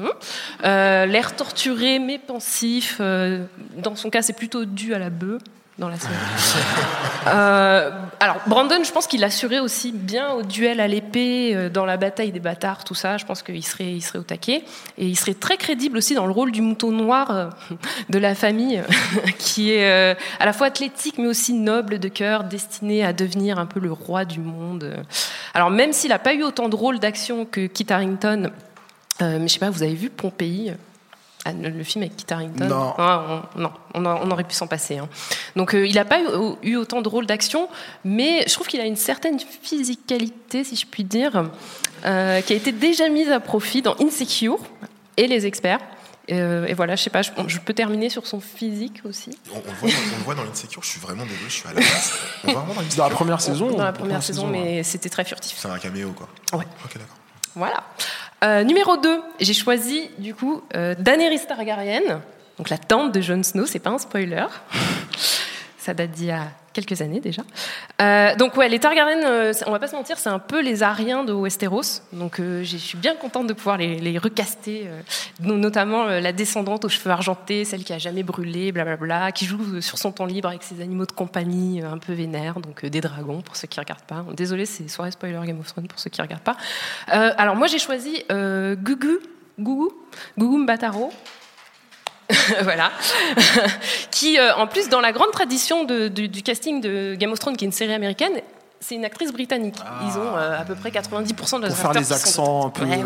euh, 0.63 1.05
l'air 1.05 1.35
torturé 1.35 1.99
mais 1.99 2.17
pensif. 2.17 2.99
dans 2.99 3.95
son 3.95 4.09
cas, 4.09 4.21
c'est 4.21 4.33
plutôt 4.33 4.65
dû 4.65 4.93
à 4.93 4.99
la 4.99 5.09
bœuf 5.09 5.41
dans 5.77 5.89
la. 5.89 5.95
Euh, 7.27 7.91
alors, 8.21 8.37
Brandon, 8.47 8.81
je 8.85 8.91
pense 8.93 9.05
qu'il 9.05 9.21
assurait 9.25 9.59
aussi 9.59 9.91
bien 9.91 10.31
au 10.31 10.43
duel 10.43 10.79
à 10.79 10.87
l'épée, 10.87 11.53
euh, 11.53 11.69
dans 11.69 11.83
la 11.83 11.97
bataille 11.97 12.31
des 12.31 12.39
bâtards, 12.39 12.85
tout 12.85 12.95
ça. 12.95 13.17
Je 13.17 13.25
pense 13.25 13.43
qu'il 13.43 13.65
serait, 13.65 13.91
il 13.91 14.01
serait 14.01 14.19
au 14.19 14.23
taquet. 14.23 14.63
Et 14.97 15.07
il 15.07 15.15
serait 15.17 15.33
très 15.33 15.57
crédible 15.57 15.97
aussi 15.97 16.15
dans 16.15 16.25
le 16.25 16.31
rôle 16.31 16.53
du 16.53 16.61
mouton 16.61 16.91
noir 16.91 17.31
euh, 17.31 17.49
de 18.09 18.17
la 18.17 18.33
famille, 18.33 18.81
qui 19.39 19.73
est 19.73 20.15
à 20.39 20.45
la 20.45 20.53
fois 20.53 20.67
athlétique, 20.67 21.17
mais 21.17 21.27
aussi 21.27 21.51
noble 21.51 21.99
de 21.99 22.07
cœur, 22.07 22.45
destiné 22.45 23.03
à 23.03 23.11
devenir 23.11 23.59
un 23.59 23.65
peu 23.65 23.81
le 23.81 23.91
roi 23.91 24.23
du 24.23 24.39
monde. 24.39 24.95
Alors, 25.53 25.69
même 25.69 25.91
s'il 25.91 26.11
n'a 26.11 26.19
pas 26.19 26.33
eu 26.33 26.43
autant 26.43 26.69
de 26.69 26.77
rôles 26.77 26.99
d'action 26.99 27.43
que 27.43 27.67
Kit 27.67 27.87
Harington, 27.89 28.51
euh, 29.21 29.39
mais 29.39 29.47
je 29.47 29.53
sais 29.53 29.59
pas, 29.59 29.69
vous 29.69 29.83
avez 29.83 29.95
vu 29.95 30.09
Pompéi? 30.09 30.73
Le 31.53 31.83
film 31.83 32.03
avec 32.03 32.15
Kit 32.15 32.25
Harington 32.33 32.65
Non. 32.67 32.93
Ah, 32.97 33.43
on, 33.55 33.59
non, 33.61 33.71
on, 33.93 34.05
a- 34.05 34.19
on 34.23 34.31
aurait 34.31 34.43
pu 34.43 34.53
s'en 34.55 34.67
passer. 34.67 34.97
hein. 34.97 35.07
Donc 35.55 35.73
euh, 35.73 35.85
il 35.87 35.95
n'a 35.95 36.05
pas 36.05 36.19
eu, 36.21 36.25
eu 36.63 36.75
autant 36.75 37.01
de 37.01 37.09
rôles 37.09 37.25
d'action, 37.25 37.67
mais 38.05 38.43
je 38.47 38.53
trouve 38.53 38.67
qu'il 38.67 38.79
a 38.81 38.85
une 38.85 38.95
certaine 38.95 39.37
physicalité, 39.39 40.63
si 40.63 40.75
je 40.75 40.85
puis 40.85 41.03
dire, 41.03 41.49
euh, 42.05 42.41
qui 42.41 42.53
a 42.53 42.55
été 42.55 42.71
déjà 42.71 43.09
mise 43.09 43.29
à 43.31 43.39
profit 43.39 43.81
dans 43.81 43.95
Insecure 43.99 44.59
et 45.17 45.27
Les 45.27 45.45
Experts. 45.45 45.79
Euh, 46.29 46.65
et 46.65 46.73
voilà, 46.73 46.97
je 46.97 47.03
sais 47.03 47.09
pas, 47.09 47.21
je, 47.21 47.31
je 47.47 47.57
peux 47.59 47.73
terminer 47.73 48.09
sur 48.09 48.27
son 48.27 48.41
physique 48.41 48.99
aussi. 49.05 49.29
On, 49.53 49.55
on 49.55 49.59
le 49.59 49.71
voit, 49.79 49.89
on 49.89 50.17
le 50.17 50.23
voit 50.25 50.35
dans 50.35 50.43
l'Insecure, 50.43 50.83
je 50.83 50.89
suis 50.89 50.99
vraiment 50.99 51.23
désolé, 51.23 51.45
je 51.47 51.53
suis 51.53 51.67
à 51.69 51.73
la 51.73 51.79
place. 51.79 52.13
On 52.43 52.47
va 52.51 52.59
vraiment 52.59 52.81
dans 52.97 53.03
la 53.05 53.09
première 53.15 53.39
saison 53.39 53.71
Dans 53.71 53.83
la 53.85 53.93
première 53.93 54.21
saison, 54.21 54.45
mais 54.47 54.83
c'était 54.83 55.07
très 55.09 55.23
furtif. 55.23 55.55
C'est 55.57 55.69
un 55.69 55.79
caméo, 55.79 56.11
quoi. 56.11 56.27
Ouais. 56.59 56.65
Ok, 56.83 56.95
d'accord. 56.95 57.15
Voilà. 57.55 57.81
Euh, 58.43 58.63
numéro 58.63 58.97
2, 58.97 59.21
j'ai 59.39 59.53
choisi 59.53 60.09
du 60.19 60.35
coup 60.35 60.61
euh, 60.75 60.93
Daenerys 60.99 61.47
Targaryen, 61.47 62.21
donc 62.57 62.69
la 62.69 62.77
tante 62.77 63.11
de 63.11 63.19
Jon 63.19 63.41
Snow, 63.41 63.65
c'est 63.65 63.79
pas 63.79 63.89
un 63.89 63.97
spoiler. 63.97 64.45
Ça 65.79 65.93
date 65.95 66.11
d'il 66.11 66.27
y 66.27 66.31
a 66.31 66.49
quelques 66.81 67.01
années 67.01 67.19
déjà. 67.19 67.41
Euh, 68.01 68.35
donc 68.35 68.55
ouais, 68.55 68.69
les 68.69 68.77
Targaryen, 68.79 69.23
euh, 69.25 69.53
on 69.65 69.71
va 69.71 69.79
pas 69.79 69.87
se 69.87 69.95
mentir, 69.95 70.19
c'est 70.19 70.29
un 70.29 70.37
peu 70.39 70.61
les 70.61 70.83
Ariens 70.83 71.23
de 71.23 71.33
Westeros. 71.33 72.01
Donc 72.13 72.39
euh, 72.39 72.63
je 72.63 72.77
suis 72.77 72.97
bien 72.99 73.15
contente 73.15 73.47
de 73.47 73.53
pouvoir 73.53 73.77
les, 73.77 74.17
recaster, 74.19 74.87
no- 75.41 75.57
notamment 75.57 76.05
la 76.05 76.31
descendante 76.31 76.85
aux 76.85 76.89
cheveux 76.89 77.09
argentés, 77.09 77.65
celle 77.65 77.83
qui 77.83 77.93
a 77.93 77.97
jamais 77.97 78.23
brûlé, 78.23 78.71
blablabla, 78.71 79.31
qui 79.31 79.45
joue 79.45 79.81
sur 79.81 79.97
son 79.97 80.11
temps 80.11 80.25
libre 80.25 80.49
avec 80.49 80.61
ses 80.63 80.81
animaux 80.81 81.05
de 81.07 81.11
compagnie 81.11 81.81
un 81.81 81.97
peu 81.97 82.13
vénères, 82.13 82.59
donc 82.59 82.85
des 82.85 83.01
dragons 83.01 83.41
pour 83.41 83.55
ceux 83.55 83.67
qui 83.67 83.79
regardent 83.79 84.01
pas. 84.03 84.23
Désolé, 84.35 84.65
c'est 84.65 84.87
soirée 84.87 85.11
spoiler 85.11 85.39
Game 85.45 85.59
of 85.59 85.67
Thrones 85.67 85.87
pour 85.87 85.99
ceux 85.99 86.09
qui 86.11 86.21
regardent 86.21 86.41
pas. 86.43 86.57
Alors 87.07 87.55
moi 87.55 87.67
j'ai 87.67 87.79
choisi 87.79 88.23
Gugu, 88.29 89.19
Gugu, 89.59 89.89
Gugu 90.37 90.57
Mbataro. 90.59 91.11
voilà. 92.63 92.91
qui, 94.11 94.37
euh, 94.37 94.53
en 94.55 94.67
plus, 94.67 94.89
dans 94.89 95.01
la 95.01 95.11
grande 95.11 95.31
tradition 95.31 95.83
de- 95.83 96.07
du, 96.07 96.27
du 96.27 96.41
casting 96.43 96.81
de 96.81 97.15
Game 97.15 97.31
of 97.31 97.39
Thrones, 97.39 97.55
qui 97.57 97.65
est 97.65 97.67
une 97.67 97.71
série 97.71 97.93
américaine, 97.93 98.33
c'est 98.79 98.95
une 98.95 99.05
actrice 99.05 99.31
britannique. 99.33 99.75
Ils 100.03 100.17
ont 100.19 100.35
euh, 100.37 100.59
à 100.61 100.63
peu 100.63 100.75
près 100.75 100.89
90% 100.91 101.57
de 101.57 101.61
leurs 101.61 101.69
Pour 101.69 101.77
faire 101.77 101.93
les 101.93 102.03
sont 102.03 102.13
accents 102.13 102.67
un 102.67 102.69
peu 102.69 102.83
Ouais, 102.85 103.01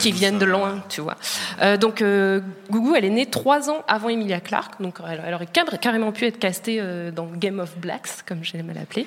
qui 0.00 0.10
viennent 0.10 0.38
de 0.38 0.46
loin, 0.46 0.82
tu 0.88 1.02
vois. 1.02 1.16
Euh, 1.60 1.76
donc, 1.76 2.02
Gugu, 2.02 2.94
elle 2.96 3.04
est 3.04 3.10
née 3.10 3.26
trois 3.26 3.68
ans 3.68 3.82
avant 3.88 4.08
Emilia 4.08 4.40
Clarke, 4.40 4.80
donc 4.80 4.96
elle, 5.06 5.22
elle 5.26 5.34
aurait 5.34 5.46
car- 5.52 5.78
carrément 5.80 6.12
pu 6.12 6.24
être 6.26 6.38
castée 6.38 6.82
dans 7.14 7.26
Game 7.26 7.58
of 7.60 7.76
Blacks, 7.76 8.22
comme 8.26 8.42
j'aime 8.42 8.72
l'appeler. 8.74 9.06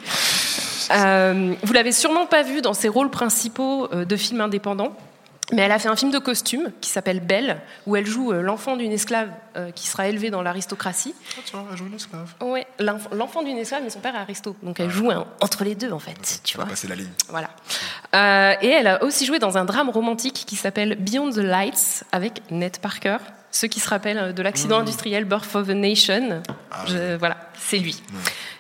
Vous 1.64 1.74
l'avez 1.74 1.92
sûrement 1.92 2.26
pas 2.28 2.44
vue 2.44 2.62
dans 2.62 2.74
ses 2.74 2.88
rôles 2.88 3.10
principaux 3.10 3.88
de 3.88 4.16
films 4.16 4.42
indépendants. 4.42 4.94
Mais 5.52 5.64
elle 5.64 5.72
a 5.72 5.80
fait 5.80 5.89
un 5.89 5.95
film 5.95 6.12
de 6.12 6.20
costume 6.20 6.72
qui 6.80 6.89
s'appelle 6.91 7.20
Belle, 7.22 7.60
où 7.88 7.95
elle 7.95 8.06
joue 8.06 8.32
euh, 8.32 8.41
l'enfant 8.41 8.76
d'une 8.78 8.91
esclave 8.91 9.30
euh, 9.58 9.72
qui 9.72 9.88
sera 9.88 10.08
élevée 10.08 10.30
dans 10.30 10.43
l'aristocratie. 10.43 11.16
Ah, 11.38 11.41
tu 11.43 11.52
vois, 11.56 11.66
elle 11.72 11.78
joue 11.78 11.88
une 11.88 11.95
esclave. 11.95 12.34
L'enf- 12.80 13.08
l'enfant 13.12 13.41
d'une 13.41 13.58
esclave, 13.58 13.82
mais 13.84 13.89
son 13.89 14.00
père 14.00 14.14
est 14.16 14.20
aristo. 14.20 14.56
Donc 14.62 14.80
elle 14.80 14.91
joue 14.91 15.10
un- 15.10 15.26
entre 15.41 15.64
les 15.64 15.74
deux, 15.74 15.91
en 15.91 15.97
fait. 16.00 16.41
Tu 16.43 16.56
On 16.56 16.60
va 16.60 16.66
vois. 16.66 16.72
passer 16.74 16.88
la 16.88 16.95
ligne. 16.95 17.10
Voilà. 17.30 17.50
Euh, 18.16 18.56
et 18.62 18.68
elle 18.70 18.88
a 18.88 19.04
aussi 19.04 19.26
joué 19.26 19.39
dans 19.39 19.58
un 19.58 19.66
drame 19.66 19.89
romantique 19.89 20.43
qui 20.45 20.56
s'appelle 20.56 20.95
Beyond 20.95 21.32
the 21.32 21.38
Lights 21.38 22.04
avec 22.12 22.41
Ned 22.52 22.78
Parker. 22.78 23.18
Ceux 23.52 23.68
qui 23.68 23.80
se 23.80 23.89
rappellent 23.89 24.18
euh, 24.18 24.32
de 24.34 24.41
l'accident 24.43 24.78
industriel 24.80 25.26
Birth 25.26 25.56
of 25.56 25.70
a 25.70 25.74
Nation, 25.74 26.41
je- 26.88 27.16
voilà, 27.18 27.38
c'est 27.58 27.78
lui. 27.80 28.02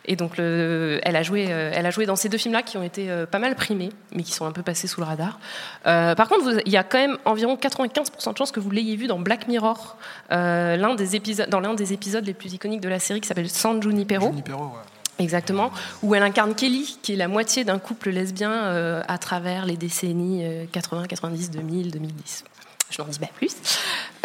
Et 0.05 0.15
donc, 0.15 0.37
le- 0.37 0.99
elle, 1.03 1.15
a 1.15 1.21
joué, 1.21 1.47
euh, 1.49 1.71
elle 1.73 1.85
a 1.85 1.91
joué 1.91 2.07
dans 2.07 2.15
ces 2.15 2.29
deux 2.29 2.39
films-là 2.39 2.63
qui 2.63 2.77
ont 2.77 2.83
été 2.83 3.11
euh, 3.11 3.27
pas 3.27 3.37
mal 3.37 3.53
primés, 3.55 3.89
mais 4.15 4.23
qui 4.23 4.31
sont 4.31 4.45
un 4.47 4.51
peu 4.51 4.63
passés 4.63 4.87
sous 4.87 4.99
le 5.01 5.05
radar. 5.05 5.39
Euh, 5.85 6.15
par 6.15 6.27
contre, 6.27 6.43
vous- 6.43 6.59
il 6.65 6.71
y 6.71 6.77
a 6.77 6.83
quand 6.83 6.97
même 6.97 7.17
environ 7.25 7.55
95% 7.55 8.31
de 8.33 8.37
chances 8.37 8.51
que 8.51 8.59
vous 8.59 8.71
l'ayez 8.71 8.95
vu 8.95 9.05
dans 9.05 9.19
Black 9.19 9.47
Mirror, 9.47 9.97
euh, 10.31 10.75
l'un 10.77 10.95
des 10.95 11.15
épisodes, 11.15 11.47
dans 11.49 11.59
l'un 11.59 11.75
des 11.75 11.93
épisodes 11.93 12.25
les 12.25 12.33
plus 12.33 12.53
iconiques 12.53 12.81
de 12.81 12.89
la 12.89 12.97
série 12.99 13.21
qui 13.21 13.27
s'appelle 13.27 13.49
San 13.49 13.81
Junipero. 13.83 14.27
Junipero, 14.29 14.63
ouais. 14.63 14.71
Exactement, 15.19 15.69
où 16.01 16.15
elle 16.15 16.23
incarne 16.23 16.55
Kelly, 16.55 16.97
qui 17.03 17.11
est 17.13 17.17
la 17.17 17.27
moitié 17.27 17.65
d'un 17.65 17.77
couple 17.77 18.09
lesbien 18.09 18.51
euh, 18.51 19.01
à 19.07 19.17
travers 19.17 19.65
les 19.65 19.75
décennies 19.75 20.43
euh, 20.45 20.63
80, 20.71 21.07
90, 21.07 21.51
2000, 21.51 21.91
2010. 21.91 22.45
Je 22.89 23.01
n'en 23.01 23.07
dis 23.07 23.19
pas 23.19 23.27
plus. 23.27 23.55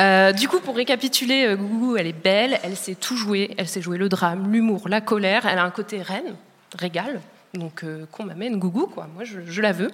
Euh, 0.01 0.33
du 0.33 0.49
coup, 0.49 0.61
pour 0.61 0.77
récapituler, 0.77 1.47
euh, 1.47 1.57
Gougou, 1.57 1.97
elle 1.97 2.07
est 2.07 2.13
belle, 2.13 2.59
elle 2.63 2.77
sait 2.77 2.95
tout 2.95 3.17
jouer, 3.17 3.55
elle 3.59 3.69
sait 3.69 3.83
jouer 3.83 3.99
le 3.99 4.09
drame, 4.09 4.53
l'humour, 4.53 4.89
la 4.89 5.01
colère, 5.01 5.47
elle 5.47 5.59
a 5.59 5.65
un 5.65 5.71
côté 5.71 6.03
reine, 6.03 6.35
régal, 6.79 7.21
donc 7.53 7.85
euh, 7.85 8.07
qu'on 8.11 8.25
m'amène 8.25 8.59
Gougou, 8.59 8.87
quoi. 8.87 9.07
Moi, 9.15 9.25
je, 9.25 9.61
la 9.61 9.73
veux. 9.73 9.91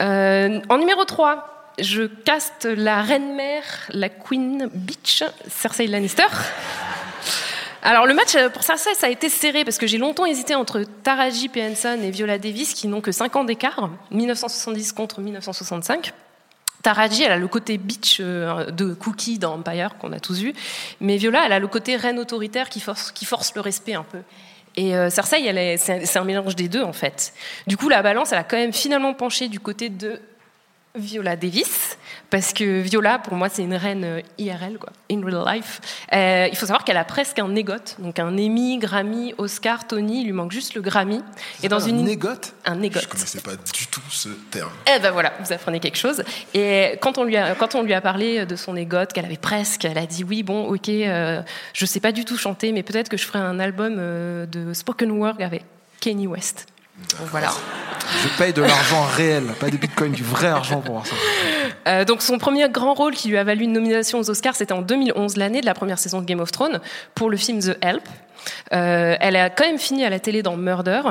En 0.00 0.78
numéro 0.78 1.04
3, 1.04 1.72
je 1.78 2.02
caste 2.02 2.64
la 2.64 3.02
reine-mère, 3.02 3.64
la 3.90 4.08
Queen 4.08 4.68
Bitch, 4.74 5.22
Cersei 5.48 5.86
Lannister. 5.86 6.26
Alors 7.82 8.06
le 8.06 8.14
match 8.14 8.34
pour 8.54 8.62
Cersei, 8.62 8.94
ça 8.94 9.08
a 9.08 9.10
été 9.10 9.28
serré 9.28 9.62
parce 9.62 9.76
que 9.76 9.86
j'ai 9.86 9.98
longtemps 9.98 10.24
hésité 10.24 10.54
entre 10.54 10.84
Taraji 11.02 11.50
P. 11.50 11.62
Henson 11.62 11.98
et 12.02 12.10
Viola 12.10 12.38
Davis 12.38 12.72
qui 12.72 12.88
n'ont 12.88 13.02
que 13.02 13.12
5 13.12 13.36
ans 13.36 13.44
d'écart, 13.44 13.90
1970 14.10 14.92
contre 14.92 15.20
1965. 15.20 16.14
Taraji, 16.84 17.22
elle 17.22 17.32
a 17.32 17.38
le 17.38 17.48
côté 17.48 17.78
bitch 17.78 18.18
euh, 18.20 18.70
de 18.70 18.92
Cookie 18.92 19.38
dans 19.38 19.54
Empire 19.54 19.96
qu'on 19.98 20.12
a 20.12 20.20
tous 20.20 20.38
vu, 20.38 20.52
mais 21.00 21.16
Viola, 21.16 21.42
elle 21.46 21.52
a 21.52 21.58
le 21.58 21.66
côté 21.66 21.96
reine 21.96 22.18
autoritaire 22.18 22.68
qui 22.68 22.78
force, 22.78 23.10
qui 23.10 23.24
force 23.24 23.54
le 23.54 23.62
respect 23.62 23.94
un 23.94 24.04
peu. 24.04 24.18
Et 24.76 24.94
euh, 24.94 25.08
Cersei, 25.08 25.76
c'est 25.78 26.16
un 26.18 26.24
mélange 26.24 26.56
des 26.56 26.68
deux 26.68 26.82
en 26.82 26.92
fait. 26.92 27.32
Du 27.66 27.78
coup, 27.78 27.88
la 27.88 28.02
balance, 28.02 28.32
elle 28.32 28.38
a 28.38 28.44
quand 28.44 28.58
même 28.58 28.74
finalement 28.74 29.14
penché 29.14 29.48
du 29.48 29.60
côté 29.60 29.88
de 29.88 30.20
Viola 30.96 31.34
Davis, 31.34 31.98
parce 32.30 32.52
que 32.52 32.80
Viola, 32.80 33.18
pour 33.18 33.34
moi, 33.34 33.48
c'est 33.48 33.62
une 33.62 33.74
reine 33.74 34.04
euh, 34.04 34.20
IRL, 34.38 34.78
quoi, 34.78 34.90
in 35.10 35.24
real 35.24 35.44
life. 35.44 35.80
Euh, 36.12 36.48
il 36.48 36.56
faut 36.56 36.66
savoir 36.66 36.84
qu'elle 36.84 36.96
a 36.96 37.04
presque 37.04 37.40
un 37.40 37.48
négote, 37.48 37.96
donc 37.98 38.20
un 38.20 38.28
Emmy, 38.28 38.78
Grammy, 38.78 39.34
Oscar, 39.36 39.88
Tony, 39.88 40.20
il 40.20 40.26
lui 40.26 40.32
manque 40.32 40.52
juste 40.52 40.74
le 40.74 40.82
Grammy. 40.82 41.20
Et 41.64 41.68
dans 41.68 41.84
un 41.84 41.88
une 41.88 42.04
négote 42.04 42.54
un 42.64 42.76
négote. 42.76 43.02
Je 43.02 43.08
connaissais 43.08 43.40
pas 43.40 43.56
du 43.56 43.86
tout 43.88 44.00
ce 44.08 44.28
terme. 44.52 44.70
Eh 44.86 45.00
ben 45.00 45.10
voilà, 45.10 45.32
vous 45.40 45.52
apprenez 45.52 45.80
quelque 45.80 45.98
chose. 45.98 46.22
Et 46.54 46.96
quand 47.00 47.18
on 47.18 47.24
lui 47.24 47.36
a, 47.36 47.56
quand 47.56 47.74
on 47.74 47.82
lui 47.82 47.92
a 47.92 48.00
parlé 48.00 48.46
de 48.46 48.54
son 48.54 48.74
négote, 48.74 49.12
qu'elle 49.12 49.24
avait 49.24 49.36
presque, 49.36 49.84
elle 49.84 49.98
a 49.98 50.06
dit 50.06 50.22
oui, 50.22 50.44
bon, 50.44 50.68
ok, 50.68 50.88
euh, 50.88 51.42
je 51.72 51.86
sais 51.86 52.00
pas 52.00 52.12
du 52.12 52.24
tout 52.24 52.36
chanter, 52.36 52.70
mais 52.70 52.84
peut-être 52.84 53.08
que 53.08 53.16
je 53.16 53.26
ferai 53.26 53.40
un 53.40 53.58
album 53.58 53.96
euh, 53.98 54.46
de 54.46 54.72
spoken 54.72 55.10
word 55.10 55.40
avec 55.40 55.64
Kanye 56.00 56.28
West. 56.28 56.66
Donc 57.18 57.28
voilà. 57.30 57.50
Je 58.22 58.28
paye 58.38 58.52
de 58.52 58.62
l'argent 58.62 59.02
réel, 59.16 59.44
pas 59.58 59.68
des 59.70 59.78
bitcoins, 59.78 60.12
du 60.12 60.22
vrai 60.22 60.46
argent 60.48 60.80
pour 60.80 60.94
voir 60.94 61.06
ça. 61.06 61.16
Euh, 61.86 62.04
donc 62.04 62.22
son 62.22 62.38
premier 62.38 62.68
grand 62.68 62.94
rôle 62.94 63.14
qui 63.14 63.28
lui 63.28 63.36
a 63.36 63.44
valu 63.44 63.64
une 63.64 63.72
nomination 63.72 64.18
aux 64.18 64.30
Oscars, 64.30 64.54
c'était 64.54 64.72
en 64.72 64.82
2011, 64.82 65.36
l'année 65.36 65.60
de 65.60 65.66
la 65.66 65.74
première 65.74 65.98
saison 65.98 66.20
de 66.20 66.26
Game 66.26 66.40
of 66.40 66.52
Thrones, 66.52 66.80
pour 67.14 67.30
le 67.30 67.36
film 67.36 67.58
The 67.60 67.76
Help. 67.82 68.02
Euh, 68.72 69.16
elle 69.20 69.36
a 69.36 69.50
quand 69.50 69.64
même 69.64 69.78
fini 69.78 70.04
à 70.04 70.10
la 70.10 70.20
télé 70.20 70.42
dans 70.42 70.56
Murder, 70.56 71.02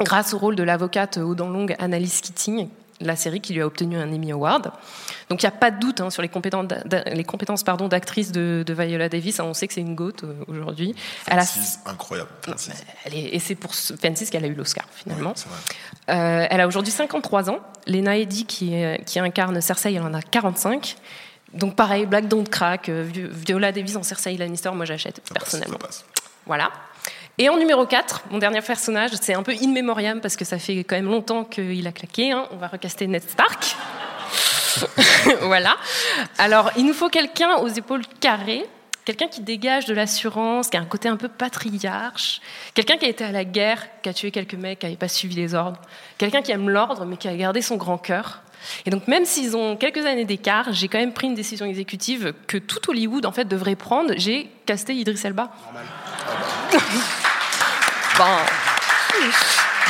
grâce 0.00 0.34
au 0.34 0.38
rôle 0.38 0.56
de 0.56 0.62
l'avocate 0.62 1.18
aux 1.18 1.34
dents 1.34 1.50
longues 1.50 1.76
Annalise 1.78 2.20
Keating, 2.20 2.68
la 3.00 3.16
série 3.16 3.40
qui 3.40 3.52
lui 3.54 3.60
a 3.60 3.66
obtenu 3.66 3.96
un 3.96 4.08
Emmy 4.08 4.30
Award. 4.32 4.70
Donc 5.28 5.42
il 5.42 5.46
n'y 5.46 5.48
a 5.48 5.56
pas 5.56 5.70
de 5.70 5.78
doute 5.80 6.00
hein, 6.00 6.10
sur 6.10 6.22
les 6.22 6.28
compétences, 6.28 6.66
d'a- 6.68 6.84
d'a- 6.84 7.02
les 7.04 7.24
compétences 7.24 7.62
pardon, 7.64 7.88
d'actrice 7.88 8.30
de, 8.32 8.62
de 8.66 8.72
Viola 8.74 9.08
Davis. 9.08 9.40
On 9.40 9.52
sait 9.54 9.66
que 9.66 9.74
c'est 9.74 9.80
une 9.80 9.94
goth 9.94 10.22
euh, 10.24 10.34
aujourd'hui. 10.48 10.94
Elle 11.26 11.38
a 11.38 11.44
incroyable. 11.86 12.30
Elle 13.04 13.14
est- 13.14 13.34
et 13.34 13.38
c'est 13.40 13.54
pour 13.56 13.74
ce- 13.74 13.94
Francis 13.96 14.30
qu'elle 14.30 14.44
a 14.44 14.48
eu 14.48 14.54
l'Oscar 14.54 14.84
finalement. 14.94 15.32
Vrai. 15.34 16.14
Euh, 16.16 16.46
elle 16.50 16.60
a 16.60 16.66
aujourd'hui 16.66 16.92
53 16.92 17.50
ans. 17.50 17.58
Lena 17.86 18.16
Headey, 18.16 18.44
qui, 18.44 18.74
incarne 19.18 19.60
Cersei, 19.60 19.94
elle 19.94 20.02
en 20.02 20.14
a 20.14 20.22
45. 20.22 20.96
Donc 21.52 21.76
pareil, 21.76 22.06
Black 22.06 22.26
Don't 22.28 22.48
Crack, 22.48 22.88
euh, 22.88 23.04
Vi- 23.06 23.28
Viola 23.30 23.70
Davis 23.72 23.96
en 23.96 24.02
Cersei 24.02 24.36
Lannister, 24.36 24.70
moi 24.72 24.84
j'achète 24.84 25.20
personnellement. 25.32 25.78
Voilà. 26.46 26.70
Et 27.36 27.48
en 27.48 27.56
numéro 27.56 27.84
4, 27.84 28.24
mon 28.30 28.38
dernier 28.38 28.60
personnage, 28.60 29.10
c'est 29.20 29.34
un 29.34 29.42
peu 29.42 29.52
in 29.60 29.72
memoriam 29.72 30.20
parce 30.20 30.36
que 30.36 30.44
ça 30.44 30.58
fait 30.58 30.84
quand 30.84 30.94
même 30.94 31.06
longtemps 31.10 31.44
qu'il 31.44 31.84
a 31.86 31.92
claqué. 31.92 32.30
hein. 32.30 32.46
On 32.52 32.56
va 32.56 32.68
recaster 32.68 33.06
Ned 33.08 33.28
Stark. 33.28 33.74
voilà. 35.42 35.76
Alors, 36.38 36.70
il 36.76 36.86
nous 36.86 36.94
faut 36.94 37.08
quelqu'un 37.08 37.56
aux 37.56 37.68
épaules 37.68 38.02
carrées, 38.20 38.64
quelqu'un 39.04 39.26
qui 39.26 39.40
dégage 39.40 39.84
de 39.86 39.94
l'assurance, 39.94 40.68
qui 40.70 40.76
a 40.76 40.80
un 40.80 40.84
côté 40.84 41.08
un 41.08 41.16
peu 41.16 41.26
patriarche, 41.26 42.40
quelqu'un 42.72 42.96
qui 42.98 43.06
a 43.06 43.08
été 43.08 43.24
à 43.24 43.32
la 43.32 43.44
guerre, 43.44 43.84
qui 44.02 44.08
a 44.08 44.14
tué 44.14 44.30
quelques 44.30 44.54
mecs, 44.54 44.78
qui 44.78 44.86
n'avait 44.86 44.96
pas 44.96 45.08
suivi 45.08 45.34
les 45.34 45.54
ordres, 45.54 45.80
quelqu'un 46.18 46.40
qui 46.40 46.52
aime 46.52 46.70
l'ordre, 46.70 47.04
mais 47.04 47.16
qui 47.16 47.26
a 47.26 47.34
gardé 47.36 47.62
son 47.62 47.76
grand 47.76 47.98
cœur. 47.98 48.42
Et 48.86 48.90
donc, 48.90 49.08
même 49.08 49.24
s'ils 49.24 49.56
ont 49.56 49.76
quelques 49.76 50.06
années 50.06 50.24
d'écart, 50.24 50.72
j'ai 50.72 50.86
quand 50.88 50.98
même 50.98 51.12
pris 51.12 51.26
une 51.26 51.34
décision 51.34 51.66
exécutive 51.66 52.32
que 52.46 52.58
tout 52.58 52.88
Hollywood, 52.88 53.26
en 53.26 53.32
fait, 53.32 53.44
devrait 53.44 53.74
prendre. 53.76 54.14
J'ai 54.16 54.50
casté 54.66 54.94
Idris 54.94 55.20
Elba. 55.24 55.50
Bon. 58.16 58.24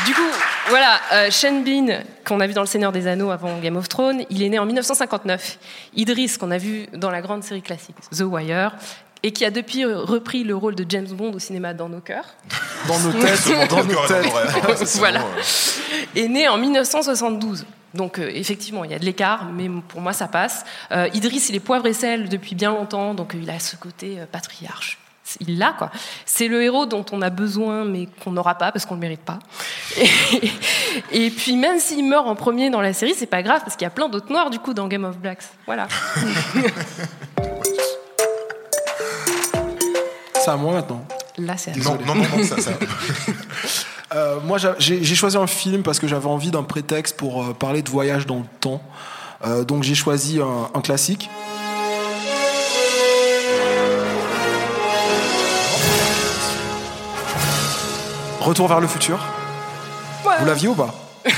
Du 0.07 0.15
coup, 0.15 0.21
voilà, 0.69 0.99
euh, 1.13 1.31
Sean 1.31 1.61
Bean, 1.61 2.03
qu'on 2.25 2.41
a 2.41 2.47
vu 2.47 2.55
dans 2.55 2.63
Le 2.63 2.67
Seigneur 2.67 2.91
des 2.91 3.07
Anneaux 3.07 3.31
avant 3.31 3.59
Game 3.59 3.77
of 3.77 3.89
Thrones, 3.89 4.25
il 4.31 4.43
est 4.43 4.49
né 4.49 4.59
en 4.59 4.65
1959. 4.65 5.59
Idris, 5.95 6.37
qu'on 6.41 6.51
a 6.51 6.57
vu 6.57 6.87
dans 6.95 7.11
la 7.11 7.21
grande 7.21 7.45
série 7.45 7.61
classique 7.61 7.97
The 8.17 8.23
Wire, 8.23 8.73
et 9.23 9.33
qui 9.33 9.45
a 9.45 9.51
depuis 9.51 9.85
repris 9.85 10.45
le 10.45 10.55
rôle 10.57 10.75
de 10.75 10.85
James 10.89 11.07
Bond 11.07 11.33
au 11.33 11.39
cinéma 11.39 11.75
dans 11.75 11.89
nos 11.89 12.01
cœurs. 12.01 12.35
Dans 12.89 12.99
nos 12.99 13.13
têtes, 13.13 13.69
dans 13.71 13.85
nos 13.85 14.07
têtes. 14.07 14.97
voilà. 14.97 15.23
Est 16.15 16.29
né 16.29 16.49
en 16.49 16.59
1972. 16.59 17.67
Donc 17.95 18.19
euh, 18.19 18.31
effectivement, 18.35 18.85
il 18.85 18.91
y 18.91 18.95
a 18.95 18.99
de 18.99 19.05
l'écart, 19.05 19.47
mais 19.53 19.71
pour 19.89 20.01
moi 20.01 20.13
ça 20.13 20.29
passe. 20.29 20.65
Euh, 20.93 21.09
Idriss, 21.15 21.49
il 21.49 21.55
est 21.55 21.61
poivre 21.61 21.87
et 21.87 21.93
sel 21.93 22.29
depuis 22.29 22.55
bien 22.55 22.73
longtemps, 22.73 23.15
donc 23.15 23.35
euh, 23.35 23.39
il 23.41 23.49
a 23.49 23.59
ce 23.59 23.77
côté 23.77 24.19
euh, 24.19 24.27
patriarche. 24.31 24.99
Il 25.41 25.59
l'a 25.59 25.73
quoi. 25.79 25.91
C'est 26.27 26.49
le 26.49 26.63
héros 26.63 26.87
dont 26.87 27.05
on 27.13 27.23
a 27.23 27.31
besoin, 27.31 27.85
mais 27.85 28.09
qu'on 28.23 28.31
n'aura 28.33 28.57
pas 28.57 28.73
parce 28.73 28.85
qu'on 28.87 28.95
le 28.95 29.01
mérite 29.01 29.23
pas. 29.23 29.39
Et, 29.97 30.07
et 31.27 31.31
puis 31.31 31.57
même 31.57 31.79
s'il 31.79 32.07
meurt 32.09 32.27
en 32.29 32.35
premier 32.35 32.69
dans 32.71 32.81
la 32.83 32.93
série, 32.93 33.15
c'est 33.17 33.27
pas 33.27 33.43
grave 33.43 33.61
parce 33.65 33.75
qu'il 33.77 33.85
y 33.85 33.87
a 33.87 33.91
plein 33.91 34.09
d'autres 34.09 34.31
noirs 34.31 34.51
du 34.51 34.59
coup 34.59 34.75
dans 34.75 34.87
Game 34.87 35.05
of 35.05 35.17
Blacks. 35.19 35.45
Voilà. 35.67 35.89
C'est 40.35 40.51
à 40.51 40.57
moi 40.57 40.73
maintenant. 40.75 41.05
Là, 41.39 41.57
c'est 41.57 41.71
à 41.71 41.75
Désolé. 41.75 42.05
Non, 42.05 42.15
non, 42.15 42.23
non, 42.23 42.39
non, 42.39 42.45
ça, 42.45 42.61
ça. 42.61 42.71
Euh, 44.15 44.39
moi, 44.45 44.59
j'a- 44.59 44.77
j'ai 44.79 45.03
j'ai 45.03 45.17
choisi 45.17 45.37
un 45.37 45.49
film 45.49 45.83
parce 45.83 45.99
que 45.99 46.07
j'avais 46.07 46.27
envie 46.29 46.53
d'un 46.53 46.63
prétexte 46.63 47.17
pour 47.17 47.43
euh, 47.43 47.53
parler 47.53 47.83
de 47.83 47.91
voyage 47.91 48.27
dans 48.27 48.37
le 48.37 48.45
temps. 48.61 48.81
Euh, 49.45 49.65
donc 49.65 49.83
j'ai 49.83 49.97
choisi 49.97 50.41
un, 50.41 50.71
un 50.73 50.81
classique. 50.83 51.29
Retour 58.45 58.69
vers 58.69 58.81
le 58.81 58.87
futur. 58.87 59.19
Vous 60.41 60.47
l'aviez 60.47 60.69
ou 60.69 60.75
pas 60.75 60.95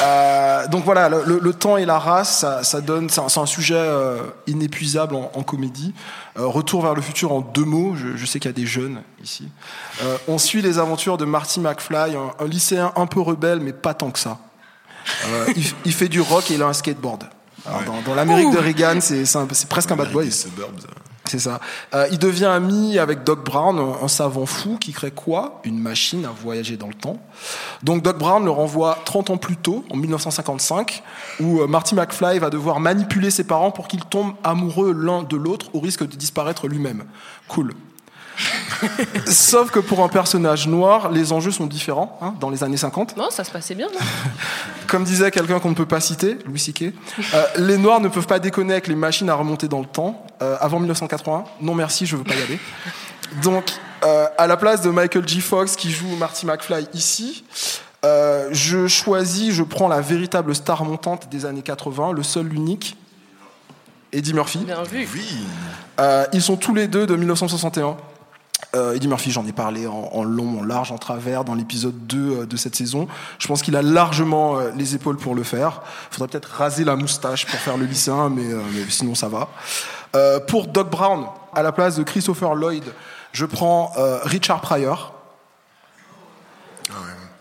Euh, 0.00 0.66
donc 0.68 0.84
voilà, 0.84 1.08
le, 1.08 1.22
le- 1.26 1.38
le 1.40 1.52
temps 1.54 1.76
et 1.76 1.84
la 1.84 1.98
race, 1.98 2.38
ça, 2.40 2.62
ça 2.64 2.80
donne, 2.80 3.08
c'est 3.08 3.20
un, 3.20 3.28
c'est 3.28 3.40
un 3.40 3.46
sujet 3.46 3.74
euh, 3.76 4.18
inépuisable 4.46 5.14
en, 5.14 5.30
en 5.34 5.42
comédie. 5.42 5.94
Euh, 6.38 6.46
Retour 6.46 6.82
vers 6.82 6.94
le 6.94 7.02
futur 7.02 7.32
en 7.32 7.40
deux 7.40 7.64
mots. 7.64 7.94
Je, 7.96 8.16
je 8.16 8.26
sais 8.26 8.38
qu'il 8.40 8.48
y 8.48 8.54
a 8.54 8.56
des 8.56 8.66
jeunes 8.66 9.02
ici. 9.22 9.48
Euh, 10.02 10.16
on 10.28 10.38
suit 10.38 10.62
les 10.62 10.78
aventures 10.78 11.18
de 11.18 11.24
Marty 11.24 11.60
McFly, 11.60 12.16
un, 12.16 12.32
un 12.44 12.46
lycéen 12.48 12.92
un 12.96 13.06
peu 13.06 13.20
rebelle, 13.20 13.60
mais 13.60 13.72
pas 13.72 13.94
tant 13.94 14.10
que 14.10 14.18
ça. 14.18 14.38
Euh, 15.26 15.46
il, 15.56 15.64
il 15.84 15.92
fait 15.92 16.08
du 16.08 16.20
rock 16.20 16.50
et 16.50 16.54
il 16.54 16.62
a 16.62 16.66
un 16.66 16.72
skateboard. 16.72 17.24
Alors, 17.66 17.82
dans 17.84 18.02
dans 18.02 18.14
l'Amérique 18.14 18.50
de 18.50 18.58
Reagan, 18.58 19.00
c'est 19.00 19.24
c'est 19.24 19.38
un 19.38 19.46
peu- 19.46 19.54
c'est 19.54 19.68
presque 19.68 19.90
un 19.92 19.96
bad 19.96 20.10
boy. 20.12 20.30
C'est 21.24 21.38
ça. 21.38 21.60
Euh, 21.94 22.08
il 22.10 22.18
devient 22.18 22.46
ami 22.46 22.98
avec 22.98 23.22
Doc 23.22 23.44
Brown, 23.44 23.78
un, 24.02 24.08
savant 24.08 24.46
fou 24.46 24.76
qui 24.78 24.92
crée 24.92 25.12
quoi? 25.12 25.60
Une 25.64 25.78
machine 25.78 26.24
à 26.24 26.30
voyager 26.30 26.76
dans 26.76 26.88
le 26.88 26.94
temps. 26.94 27.18
Donc 27.82 28.02
Doc 28.02 28.18
Brown 28.18 28.44
le 28.44 28.50
renvoie 28.50 28.98
30 29.04 29.30
ans 29.30 29.36
plus 29.36 29.56
tôt, 29.56 29.84
en 29.90 29.96
1955, 29.96 31.02
où 31.40 31.60
euh, 31.60 31.66
Marty 31.66 31.94
McFly 31.94 32.38
va 32.38 32.50
devoir 32.50 32.80
manipuler 32.80 33.30
ses 33.30 33.44
parents 33.44 33.70
pour 33.70 33.88
qu'ils 33.88 34.04
tombent 34.04 34.34
amoureux 34.42 34.92
l'un 34.92 35.22
de 35.22 35.36
l'autre 35.36 35.70
au 35.74 35.80
risque 35.80 36.02
de 36.02 36.16
disparaître 36.16 36.66
lui-même. 36.66 37.04
Cool. 37.48 37.74
Sauf 39.26 39.70
que 39.70 39.78
pour 39.78 40.02
un 40.02 40.08
personnage 40.08 40.66
noir, 40.66 41.10
les 41.10 41.32
enjeux 41.32 41.50
sont 41.50 41.66
différents 41.66 42.18
hein, 42.20 42.34
dans 42.40 42.50
les 42.50 42.64
années 42.64 42.76
50. 42.76 43.16
Non, 43.16 43.30
ça 43.30 43.44
se 43.44 43.50
passait 43.50 43.74
bien. 43.74 43.86
Non 43.86 44.00
Comme 44.88 45.04
disait 45.04 45.30
quelqu'un 45.30 45.60
qu'on 45.60 45.70
ne 45.70 45.74
peut 45.74 45.86
pas 45.86 46.00
citer, 46.00 46.38
Louis 46.46 46.58
C.K., 46.58 46.82
euh, 46.82 47.44
les 47.58 47.78
Noirs 47.78 48.00
ne 48.00 48.08
peuvent 48.08 48.26
pas 48.26 48.38
déconner 48.38 48.72
avec 48.72 48.88
les 48.88 48.94
machines 48.94 49.28
à 49.30 49.34
remonter 49.34 49.68
dans 49.68 49.80
le 49.80 49.86
temps. 49.86 50.26
Euh, 50.42 50.56
avant 50.60 50.78
1980, 50.78 51.44
non 51.60 51.74
merci, 51.74 52.06
je 52.06 52.16
veux 52.16 52.24
pas 52.24 52.34
y 52.34 52.42
aller. 52.42 52.58
Donc, 53.42 53.72
euh, 54.04 54.26
à 54.36 54.46
la 54.46 54.56
place 54.56 54.82
de 54.82 54.90
Michael 54.90 55.26
G. 55.28 55.40
Fox 55.40 55.76
qui 55.76 55.90
joue 55.90 56.16
Marty 56.16 56.44
McFly 56.44 56.88
ici, 56.92 57.44
euh, 58.04 58.48
je 58.50 58.88
choisis, 58.88 59.54
je 59.54 59.62
prends 59.62 59.86
la 59.86 60.00
véritable 60.00 60.54
star 60.54 60.84
montante 60.84 61.28
des 61.30 61.46
années 61.46 61.62
80, 61.62 62.12
le 62.12 62.22
seul, 62.24 62.46
l'unique, 62.46 62.96
Eddie 64.12 64.34
Murphy. 64.34 64.58
Bien 64.58 64.82
vu. 64.82 65.06
Euh, 66.00 66.26
ils 66.32 66.42
sont 66.42 66.56
tous 66.56 66.74
les 66.74 66.88
deux 66.88 67.06
de 67.06 67.14
1961. 67.14 67.96
Euh, 68.74 68.94
Eddie 68.94 69.08
Murphy, 69.08 69.30
j'en 69.30 69.46
ai 69.46 69.52
parlé 69.52 69.86
en, 69.86 70.08
en 70.12 70.24
long, 70.24 70.60
en 70.60 70.64
large, 70.64 70.92
en 70.92 70.98
travers 70.98 71.44
dans 71.44 71.54
l'épisode 71.54 72.06
2 72.06 72.18
euh, 72.18 72.46
de 72.46 72.56
cette 72.56 72.76
saison. 72.76 73.08
Je 73.38 73.46
pense 73.46 73.62
qu'il 73.62 73.76
a 73.76 73.82
largement 73.82 74.58
euh, 74.58 74.70
les 74.76 74.94
épaules 74.94 75.16
pour 75.16 75.34
le 75.34 75.42
faire. 75.42 75.82
Faudrait 76.10 76.28
peut-être 76.28 76.50
raser 76.50 76.84
la 76.84 76.96
moustache 76.96 77.46
pour 77.46 77.58
faire 77.58 77.76
le 77.76 77.84
lycéen, 77.86 78.30
mais, 78.30 78.44
mais 78.44 78.84
sinon 78.88 79.14
ça 79.14 79.28
va. 79.28 79.48
Euh, 80.14 80.40
pour 80.40 80.66
Doc 80.66 80.90
Brown, 80.90 81.26
à 81.54 81.62
la 81.62 81.72
place 81.72 81.96
de 81.96 82.02
Christopher 82.02 82.54
Lloyd, 82.54 82.84
je 83.32 83.46
prends 83.46 83.92
euh, 83.96 84.18
Richard 84.24 84.60
Pryor. 84.60 85.14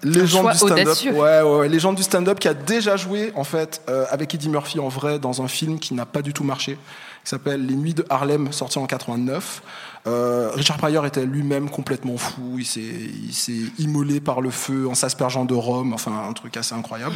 Légende 0.03 0.51
du 0.51 0.57
stand-up, 0.57 0.97
ouais, 1.03 1.13
ouais, 1.13 1.41
ouais, 1.43 1.69
légende 1.69 1.95
du 1.95 2.01
stand-up 2.01 2.39
qui 2.39 2.47
a 2.47 2.55
déjà 2.55 2.97
joué 2.97 3.31
en 3.35 3.43
fait 3.43 3.83
euh, 3.87 4.05
avec 4.09 4.33
Eddie 4.33 4.49
Murphy 4.49 4.79
en 4.79 4.87
vrai 4.87 5.19
dans 5.19 5.43
un 5.43 5.47
film 5.47 5.77
qui 5.77 5.93
n'a 5.93 6.07
pas 6.07 6.23
du 6.23 6.33
tout 6.33 6.43
marché, 6.43 6.79
qui 7.23 7.29
s'appelle 7.29 7.63
Les 7.67 7.75
Nuits 7.75 7.93
de 7.93 8.03
Harlem, 8.09 8.51
sorti 8.51 8.79
en 8.79 8.87
89. 8.87 9.61
Euh, 10.07 10.49
Richard 10.55 10.77
Pryor 10.77 11.05
était 11.05 11.25
lui-même 11.25 11.69
complètement 11.69 12.17
fou, 12.17 12.55
il 12.57 12.65
s'est, 12.65 12.79
il 12.81 13.33
s'est 13.33 13.71
immolé 13.77 14.19
par 14.19 14.41
le 14.41 14.49
feu 14.49 14.87
en 14.89 14.95
s'aspergeant 14.95 15.45
de 15.45 15.53
rhum, 15.53 15.93
enfin 15.93 16.11
un 16.27 16.33
truc 16.33 16.57
assez 16.57 16.73
incroyable. 16.73 17.15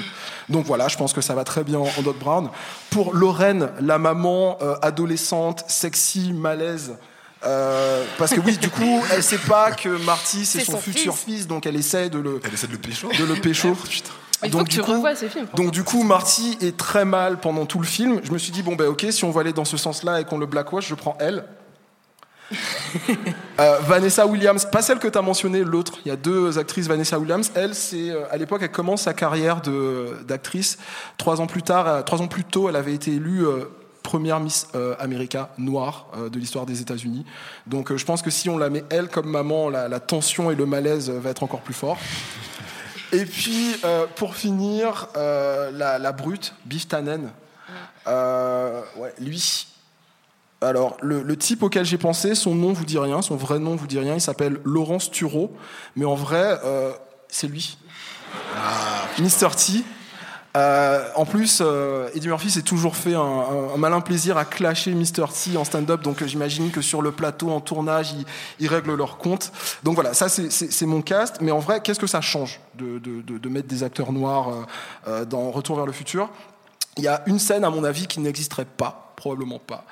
Donc 0.49 0.65
voilà, 0.67 0.87
je 0.87 0.95
pense 0.95 1.11
que 1.11 1.21
ça 1.21 1.33
va 1.33 1.43
très 1.43 1.63
bien 1.63 1.79
en 1.79 2.01
Doc 2.03 2.19
Brown. 2.19 2.49
Pour 2.91 3.15
Lorraine, 3.15 3.69
la 3.79 3.97
maman 3.97 4.59
euh, 4.61 4.75
adolescente, 4.83 5.63
sexy, 5.67 6.31
malaise. 6.31 6.95
euh, 7.43 8.05
parce 8.19 8.33
que 8.35 8.39
oui, 8.39 8.55
du 8.57 8.69
coup, 8.69 9.01
elle 9.11 9.23
sait 9.23 9.39
pas 9.39 9.71
que 9.71 9.89
Marty 10.05 10.45
c'est 10.45 10.59
C'est 10.59 10.65
son, 10.65 10.73
son 10.73 10.77
futur 10.77 11.15
fils. 11.17 11.37
fils. 11.37 11.47
donc 11.47 11.65
elle 11.65 11.75
essaie 11.77 12.09
de 12.11 12.19
le, 12.19 12.39
Elle 12.43 12.53
essaie 12.53 12.67
de 12.67 12.73
le 12.73 12.77
pécho. 12.77 13.09
de 13.17 13.23
le 13.25 13.33
pécho. 13.41 13.75
Il 14.43 14.51
faut 14.51 14.63
que 14.63 14.69
tu 14.69 14.81
revoies 14.81 15.15
ces 15.15 15.29
films. 15.29 15.47
Donc 15.55 15.71
du 15.71 15.83
coup, 15.83 16.03
Marty 16.03 16.57
est 16.61 16.77
très 16.77 17.05
mal 17.05 17.39
pendant 17.39 17.65
tout 17.65 17.79
le 17.79 17.85
film. 17.87 18.19
Je 18.23 18.31
me 18.31 18.37
suis 18.37 18.51
dit 18.51 18.61
bon 18.61 18.75
ben 18.75 18.85
ok, 18.89 19.07
si 19.09 19.23
on 19.23 19.31
va 19.31 19.41
aller 19.41 19.53
dans 19.53 19.65
ce 19.65 19.77
sens-là 19.77 20.21
et 20.21 20.25
qu'on 20.25 20.37
le 20.37 20.45
blackwash, 20.45 20.87
je 20.87 20.93
prends 20.93 21.17
elle. 21.19 21.45
Euh, 23.57 23.79
Vanessa 23.79 24.27
Williams, 24.27 24.65
pas 24.69 24.81
celle 24.81 24.99
que 24.99 25.07
tu 25.07 25.17
as 25.17 25.21
mentionnée, 25.21 25.63
l'autre. 25.63 25.93
Il 26.03 26.09
y 26.09 26.11
a 26.11 26.17
deux 26.17 26.59
actrices, 26.59 26.87
Vanessa 26.89 27.17
Williams. 27.17 27.53
Elle, 27.55 27.73
c'est 27.73 28.09
euh, 28.09 28.25
à 28.29 28.35
l'époque, 28.35 28.59
elle 28.61 28.71
commence 28.71 29.03
sa 29.03 29.13
carrière 29.13 29.61
d'actrice. 30.27 30.77
Trois 31.17 31.39
ans 31.39 31.47
plus 31.47 31.63
tard, 31.63 31.87
euh, 31.87 32.01
trois 32.01 32.21
ans 32.21 32.27
plus 32.27 32.43
tôt, 32.43 32.67
elle 32.67 32.75
avait 32.75 32.93
été 32.93 33.13
élue 33.13 33.45
première 34.03 34.41
Miss 34.41 34.67
euh, 34.75 34.93
America 34.99 35.51
noire 35.57 36.07
de 36.29 36.37
l'histoire 36.37 36.65
des 36.65 36.81
États-Unis. 36.81 37.25
Donc 37.65 37.95
je 37.95 38.05
pense 38.05 38.21
que 38.21 38.29
si 38.29 38.49
on 38.49 38.57
la 38.57 38.69
met 38.69 38.83
elle 38.89 39.07
comme 39.07 39.29
maman, 39.29 39.69
la, 39.69 39.99
tension 40.01 40.51
et 40.51 40.55
le 40.55 40.65
malaise 40.65 41.09
va 41.09 41.29
être 41.29 41.43
encore 41.43 41.61
plus 41.61 41.73
fort. 41.73 41.97
Et 43.13 43.23
puis, 43.23 43.73
pour 44.17 44.35
finir, 44.35 45.07
la, 45.15 46.11
brute, 46.11 46.53
Biff 46.65 46.89
Tannen. 46.89 47.31
Lui. 49.19 49.67
Alors, 50.65 50.97
le, 51.01 51.21
le 51.21 51.37
type 51.37 51.63
auquel 51.63 51.85
j'ai 51.85 51.97
pensé, 51.97 52.35
son 52.35 52.55
nom 52.55 52.73
vous 52.73 52.85
dit 52.85 52.97
rien, 52.99 53.21
son 53.21 53.35
vrai 53.35 53.59
nom 53.59 53.75
vous 53.75 53.87
dit 53.87 53.99
rien. 53.99 54.15
Il 54.15 54.21
s'appelle 54.21 54.59
Laurence 54.63 55.11
Tureau, 55.11 55.51
mais 55.95 56.05
en 56.05 56.15
vrai, 56.15 56.59
euh, 56.63 56.91
c'est 57.29 57.47
lui. 57.47 57.77
Mr. 59.19 59.49
T. 59.55 59.83
Euh, 60.57 61.05
en 61.15 61.25
plus, 61.25 61.59
euh, 61.61 62.07
Eddie 62.15 62.27
Murphy 62.29 62.49
s'est 62.49 62.61
toujours 62.61 62.95
fait 62.95 63.13
un, 63.13 63.19
un- 63.19 63.73
un 63.73 63.77
malin 63.77 63.99
plaisir 63.99 64.37
à 64.37 64.45
clasher 64.45 64.93
Mr. 64.93 65.25
T 65.33 65.57
en 65.57 65.65
stand-up, 65.65 66.01
donc 66.01 66.21
euh, 66.21 66.27
j'imagine 66.27 66.71
que 66.71 66.81
sur 66.81 67.01
le 67.01 67.11
plateau, 67.11 67.49
en 67.51 67.59
tournage, 67.59 68.13
ils, 68.13 68.25
ils 68.61 68.69
règlent 68.69 68.95
leur 68.95 69.17
compte. 69.17 69.51
Donc 69.83 69.95
voilà, 69.95 70.13
ça 70.13 70.29
c'est- 70.29 70.85
mon 70.85 71.01
cast, 71.01 71.41
mais 71.41 71.51
en 71.51 71.59
vrai, 71.59 71.81
qu'est-ce 71.81 71.99
que 71.99 72.07
ça 72.07 72.21
change 72.21 72.61
de, 72.75 72.99
de- 72.99 73.21
de- 73.21 73.37
de 73.37 73.49
mettre 73.49 73.67
des 73.67 73.83
acteurs 73.83 74.13
noirs 74.13 74.65
dans 75.29 75.51
Retour 75.51 75.75
vers 75.75 75.85
le 75.85 75.91
futur? 75.91 76.29
Il 76.97 77.03
y 77.03 77.09
a 77.09 77.21
une 77.25 77.39
scène, 77.39 77.65
à 77.65 77.69
mon 77.69 77.83
avis, 77.83 78.07
qui 78.07 78.21
n'existerait 78.21 78.63
pas, 78.63 79.11
probablement 79.17 79.59
pas. 79.59 79.83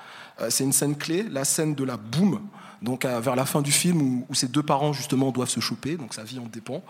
Euh, 0.41 0.49
c'est 0.49 0.63
une 0.63 0.73
scène 0.73 0.95
clé, 0.95 1.23
la 1.29 1.45
scène 1.45 1.75
de 1.75 1.83
la 1.83 1.97
boum, 1.97 2.41
donc 2.81 3.05
euh, 3.05 3.19
vers 3.19 3.35
la 3.35 3.45
fin 3.45 3.61
du 3.61 3.71
film 3.71 4.25
où, 4.29 4.35
ces 4.35 4.47
deux 4.47 4.63
parents 4.63 4.93
justement 4.93 5.31
doivent 5.31 5.49
se 5.49 5.59
choper, 5.59 5.95
donc 5.95 6.13
sa 6.13 6.23
vie 6.23 6.39
en 6.39 6.47
dépend. 6.47 6.83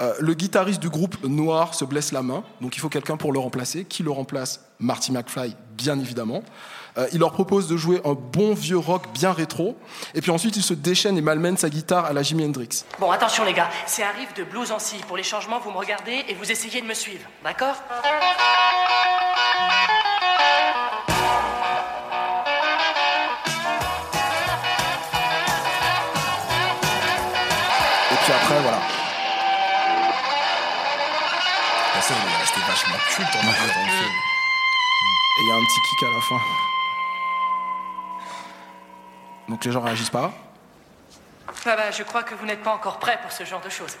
Euh, 0.00 0.14
le 0.20 0.34
guitariste 0.34 0.80
du 0.80 0.90
groupe 0.90 1.22
noir 1.24 1.74
se 1.74 1.84
blesse 1.84 2.12
la 2.12 2.22
main, 2.22 2.44
donc 2.60 2.76
il 2.76 2.80
faut 2.80 2.88
quelqu'un 2.88 3.16
pour 3.16 3.32
le 3.32 3.38
remplacer. 3.38 3.84
Qui 3.84 4.02
le 4.02 4.10
remplace? 4.10 4.60
Marty 4.80 5.12
McFly, 5.12 5.56
bien 5.76 5.98
évidemment. 5.98 6.42
Il 7.12 7.20
leur 7.20 7.30
propose 7.30 7.68
de 7.68 7.76
jouer 7.76 8.00
un 8.04 8.14
bon 8.14 8.54
vieux 8.54 8.78
rock 8.78 9.06
bien 9.14 9.30
rétro, 9.32 9.76
et 10.14 10.20
puis 10.20 10.32
ensuite 10.32 10.56
il 10.56 10.64
se 10.64 10.74
déchaîne 10.74 11.16
et 11.16 11.20
malmène 11.20 11.56
sa 11.56 11.70
guitare 11.70 12.06
à 12.06 12.12
la 12.12 12.24
Jimi 12.24 12.44
Hendrix. 12.44 12.84
Bon, 12.98 13.12
attention 13.12 13.44
les 13.44 13.52
gars, 13.52 13.70
c'est 13.86 14.02
un 14.02 14.10
riff 14.10 14.34
de 14.34 14.42
blues 14.42 14.72
en 14.72 14.80
si. 14.80 14.96
Pour 15.06 15.16
les 15.16 15.22
changements, 15.22 15.60
vous 15.60 15.70
me 15.70 15.76
regardez 15.76 16.24
et 16.28 16.34
vous 16.34 16.50
essayez 16.50 16.80
de 16.80 16.86
me 16.86 16.94
suivre, 16.94 17.28
d'accord? 17.44 17.76
Vachement 33.18 33.30
culte 33.30 33.36
en 33.36 33.52
fait, 33.52 33.74
dans 33.74 33.84
le 33.84 33.90
film. 33.90 34.10
Et 35.38 35.42
il 35.42 35.48
y 35.48 35.50
a 35.50 35.54
un 35.54 35.64
petit 35.64 35.80
kick 35.80 36.02
à 36.02 36.10
la 36.14 36.20
fin. 36.20 36.40
Donc 39.48 39.64
les 39.64 39.72
gens 39.72 39.80
réagissent 39.80 40.10
pas. 40.10 40.32
Ah 41.66 41.76
bah, 41.76 41.90
je 41.90 42.02
crois 42.02 42.22
que 42.22 42.34
vous 42.34 42.46
n'êtes 42.46 42.62
pas 42.62 42.72
encore 42.72 42.98
prêt 42.98 43.18
pour 43.22 43.32
ce 43.32 43.44
genre 43.44 43.60
de 43.60 43.68
choses. 43.68 43.96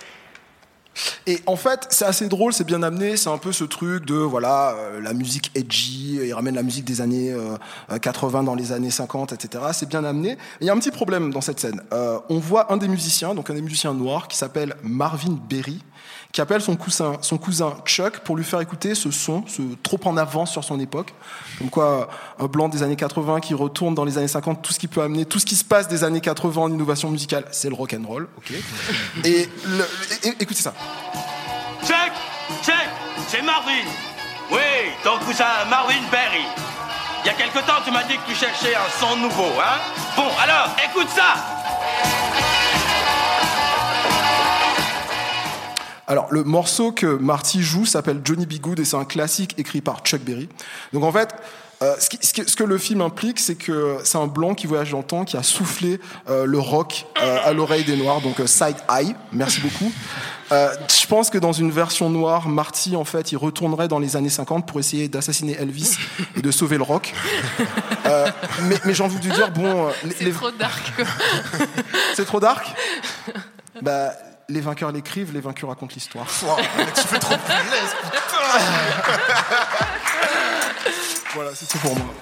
Et 1.26 1.40
en 1.46 1.56
fait, 1.56 1.86
c'est 1.90 2.06
assez 2.06 2.26
drôle, 2.28 2.52
c'est 2.52 2.64
bien 2.64 2.82
amené. 2.82 3.16
C'est 3.16 3.28
un 3.28 3.38
peu 3.38 3.52
ce 3.52 3.64
truc 3.64 4.04
de 4.04 4.14
voilà 4.14 4.70
euh, 4.70 5.00
la 5.00 5.12
musique 5.12 5.50
edgy. 5.54 6.18
Il 6.22 6.32
ramène 6.32 6.54
la 6.54 6.62
musique 6.62 6.84
des 6.84 7.00
années 7.00 7.30
euh, 7.30 7.98
80 7.98 8.44
dans 8.44 8.54
les 8.54 8.72
années 8.72 8.90
50, 8.90 9.32
etc. 9.32 9.64
C'est 9.72 9.88
bien 9.88 10.04
amené. 10.04 10.38
Il 10.60 10.66
y 10.66 10.70
a 10.70 10.72
un 10.72 10.78
petit 10.78 10.90
problème 10.90 11.30
dans 11.30 11.40
cette 11.40 11.60
scène. 11.60 11.82
Euh, 11.92 12.18
on 12.30 12.38
voit 12.38 12.72
un 12.72 12.78
des 12.78 12.88
musiciens, 12.88 13.34
donc 13.34 13.50
un 13.50 13.54
des 13.54 13.62
musiciens 13.62 13.94
noirs, 13.94 14.28
qui 14.28 14.36
s'appelle 14.36 14.74
Marvin 14.82 15.38
Berry, 15.48 15.84
qui 16.32 16.40
appelle 16.42 16.60
son 16.60 16.76
cousin, 16.76 17.14
son 17.22 17.38
cousin 17.38 17.74
Chuck 17.86 18.18
pour 18.20 18.36
lui 18.36 18.44
faire 18.44 18.60
écouter 18.60 18.94
ce 18.94 19.10
son, 19.10 19.44
ce 19.46 19.62
trop 19.82 19.98
en 20.04 20.16
avance 20.16 20.52
sur 20.52 20.62
son 20.62 20.78
époque. 20.78 21.14
Comme 21.58 21.70
quoi, 21.70 22.08
un 22.38 22.46
blanc 22.46 22.68
des 22.68 22.82
années 22.82 22.96
80 22.96 23.40
qui 23.40 23.54
retourne 23.54 23.94
dans 23.94 24.04
les 24.04 24.18
années 24.18 24.28
50, 24.28 24.60
tout 24.62 24.72
ce 24.72 24.78
qui 24.78 24.88
peut 24.88 25.00
amener, 25.02 25.24
tout 25.24 25.38
ce 25.38 25.46
qui 25.46 25.56
se 25.56 25.64
passe 25.64 25.88
des 25.88 26.04
années 26.04 26.20
80 26.20 26.60
en 26.62 26.70
innovation 26.70 27.10
musicale, 27.10 27.44
c'est 27.50 27.68
le 27.70 27.74
rock 27.74 27.94
and 27.98 28.06
roll. 28.06 28.28
ok 28.36 28.52
et, 29.24 29.48
le- 29.66 29.88
et- 30.24 30.34
écoutez 30.40 30.60
ça. 30.62 30.74
Check, 31.86 32.12
check, 32.62 32.74
c'est 33.28 33.42
Marvin. 33.42 33.84
Oui, 34.50 34.58
ton 35.04 35.18
cousin 35.24 35.44
Marvin 35.70 36.00
Berry. 36.12 36.44
Il 37.24 37.26
y 37.26 37.30
a 37.30 37.34
quelque 37.34 37.58
temps, 37.66 37.80
tu 37.84 37.90
m'as 37.90 38.04
dit 38.04 38.14
que 38.16 38.30
tu 38.30 38.34
cherchais 38.36 38.74
un 38.74 39.00
son 39.00 39.16
nouveau, 39.16 39.48
hein? 39.60 39.78
Bon, 40.16 40.28
alors, 40.42 40.76
écoute 40.90 41.08
ça 41.14 41.34
Alors, 46.08 46.26
le 46.30 46.42
morceau 46.42 46.90
que 46.90 47.06
Marty 47.06 47.62
joue 47.62 47.84
s'appelle 47.86 48.20
Johnny 48.24 48.46
B. 48.46 48.54
Good 48.60 48.80
et 48.80 48.84
c'est 48.84 48.96
un 48.96 49.04
classique 49.04 49.54
écrit 49.58 49.82
par 49.82 50.00
Chuck 50.00 50.22
Berry. 50.22 50.48
Donc, 50.94 51.04
en 51.04 51.12
fait, 51.12 51.28
euh, 51.82 51.94
ce, 52.00 52.08
qui- 52.08 52.18
ce 52.22 52.32
qui- 52.32 52.48
ce 52.48 52.56
que 52.56 52.64
le 52.64 52.76
film 52.78 53.02
implique, 53.02 53.38
c'est 53.38 53.54
que 53.54 53.98
c'est 54.04 54.16
un 54.18 54.26
blanc 54.26 54.54
qui 54.54 54.66
voyage 54.66 54.90
dans 54.90 54.98
le 54.98 55.04
temps, 55.04 55.24
qui 55.26 55.36
a 55.36 55.42
soufflé 55.42 56.00
euh, 56.28 56.44
le 56.46 56.58
rock 56.58 57.04
euh, 57.22 57.38
à 57.44 57.52
l'oreille 57.52 57.84
des 57.84 57.96
noirs, 57.96 58.20
donc 58.22 58.36
side 58.46 58.76
eye. 58.90 59.14
Merci 59.32 59.60
beaucoup. 59.60 59.92
Je 60.50 61.06
pense 61.06 61.28
que 61.28 61.36
dans 61.36 61.52
une 61.52 61.70
version 61.70 62.08
noire, 62.08 62.48
Marty, 62.48 62.96
en 62.96 63.04
fait, 63.04 63.30
il 63.32 63.36
retournerait 63.36 63.86
dans 63.86 63.98
les 63.98 64.16
années 64.16 64.30
50 64.30 64.66
pour 64.66 64.80
essayer 64.80 65.06
d'assassiner 65.08 65.56
Elvis 65.60 65.98
et 66.36 66.40
de 66.40 66.50
sauver 66.50 66.78
le 66.78 66.84
rock. 66.84 67.12
Mais 68.62 68.78
mais 68.86 68.94
j'ai 68.94 69.02
envie 69.04 69.18
de 69.18 69.28
vous 69.28 69.34
dire, 69.34 69.50
bon, 69.50 69.88
les- 70.04 70.14
C'est 70.14 70.24
les- 70.24 70.32
trop 70.32 70.50
dark. 70.50 70.92
c'est 72.14 72.24
trop 72.24 72.40
dark? 72.40 72.66
Bah, 73.82 74.12
les 74.50 74.60
vainqueurs 74.60 74.92
l'écrivent, 74.92 75.32
les 75.32 75.40
vaincus 75.40 75.68
racontent 75.68 75.92
l'histoire. 75.94 76.26
tu 76.26 77.02
fais 77.02 77.18
trop 77.18 77.36
plaisir, 77.36 77.96
Voilà, 81.34 81.54
c'est 81.54 81.66
tout 81.66 81.78
pour 81.78 81.94
moi. 81.94 82.14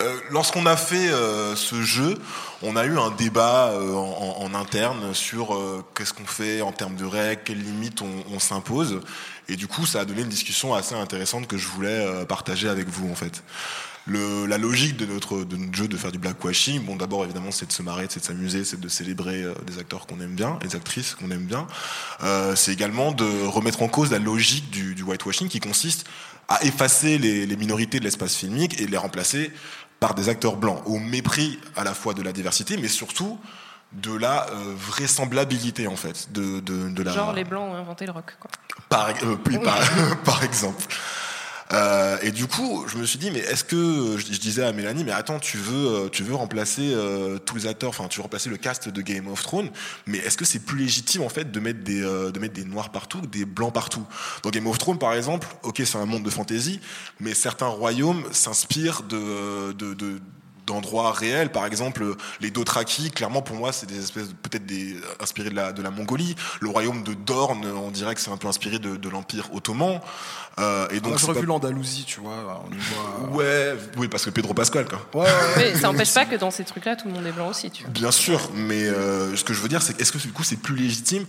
Euh, 0.00 0.20
Lorsqu'on 0.30 0.64
a 0.64 0.76
fait 0.76 1.10
euh, 1.10 1.54
ce 1.56 1.82
jeu, 1.82 2.16
on 2.62 2.76
a 2.76 2.86
eu 2.86 2.98
un 2.98 3.10
débat 3.10 3.68
euh, 3.72 3.94
en, 3.94 4.54
interne 4.54 5.12
sur 5.12 5.58
qu'est-ce 5.94 6.14
qu'on 6.14 6.24
fait 6.24 6.62
en 6.62 6.72
termes 6.72 6.96
de 6.96 7.04
règles, 7.04 7.42
quelles 7.44 7.62
limites 7.62 8.00
on, 8.00 8.24
on 8.32 8.38
s'impose. 8.38 9.02
Et 9.48 9.56
du 9.56 9.66
coup, 9.66 9.84
ça 9.84 10.00
a 10.00 10.04
donné 10.06 10.22
une 10.22 10.28
discussion 10.28 10.72
assez 10.74 10.94
intéressante 10.94 11.46
que 11.46 11.58
je 11.58 11.68
voulais 11.68 12.24
partager 12.26 12.68
avec 12.68 12.88
vous 12.88 13.10
en 13.10 13.14
fait. 13.14 13.42
Le, 14.08 14.46
la 14.46 14.58
logique 14.58 14.96
de 14.96 15.06
notre, 15.06 15.44
de 15.44 15.56
notre 15.56 15.74
jeu 15.74 15.86
de 15.86 15.96
faire 15.96 16.10
du 16.10 16.18
blackwashing, 16.18 16.84
bon 16.84 16.96
d'abord 16.96 17.24
évidemment 17.24 17.50
c'est 17.50 17.66
de 17.66 17.72
se 17.72 17.82
marrer, 17.82 18.06
c'est 18.08 18.20
de 18.20 18.24
s'amuser, 18.24 18.64
c'est 18.64 18.80
de 18.80 18.88
célébrer 18.88 19.42
euh, 19.42 19.54
des 19.66 19.78
acteurs 19.78 20.06
qu'on 20.06 20.20
aime 20.20 20.34
bien, 20.34 20.58
des 20.62 20.74
actrices 20.76 21.14
qu'on 21.14 21.30
aime 21.30 21.44
bien. 21.44 21.66
Euh, 22.22 22.56
c'est 22.56 22.72
également 22.72 23.12
de 23.12 23.46
remettre 23.46 23.82
en 23.82 23.88
cause 23.88 24.10
la 24.10 24.18
logique 24.18 24.70
du, 24.70 24.94
du 24.94 25.02
whitewashing 25.02 25.48
qui 25.48 25.60
consiste 25.60 26.06
à 26.48 26.64
effacer 26.64 27.18
les, 27.18 27.44
les 27.46 27.56
minorités 27.56 27.98
de 27.98 28.04
l'espace 28.04 28.34
filmique 28.34 28.80
et 28.80 28.86
les 28.86 28.96
remplacer 28.96 29.52
par 30.00 30.14
des 30.14 30.28
acteurs 30.28 30.56
blancs, 30.56 30.80
au 30.86 30.98
mépris 30.98 31.58
à 31.76 31.84
la 31.84 31.92
fois 31.92 32.14
de 32.14 32.22
la 32.22 32.32
diversité, 32.32 32.76
mais 32.76 32.88
surtout 32.88 33.38
de 33.92 34.14
la 34.14 34.46
euh, 34.50 34.74
vraisemblabilité 34.76 35.86
en 35.86 35.96
fait, 35.96 36.30
de, 36.32 36.60
de, 36.60 36.90
de 36.90 37.02
la 37.02 37.12
Genre 37.12 37.32
les 37.32 37.44
blancs 37.44 37.72
ont 37.72 37.74
inventé 37.74 38.06
le 38.06 38.12
rock. 38.12 38.36
Quoi. 38.38 38.50
par, 38.88 39.08
euh, 39.08 39.36
oui, 39.46 39.58
par, 39.58 39.78
par 40.24 40.44
exemple. 40.44 40.84
Euh, 41.72 42.16
et 42.22 42.30
du 42.30 42.46
coup, 42.46 42.84
je 42.86 42.96
me 42.96 43.04
suis 43.04 43.18
dit, 43.18 43.30
mais 43.30 43.40
est-ce 43.40 43.64
que 43.64 44.16
je, 44.16 44.38
disais 44.38 44.64
à 44.64 44.72
Mélanie, 44.72 45.04
mais 45.04 45.12
attends, 45.12 45.38
tu 45.38 45.58
veux, 45.58 46.04
euh, 46.04 46.08
tu 46.08 46.22
veux 46.22 46.34
remplacer 46.34 46.92
euh, 46.94 47.38
tous 47.38 47.56
les 47.56 47.66
acteurs, 47.66 47.90
enfin, 47.90 48.08
tu 48.08 48.18
veux 48.18 48.22
remplacer 48.22 48.48
le 48.48 48.56
cast 48.56 48.88
de 48.88 49.02
Game 49.02 49.28
of 49.28 49.42
Thrones, 49.42 49.70
mais 50.06 50.18
est-ce 50.18 50.36
que 50.36 50.44
c'est 50.44 50.60
plus 50.60 50.78
légitime 50.78 51.22
en 51.22 51.28
fait 51.28 51.50
de 51.50 51.60
mettre 51.60 51.80
des, 51.80 52.02
euh, 52.02 52.30
de 52.30 52.38
mettre 52.38 52.54
des 52.54 52.64
noirs 52.64 52.90
partout, 52.90 53.20
des 53.20 53.44
blancs 53.44 53.72
partout? 53.72 54.06
Dans 54.42 54.50
Game 54.50 54.66
of 54.66 54.78
Thrones, 54.78 54.98
par 54.98 55.12
exemple, 55.14 55.46
ok, 55.62 55.82
c'est 55.84 55.98
un 55.98 56.06
monde 56.06 56.22
de 56.22 56.30
fantasy, 56.30 56.80
mais 57.20 57.34
certains 57.34 57.66
royaumes 57.66 58.24
s'inspirent 58.32 59.02
de, 59.02 59.72
de, 59.72 59.94
de 59.94 60.20
d'endroits 60.68 61.12
réels, 61.12 61.50
par 61.50 61.66
exemple 61.66 62.04
les 62.40 62.50
Dothraki, 62.50 63.10
clairement 63.10 63.42
pour 63.42 63.56
moi 63.56 63.72
c'est 63.72 63.86
des 63.86 63.98
espèces 63.98 64.28
peut-être 64.42 64.66
des 64.66 64.96
inspirés 65.20 65.50
de 65.50 65.56
la 65.56 65.72
de 65.72 65.82
la 65.82 65.90
Mongolie. 65.90 66.36
Le 66.60 66.68
royaume 66.68 67.02
de 67.02 67.14
Dorne, 67.14 67.64
on 67.66 67.90
dirait 67.90 68.14
que 68.14 68.20
c'est 68.20 68.30
un 68.30 68.36
peu 68.36 68.48
inspiré 68.48 68.78
de, 68.78 68.96
de 68.96 69.08
l'empire 69.08 69.48
ottoman. 69.54 70.00
Euh, 70.58 70.88
et 70.90 70.98
donc 71.00 71.18
j'aurais 71.18 71.34
pas- 71.34 71.40
vu 71.40 71.46
l'Andalousie, 71.46 72.04
tu 72.04 72.20
vois. 72.20 72.64
On 72.68 72.72
y 72.74 72.78
voit... 72.78 73.36
Ouais, 73.36 73.76
oui, 73.96 74.08
parce 74.08 74.24
que 74.24 74.30
Pedro 74.30 74.54
Pascal, 74.54 74.86
quoi. 74.86 74.98
Ouais, 75.14 75.20
ouais, 75.26 75.32
ouais. 75.32 75.72
Mais 75.72 75.80
ça 75.80 75.86
n'empêche 75.86 76.12
pas 76.12 76.24
que 76.24 76.34
dans 76.34 76.50
ces 76.50 76.64
trucs-là, 76.64 76.96
tout 76.96 77.06
le 77.06 77.14
monde 77.14 77.24
est 77.26 77.32
blanc 77.32 77.48
aussi. 77.48 77.70
Tu 77.70 77.84
vois. 77.84 77.92
Bien 77.92 78.10
sûr, 78.10 78.50
mais 78.54 78.82
euh, 78.88 79.36
ce 79.36 79.44
que 79.44 79.54
je 79.54 79.60
veux 79.60 79.68
dire, 79.68 79.82
c'est 79.82 79.96
que 79.96 80.02
est-ce 80.02 80.10
que 80.10 80.18
du 80.18 80.32
coup 80.32 80.42
c'est 80.42 80.56
plus 80.60 80.74
légitime 80.74 81.24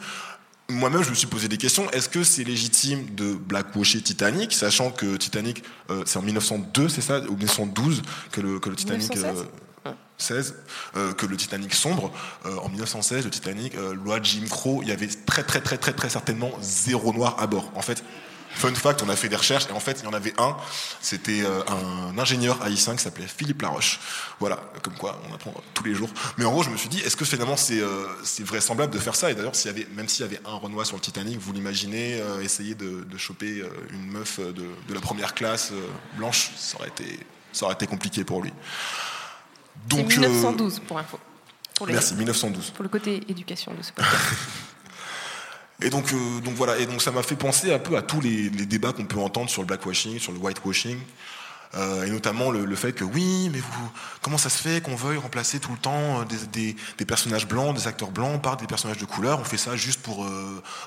moi-même, 0.70 1.04
je 1.04 1.10
me 1.10 1.16
suis 1.16 1.28
posé 1.28 1.48
des 1.48 1.58
questions. 1.58 1.90
Est-ce 1.92 2.10
que 2.10 2.24
c'est 2.24 2.44
légitime 2.44 3.16
de 3.16 3.34
blackwasher 3.34 4.02
Titanic, 4.02 4.54
sachant 4.54 4.92
que 4.92 5.18
Titanic, 5.18 5.64
euh, 5.90 6.04
c'est 6.06 6.20
en 6.20 6.22
1902, 6.22 6.90
c'est 6.90 7.02
ça, 7.02 7.20
ou 7.22 7.36
1912 7.36 8.02
que 8.32 8.42
le, 8.42 8.60
que 8.60 8.70
le 8.70 8.76
Titanic. 8.76 9.10
1916. 9.10 9.44
euh, 9.44 9.50
16, 10.20 10.56
euh, 10.98 11.14
que 11.14 11.26
le 11.26 11.38
Titanic 11.38 11.74
sombre. 11.74 12.12
Euh, 12.46 12.58
en 12.58 12.70
1916, 12.70 13.26
le 13.26 13.32
Titanic, 13.32 13.76
euh, 13.76 13.96
loi 13.96 14.20
Jim 14.22 14.44
Crow, 14.50 14.82
il 14.84 14.90
y 14.90 14.92
avait 14.92 15.08
très 15.26 15.44
très 15.44 15.62
très 15.62 15.78
très 15.78 15.94
très 15.94 16.10
certainement 16.10 16.52
zéro 16.62 17.14
noir 17.14 17.38
à 17.40 17.48
bord. 17.48 17.72
En 17.76 17.82
fait, 17.82 18.04
fun 18.52 18.74
fact, 18.76 19.02
on 19.04 19.10
a 19.10 19.16
fait 19.16 19.30
des 19.30 19.36
recherches 19.36 19.66
et 19.70 19.72
en 19.72 19.80
fait, 19.80 20.00
il 20.02 20.06
y 20.06 20.08
en 20.08 20.14
avait 20.14 20.34
un. 20.40 20.56
C'était 21.02 21.42
euh, 21.44 21.62
un 21.68 22.18
ingénieur 22.18 22.62
haïtien 22.62 22.96
qui 22.96 23.04
s'appelait 23.04 23.28
Philippe 23.28 23.62
Laroche. 23.62 24.00
Voilà, 24.40 24.60
comme 24.84 24.96
quoi 24.98 25.22
on 25.30 25.34
apprend 25.34 25.54
tous 25.74 25.84
les 25.84 25.94
jours. 25.96 26.10
Mais 26.38 26.46
en 26.46 26.52
gros, 26.52 26.64
je 26.64 26.70
me 26.70 26.78
suis 26.78 26.90
dit, 26.90 27.00
est-ce 27.00 27.16
que 27.16 27.26
finalement 27.26 27.58
c'est 27.58 27.80
euh, 27.82 28.06
c'est 28.24 28.44
vraisemblable 28.44 28.94
de 28.94 29.00
faire 29.00 29.16
ça? 29.16 29.32
Et 29.32 29.36
d'ailleurs, 29.36 29.56
s'il 29.56 29.72
y 29.72 29.74
avait, 29.74 29.88
même 29.96 30.08
s'il 30.10 30.26
y 30.26 30.30
avait 30.30 30.42
un 30.46 30.56
Renoir 30.56 30.86
sur 30.86 30.96
le 30.98 31.02
Titanic, 31.02 31.38
vous 31.40 31.54
l'imaginez 31.54 32.20
euh, 32.22 32.42
essayer 32.42 32.76
de, 32.76 33.04
de 33.04 33.18
choper 33.18 33.62
euh, 33.62 33.70
une 33.94 34.08
meuf 34.12 34.40
de, 34.40 34.54
de 34.54 34.94
la 34.94 35.00
première 35.02 35.34
classe 35.34 35.72
euh, 35.72 35.88
blanche, 36.18 36.52
ça 36.58 36.78
aurait 36.80 36.90
été 36.90 37.20
ça 37.54 37.66
aurait 37.66 37.74
été 37.76 37.88
compliqué 37.88 38.24
pour 38.24 38.42
lui. 38.44 38.54
Donc, 39.88 40.12
euh, 40.12 40.20
1912 40.20 40.80
pour 40.88 41.00
info. 41.00 41.20
Pour 41.76 41.88
les- 41.88 41.94
Merci, 41.94 42.14
1912. 42.16 42.72
Pour 42.72 42.84
le 42.84 42.90
côté 42.90 43.24
éducation 43.30 43.74
de 43.74 43.82
ce 43.82 43.92
podcast. 43.94 44.16
Et 45.82 45.90
donc, 45.90 46.12
euh, 46.12 46.40
donc 46.42 46.56
voilà, 46.56 46.78
et 46.78 46.86
donc 46.86 47.02
ça 47.02 47.12
m'a 47.12 47.24
fait 47.24 47.36
penser 47.38 47.74
un 47.74 47.80
peu 47.80 47.96
à 47.98 48.02
tous 48.02 48.20
les, 48.22 48.50
débats 48.50 48.92
qu'on 48.92 49.06
peut 49.06 49.20
entendre 49.20 49.50
sur 49.50 49.62
le 49.62 49.68
blackwashing, 49.68 50.20
sur 50.20 50.32
le 50.34 50.38
whitewashing, 50.38 51.00
euh, 51.76 52.04
et 52.06 52.10
notamment 52.10 52.52
le, 52.52 52.66
le 52.66 52.76
fait 52.76 52.92
que 52.94 53.04
oui, 53.06 53.50
mais 53.54 53.60
vous, 53.60 53.92
comment 54.22 54.38
ça 54.38 54.50
se 54.50 54.58
fait 54.58 54.82
qu'on 54.82 54.96
veuille 54.96 55.18
remplacer 55.18 55.60
tout 55.60 55.72
le 55.72 55.78
temps 55.78 56.22
euh, 56.22 56.26
des, 56.26 56.38
des- 56.74 56.76
des 56.98 57.06
personnages 57.06 57.48
blancs, 57.48 57.76
des 57.76 57.88
acteurs 57.88 58.12
blancs 58.12 58.42
par 58.42 58.58
des 58.58 58.68
personnages 58.68 58.98
de 58.98 59.06
couleur? 59.06 59.40
On 59.40 59.44
fait 59.46 59.58
ça 59.58 59.76
juste 59.78 60.02
pour 60.02 60.26
euh, 60.26 60.28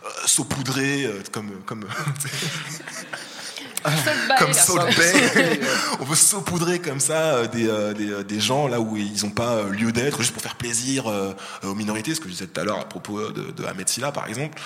euh, 0.04 0.08
saupoudrer, 0.26 1.04
euh, 1.06 1.22
comme 1.32 1.50
comme 1.64 1.86
comme 4.38 4.52
Salt 4.52 4.96
Bae. 4.96 5.60
On 6.00 6.04
veut 6.04 6.16
saupoudrer 6.16 6.80
comme 6.80 7.00
ça 7.00 7.34
euh, 7.34 7.46
des, 7.46 7.68
euh, 7.68 7.92
des, 7.92 8.10
euh, 8.10 8.24
des 8.24 8.40
gens 8.40 8.68
là 8.68 8.80
où 8.80 8.96
ils 8.96 9.24
n'ont 9.24 9.30
pas 9.30 9.62
lieu 9.64 9.92
d'être, 9.92 10.18
juste 10.20 10.32
pour 10.32 10.42
faire 10.42 10.56
plaisir 10.56 11.04
aux 11.62 11.74
minorités, 11.74 12.14
ce 12.14 12.20
que 12.20 12.28
je 12.28 12.32
disais 12.32 12.46
tout 12.46 12.60
à 12.60 12.64
l'heure 12.64 12.78
à 12.78 12.88
propos 12.88 13.30
de, 13.30 13.50
de 13.50 13.64
Ahmed 13.64 13.88
Silla 13.88 14.12
par 14.12 14.28
exemple. 14.28 14.60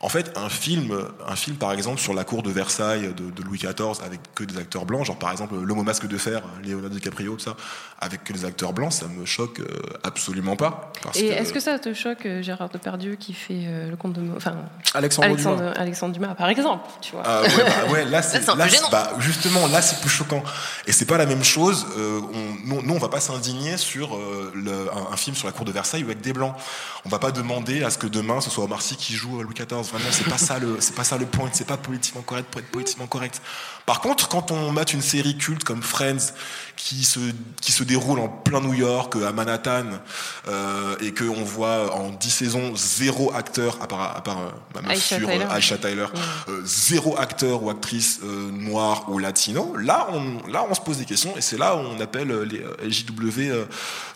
En 0.00 0.08
fait, 0.08 0.30
un 0.36 0.48
film, 0.48 0.96
un 1.26 1.34
film 1.34 1.56
par 1.56 1.72
exemple 1.72 2.00
sur 2.00 2.14
la 2.14 2.22
cour 2.22 2.44
de 2.44 2.50
Versailles 2.50 3.12
de, 3.16 3.30
de 3.30 3.42
Louis 3.42 3.58
XIV 3.58 4.00
avec 4.04 4.20
que 4.34 4.44
des 4.44 4.56
acteurs 4.56 4.84
blancs, 4.84 5.04
genre 5.04 5.18
par 5.18 5.32
exemple 5.32 5.56
L'homme 5.56 5.80
au 5.80 5.82
masque 5.82 6.06
de 6.06 6.16
fer, 6.16 6.42
Leonardo 6.64 6.88
DiCaprio, 6.88 7.34
tout 7.34 7.44
ça, 7.44 7.56
avec 8.00 8.22
que 8.22 8.32
des 8.32 8.44
acteurs 8.44 8.72
blancs, 8.72 8.92
ça 8.92 9.06
me 9.08 9.24
choque 9.26 9.58
euh, 9.60 9.66
absolument 10.04 10.54
pas. 10.54 10.92
Parce 11.02 11.18
Et 11.18 11.28
que- 11.28 11.32
est-ce 11.32 11.52
que 11.52 11.58
ça 11.60 11.78
te 11.80 11.92
choque, 11.94 12.26
euh, 12.26 12.42
Gérard 12.42 12.68
Depardieu, 12.68 13.16
qui 13.16 13.32
fait 13.34 13.62
euh, 13.66 13.90
le 13.90 13.96
conte 13.96 14.12
de. 14.12 14.22
Enfin, 14.36 14.54
Alexandre 14.94 15.26
Alexandre, 15.28 15.56
Dumas. 15.58 15.72
Alexandre 15.72 16.12
Dumas, 16.14 16.34
par 16.36 16.48
exemple, 16.48 16.88
tu 17.00 17.12
vois. 17.12 17.22
Ah 17.24 17.42
ouais, 17.42 17.48
bah 17.56 17.92
ouais, 17.92 18.04
là 18.04 18.22
c'est 18.22 18.46
là, 18.46 18.66
bah, 18.92 19.12
justement 19.18 19.66
là 19.66 19.82
c'est 19.82 20.00
plus 20.00 20.08
choquant 20.10 20.42
et 20.86 20.92
c'est 20.92 21.06
pas 21.06 21.18
la 21.18 21.26
même 21.26 21.42
chose. 21.42 21.86
euh, 21.96 22.20
on, 22.32 22.68
nous, 22.68 22.82
nous, 22.82 22.94
on 22.94 22.98
va 22.98 23.08
pas 23.08 23.20
s'indigner 23.20 23.76
sur 23.76 24.14
euh, 24.16 24.52
le- 24.54 24.88
un, 24.92 25.12
un 25.12 25.16
film 25.16 25.34
sur 25.34 25.46
la 25.48 25.52
cour 25.52 25.64
de 25.64 25.72
Versailles 25.72 26.02
avec 26.04 26.20
des 26.20 26.32
blancs. 26.32 26.54
On 27.04 27.08
va 27.08 27.18
pas 27.18 27.32
demander 27.32 27.82
à 27.82 27.90
ce 27.90 27.98
que 27.98 28.06
demain 28.06 28.40
ce 28.40 28.48
soit 28.50 28.62
Omar 28.64 28.80
Sy 28.82 28.96
qui 28.96 29.14
joue 29.14 29.40
euh, 29.40 29.42
Louis 29.42 29.54
XIV. 29.54 29.82
Vraiment 29.82 30.10
c'est 30.12 30.28
pas 30.28 30.38
ça 30.38 30.58
le 30.60 30.76
c'est 30.80 30.94
pas 30.94 31.04
ça 31.04 31.16
le 31.18 31.26
point. 31.26 31.48
C'est 31.52 31.66
pas 31.66 31.76
politiquement 31.76 32.22
correct 32.22 32.46
pour 32.50 32.60
être 32.60 32.70
politiquement 32.70 33.06
correct. 33.08 33.42
Par 33.86 34.00
contre 34.00 34.28
quand 34.28 34.50
on 34.52 34.70
mate 34.70 34.92
une 34.92 35.02
série 35.02 35.36
culte 35.36 35.64
comme 35.64 35.82
Friends 35.82 36.32
qui 36.78 37.02
se 37.04 37.18
qui 37.60 37.72
se 37.72 37.82
déroule 37.82 38.20
en 38.20 38.28
plein 38.28 38.60
New 38.60 38.72
York 38.72 39.16
à 39.16 39.32
Manhattan 39.32 39.84
euh, 40.46 40.94
et 41.00 41.12
que 41.12 41.24
on 41.24 41.42
voit 41.42 41.92
en 41.94 42.10
10 42.10 42.30
saisons 42.30 42.76
zéro 42.76 43.34
acteur 43.34 43.76
à 43.82 43.88
part 43.88 44.16
à 44.16 44.22
part 44.22 44.38
euh, 44.38 44.50
ma 44.76 44.82
meuf 44.82 44.92
Aisha 44.96 45.18
Tyler. 45.18 45.44
euh, 45.44 45.56
Aisha 45.56 45.76
Tyler 45.76 46.06
euh, 46.48 46.62
zéro 46.64 47.18
acteur 47.18 47.64
ou 47.64 47.70
actrice 47.70 48.20
euh, 48.22 48.50
noire 48.52 49.06
ou 49.10 49.18
latino, 49.18 49.76
là 49.76 50.06
on, 50.12 50.46
là 50.48 50.64
on 50.70 50.74
se 50.74 50.80
pose 50.80 50.98
des 50.98 51.04
questions 51.04 51.36
et 51.36 51.40
c'est 51.40 51.58
là 51.58 51.74
où 51.74 51.80
on 51.80 51.98
appelle 52.00 52.30
euh, 52.30 52.44
les 52.44 52.60
euh, 52.62 52.76
LJW 52.84 53.40
euh, 53.50 53.64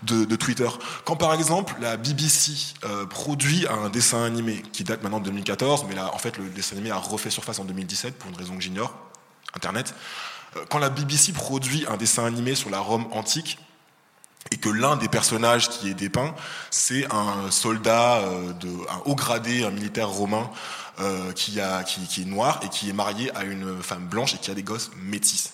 de, 0.05 0.25
de 0.25 0.37
Twitter. 0.37 0.69
Quand 1.05 1.17
par 1.17 1.35
exemple 1.35 1.75
la 1.81 1.97
BBC 1.97 2.53
euh, 2.85 3.07
produit 3.07 3.67
un 3.69 3.89
dessin 3.91 4.23
animé 4.23 4.63
qui 4.73 4.85
date 4.85 5.03
maintenant 5.03 5.19
de 5.19 5.25
2014, 5.25 5.87
mais 5.89 5.97
là 5.97 6.15
en 6.15 6.19
fait 6.19 6.39
le 6.39 6.45
dessin 6.51 6.77
animé 6.77 6.93
a 6.93 6.97
refait 6.97 7.31
surface 7.31 7.59
en 7.59 7.65
2017 7.65 8.17
pour 8.19 8.31
une 8.31 8.37
raison 8.37 8.55
que 8.55 8.63
j'ignore, 8.63 8.95
Internet. 9.57 9.95
Euh, 10.57 10.65
Quand 10.69 10.79
la 10.79 10.91
BBC 10.91 11.33
produit 11.33 11.85
un 11.89 11.97
dessin 11.97 12.25
animé 12.25 12.55
sur 12.55 12.71
la 12.71 12.81
Rome 12.81 13.07
antique, 13.13 13.59
et 14.51 14.57
que 14.57 14.69
l'un 14.69 14.97
des 14.97 15.09
personnages 15.09 15.69
qui 15.69 15.89
est 15.89 15.95
dépeint, 15.95 16.35
c'est 16.71 17.07
un 17.13 17.51
soldat, 17.51 18.19
euh, 18.19 18.53
de, 18.53 18.69
un 18.91 19.01
haut 19.05 19.15
gradé, 19.15 19.65
un 19.65 19.71
militaire 19.71 20.09
romain 20.09 20.51
euh, 21.01 21.33
qui, 21.33 21.61
a, 21.61 21.85
qui, 21.85 22.01
qui 22.07 22.23
est 22.23 22.27
noir 22.27 22.61
et 22.63 22.69
qui 22.69 22.91
est 22.91 22.93
marié 22.93 23.35
à 23.37 23.45
une 23.45 23.83
femme 23.83 24.07
blanche 24.07 24.35
et 24.35 24.39
qui 24.39 24.51
a 24.51 24.55
des 24.55 24.63
gosses 24.63 24.91
métis. 24.97 25.53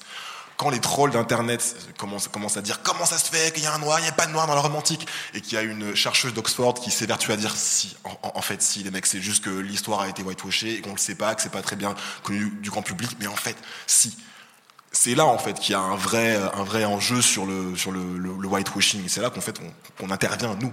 Quand 0.57 0.71
les 0.71 0.81
trolls 0.81 1.13
d'internet 1.13 1.77
commencent, 1.97 2.57
à 2.57 2.63
dire 2.63 2.83
comment 2.83 3.07
ça 3.07 3.17
se 3.19 3.31
fait 3.31 3.55
qu'il 3.55 3.63
y 3.63 3.67
a 3.67 3.75
un 3.75 3.79
noir, 3.79 4.01
il 4.01 4.03
n'y 4.03 4.09
a 4.09 4.13
pas 4.13 4.27
de 4.27 4.33
noir 4.33 4.49
dans 4.49 4.57
la 4.57 4.61
romantique, 4.61 5.07
et 5.33 5.41
qu'il 5.41 5.53
y 5.53 5.57
a 5.57 5.63
une 5.63 5.95
chercheuse 5.95 6.35
d'Oxford 6.35 6.75
qui 6.75 6.91
s'évertue 6.91 7.31
à 7.31 7.37
dire 7.37 7.55
si, 7.55 7.97
en, 8.05 8.43
fait, 8.43 8.61
si, 8.61 8.83
les 8.83 8.91
mecs, 8.91 9.07
c'est 9.07 9.21
juste 9.21 9.45
que 9.45 9.51
l'histoire 9.51 10.01
a 10.01 10.09
été 10.09 10.25
whitewashée 10.25 10.75
et 10.75 10.81
qu'on 10.81 10.91
le 10.91 10.99
sait 10.99 11.15
pas, 11.15 11.37
que 11.37 11.43
c'est 11.43 11.53
pas 11.53 11.63
très 11.63 11.77
bien 11.77 11.95
connu 12.25 12.51
du 12.61 12.71
grand 12.71 12.83
public, 12.83 13.11
mais 13.21 13.29
en 13.29 13.37
fait, 13.37 13.57
si 13.87 14.17
c'est 14.93 15.15
là 15.15 15.27
en 15.27 15.39
fait 15.39 15.55
qu'il 15.61 15.73
y 15.73 15.75
a 15.75 15.81
un 15.81 15.97
vrai 15.97 16.37
un 16.55 16.65
vrai 16.65 16.85
enjeu 16.85 17.21
sur 17.23 17.45
le 17.47 17.77
sur 17.77 17.93
le, 17.93 18.01
le, 18.19 18.31
le 18.41 18.49
whitewashing 18.49 19.05
et 19.05 19.09
c'est 19.09 19.21
là 19.21 19.31
qu'en 19.31 19.41
fait 19.41 19.57
on, 19.61 19.71
qu'on 20.07 20.11
intervient 20.13 20.57
nous 20.61 20.73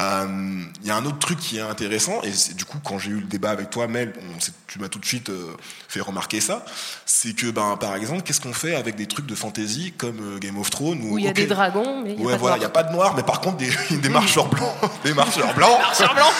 Euh, 0.00 0.62
il 0.80 0.86
y 0.86 0.92
a 0.92 0.96
un 0.96 1.04
autre 1.06 1.18
truc 1.18 1.40
qui 1.40 1.58
est 1.58 1.60
intéressant 1.60 2.22
et 2.22 2.30
c'est 2.32 2.54
du 2.54 2.64
coup 2.64 2.78
quand 2.84 3.00
j'ai 3.00 3.10
eu 3.10 3.18
le 3.18 3.26
débat 3.26 3.50
avec 3.50 3.68
toi 3.68 3.88
Mel 3.88 4.12
on 4.16 4.38
tu 4.68 4.78
m'as 4.78 4.88
tout 4.88 5.00
de 5.00 5.04
suite 5.04 5.28
euh, 5.28 5.56
fait 5.88 6.00
remarquer 6.00 6.40
ça 6.40 6.64
c'est 7.04 7.34
que 7.34 7.50
ben 7.50 7.76
par 7.76 7.96
exemple 7.96 8.22
qu'est-ce 8.22 8.40
qu'on 8.40 8.52
fait 8.52 8.76
avec 8.76 8.94
des 8.94 9.08
trucs 9.08 9.26
de 9.26 9.34
fantasy 9.34 9.92
comme 9.98 10.20
euh, 10.36 10.38
Game 10.38 10.56
of 10.56 10.70
Thrones 10.70 11.00
Où 11.02 11.18
il 11.18 11.24
y 11.24 11.28
a 11.28 11.32
des 11.32 11.48
dragons, 11.48 12.02
mais 12.04 12.14
il 12.14 12.20
a 12.20 12.24
ouais 12.24 12.30
pas 12.30 12.36
de 12.36 12.40
voilà 12.40 12.56
il 12.58 12.62
y 12.62 12.64
a 12.64 12.68
noirs. 12.68 12.72
pas 12.72 12.82
de 12.84 12.92
noir 12.92 13.14
mais 13.16 13.24
par 13.24 13.40
contre 13.40 13.56
des, 13.56 13.70
des 14.04 14.08
marcheurs 14.20 14.48
blancs 14.48 14.72
des 15.02 15.14
marcheurs 15.14 15.52
blancs 15.54 15.78
Marcheurs 15.80 16.14
blancs. 16.14 16.32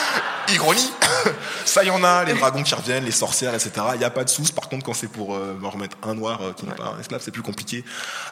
Ironie, 0.55 0.91
ça 1.65 1.85
y 1.85 1.91
en 1.91 2.03
a, 2.05 2.25
les 2.25 2.35
dragons 2.35 2.62
qui 2.62 2.75
reviennent, 2.75 3.05
les 3.05 3.11
sorcières, 3.11 3.55
etc. 3.55 3.70
Il 3.95 3.99
n'y 3.99 4.05
a 4.05 4.11
pas 4.11 4.25
de 4.25 4.31
sous. 4.31 4.43
Par 4.55 4.69
contre, 4.69 4.85
quand 4.85 4.95
c'est 4.95 5.09
pour 5.09 5.35
euh, 5.35 5.59
remettre 5.62 5.97
un 6.03 6.15
noir 6.15 6.41
euh, 6.43 6.53
qui 6.53 6.65
n'est 6.66 6.75
pas 6.75 6.95
un 6.97 7.01
esclave, 7.01 7.20
c'est 7.25 7.31
plus 7.31 7.43
compliqué. 7.43 7.85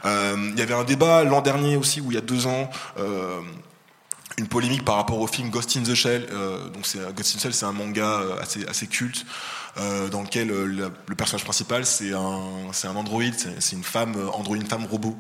Euh, 0.05 0.37
Il 0.53 0.59
y 0.59 0.63
avait 0.63 0.75
un 0.75 0.85
débat 0.85 1.25
l'an 1.25 1.41
dernier 1.43 1.77
aussi, 1.77 2.01
où 2.01 2.11
il 2.11 2.15
y 2.15 2.19
a 2.19 2.23
deux 2.23 2.47
ans, 2.47 2.71
euh, 2.99 3.41
une 4.39 4.49
polémique 4.49 4.85
par 4.85 4.97
rapport 4.97 5.19
au 5.21 5.27
film 5.27 5.51
Ghost 5.51 5.77
in 5.77 5.83
the 5.83 5.95
Shell. 5.95 6.27
Euh, 6.33 6.69
donc 6.71 6.87
c'est 6.87 6.99
Ghost 7.15 7.35
in 7.35 7.39
the 7.39 7.43
Shell, 7.43 7.55
c'est 7.55 7.65
un 7.67 7.73
manga 7.73 8.05
euh, 8.21 8.41
assez 8.41 8.67
assez 8.67 8.87
culte. 8.87 9.25
euh, 9.79 10.09
dans 10.09 10.23
lequel 10.23 10.51
euh, 10.51 10.65
le, 10.67 10.91
le 11.07 11.15
personnage 11.15 11.45
principal 11.45 11.85
c'est 11.85 12.13
un 12.15 12.41
c'est 12.73 12.89
un 12.89 12.97
androïde 12.97 13.35
c'est 13.37 13.61
c'est 13.61 13.77
une 13.77 13.85
femme 13.85 14.15
euh, 14.17 14.29
androïde 14.31 14.63
une 14.63 14.69
femme 14.69 14.87
robot 14.87 15.15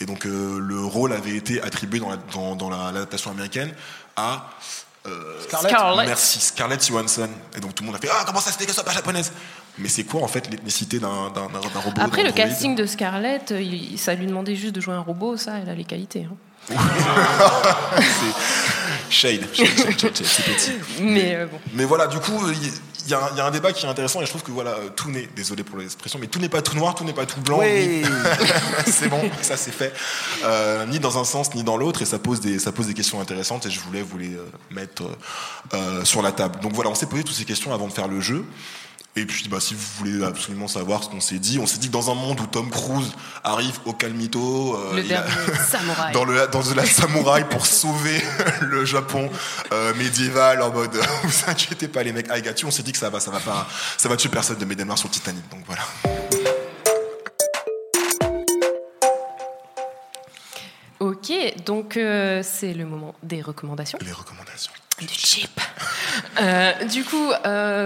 et 0.00 0.04
donc 0.06 0.26
euh, 0.26 0.58
le 0.58 0.80
rôle 0.84 1.12
avait 1.12 1.36
été 1.36 1.62
attribué 1.62 2.00
dans 2.00 2.10
la 2.10 2.16
dans, 2.34 2.56
dans 2.56 2.70
la- 2.70 2.90
l'adaptation 2.90 3.30
américaine 3.30 3.72
à 4.16 4.50
euh, 5.06 5.40
Scarlett. 5.42 5.70
Scarlett. 5.70 6.06
Merci, 6.08 6.40
Scarlett 6.40 6.86
Johansson. 6.86 7.28
Et 7.56 7.60
donc 7.60 7.74
tout 7.74 7.82
le 7.82 7.86
monde 7.88 7.96
a 7.96 7.98
fait 7.98 8.08
Ah, 8.12 8.24
comment 8.26 8.40
ça 8.40 8.50
se 8.52 8.58
fait 8.58 8.66
qu'elle 8.66 8.74
soit 8.74 8.84
pas 8.84 8.92
japonaise? 8.92 9.32
Mais 9.78 9.88
c'est 9.88 10.04
quoi 10.04 10.22
en 10.22 10.28
fait 10.28 10.50
l'ethnicité 10.50 10.98
d'un 10.98 11.30
d'un- 11.30 11.46
d'un- 11.48 11.60
robot 11.80 12.00
Après, 12.02 12.22
le 12.22 12.32
casting 12.32 12.74
de 12.74 12.84
Scarlett, 12.86 13.54
il- 13.58 13.98
ça 13.98 14.14
lui 14.14 14.26
demandait 14.26 14.56
juste 14.56 14.74
de 14.74 14.80
jouer 14.80 14.94
un 14.94 15.00
robot, 15.00 15.36
ça, 15.36 15.52
elle 15.62 15.68
a 15.70 15.74
les 15.74 15.84
qualités. 15.84 16.26
hein. 16.30 16.36
C'est 17.96 19.12
shade, 19.12 19.40
c'est 19.54 19.64
petit. 20.44 20.72
Mais 21.00 21.34
euh, 21.34 21.46
bon. 21.46 21.58
Mais 21.74 21.84
voilà, 21.84 22.06
du 22.06 22.18
coup, 22.18 22.40
il 22.48 22.64
y, 22.68 22.72
il 23.06 23.10
y 23.10 23.14
a 23.14 23.18
un- 23.18 23.28
il 23.32 23.38
y 23.38 23.40
a 23.40 23.46
un 23.46 23.50
débat 23.50 23.72
qui 23.72 23.84
est 23.84 23.88
intéressant 23.88 24.20
et 24.22 24.24
je 24.24 24.30
trouve 24.30 24.44
que 24.44 24.52
voilà, 24.52 24.70
euh, 24.70 24.88
tout 24.94 25.10
n'est, 25.10 25.28
désolé 25.34 25.64
pour 25.64 25.78
l'expression, 25.78 26.18
mais 26.20 26.28
tout 26.28 26.38
n'est 26.38 26.48
pas 26.48 26.62
tout 26.62 26.76
noir, 26.76 26.94
tout 26.94 27.02
n'est 27.02 27.12
pas 27.12 27.26
tout 27.26 27.40
blanc. 27.40 27.58
Ni- 27.60 28.04
c'est 28.86 29.08
bon, 29.08 29.20
ça 29.42 29.56
c'est 29.56 29.72
fait. 29.72 29.92
Euh, 30.44 30.86
ni 30.86 31.00
dans 31.00 31.18
un 31.18 31.24
sens 31.24 31.52
ni 31.54 31.64
dans 31.64 31.76
l'autre 31.76 32.02
et 32.02 32.04
ça 32.06 32.20
pose 32.20 32.40
des, 32.40 32.60
ça 32.60 32.70
pose 32.70 32.86
des 32.86 32.94
questions 32.94 33.20
intéressantes 33.20 33.66
et 33.66 33.70
je 33.70 33.80
voulais 33.80 34.02
vous 34.02 34.18
les 34.18 34.38
mettre 34.70 35.02
euh, 35.74 36.04
sur 36.04 36.22
la 36.22 36.30
table. 36.30 36.60
Donc 36.60 36.72
voilà, 36.74 36.90
on 36.90 36.94
s'est 36.94 37.06
posé 37.06 37.24
toutes 37.24 37.34
ces 37.36 37.44
questions 37.44 37.74
avant 37.74 37.88
de 37.88 37.92
faire 37.92 38.06
le 38.06 38.20
jeu. 38.20 38.44
Et 39.16 39.26
puis, 39.26 39.48
bah, 39.48 39.58
si 39.58 39.74
vous 39.74 39.80
voulez 39.98 40.24
absolument 40.24 40.68
savoir 40.68 41.02
ce 41.02 41.08
qu'on 41.08 41.20
s'est 41.20 41.40
dit, 41.40 41.58
on 41.58 41.66
s'est 41.66 41.78
dit 41.78 41.88
que 41.88 41.92
dans 41.92 42.10
un 42.12 42.14
monde 42.14 42.40
où 42.40 42.46
Tom 42.46 42.70
Cruise 42.70 43.10
arrive 43.42 43.78
au 43.84 43.92
Calmito, 43.92 44.76
euh, 44.76 44.94
Le 44.94 45.00
a- 45.00 45.02
dernier 45.02 45.30
samouraï. 45.68 46.12
dans, 46.12 46.24
le, 46.24 46.46
dans 46.46 46.62
la 46.76 46.86
samouraï 46.86 47.44
pour 47.48 47.66
sauver 47.66 48.22
le 48.60 48.84
Japon 48.84 49.28
euh, 49.72 49.92
médiéval 49.94 50.62
en 50.62 50.70
mode 50.72 50.94
vous 51.24 51.50
inquiétez 51.50 51.88
pas 51.88 52.04
les 52.04 52.12
mecs 52.12 52.28
I 52.32 52.40
got 52.40 52.50
you. 52.62 52.68
on 52.68 52.70
s'est 52.70 52.84
dit 52.84 52.92
que 52.92 52.98
ça 52.98 53.10
va 53.10 53.18
ça 53.18 53.32
va 53.32 53.40
pas 53.40 53.66
ça 53.96 54.08
va 54.08 54.16
tuer 54.16 54.28
personne 54.30 54.56
de 54.58 54.84
noirs 54.84 54.98
sur 54.98 55.08
le 55.08 55.12
Titanic 55.14 55.42
donc 55.50 55.60
voilà 55.66 55.82
Ok, 61.00 61.32
donc 61.64 61.96
euh, 61.96 62.42
c'est 62.44 62.74
le 62.74 62.84
moment 62.84 63.14
des 63.22 63.40
recommandations. 63.40 63.98
Les 64.02 64.12
recommandations. 64.12 64.72
Du 65.00 65.08
cheap. 65.08 65.58
Euh, 66.40 66.72
du 66.84 67.04
coup, 67.04 67.30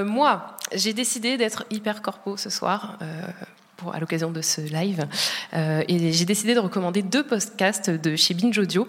moi, 0.02 0.56
j'ai 0.74 0.92
décidé 0.92 1.36
d'être 1.36 1.64
hyper 1.70 2.02
corpo 2.02 2.36
ce 2.36 2.50
soir. 2.50 2.98
euh, 3.02 3.06
à 3.92 4.00
l'occasion 4.00 4.30
de 4.30 4.40
ce 4.40 4.60
live. 4.60 5.06
Euh, 5.54 5.82
et 5.88 6.12
j'ai 6.12 6.24
décidé 6.24 6.54
de 6.54 6.60
recommander 6.60 7.02
deux 7.02 7.24
podcasts 7.24 7.90
de 7.90 8.16
chez 8.16 8.34
Binge 8.34 8.58
Audio. 8.58 8.88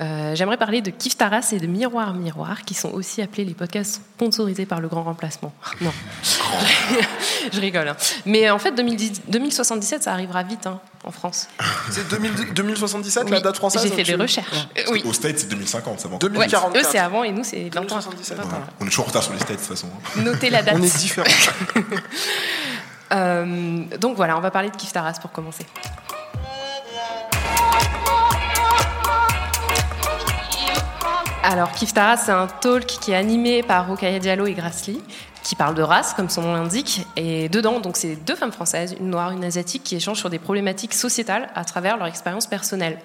Euh, 0.00 0.34
J'aimerais 0.36 0.56
parler 0.56 0.80
de 0.80 0.90
Kif 0.90 1.16
Taras 1.16 1.48
et 1.52 1.58
de 1.58 1.66
Miroir 1.66 2.14
Miroir, 2.14 2.62
qui 2.64 2.74
sont 2.74 2.90
aussi 2.90 3.20
appelés 3.22 3.44
les 3.44 3.54
podcasts 3.54 3.96
sponsorisés 4.16 4.64
par 4.66 4.80
le 4.80 4.88
Grand 4.88 5.02
Remplacement. 5.02 5.52
Non, 5.80 5.92
je 7.52 7.60
rigole. 7.60 7.88
hein. 7.88 7.96
Mais 8.26 8.48
en 8.50 8.58
fait, 8.58 8.72
2010 8.72 9.22
2077, 9.28 10.02
ça 10.04 10.12
arrivera 10.12 10.42
vite 10.44 10.66
hein, 10.66 10.80
en 11.04 11.10
France. 11.10 11.48
C'est 11.90 12.08
2000 12.08 12.54
2077 12.54 13.24
Oui, 13.24 13.30
la 13.32 13.40
date 13.40 13.56
française 13.56 13.82
j'ai 13.82 13.88
fait 13.90 14.02
tu- 14.04 14.12
des 14.12 14.16
recherches. 14.22 14.68
Euh, 14.78 14.82
oui. 14.92 15.02
au 15.04 15.12
States 15.12 15.38
c'est 15.40 15.48
2050 15.48 16.00
ça 16.00 16.08
va 16.08 16.14
encore. 16.16 16.28
Ouais, 16.30 16.46
2044. 16.46 16.76
eux, 16.76 16.88
c'est 16.90 16.98
avant 16.98 17.24
et 17.24 17.32
nous, 17.32 17.44
c'est 17.44 17.68
20 17.74 17.90
ans. 17.92 17.96
Ouais. 17.98 18.02
on 18.80 18.86
est 18.86 18.88
toujours 18.88 19.04
en 19.04 19.08
retard 19.08 19.22
sur 19.22 19.32
les 19.32 19.38
States 19.40 19.50
de 19.52 19.56
toute 19.56 19.66
façon 19.66 19.88
Notez 20.16 20.50
la 20.50 20.62
date. 20.62 20.74
On 20.78 20.82
est 20.82 20.96
différents. 20.98 21.26
Euh, 23.12 23.84
donc 23.98 24.16
voilà, 24.16 24.36
on 24.36 24.40
va 24.40 24.50
parler 24.50 24.70
de 24.70 24.76
Kif 24.76 24.92
Taras 24.92 25.18
pour 25.20 25.32
commencer. 25.32 25.64
Alors, 31.50 31.72
Kif 31.72 31.94
Taras, 31.94 32.18
c'est 32.18 32.30
un 32.30 32.46
talk 32.46 32.84
qui 32.84 33.12
est 33.12 33.16
animé 33.16 33.62
par 33.62 33.88
Rokaya 33.88 34.18
Diallo 34.18 34.46
et 34.46 34.52
Grassley, 34.52 34.98
qui 35.42 35.54
parle 35.54 35.74
de 35.74 35.80
race, 35.80 36.12
comme 36.12 36.28
son 36.28 36.42
nom 36.42 36.52
l'indique. 36.52 37.06
Et 37.16 37.48
dedans, 37.48 37.80
donc, 37.80 37.96
c'est 37.96 38.16
deux 38.16 38.34
femmes 38.34 38.52
françaises, 38.52 38.94
une 39.00 39.08
noire, 39.08 39.30
une 39.30 39.42
asiatique, 39.44 39.82
qui 39.82 39.96
échangent 39.96 40.18
sur 40.18 40.28
des 40.28 40.38
problématiques 40.38 40.92
sociétales 40.92 41.48
à 41.54 41.64
travers 41.64 41.96
leur 41.96 42.06
expérience 42.06 42.46
personnelle. 42.46 42.98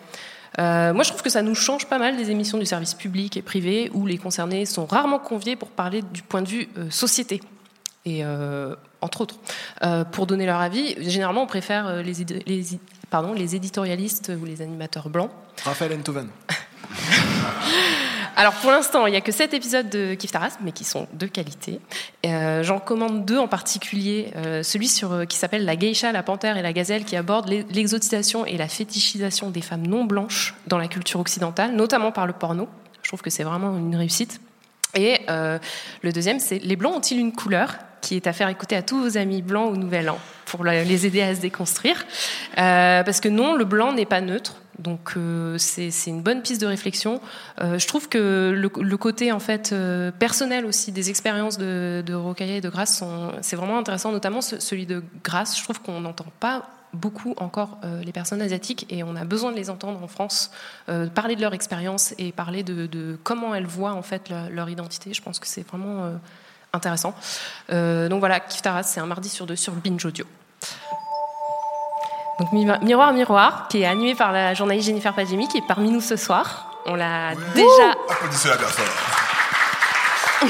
Euh, 0.60 0.94
moi, 0.94 1.06
je 1.06 1.10
trouve 1.12 1.22
que 1.22 1.30
ça 1.30 1.42
nous 1.42 1.56
change 1.56 1.88
pas 1.88 1.98
mal 2.00 2.18
des 2.18 2.32
émissions 2.32 2.58
du 2.58 2.66
service 2.66 2.96
public 2.96 3.38
et 3.38 3.42
privé, 3.42 3.90
où 3.94 4.06
les 4.06 4.18
concernés 4.18 4.66
sont 4.66 4.86
rarement 4.86 5.20
conviés 5.20 5.56
pour 5.56 5.70
parler 5.70 6.02
du 6.02 6.22
point 6.22 6.42
de 6.42 6.50
vue 6.50 6.68
euh, 6.78 6.90
société 6.90 7.40
et 8.06 8.26
euh, 8.26 8.76
entre 9.00 9.22
autres, 9.22 9.36
pour 10.12 10.28
donner 10.28 10.46
leur 10.46 10.60
avis. 10.60 10.96
Généralement, 11.10 11.44
on 11.44 11.48
préfère 11.48 12.04
les, 12.04 12.14
les, 12.46 12.64
pardon, 13.10 13.32
les 13.34 13.56
éditorialistes 13.56 14.34
ou 14.38 14.44
les 14.44 14.62
animateurs 14.62 15.08
blancs. 15.08 15.32
Raphaël 15.64 15.94
Enthoven. 15.98 16.28
Alors 18.36 18.54
pour 18.54 18.72
l'instant, 18.72 19.06
il 19.06 19.12
n'y 19.12 19.18
a 19.18 19.22
que 19.22 19.32
7 19.32 19.54
épisodes 19.54 19.90
de 19.90 20.16
Kif 20.16 20.32
Taras, 20.32 20.58
mais 20.62 20.72
qui 20.72 20.84
sont 20.84 21.08
de 21.14 21.28
qualité. 21.28 21.80
Euh, 22.26 22.64
J'en 22.64 22.80
commande 22.80 23.26
deux 23.26 23.38
en 23.38 23.48
particulier. 23.48 24.32
Euh, 24.36 24.64
celui 24.64 24.88
sur, 24.88 25.12
euh, 25.12 25.26
qui 25.26 25.38
s'appelle 25.38 25.66
La 25.66 25.76
geisha, 25.76 26.12
la 26.12 26.24
panthère 26.24 26.58
et 26.58 26.62
la 26.64 26.74
gazelle, 26.74 27.06
qui 27.06 27.16
aborde 27.16 27.48
l'e- 27.50 27.66
l'exotisation 27.72 28.46
et 28.46 28.58
la 28.58 28.68
fétichisation 28.68 29.52
des 29.52 29.62
femmes 29.62 29.86
non 29.86 30.04
blanches 30.06 30.56
dans 30.68 30.78
la 30.80 30.88
culture 30.88 31.20
occidentale, 31.20 31.76
notamment 31.76 32.12
par 32.12 32.26
le 32.26 32.34
porno. 32.34 32.68
Je 33.04 33.10
trouve 33.10 33.22
que 33.22 33.30
c'est 33.30 33.44
vraiment 33.44 33.78
une 33.78 33.96
réussite. 33.96 34.40
Et 34.96 35.20
euh, 35.30 35.60
le 36.02 36.12
deuxième, 36.12 36.40
c'est 36.40 36.60
Les 36.60 36.76
Blancs 36.76 36.96
ont-ils 36.96 37.20
une 37.20 37.34
couleur 37.34 37.76
qui 38.02 38.16
est 38.16 38.28
à 38.28 38.34
faire 38.34 38.50
écouter 38.50 38.76
à 38.76 38.82
tous 38.82 39.00
vos 39.00 39.18
amis 39.18 39.42
blancs 39.42 39.72
au 39.72 39.78
Nouvel 39.78 40.10
An 40.10 40.20
pour 40.46 40.66
les 40.66 41.06
aider 41.06 41.22
à 41.22 41.34
se 41.34 41.40
déconstruire. 41.40 42.06
Euh, 42.58 43.02
parce 43.04 43.22
que 43.22 43.30
non, 43.30 43.56
le 43.56 43.64
blanc 43.64 43.94
n'est 43.94 44.06
pas 44.06 44.20
neutre. 44.22 44.58
Donc 44.78 45.14
euh, 45.16 45.58
c'est 45.58 45.90
une 46.08 46.22
bonne 46.22 46.42
piste 46.42 46.60
de 46.60 46.66
réflexion. 46.66 47.22
Je 47.62 47.88
trouve 47.88 48.10
que 48.10 48.52
le, 48.54 48.98
côté 48.98 49.32
en 49.32 49.40
fait 49.40 49.74
personnel 50.20 50.66
aussi 50.66 50.92
des 50.92 51.10
expériences 51.10 51.58
de, 51.58 52.04
de 52.06 52.14
Rocaille 52.14 52.56
et 52.58 52.62
de 52.62 52.70
Grasse 52.70 53.04
c'est 53.42 53.56
vraiment 53.56 53.78
intéressant, 53.78 54.12
notamment 54.12 54.42
ce- 54.42 54.60
celui 54.60 54.86
de 54.86 55.02
Grasse. 55.24 55.58
Je 55.58 55.64
trouve 55.64 55.80
qu'on 55.82 56.02
n'entend 56.02 56.26
pas 56.40 56.64
beaucoup 56.94 57.34
encore 57.38 57.78
euh, 57.84 58.02
les 58.04 58.12
personnes 58.12 58.42
asiatiques 58.42 58.86
et 58.90 59.04
on 59.04 59.16
a 59.16 59.24
besoin 59.26 59.52
de 59.52 59.58
les 59.58 59.70
entendre 59.70 60.02
en 60.04 60.08
France 60.08 60.52
euh, 60.90 61.08
parler 61.08 61.36
de 61.36 61.42
leur 61.42 61.54
expérience 61.54 62.14
et 62.18 62.32
parler 62.32 62.64
de, 62.64 62.86
de 62.86 63.18
comment 63.24 63.56
elles 63.56 63.66
voient 63.66 63.94
en 63.94 64.02
fait 64.04 64.30
leur, 64.30 64.50
leur 64.50 64.70
identité. 64.70 65.14
Je 65.14 65.22
pense 65.22 65.40
que 65.40 65.48
c'est 65.48 65.68
vraiment 65.68 66.04
euh, 66.06 66.16
intéressant. 66.74 67.14
Donc 67.70 68.20
voilà, 68.20 68.40
Kif 68.40 68.62
Taras, 68.62 68.84
c'est 68.84 69.00
un 69.00 69.06
mardi 69.06 69.30
sur 69.30 69.46
deux 69.46 69.56
sur 69.56 69.74
Binge 69.74 70.06
Audio. 70.06 70.26
Donc 72.40 72.52
Mi- 72.52 72.66
Miroir 72.82 73.14
Miroir, 73.14 73.68
qui 73.68 73.82
est 73.82 73.86
animé 73.86 74.16
par 74.16 74.32
la 74.32 74.54
journaliste 74.54 74.88
Jennifer 74.88 75.14
Padjemi, 75.14 75.48
qui 75.48 75.58
est 75.60 75.68
parmi 75.68 75.90
nous 75.92 76.02
ce 76.02 76.16
soir. 76.16 76.76
On 76.86 76.96
l'a 76.96 77.36
déjà, 77.54 77.92
applaudissez-la 78.10 78.58
bien 78.58 78.68
fort 78.68 78.86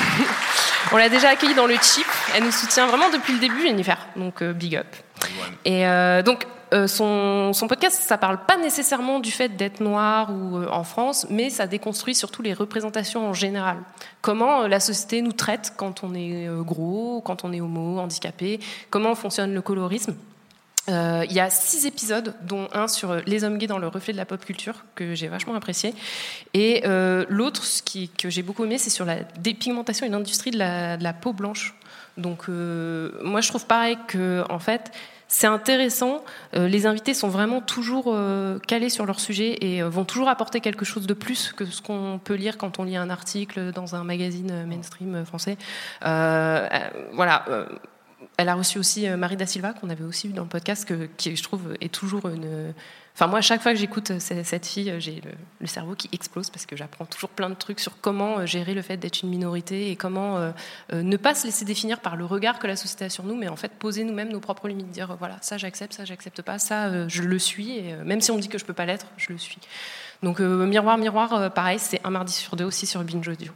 on 0.91 0.97
l'a 0.97 1.09
déjà 1.09 1.29
accueillie 1.29 1.53
dans 1.55 1.67
le 1.67 1.75
chip. 1.75 2.07
Elle 2.35 2.43
nous 2.45 2.51
soutient 2.51 2.87
vraiment 2.87 3.09
depuis 3.11 3.33
le 3.33 3.39
début, 3.39 3.61
Jennifer. 3.61 3.97
Donc 4.15 4.41
big 4.43 4.75
up. 4.77 4.87
Et 5.65 5.87
euh, 5.87 6.21
donc 6.21 6.47
euh, 6.73 6.87
son, 6.87 7.53
podcast, 7.67 8.01
ça 8.01 8.17
parle 8.17 8.45
pas 8.45 8.57
nécessairement 8.57 9.19
du 9.19 9.31
fait 9.31 9.49
d'être 9.49 9.79
noir 9.79 10.31
ou 10.31 10.57
euh, 10.57 10.67
en 10.71 10.83
France, 10.83 11.27
mais 11.29 11.49
ça 11.49 11.67
déconstruit 11.67 12.15
surtout 12.15 12.41
les 12.41 12.53
représentations 12.53 13.27
en 13.29 13.33
général. 13.33 13.77
Comment 14.21 14.67
la 14.67 14.79
société 14.79 15.21
nous 15.21 15.33
traite 15.33 15.73
quand 15.77 16.03
on 16.03 16.15
est 16.15 16.47
gros, 16.61 17.21
quand 17.21 17.43
on 17.43 17.53
est 17.53 17.61
homo, 17.61 17.99
handicapé, 17.99 18.59
comment 18.89 19.13
fonctionne 19.15 19.53
le 19.53 19.61
colorisme. 19.61 20.15
Il 20.87 21.31
y 21.31 21.39
a 21.39 21.49
six 21.49 21.85
épisodes, 21.85 22.35
dont 22.41 22.67
un 22.73 22.89
sur 22.89 23.15
les 23.25 23.45
hommes 23.45 23.57
gays 23.57 23.67
dans 23.67 23.77
le 23.77 23.87
reflet 23.87 24.11
de 24.11 24.17
la 24.17 24.25
pop 24.25 24.43
culture, 24.43 24.83
que 24.95 25.15
j'ai 25.15 25.29
vachement 25.29 25.55
apprécié. 25.55 25.93
Et 26.53 26.83
l'autre, 27.29 27.63
ce 27.63 27.81
qui, 27.81 28.09
que 28.09 28.29
j'ai 28.29 28.43
beaucoup 28.43 28.65
aimé, 28.65 28.77
c'est 28.77 28.89
sur 28.89 29.05
la 29.05 29.19
dépigmentation 29.39 30.05
et 30.05 30.09
l'industrie 30.09 30.51
de 30.51 30.57
la, 30.57 31.13
peau 31.13 31.31
blanche. 31.31 31.73
Donc, 32.17 32.49
moi, 32.49 33.39
je 33.39 33.47
trouve 33.47 33.65
pareil 33.65 33.97
que, 34.07 34.43
en 34.49 34.59
fait, 34.59 34.91
c'est 35.33 35.47
intéressant. 35.47 36.23
Euh, 36.55 36.67
les 36.67 36.85
invités 36.85 37.15
sont 37.15 37.27
vraiment 37.27 37.59
toujours 37.59 38.09
euh, 38.09 38.59
calés 38.59 38.89
sur 38.89 39.07
leur 39.07 39.19
sujet 39.19 39.57
et 39.61 39.81
euh, 39.81 39.89
vont 39.89 40.05
toujours 40.05 40.29
apporter 40.29 40.59
quelque 40.59 40.85
chose 40.85 41.07
de 41.07 41.15
plus 41.15 41.53
que 41.53 41.65
ce 41.65 41.81
qu'on 41.81 42.19
peut 42.23 42.35
lire 42.35 42.59
quand 42.59 42.77
on 42.77 42.83
lit 42.83 42.97
un 42.97 43.09
article 43.09 43.71
dans 43.71 43.95
un 43.95 44.03
magazine 44.03 44.63
mainstream 44.67 45.25
français. 45.25 45.57
Voilà. 46.01 47.45
elle 48.37 48.49
a 48.49 48.53
reçu 48.53 48.77
aussi 48.77 49.09
Marie 49.09 49.35
Da 49.35 49.47
Silva, 49.47 49.73
qu'on 49.73 49.89
avait 49.89 50.03
aussi 50.03 50.27
vu 50.27 50.33
dans 50.33 50.43
le 50.43 50.49
podcast, 50.49 50.87
que, 50.87 51.09
qui, 51.17 51.35
je 51.35 51.41
trouve, 51.41 51.73
est 51.81 51.91
toujours 51.91 52.29
une. 52.29 52.71
Enfin, 53.15 53.27
moi, 53.27 53.39
à 53.39 53.41
chaque 53.41 53.61
fois 53.61 53.73
que 53.73 53.77
j'écoute 53.77 54.09
euh, 54.09 54.17
cette, 54.19 54.65
fille, 54.65 54.89
euh, 54.89 54.99
j'ai 54.99 55.21
le, 55.61 55.67
cerveau 55.67 55.93
qui 55.93 56.09
explose 56.13 56.49
parce 56.49 56.65
que 56.65 56.75
j'apprends 56.75 57.05
toujours 57.05 57.29
plein 57.29 57.49
de 57.49 57.55
trucs 57.55 57.79
sur 57.79 58.01
comment 58.01 58.39
euh, 58.39 58.45
gérer 58.47 58.73
le 58.73 58.81
fait 58.81 58.97
d'être 58.97 59.21
une 59.21 59.29
minorité 59.29 59.91
et 59.91 59.95
comment 59.95 60.53
ne 60.91 61.17
pas 61.17 61.35
se 61.35 61.45
laisser 61.45 61.65
définir 61.65 61.99
par 61.99 62.15
le 62.15 62.25
regard 62.25 62.59
que 62.59 62.67
la 62.67 62.75
société 62.75 63.05
a 63.05 63.09
sur 63.09 63.23
nous, 63.23 63.35
mais 63.35 63.47
en 63.47 63.55
fait 63.55 63.71
poser 63.73 64.03
nous-mêmes 64.03 64.29
nos 64.29 64.39
propres 64.39 64.67
limites, 64.67 64.89
dire 64.89 65.15
voilà, 65.17 65.37
ça 65.41 65.57
j'accepte, 65.57 65.93
ça 65.93 66.05
j'accepte 66.05 66.41
pas, 66.41 66.59
ça 66.59 67.07
je 67.07 67.21
le 67.21 67.39
suis, 67.39 67.77
et 67.77 67.95
même 68.03 68.21
si 68.21 68.31
on 68.31 68.37
me 68.37 68.41
dit 68.41 68.49
que 68.49 68.57
je 68.57 68.65
peux 68.65 68.73
pas 68.73 68.85
l'être, 68.85 69.07
je 69.17 69.31
le 69.31 69.37
suis. 69.37 69.59
Donc, 70.21 70.39
miroir, 70.39 70.97
miroir, 70.97 71.53
pareil, 71.53 71.79
c'est 71.79 72.01
un 72.03 72.09
mardi 72.09 72.33
sur 72.33 72.55
deux 72.55 72.65
aussi 72.65 72.85
sur 72.85 73.03
Binge 73.03 73.27
Audio. 73.27 73.51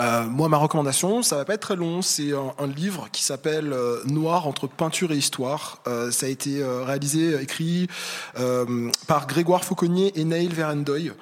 Euh, 0.00 0.24
moi, 0.24 0.48
ma 0.48 0.56
recommandation, 0.56 1.22
ça 1.22 1.36
va 1.36 1.44
pas 1.44 1.54
être 1.54 1.60
très 1.60 1.76
long. 1.76 2.02
C'est 2.02 2.32
un, 2.32 2.66
livre 2.66 3.08
qui 3.12 3.22
s'appelle 3.22 3.72
euh, 3.72 4.02
Noir 4.06 4.46
entre 4.46 4.66
peinture 4.66 5.12
et 5.12 5.16
histoire. 5.16 5.78
Euh, 5.86 6.10
ça 6.10 6.26
a 6.26 6.28
été 6.28 6.64
réalisé, 6.64 7.40
écrit 7.40 7.88
par 9.06 9.26
Grégoire 9.26 9.64
Fauconnier 9.64 10.12
et 10.18 10.24
Neil 10.24 10.48
Verendoy. 10.48 11.12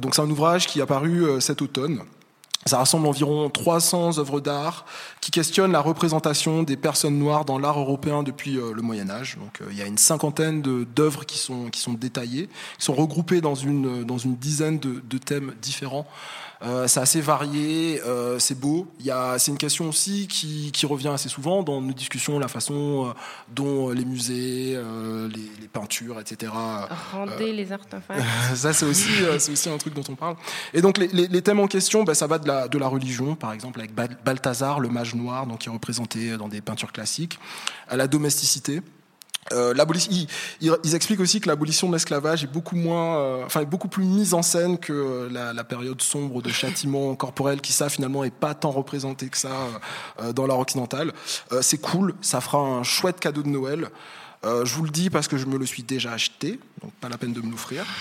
Donc, 0.00 0.14
c'est 0.14 0.22
un 0.22 0.30
ouvrage 0.30 0.66
qui 0.66 0.80
est 0.80 0.82
apparu 0.82 1.40
cet 1.40 1.62
automne. 1.62 2.00
Ça 2.66 2.78
rassemble 2.78 3.06
environ 3.06 3.48
300 3.48 4.18
œuvres 4.18 4.40
d'art 4.40 4.84
qui 5.20 5.30
questionnent 5.30 5.72
la 5.72 5.80
représentation 5.80 6.62
des 6.62 6.76
personnes 6.76 7.18
noires 7.18 7.44
dans 7.44 7.58
l'art 7.58 7.78
européen 7.78 8.22
depuis 8.22 8.54
le 8.54 8.82
Moyen 8.82 9.08
Âge. 9.08 9.38
Donc, 9.38 9.60
il 9.70 9.76
y 9.76 9.82
a 9.82 9.86
une 9.86 9.98
cinquantaine 9.98 10.60
d'œuvres 10.62 11.24
qui 11.24 11.38
sont, 11.38 11.70
qui 11.70 11.80
sont 11.80 11.94
détaillées, 11.94 12.48
qui 12.78 12.84
sont 12.84 12.94
regroupées 12.94 13.40
dans 13.40 13.54
une, 13.54 14.04
dans 14.04 14.18
une 14.18 14.36
dizaine 14.36 14.78
de 14.78 15.18
thèmes 15.18 15.54
différents. 15.62 16.06
Euh, 16.62 16.88
c'est 16.88 16.98
assez 16.98 17.20
varié, 17.20 18.00
euh, 18.04 18.38
c'est 18.40 18.58
beau. 18.58 18.88
C'est 19.38 19.52
une 19.52 19.58
question 19.58 19.88
aussi 19.88 20.26
qui, 20.26 20.72
qui 20.72 20.86
revient 20.86 21.08
assez 21.08 21.28
souvent 21.28 21.62
dans 21.62 21.80
nos 21.80 21.92
discussions, 21.92 22.38
la 22.40 22.48
façon 22.48 23.06
euh, 23.08 23.12
dont 23.54 23.90
les 23.90 24.04
musées, 24.04 24.72
euh, 24.74 25.28
les, 25.28 25.50
les 25.60 25.68
peintures, 25.68 26.18
etc. 26.18 26.50
Rendez 27.12 27.52
les 27.52 27.70
artefacts. 27.70 28.20
Ça, 28.56 28.72
c'est 28.72 28.86
aussi, 28.86 29.08
c'est 29.38 29.52
aussi 29.52 29.68
un 29.70 29.78
truc 29.78 29.94
dont 29.94 30.02
on 30.08 30.16
parle. 30.16 30.34
Et 30.74 30.80
donc, 30.82 30.98
les, 30.98 31.06
les- 31.08 31.28
les 31.28 31.42
thèmes 31.42 31.60
en 31.60 31.68
question, 31.68 32.02
bah, 32.02 32.14
ça 32.14 32.26
va 32.26 32.38
de 32.38 32.48
la, 32.48 32.66
de 32.66 32.76
la 32.78 32.88
religion, 32.88 33.36
par 33.36 33.52
exemple, 33.52 33.78
avec 33.78 33.94
Bal- 33.94 34.18
Balthazar, 34.24 34.80
le 34.80 34.88
mage 34.88 35.14
noir, 35.14 35.46
donc, 35.46 35.60
qui 35.60 35.68
est 35.68 35.72
représenté 35.72 36.36
dans 36.36 36.48
des 36.48 36.60
peintures 36.60 36.90
classiques, 36.92 37.38
à 37.88 37.96
la 37.96 38.08
domesticité. 38.08 38.82
Euh, 39.52 39.72
l'abolition- 39.72 40.10
ils, 40.12 40.26
ils- 40.84 40.94
expliquent 40.94 41.20
aussi 41.20 41.40
que 41.40 41.48
l'abolition 41.48 41.88
de 41.88 41.94
l'esclavage 41.94 42.44
est 42.44 42.52
beaucoup 42.52 42.76
moins, 42.76 43.16
euh, 43.16 43.42
enfin, 43.46 43.60
est 43.60 43.66
beaucoup 43.66 43.88
plus 43.88 44.04
mise 44.04 44.34
en 44.34 44.42
scène 44.42 44.76
que 44.78 44.92
euh, 44.92 45.28
la, 45.30 45.54
la 45.54 45.64
période 45.64 46.02
sombre 46.02 46.42
de 46.42 46.50
châtiment 46.50 47.14
corporel 47.16 47.60
qui 47.62 47.72
ça 47.72 47.88
finalement 47.88 48.24
est 48.24 48.30
pas 48.34 48.54
tant 48.54 48.70
représenté 48.70 49.28
que 49.28 49.38
ça 49.38 49.50
euh, 50.20 50.32
dans 50.34 50.46
l'art 50.46 50.58
occidental. 50.58 51.12
Euh, 51.52 51.62
c'est 51.62 51.78
cool, 51.78 52.14
ça 52.20 52.40
fera 52.42 52.58
un 52.58 52.82
chouette 52.82 53.20
cadeau 53.20 53.42
de 53.42 53.48
Noël. 53.48 53.88
Euh, 54.44 54.64
je 54.64 54.72
vous 54.74 54.84
le 54.84 54.90
dis 54.90 55.10
parce 55.10 55.26
que 55.26 55.36
je 55.36 55.46
me 55.46 55.56
le 55.58 55.66
suis 55.66 55.82
déjà 55.82 56.12
acheté, 56.12 56.60
donc 56.80 56.92
pas 57.00 57.08
la 57.08 57.16
peine 57.18 57.32
de 57.32 57.40
me 57.40 57.50
l'offrir. 57.50 57.84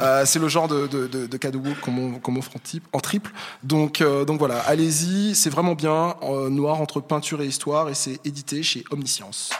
Euh, 0.00 0.24
c'est 0.26 0.38
le 0.38 0.48
genre 0.48 0.66
de, 0.68 0.86
de, 0.86 1.06
de, 1.06 1.26
de 1.26 1.36
cadeau 1.36 1.60
qu'on 1.82 1.90
m'offre- 2.32 2.52
en, 2.92 3.00
triple. 3.00 3.32
Donc, 3.62 4.00
euh, 4.00 4.24
donc 4.24 4.38
voilà, 4.38 4.58
allez-y, 4.60 5.34
c'est 5.34 5.50
vraiment 5.50 5.74
bien, 5.74 6.14
euh, 6.22 6.48
noir 6.50 6.80
entre 6.80 7.00
peinture 7.00 7.42
et 7.42 7.46
histoire, 7.46 7.88
et 7.90 7.94
c'est 7.94 8.18
édité 8.24 8.62
chez 8.62 8.84
Omniscience. 8.90 9.50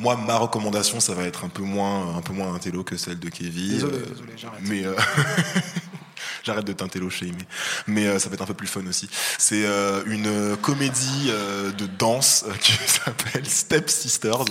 Moi, 0.00 0.16
ma 0.16 0.36
recommandation, 0.38 0.98
ça 0.98 1.14
va 1.14 1.24
être 1.24 1.44
un 1.44 1.48
peu 1.48 1.62
moins, 1.62 2.16
un 2.16 2.22
peu 2.22 2.32
moins 2.32 2.54
intello 2.54 2.82
que 2.82 2.96
celle 2.96 3.18
de 3.18 3.28
Kevin. 3.28 3.68
Désolé, 3.74 3.96
Euh, 3.98 4.06
désolé, 4.10 4.32
j'arrête. 4.36 4.60
Mais 4.66 4.84
euh, 4.84 4.94
j'arrête 6.44 6.64
de 6.66 6.72
t'intello 6.72 7.10
chez 7.10 7.26
mais, 7.26 7.46
mais 7.86 8.06
euh, 8.06 8.18
ça 8.18 8.28
va 8.28 8.34
être 8.34 8.42
un 8.42 8.46
peu 8.46 8.54
plus 8.54 8.66
fun 8.66 8.84
aussi. 8.86 9.08
C'est 9.38 9.64
euh, 9.66 10.02
une 10.06 10.56
comédie 10.56 11.28
euh, 11.28 11.70
de 11.72 11.86
danse 11.86 12.44
euh, 12.48 12.52
qui 12.60 12.72
s'appelle 12.86 13.46
Step 13.46 13.88
Sisters. 13.90 14.44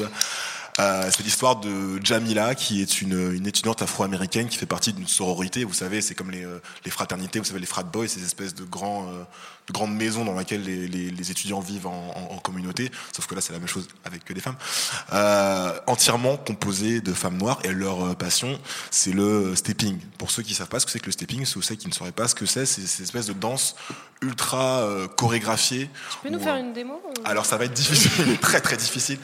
Euh, 0.79 1.09
c'est 1.13 1.23
l'histoire 1.23 1.57
de 1.57 1.99
Jamila, 2.01 2.55
qui 2.55 2.81
est 2.81 3.01
une, 3.01 3.33
une 3.33 3.47
étudiante 3.47 3.81
afro-américaine 3.81 4.47
qui 4.47 4.57
fait 4.57 4.65
partie 4.65 4.93
d'une 4.93 5.07
sororité. 5.07 5.65
Vous 5.65 5.73
savez, 5.73 5.99
c'est 6.01 6.15
comme 6.15 6.31
les, 6.31 6.45
euh, 6.45 6.61
les 6.85 6.91
fraternités, 6.91 7.39
vous 7.39 7.45
savez, 7.45 7.59
les 7.59 7.65
frat 7.65 7.83
boys, 7.83 8.07
ces 8.07 8.23
espèces 8.23 8.55
de, 8.55 8.63
grands, 8.63 9.11
de 9.69 9.73
grandes 9.73 9.93
maisons 9.95 10.25
dans 10.25 10.37
lesquelles 10.37 10.63
les, 10.63 10.87
les- 10.87 11.11
les 11.11 11.31
étudiants 11.31 11.59
vivent 11.59 11.87
en, 11.87 11.91
en- 12.31 12.35
en 12.35 12.37
communauté. 12.39 12.91
Sauf 13.15 13.27
que 13.27 13.35
là, 13.35 13.41
c'est 13.41 13.53
la 13.53 13.59
même 13.59 13.67
chose 13.67 13.87
avec 14.03 14.25
que 14.25 14.33
des 14.33 14.41
femmes. 14.41 14.55
Euh, 15.13 15.77
entièrement 15.87 16.37
composées 16.37 17.01
de 17.01 17.13
femmes 17.13 17.37
noires. 17.37 17.59
Et 17.63 17.69
leur 17.71 18.03
euh, 18.05 18.13
passion, 18.15 18.59
c'est 18.91 19.11
le 19.13 19.55
stepping. 19.55 19.99
Pour 20.17 20.31
ceux 20.31 20.43
qui 20.43 20.53
savent 20.53 20.67
pas 20.67 20.79
ce 20.79 20.85
que 20.85 20.91
c'est 20.91 20.99
que 20.99 21.05
le 21.05 21.11
stepping, 21.11 21.45
ceux 21.45 21.61
qui 21.75 21.87
ne 21.87 21.93
sauraient 21.93 22.11
pas 22.11 22.27
ce 22.27 22.35
que 22.35 22.45
c'est, 22.45 22.65
c'est 22.65 22.81
cette 22.85 23.01
espèce 23.05 23.27
de 23.27 23.33
danse 23.33 23.75
ultra 24.21 24.79
euh, 24.81 25.07
chorégraphiée. 25.07 25.89
Tu 26.11 26.17
peux 26.23 26.29
nous 26.29 26.39
faire 26.41 26.55
euh, 26.55 26.59
une 26.59 26.73
démo 26.73 26.95
ou- 27.05 27.13
alors 27.23 27.45
ça 27.45 27.55
va 27.57 27.65
être 27.65 27.73
difficile, 27.73 28.37
très 28.41 28.59
très 28.59 28.75
difficile. 28.75 29.17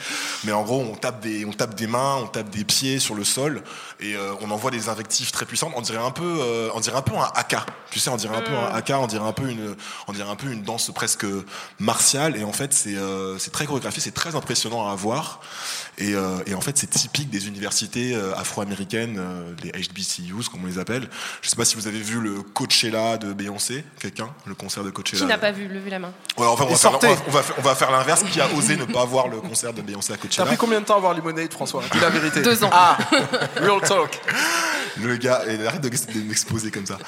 Mais 0.44 0.52
en 0.52 0.62
gros, 0.62 0.80
on 0.80 0.94
tape 0.96 1.20
des, 1.20 1.44
on 1.44 1.52
tape 1.52 1.74
des 1.74 1.86
mains, 1.86 2.16
on 2.22 2.26
tape 2.26 2.48
des 2.50 2.64
pieds 2.64 2.98
sur 2.98 3.14
le 3.14 3.24
sol 3.24 3.62
et 4.00 4.14
euh, 4.16 4.32
on 4.40 4.50
envoie 4.50 4.70
des 4.70 4.88
invectives 4.88 5.30
très 5.32 5.44
puissantes. 5.44 5.72
On 5.76 5.82
dirait 5.82 5.98
un 6.02 6.10
peu, 6.10 6.70
on 6.74 6.80
dirait 6.80 6.96
un 6.96 7.02
peu 7.02 7.14
un 7.16 7.28
haka. 7.34 7.66
Tu 7.90 7.98
sais, 8.00 8.08
on 8.10 8.16
dirait 8.16 8.36
un 8.36 8.42
peu 8.42 8.54
un 8.54 8.74
haka, 8.74 8.98
on 8.98 9.06
dirait 9.06 9.26
un 9.26 9.32
peu 9.32 9.48
une, 9.50 9.76
on 10.06 10.12
dirait 10.12 10.28
un 10.30 10.35
peu 10.36 10.50
une 10.50 10.62
danse 10.62 10.90
presque 10.94 11.26
martiale. 11.78 12.36
Et 12.36 12.44
en 12.44 12.52
fait, 12.52 12.72
c'est, 12.72 12.96
euh, 12.96 13.38
c'est 13.38 13.50
très 13.52 13.66
chorégraphié, 13.66 14.00
c'est 14.02 14.14
très 14.14 14.34
impressionnant 14.36 14.88
à 14.88 14.94
voir. 14.94 15.40
Et, 15.98 16.14
euh, 16.14 16.36
et 16.46 16.54
en 16.54 16.60
fait, 16.60 16.76
c'est 16.76 16.88
typique 16.90 17.30
des 17.30 17.48
universités 17.48 18.14
euh, 18.14 18.34
afro-américaines, 18.36 19.16
euh, 19.18 19.54
les 19.62 19.70
HBCUs 19.72 20.48
comme 20.50 20.62
on 20.64 20.66
les 20.66 20.78
appelle. 20.78 21.08
Je 21.42 21.48
sais 21.48 21.56
pas 21.56 21.64
si 21.64 21.74
vous 21.76 21.86
avez 21.88 22.00
vu 22.00 22.20
le 22.20 22.42
Coachella 22.42 23.16
de 23.16 23.32
Beyoncé, 23.32 23.82
quelqu'un, 23.98 24.28
le 24.44 24.54
concert 24.54 24.84
de 24.84 24.90
Coachella. 24.90 25.20
Qui 25.22 25.26
n'a 25.26 25.38
pas 25.38 25.52
vu? 25.52 25.68
Levez 25.68 25.90
la 25.90 25.98
main. 25.98 26.12
Ouais, 26.36 26.46
enfin, 26.46 26.64
on, 26.68 26.72
va 26.72 26.76
faire, 26.76 26.92
on, 26.94 26.98
va, 26.98 27.08
on 27.26 27.30
va 27.30 27.42
faire- 27.42 27.56
on 27.58 27.62
va 27.62 27.74
faire 27.74 27.90
l'inverse. 27.90 28.22
Qui 28.30 28.40
a 28.40 28.48
osé 28.54 28.76
ne 28.76 28.84
pas 28.84 29.04
voir 29.06 29.28
le 29.28 29.40
concert 29.40 29.72
de 29.72 29.80
Beyoncé 29.80 30.12
à 30.12 30.16
T'as 30.16 30.22
Coachella? 30.22 30.46
pris 30.46 30.56
combien 30.58 30.80
de 30.80 30.84
temps 30.84 30.96
à 30.96 31.00
voir 31.00 31.14
Lemonade, 31.14 31.50
François? 31.52 31.82
Dis 31.92 32.00
la 32.00 32.10
vérité. 32.10 32.42
Deux 32.42 32.62
ans. 32.62 32.70
Ah, 32.72 32.98
real 33.60 33.80
talk. 33.80 34.20
Le 35.02 35.16
gars, 35.16 35.42
arrête 35.66 35.82
de, 35.82 35.88
de 35.88 36.24
m'exposer 36.26 36.70
comme 36.70 36.86
ça. 36.86 36.98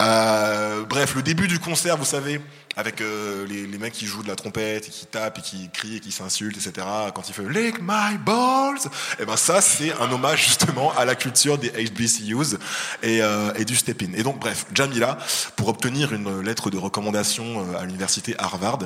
Euh, 0.00 0.84
bref, 0.88 1.14
le 1.14 1.22
début 1.22 1.48
du 1.48 1.58
concert, 1.58 1.96
vous 1.96 2.04
savez, 2.04 2.40
avec 2.76 3.00
euh, 3.00 3.46
les, 3.46 3.78
mecs 3.78 3.92
qui 3.92 4.06
jouent 4.06 4.22
de 4.22 4.28
la 4.28 4.36
trompette 4.36 4.86
et 4.86 4.90
qui 4.90 5.06
tapent 5.06 5.38
et 5.38 5.42
qui 5.42 5.68
crient 5.70 5.96
et 5.96 6.00
qui 6.00 6.12
s'insultent, 6.12 6.56
etc. 6.56 6.86
Quand 7.14 7.28
il 7.28 7.34
fait 7.34 7.48
Lick 7.48 7.80
my 7.80 8.16
balls, 8.24 8.78
et 9.18 9.24
ben 9.24 9.36
ça, 9.36 9.60
c'est 9.60 9.92
un 10.00 10.10
hommage 10.10 10.44
justement 10.46 10.92
à 10.96 11.04
la 11.04 11.14
culture 11.14 11.58
des 11.58 11.70
HBCUs 11.70 12.56
et, 13.02 13.22
euh, 13.22 13.52
et 13.56 13.64
du 13.64 13.76
step-in. 13.76 14.12
Et 14.14 14.22
donc, 14.22 14.38
bref, 14.38 14.66
Jamila, 14.72 15.18
pour 15.56 15.68
obtenir 15.68 16.12
une 16.12 16.40
lettre 16.40 16.70
de 16.70 16.78
recommandation 16.78 17.66
euh, 17.66 17.78
à 17.78 17.84
l'université 17.84 18.34
Harvard, 18.38 18.78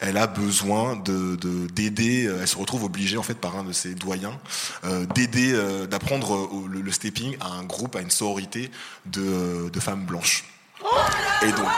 elle 0.00 0.16
a 0.16 0.26
besoin 0.26 0.96
de 0.96 1.36
de- 1.36 1.66
d'aider. 1.68 2.30
elle 2.40 2.48
se 2.48 2.56
retrouve 2.56 2.84
obligée 2.84 3.16
en 3.16 3.22
fait 3.22 3.34
par 3.34 3.56
un 3.56 3.64
de 3.64 3.72
ses 3.72 3.94
doyens 3.94 4.38
d'aider, 5.14 5.58
d'apprendre 5.88 6.48
le, 6.68 6.80
le 6.80 6.92
stepping 6.92 7.36
à 7.40 7.48
un 7.48 7.64
groupe, 7.64 7.96
à 7.96 8.00
une 8.00 8.10
sororité 8.10 8.70
de, 9.06 9.68
de 9.70 9.80
femmes 9.80 10.04
blanches. 10.04 10.44
Et 11.42 11.52
donc, 11.52 11.68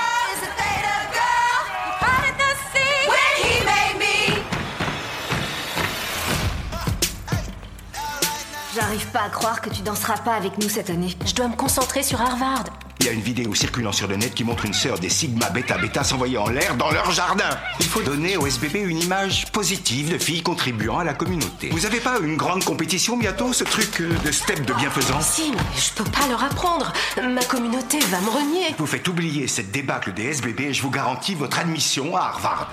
J'arrive 8.83 9.07
pas 9.13 9.23
à 9.23 9.29
croire 9.29 9.61
que 9.61 9.71
tu 9.71 9.81
danseras 9.83 10.19
pas 10.19 10.35
avec 10.35 10.59
nous 10.59 10.69
cette 10.69 10.91
année. 10.91 11.17
Je 11.25 11.35
dois 11.35 11.47
me 11.47 11.55
concentrer 11.55 12.03
sur 12.03 12.21
Harvard. 12.21 12.65
Il 12.99 13.07
y 13.07 13.09
a 13.09 13.13
une 13.13 13.21
vidéo 13.21 13.55
circulant 13.55 13.93
sur 13.93 14.09
le 14.09 14.17
net 14.17 14.35
qui 14.35 14.43
montre 14.43 14.65
une 14.65 14.73
sœur 14.73 14.99
des 14.99 15.09
Sigma 15.09 15.51
Beta 15.51 15.79
Beta 15.79 16.03
s'envoyer 16.03 16.37
en 16.37 16.49
l'air 16.49 16.77
dans 16.77 16.91
leur 16.91 17.13
jardin. 17.13 17.49
Il 17.79 17.87
faut 17.87 18.03
donner 18.03 18.37
au 18.37 18.45
SBB 18.45 18.79
une 18.79 18.99
image 18.99 19.53
positive 19.53 20.13
de 20.13 20.19
filles 20.19 20.43
contribuant 20.43 20.99
à 20.99 21.05
la 21.05 21.15
communauté. 21.15 21.69
Vous 21.71 21.87
avez 21.87 22.01
pas 22.01 22.19
une 22.19 22.37
grande 22.37 22.65
compétition 22.65 23.17
bientôt, 23.17 23.53
ce 23.53 23.63
truc 23.63 24.01
euh, 24.01 24.13
de 24.25 24.33
step 24.33 24.67
de 24.67 24.75
bienfaisance? 24.75 25.27
Si, 25.27 25.53
mais 25.53 25.81
je 25.81 25.93
peux 25.93 26.11
pas 26.11 26.27
leur 26.27 26.43
apprendre. 26.43 26.93
Ma 27.23 27.45
communauté 27.45 28.01
va 28.01 28.21
me 28.21 28.31
renier. 28.31 28.75
Vous 28.79 28.87
faites 28.87 29.07
oublier 29.07 29.47
cette 29.47 29.71
débâcle 29.71 30.13
des 30.13 30.25
SBB 30.25 30.61
et 30.61 30.75
je 30.75 30.83
vous 30.83 30.91
garantis 30.91 31.37
votre 31.37 31.61
admission 31.61 32.17
à 32.17 32.23
Harvard. 32.23 32.69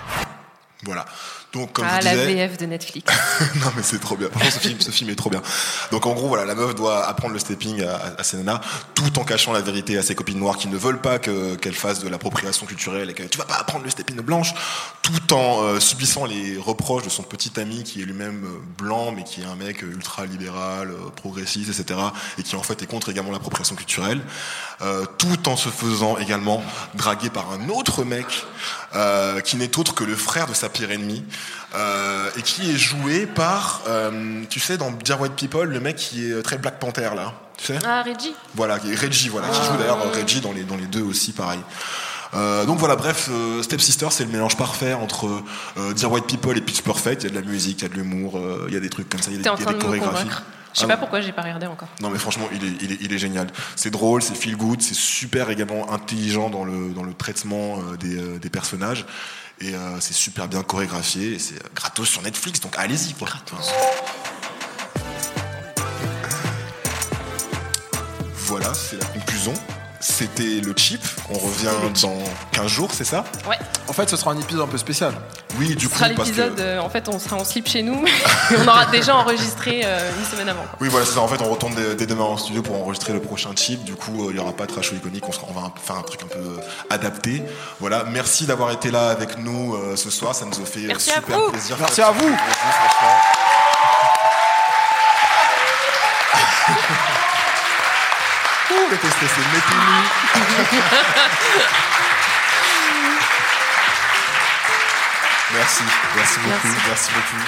Voilà. 0.85 1.05
Donc, 1.53 1.73
comme 1.73 1.85
ah, 1.89 1.99
je 1.99 2.05
la 2.05 2.11
disais, 2.11 2.47
VF 2.47 2.57
de 2.57 2.65
Netflix. 2.67 3.11
non 3.55 3.71
mais 3.75 3.81
c'est 3.81 3.99
trop 3.99 4.15
bien. 4.15 4.29
Franchement, 4.29 4.51
ce 4.51 4.59
film, 4.59 4.79
ce 4.79 4.91
film 4.91 5.09
est 5.09 5.15
trop 5.15 5.29
bien. 5.31 5.41
Donc 5.91 6.05
en 6.05 6.13
gros, 6.13 6.27
voilà, 6.27 6.45
la 6.45 6.53
meuf 6.53 6.75
doit 6.75 7.07
apprendre 7.07 7.33
le 7.33 7.39
stepping 7.39 7.83
à, 7.83 7.95
à, 7.95 8.19
à 8.19 8.23
ses 8.23 8.37
nanas, 8.37 8.61
tout 8.93 9.17
en 9.17 9.23
cachant 9.23 9.51
la 9.51 9.61
vérité 9.61 9.97
à 9.97 10.03
ses 10.03 10.13
copines 10.13 10.37
noires 10.37 10.57
qui 10.57 10.67
ne 10.67 10.77
veulent 10.77 11.01
pas 11.01 11.17
que 11.17 11.55
qu'elle 11.55 11.73
fasse 11.73 11.99
de 11.99 12.09
l'appropriation 12.09 12.67
culturelle 12.67 13.09
et 13.09 13.13
que 13.13 13.23
tu 13.23 13.37
vas 13.37 13.45
pas 13.45 13.55
apprendre 13.55 13.83
le 13.83 13.89
stepping 13.89 14.19
blanche, 14.21 14.53
tout 15.01 15.33
en 15.33 15.63
euh, 15.63 15.79
subissant 15.79 16.25
les 16.25 16.57
reproches 16.57 17.03
de 17.03 17.09
son 17.09 17.23
petit 17.23 17.59
ami 17.59 17.83
qui 17.83 18.01
est 18.01 18.05
lui-même 18.05 18.43
euh, 18.45 18.59
blanc 18.77 19.11
mais 19.11 19.23
qui 19.23 19.41
est 19.41 19.45
un 19.45 19.55
mec 19.55 19.81
ultra 19.81 20.25
libéral, 20.25 20.91
euh, 20.91 21.09
progressiste, 21.15 21.79
etc. 21.79 21.99
et 22.37 22.43
qui 22.43 22.55
en 22.55 22.63
fait 22.63 22.81
est 22.81 22.85
contre 22.87 23.09
également 23.09 23.31
l'appropriation 23.31 23.75
culturelle, 23.75 24.21
euh, 24.81 25.05
tout 25.17 25.49
en 25.49 25.55
se 25.55 25.69
faisant 25.69 26.17
également 26.17 26.63
draguer 26.95 27.29
par 27.29 27.51
un 27.51 27.69
autre 27.69 28.03
mec 28.03 28.45
euh, 28.95 29.41
qui 29.41 29.57
n'est 29.57 29.77
autre 29.77 29.93
que 29.93 30.03
le 30.03 30.15
frère 30.15 30.47
de 30.47 30.53
sa 30.53 30.69
pire 30.69 30.91
ennemie. 30.91 31.23
Euh, 31.75 32.29
et 32.35 32.41
qui 32.41 32.71
est 32.71 32.77
joué 32.77 33.27
par, 33.27 33.81
euh, 33.87 34.41
tu 34.49 34.59
sais, 34.59 34.77
dans 34.77 34.89
Dear 34.91 35.21
White 35.21 35.35
People, 35.35 35.69
le 35.69 35.79
mec 35.79 35.97
qui 35.97 36.31
est 36.31 36.41
très 36.41 36.57
Black 36.57 36.79
Panther 36.79 37.11
là, 37.15 37.33
tu 37.57 37.65
sais 37.67 37.77
Ah, 37.85 38.01
Reggie. 38.01 38.33
Voilà, 38.55 38.77
Reggie, 38.77 39.29
voilà, 39.29 39.49
qui 39.49 39.63
joue 39.63 39.77
d'ailleurs 39.77 39.99
euh, 40.03 40.09
Reggie 40.19 40.41
dans 40.41 40.51
les 40.51 40.63
dans 40.63 40.77
les 40.77 40.87
deux 40.87 41.03
aussi, 41.03 41.31
pareil. 41.31 41.59
Euh, 42.33 42.65
donc 42.65 42.79
voilà, 42.79 42.95
bref, 42.95 43.27
euh, 43.31 43.61
Step 43.61 43.81
Sister, 43.81 44.07
c'est 44.09 44.23
le 44.23 44.31
mélange 44.31 44.57
parfait 44.57 44.93
entre 44.93 45.27
euh, 45.77 45.93
Dear 45.93 46.11
White 46.11 46.25
People 46.25 46.57
et 46.57 46.61
Pitch 46.61 46.81
Perfect. 46.81 47.23
Il 47.23 47.25
y 47.25 47.29
a 47.29 47.35
de 47.35 47.45
la 47.45 47.47
musique, 47.47 47.79
il 47.81 47.83
y 47.83 47.85
a 47.85 47.89
de 47.89 47.93
l'humour, 47.95 48.37
euh, 48.37 48.65
il 48.67 48.73
y 48.73 48.77
a 48.77 48.79
des 48.79 48.89
trucs 48.89 49.07
comme 49.09 49.21
ça, 49.21 49.29
il 49.31 49.39
y 49.41 49.47
a 49.47 49.51
en 49.53 49.55
des, 49.55 49.63
y 49.63 49.67
a 49.67 49.73
chorégraphies. 49.73 50.27
Je 50.73 50.79
sais 50.81 50.85
Ah 50.85 50.87
pas 50.87 50.93
non. 50.93 50.99
pourquoi 50.99 51.21
j'ai 51.21 51.31
pas 51.31 51.41
regardé 51.41 51.65
encore. 51.65 51.87
Non 52.01 52.11
mais 52.11 52.19
franchement, 52.19 52.47
il 52.51 52.63
est, 52.63 52.73
il 52.81 52.91
est, 52.91 52.97
il 53.01 53.13
est 53.13 53.17
génial. 53.17 53.47
C'est 53.75 53.89
drôle, 53.89 54.21
c'est 54.21 54.35
feel 54.35 54.55
good, 54.55 54.81
c'est 54.81 54.93
super 54.95 55.49
également 55.49 55.91
intelligent 55.91 56.51
dans 56.51 56.63
le, 56.63 56.89
dans 56.93 57.03
le 57.03 57.13
traitement 57.15 57.79
euh, 57.79 57.97
des, 57.97 58.17
euh, 58.17 58.37
des 58.37 58.49
personnages. 58.51 59.05
Et 59.61 59.75
euh, 59.75 59.99
c'est 59.99 60.13
super 60.13 60.47
bien 60.47 60.63
chorégraphié. 60.63 61.33
et 61.33 61.39
C'est 61.39 61.55
gratos 61.73 62.07
sur 62.07 62.21
Netflix, 62.21 62.59
donc 62.59 62.75
allez-y. 62.77 63.13
quoi. 63.13 63.27
Voilà, 68.33 68.73
c'est 68.73 68.97
la 68.97 69.05
conclusion. 69.05 69.53
C'était 70.19 70.59
le 70.61 70.73
chip. 70.75 71.01
On 71.29 71.37
revient 71.37 71.69
dans 72.01 72.17
15 72.51 72.67
jours, 72.67 72.89
c'est 72.91 73.05
ça? 73.05 73.23
Ouais. 73.49 73.57
En 73.87 73.93
fait, 73.93 74.09
ce 74.09 74.17
sera 74.17 74.31
un 74.31 74.37
épisode 74.37 74.63
un 74.63 74.67
peu 74.67 74.77
spécial. 74.77 75.13
Oui, 75.57 75.73
du 75.75 75.85
Ce 75.85 75.89
coup, 75.89 75.97
sera 75.97 76.09
parce 76.09 76.27
l'épisode, 76.27 76.55
que. 76.57 76.61
euh, 76.61 76.81
en 76.81 76.89
fait, 76.89 77.07
on 77.07 77.17
sera 77.19 77.37
en 77.37 77.45
slip 77.45 77.69
chez 77.69 77.81
nous, 77.83 78.05
et 78.51 78.55
on 78.57 78.67
aura 78.67 78.85
déjà 78.87 79.15
enregistré 79.15 79.81
euh, 79.85 80.11
une 80.19 80.25
semaine 80.25 80.49
avant. 80.49 80.63
quoi. 80.63 80.77
Oui, 80.81 80.89
voilà, 80.89 81.05
c'est 81.05 81.13
ça. 81.13 81.21
En 81.21 81.27
fait, 81.29 81.41
on 81.41 81.49
retourne 81.49 81.73
dès, 81.73 81.95
dès 81.95 82.05
demain 82.05 82.25
en 82.25 82.35
studio 82.35 82.61
pour 82.61 82.75
enregistrer 82.75 83.13
le 83.13 83.21
prochain 83.21 83.51
chip. 83.55 83.81
Du 83.85 83.95
coup, 83.95 84.25
euh, 84.25 84.31
il 84.31 84.33
n'y 84.35 84.39
aura 84.41 84.51
pas 84.51 84.65
de 84.65 84.73
trash 84.73 84.91
ou 84.91 84.95
iconique. 84.95 85.23
On, 85.27 85.31
sera- 85.31 85.47
on 85.49 85.53
va 85.53 85.67
un- 85.67 85.73
faire 85.81 85.95
un 85.95 86.01
truc 86.03 86.19
un 86.23 86.27
peu 86.27 86.59
adapté. 86.89 87.41
Voilà. 87.79 88.03
Merci 88.11 88.45
d'avoir 88.45 88.71
été 88.71 88.91
là 88.91 89.07
avec 89.11 89.37
nous 89.37 89.73
euh, 89.75 89.95
ce 89.95 90.09
soir. 90.09 90.35
Ça 90.35 90.43
nous 90.45 90.61
a 90.61 90.65
fait 90.65 90.81
Merci 90.81 91.11
à 91.11 91.15
super 91.15 91.39
vous. 91.39 91.51
plaisir. 91.51 91.77
Merci 91.79 92.01
à 92.01 92.11
vous. 92.11 92.27
franchement. 92.27 93.17
Ouh, 98.89 98.91
mais 98.91 98.97
t'es 98.97 99.09
stressé. 99.09 99.41
Mettez-nous. 99.53 100.79
Merci, 105.55 105.83
merci 106.15 106.39
beaucoup, 106.39 106.67
Merci. 106.67 106.77
merci, 106.87 107.09
beaucoup. 107.13 107.43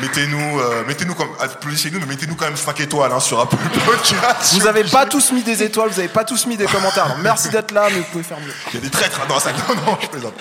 Mettez-nous, 0.00 0.60
euh, 0.60 0.84
mettez-nous 0.86 1.14
comme, 1.14 1.28
applaudissez-nous, 1.38 1.98
mais 2.00 2.06
mettez-nous 2.06 2.34
quand 2.36 2.46
même 2.46 2.56
5 2.56 2.80
étoiles 2.80 3.12
hein, 3.12 3.20
sur 3.20 3.38
Apple 3.40 3.56
Podcast. 3.86 4.54
Vous 4.54 4.66
avez 4.66 4.84
pas 4.84 5.04
tous 5.06 5.32
mis 5.32 5.42
des 5.42 5.62
étoiles, 5.62 5.90
vous 5.90 5.98
avez 5.98 6.08
pas 6.08 6.24
tous 6.24 6.46
mis 6.46 6.56
des 6.56 6.64
commentaires. 6.66 7.04
Alors, 7.06 7.18
merci 7.18 7.50
d'être 7.50 7.72
là, 7.72 7.88
mais 7.90 7.98
vous 7.98 8.06
pouvez 8.10 8.24
faire 8.24 8.38
mieux. 8.40 8.52
Il 8.72 8.74
y 8.74 8.76
a 8.78 8.80
des 8.80 8.90
traîtres 8.90 9.20
hein, 9.22 9.26
dans 9.28 9.38
ça. 9.38 9.50
Non, 9.52 9.74
non, 9.86 9.98
je 10.00 10.06
plaisante. 10.06 10.32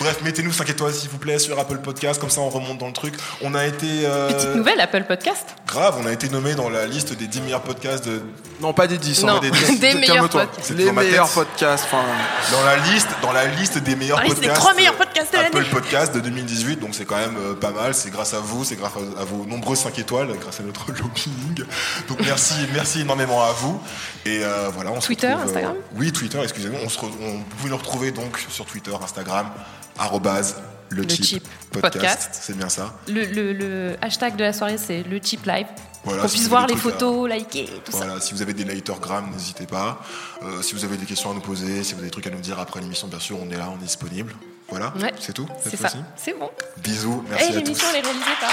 Bref, 0.00 0.16
mettez-nous 0.22 0.52
5 0.52 0.68
étoiles 0.70 0.92
s'il 0.94 1.10
vous 1.10 1.18
plaît 1.18 1.38
sur 1.38 1.58
Apple 1.58 1.78
Podcast, 1.78 2.18
comme 2.20 2.30
ça 2.30 2.40
on 2.40 2.48
remonte 2.48 2.78
dans 2.78 2.86
le 2.88 2.92
truc. 2.92 3.14
On 3.42 3.54
a 3.54 3.64
été. 3.66 3.86
euh, 4.04 4.32
Petite 4.32 4.54
nouvelle, 4.56 4.80
Apple 4.80 5.04
Podcast. 5.04 5.44
Grave, 5.68 5.96
on 6.02 6.06
a 6.06 6.12
été 6.12 6.28
nommé 6.30 6.54
dans 6.54 6.68
la 6.70 6.86
liste 6.86 7.12
des 7.12 7.26
10 7.26 7.42
meilleurs 7.42 7.62
podcasts 7.62 8.04
de. 8.06 8.22
Non, 8.60 8.72
pas 8.72 8.86
des 8.88 8.98
10, 8.98 9.22
Non, 9.24 9.38
des 9.40 9.50
Calme-toi. 9.50 9.94
meilleurs 10.00 10.28
podcasts. 10.30 10.60
C'est 10.62 10.74
Les 10.74 10.90
meilleurs 10.90 11.28
podcasts. 11.28 11.84
Enfin, 11.92 12.02
Dans 12.50 12.64
la 12.64 12.76
liste, 12.78 13.08
dans 13.22 13.32
la 13.32 13.44
liste 13.44 13.78
des 13.78 13.94
meilleurs 13.94 14.18
Dans 14.18 14.24
des 14.24 14.34
podcasts. 14.34 14.56
trois 14.56 14.74
meilleurs 14.74 14.94
podcasts 14.94 15.32
de 15.32 15.38
Apple 15.38 15.54
l'année. 15.58 15.68
Podcast 15.70 16.14
de 16.16 16.20
2018, 16.46 16.80
donc 16.80 16.94
c'est 16.94 17.04
quand 17.04 17.16
même 17.16 17.36
euh, 17.36 17.54
pas 17.54 17.70
mal. 17.70 17.94
C'est 17.94 18.10
grâce 18.10 18.34
à 18.34 18.40
vous, 18.40 18.64
c'est 18.64 18.76
grâce 18.76 18.92
à, 19.16 19.20
à 19.20 19.24
vos 19.24 19.44
nombreuses 19.44 19.80
5 19.80 19.98
étoiles, 19.98 20.28
grâce 20.40 20.60
à 20.60 20.62
notre 20.62 20.90
lobbying. 20.92 21.64
Donc 22.08 22.20
merci, 22.24 22.54
merci 22.72 23.00
énormément 23.00 23.42
à 23.42 23.52
vous. 23.52 23.80
Et 24.24 24.44
euh, 24.44 24.68
voilà, 24.72 24.90
on 24.92 25.00
se 25.00 25.06
Twitter, 25.06 25.26
retrouve, 25.28 25.42
euh, 25.42 25.48
Instagram? 25.48 25.76
Oui, 25.96 26.12
Twitter, 26.12 26.40
excusez-moi. 26.42 26.80
On 26.84 26.88
se 26.88 26.98
re- 26.98 27.10
on- 27.20 27.38
vous 27.38 27.44
pouvez 27.58 27.70
nous 27.70 27.76
retrouver 27.76 28.10
donc 28.12 28.38
sur 28.48 28.64
Twitter, 28.64 28.92
Instagram, 29.02 29.50
arrobase 29.98 30.56
le, 30.88 31.02
Le 31.02 31.02
podcast. 31.08 31.40
Podcast. 31.72 32.38
C'est 32.40 32.56
bien 32.56 32.68
ça. 32.68 32.94
Le, 33.08 33.24
le- 33.24 33.52
le 33.52 33.96
hashtag 34.00 34.36
de 34.36 34.44
la 34.44 34.52
soirée, 34.52 34.78
c'est 34.78 35.02
le 35.02 35.18
chip 35.22 35.44
live. 35.44 35.66
Voilà, 36.04 36.22
Qu'on 36.22 36.28
si 36.28 36.36
puisse 36.36 36.48
voir 36.48 36.68
les 36.68 36.74
trucs 36.74 36.86
à- 36.86 36.98
photos, 36.98 37.28
liker, 37.28 37.68
tout 37.84 37.90
ça. 37.90 38.20
Si 38.20 38.32
vous 38.32 38.40
avez 38.42 38.54
des 38.54 38.62
latergrams, 38.64 39.28
n'hésitez 39.32 39.66
pas. 39.66 40.00
Euh, 40.44 40.62
si 40.62 40.74
vous 40.76 40.84
avez 40.84 40.96
des 40.96 41.06
questions 41.06 41.32
à 41.32 41.34
nous 41.34 41.40
poser, 41.40 41.82
si 41.82 41.94
vous 41.94 41.98
avez 41.98 42.06
des 42.06 42.12
trucs 42.12 42.28
à 42.28 42.30
nous 42.30 42.38
dire 42.40 42.60
après 42.60 42.80
l'émission, 42.80 43.08
bien 43.08 43.18
sûr, 43.18 43.36
on 43.42 43.50
est 43.50 43.56
là, 43.56 43.68
on 43.76 43.82
est 43.82 43.84
disponible. 43.86 44.32
Voilà, 44.68 44.92
Ouais. 45.00 45.12
c'est 45.20 45.32
tout 45.32 45.46
C'est 45.62 45.76
ça. 45.76 45.88
C'est 46.16 46.36
bon. 46.38 46.50
Bisous, 46.78 47.22
Et 47.26 47.30
merci 47.30 47.44
à 47.44 47.48
tous. 47.48 47.54
l'émission, 47.56 47.86
elle 47.90 47.96
est 47.98 48.02
réalisée 48.02 48.24
par. 48.40 48.50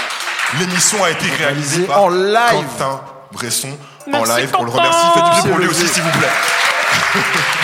L'émission 0.60 1.04
a 1.04 1.10
été 1.10 1.26
réalisée 1.38 1.82
par 1.84 2.02
en 2.04 2.08
live. 2.10 2.50
Quentin 2.78 3.00
Bresson 3.32 3.68
en 4.06 4.10
Merci, 4.10 4.32
live. 4.40 4.52
On 4.58 4.62
le 4.64 4.70
remercie. 4.70 4.98
Faites 5.14 5.24
du 5.24 5.30
bruit 5.40 5.50
pour 5.50 5.58
lui 5.58 5.66
aussi, 5.68 5.88
s'il 5.88 6.02
vous 6.02 6.18
plaît. 6.18 6.28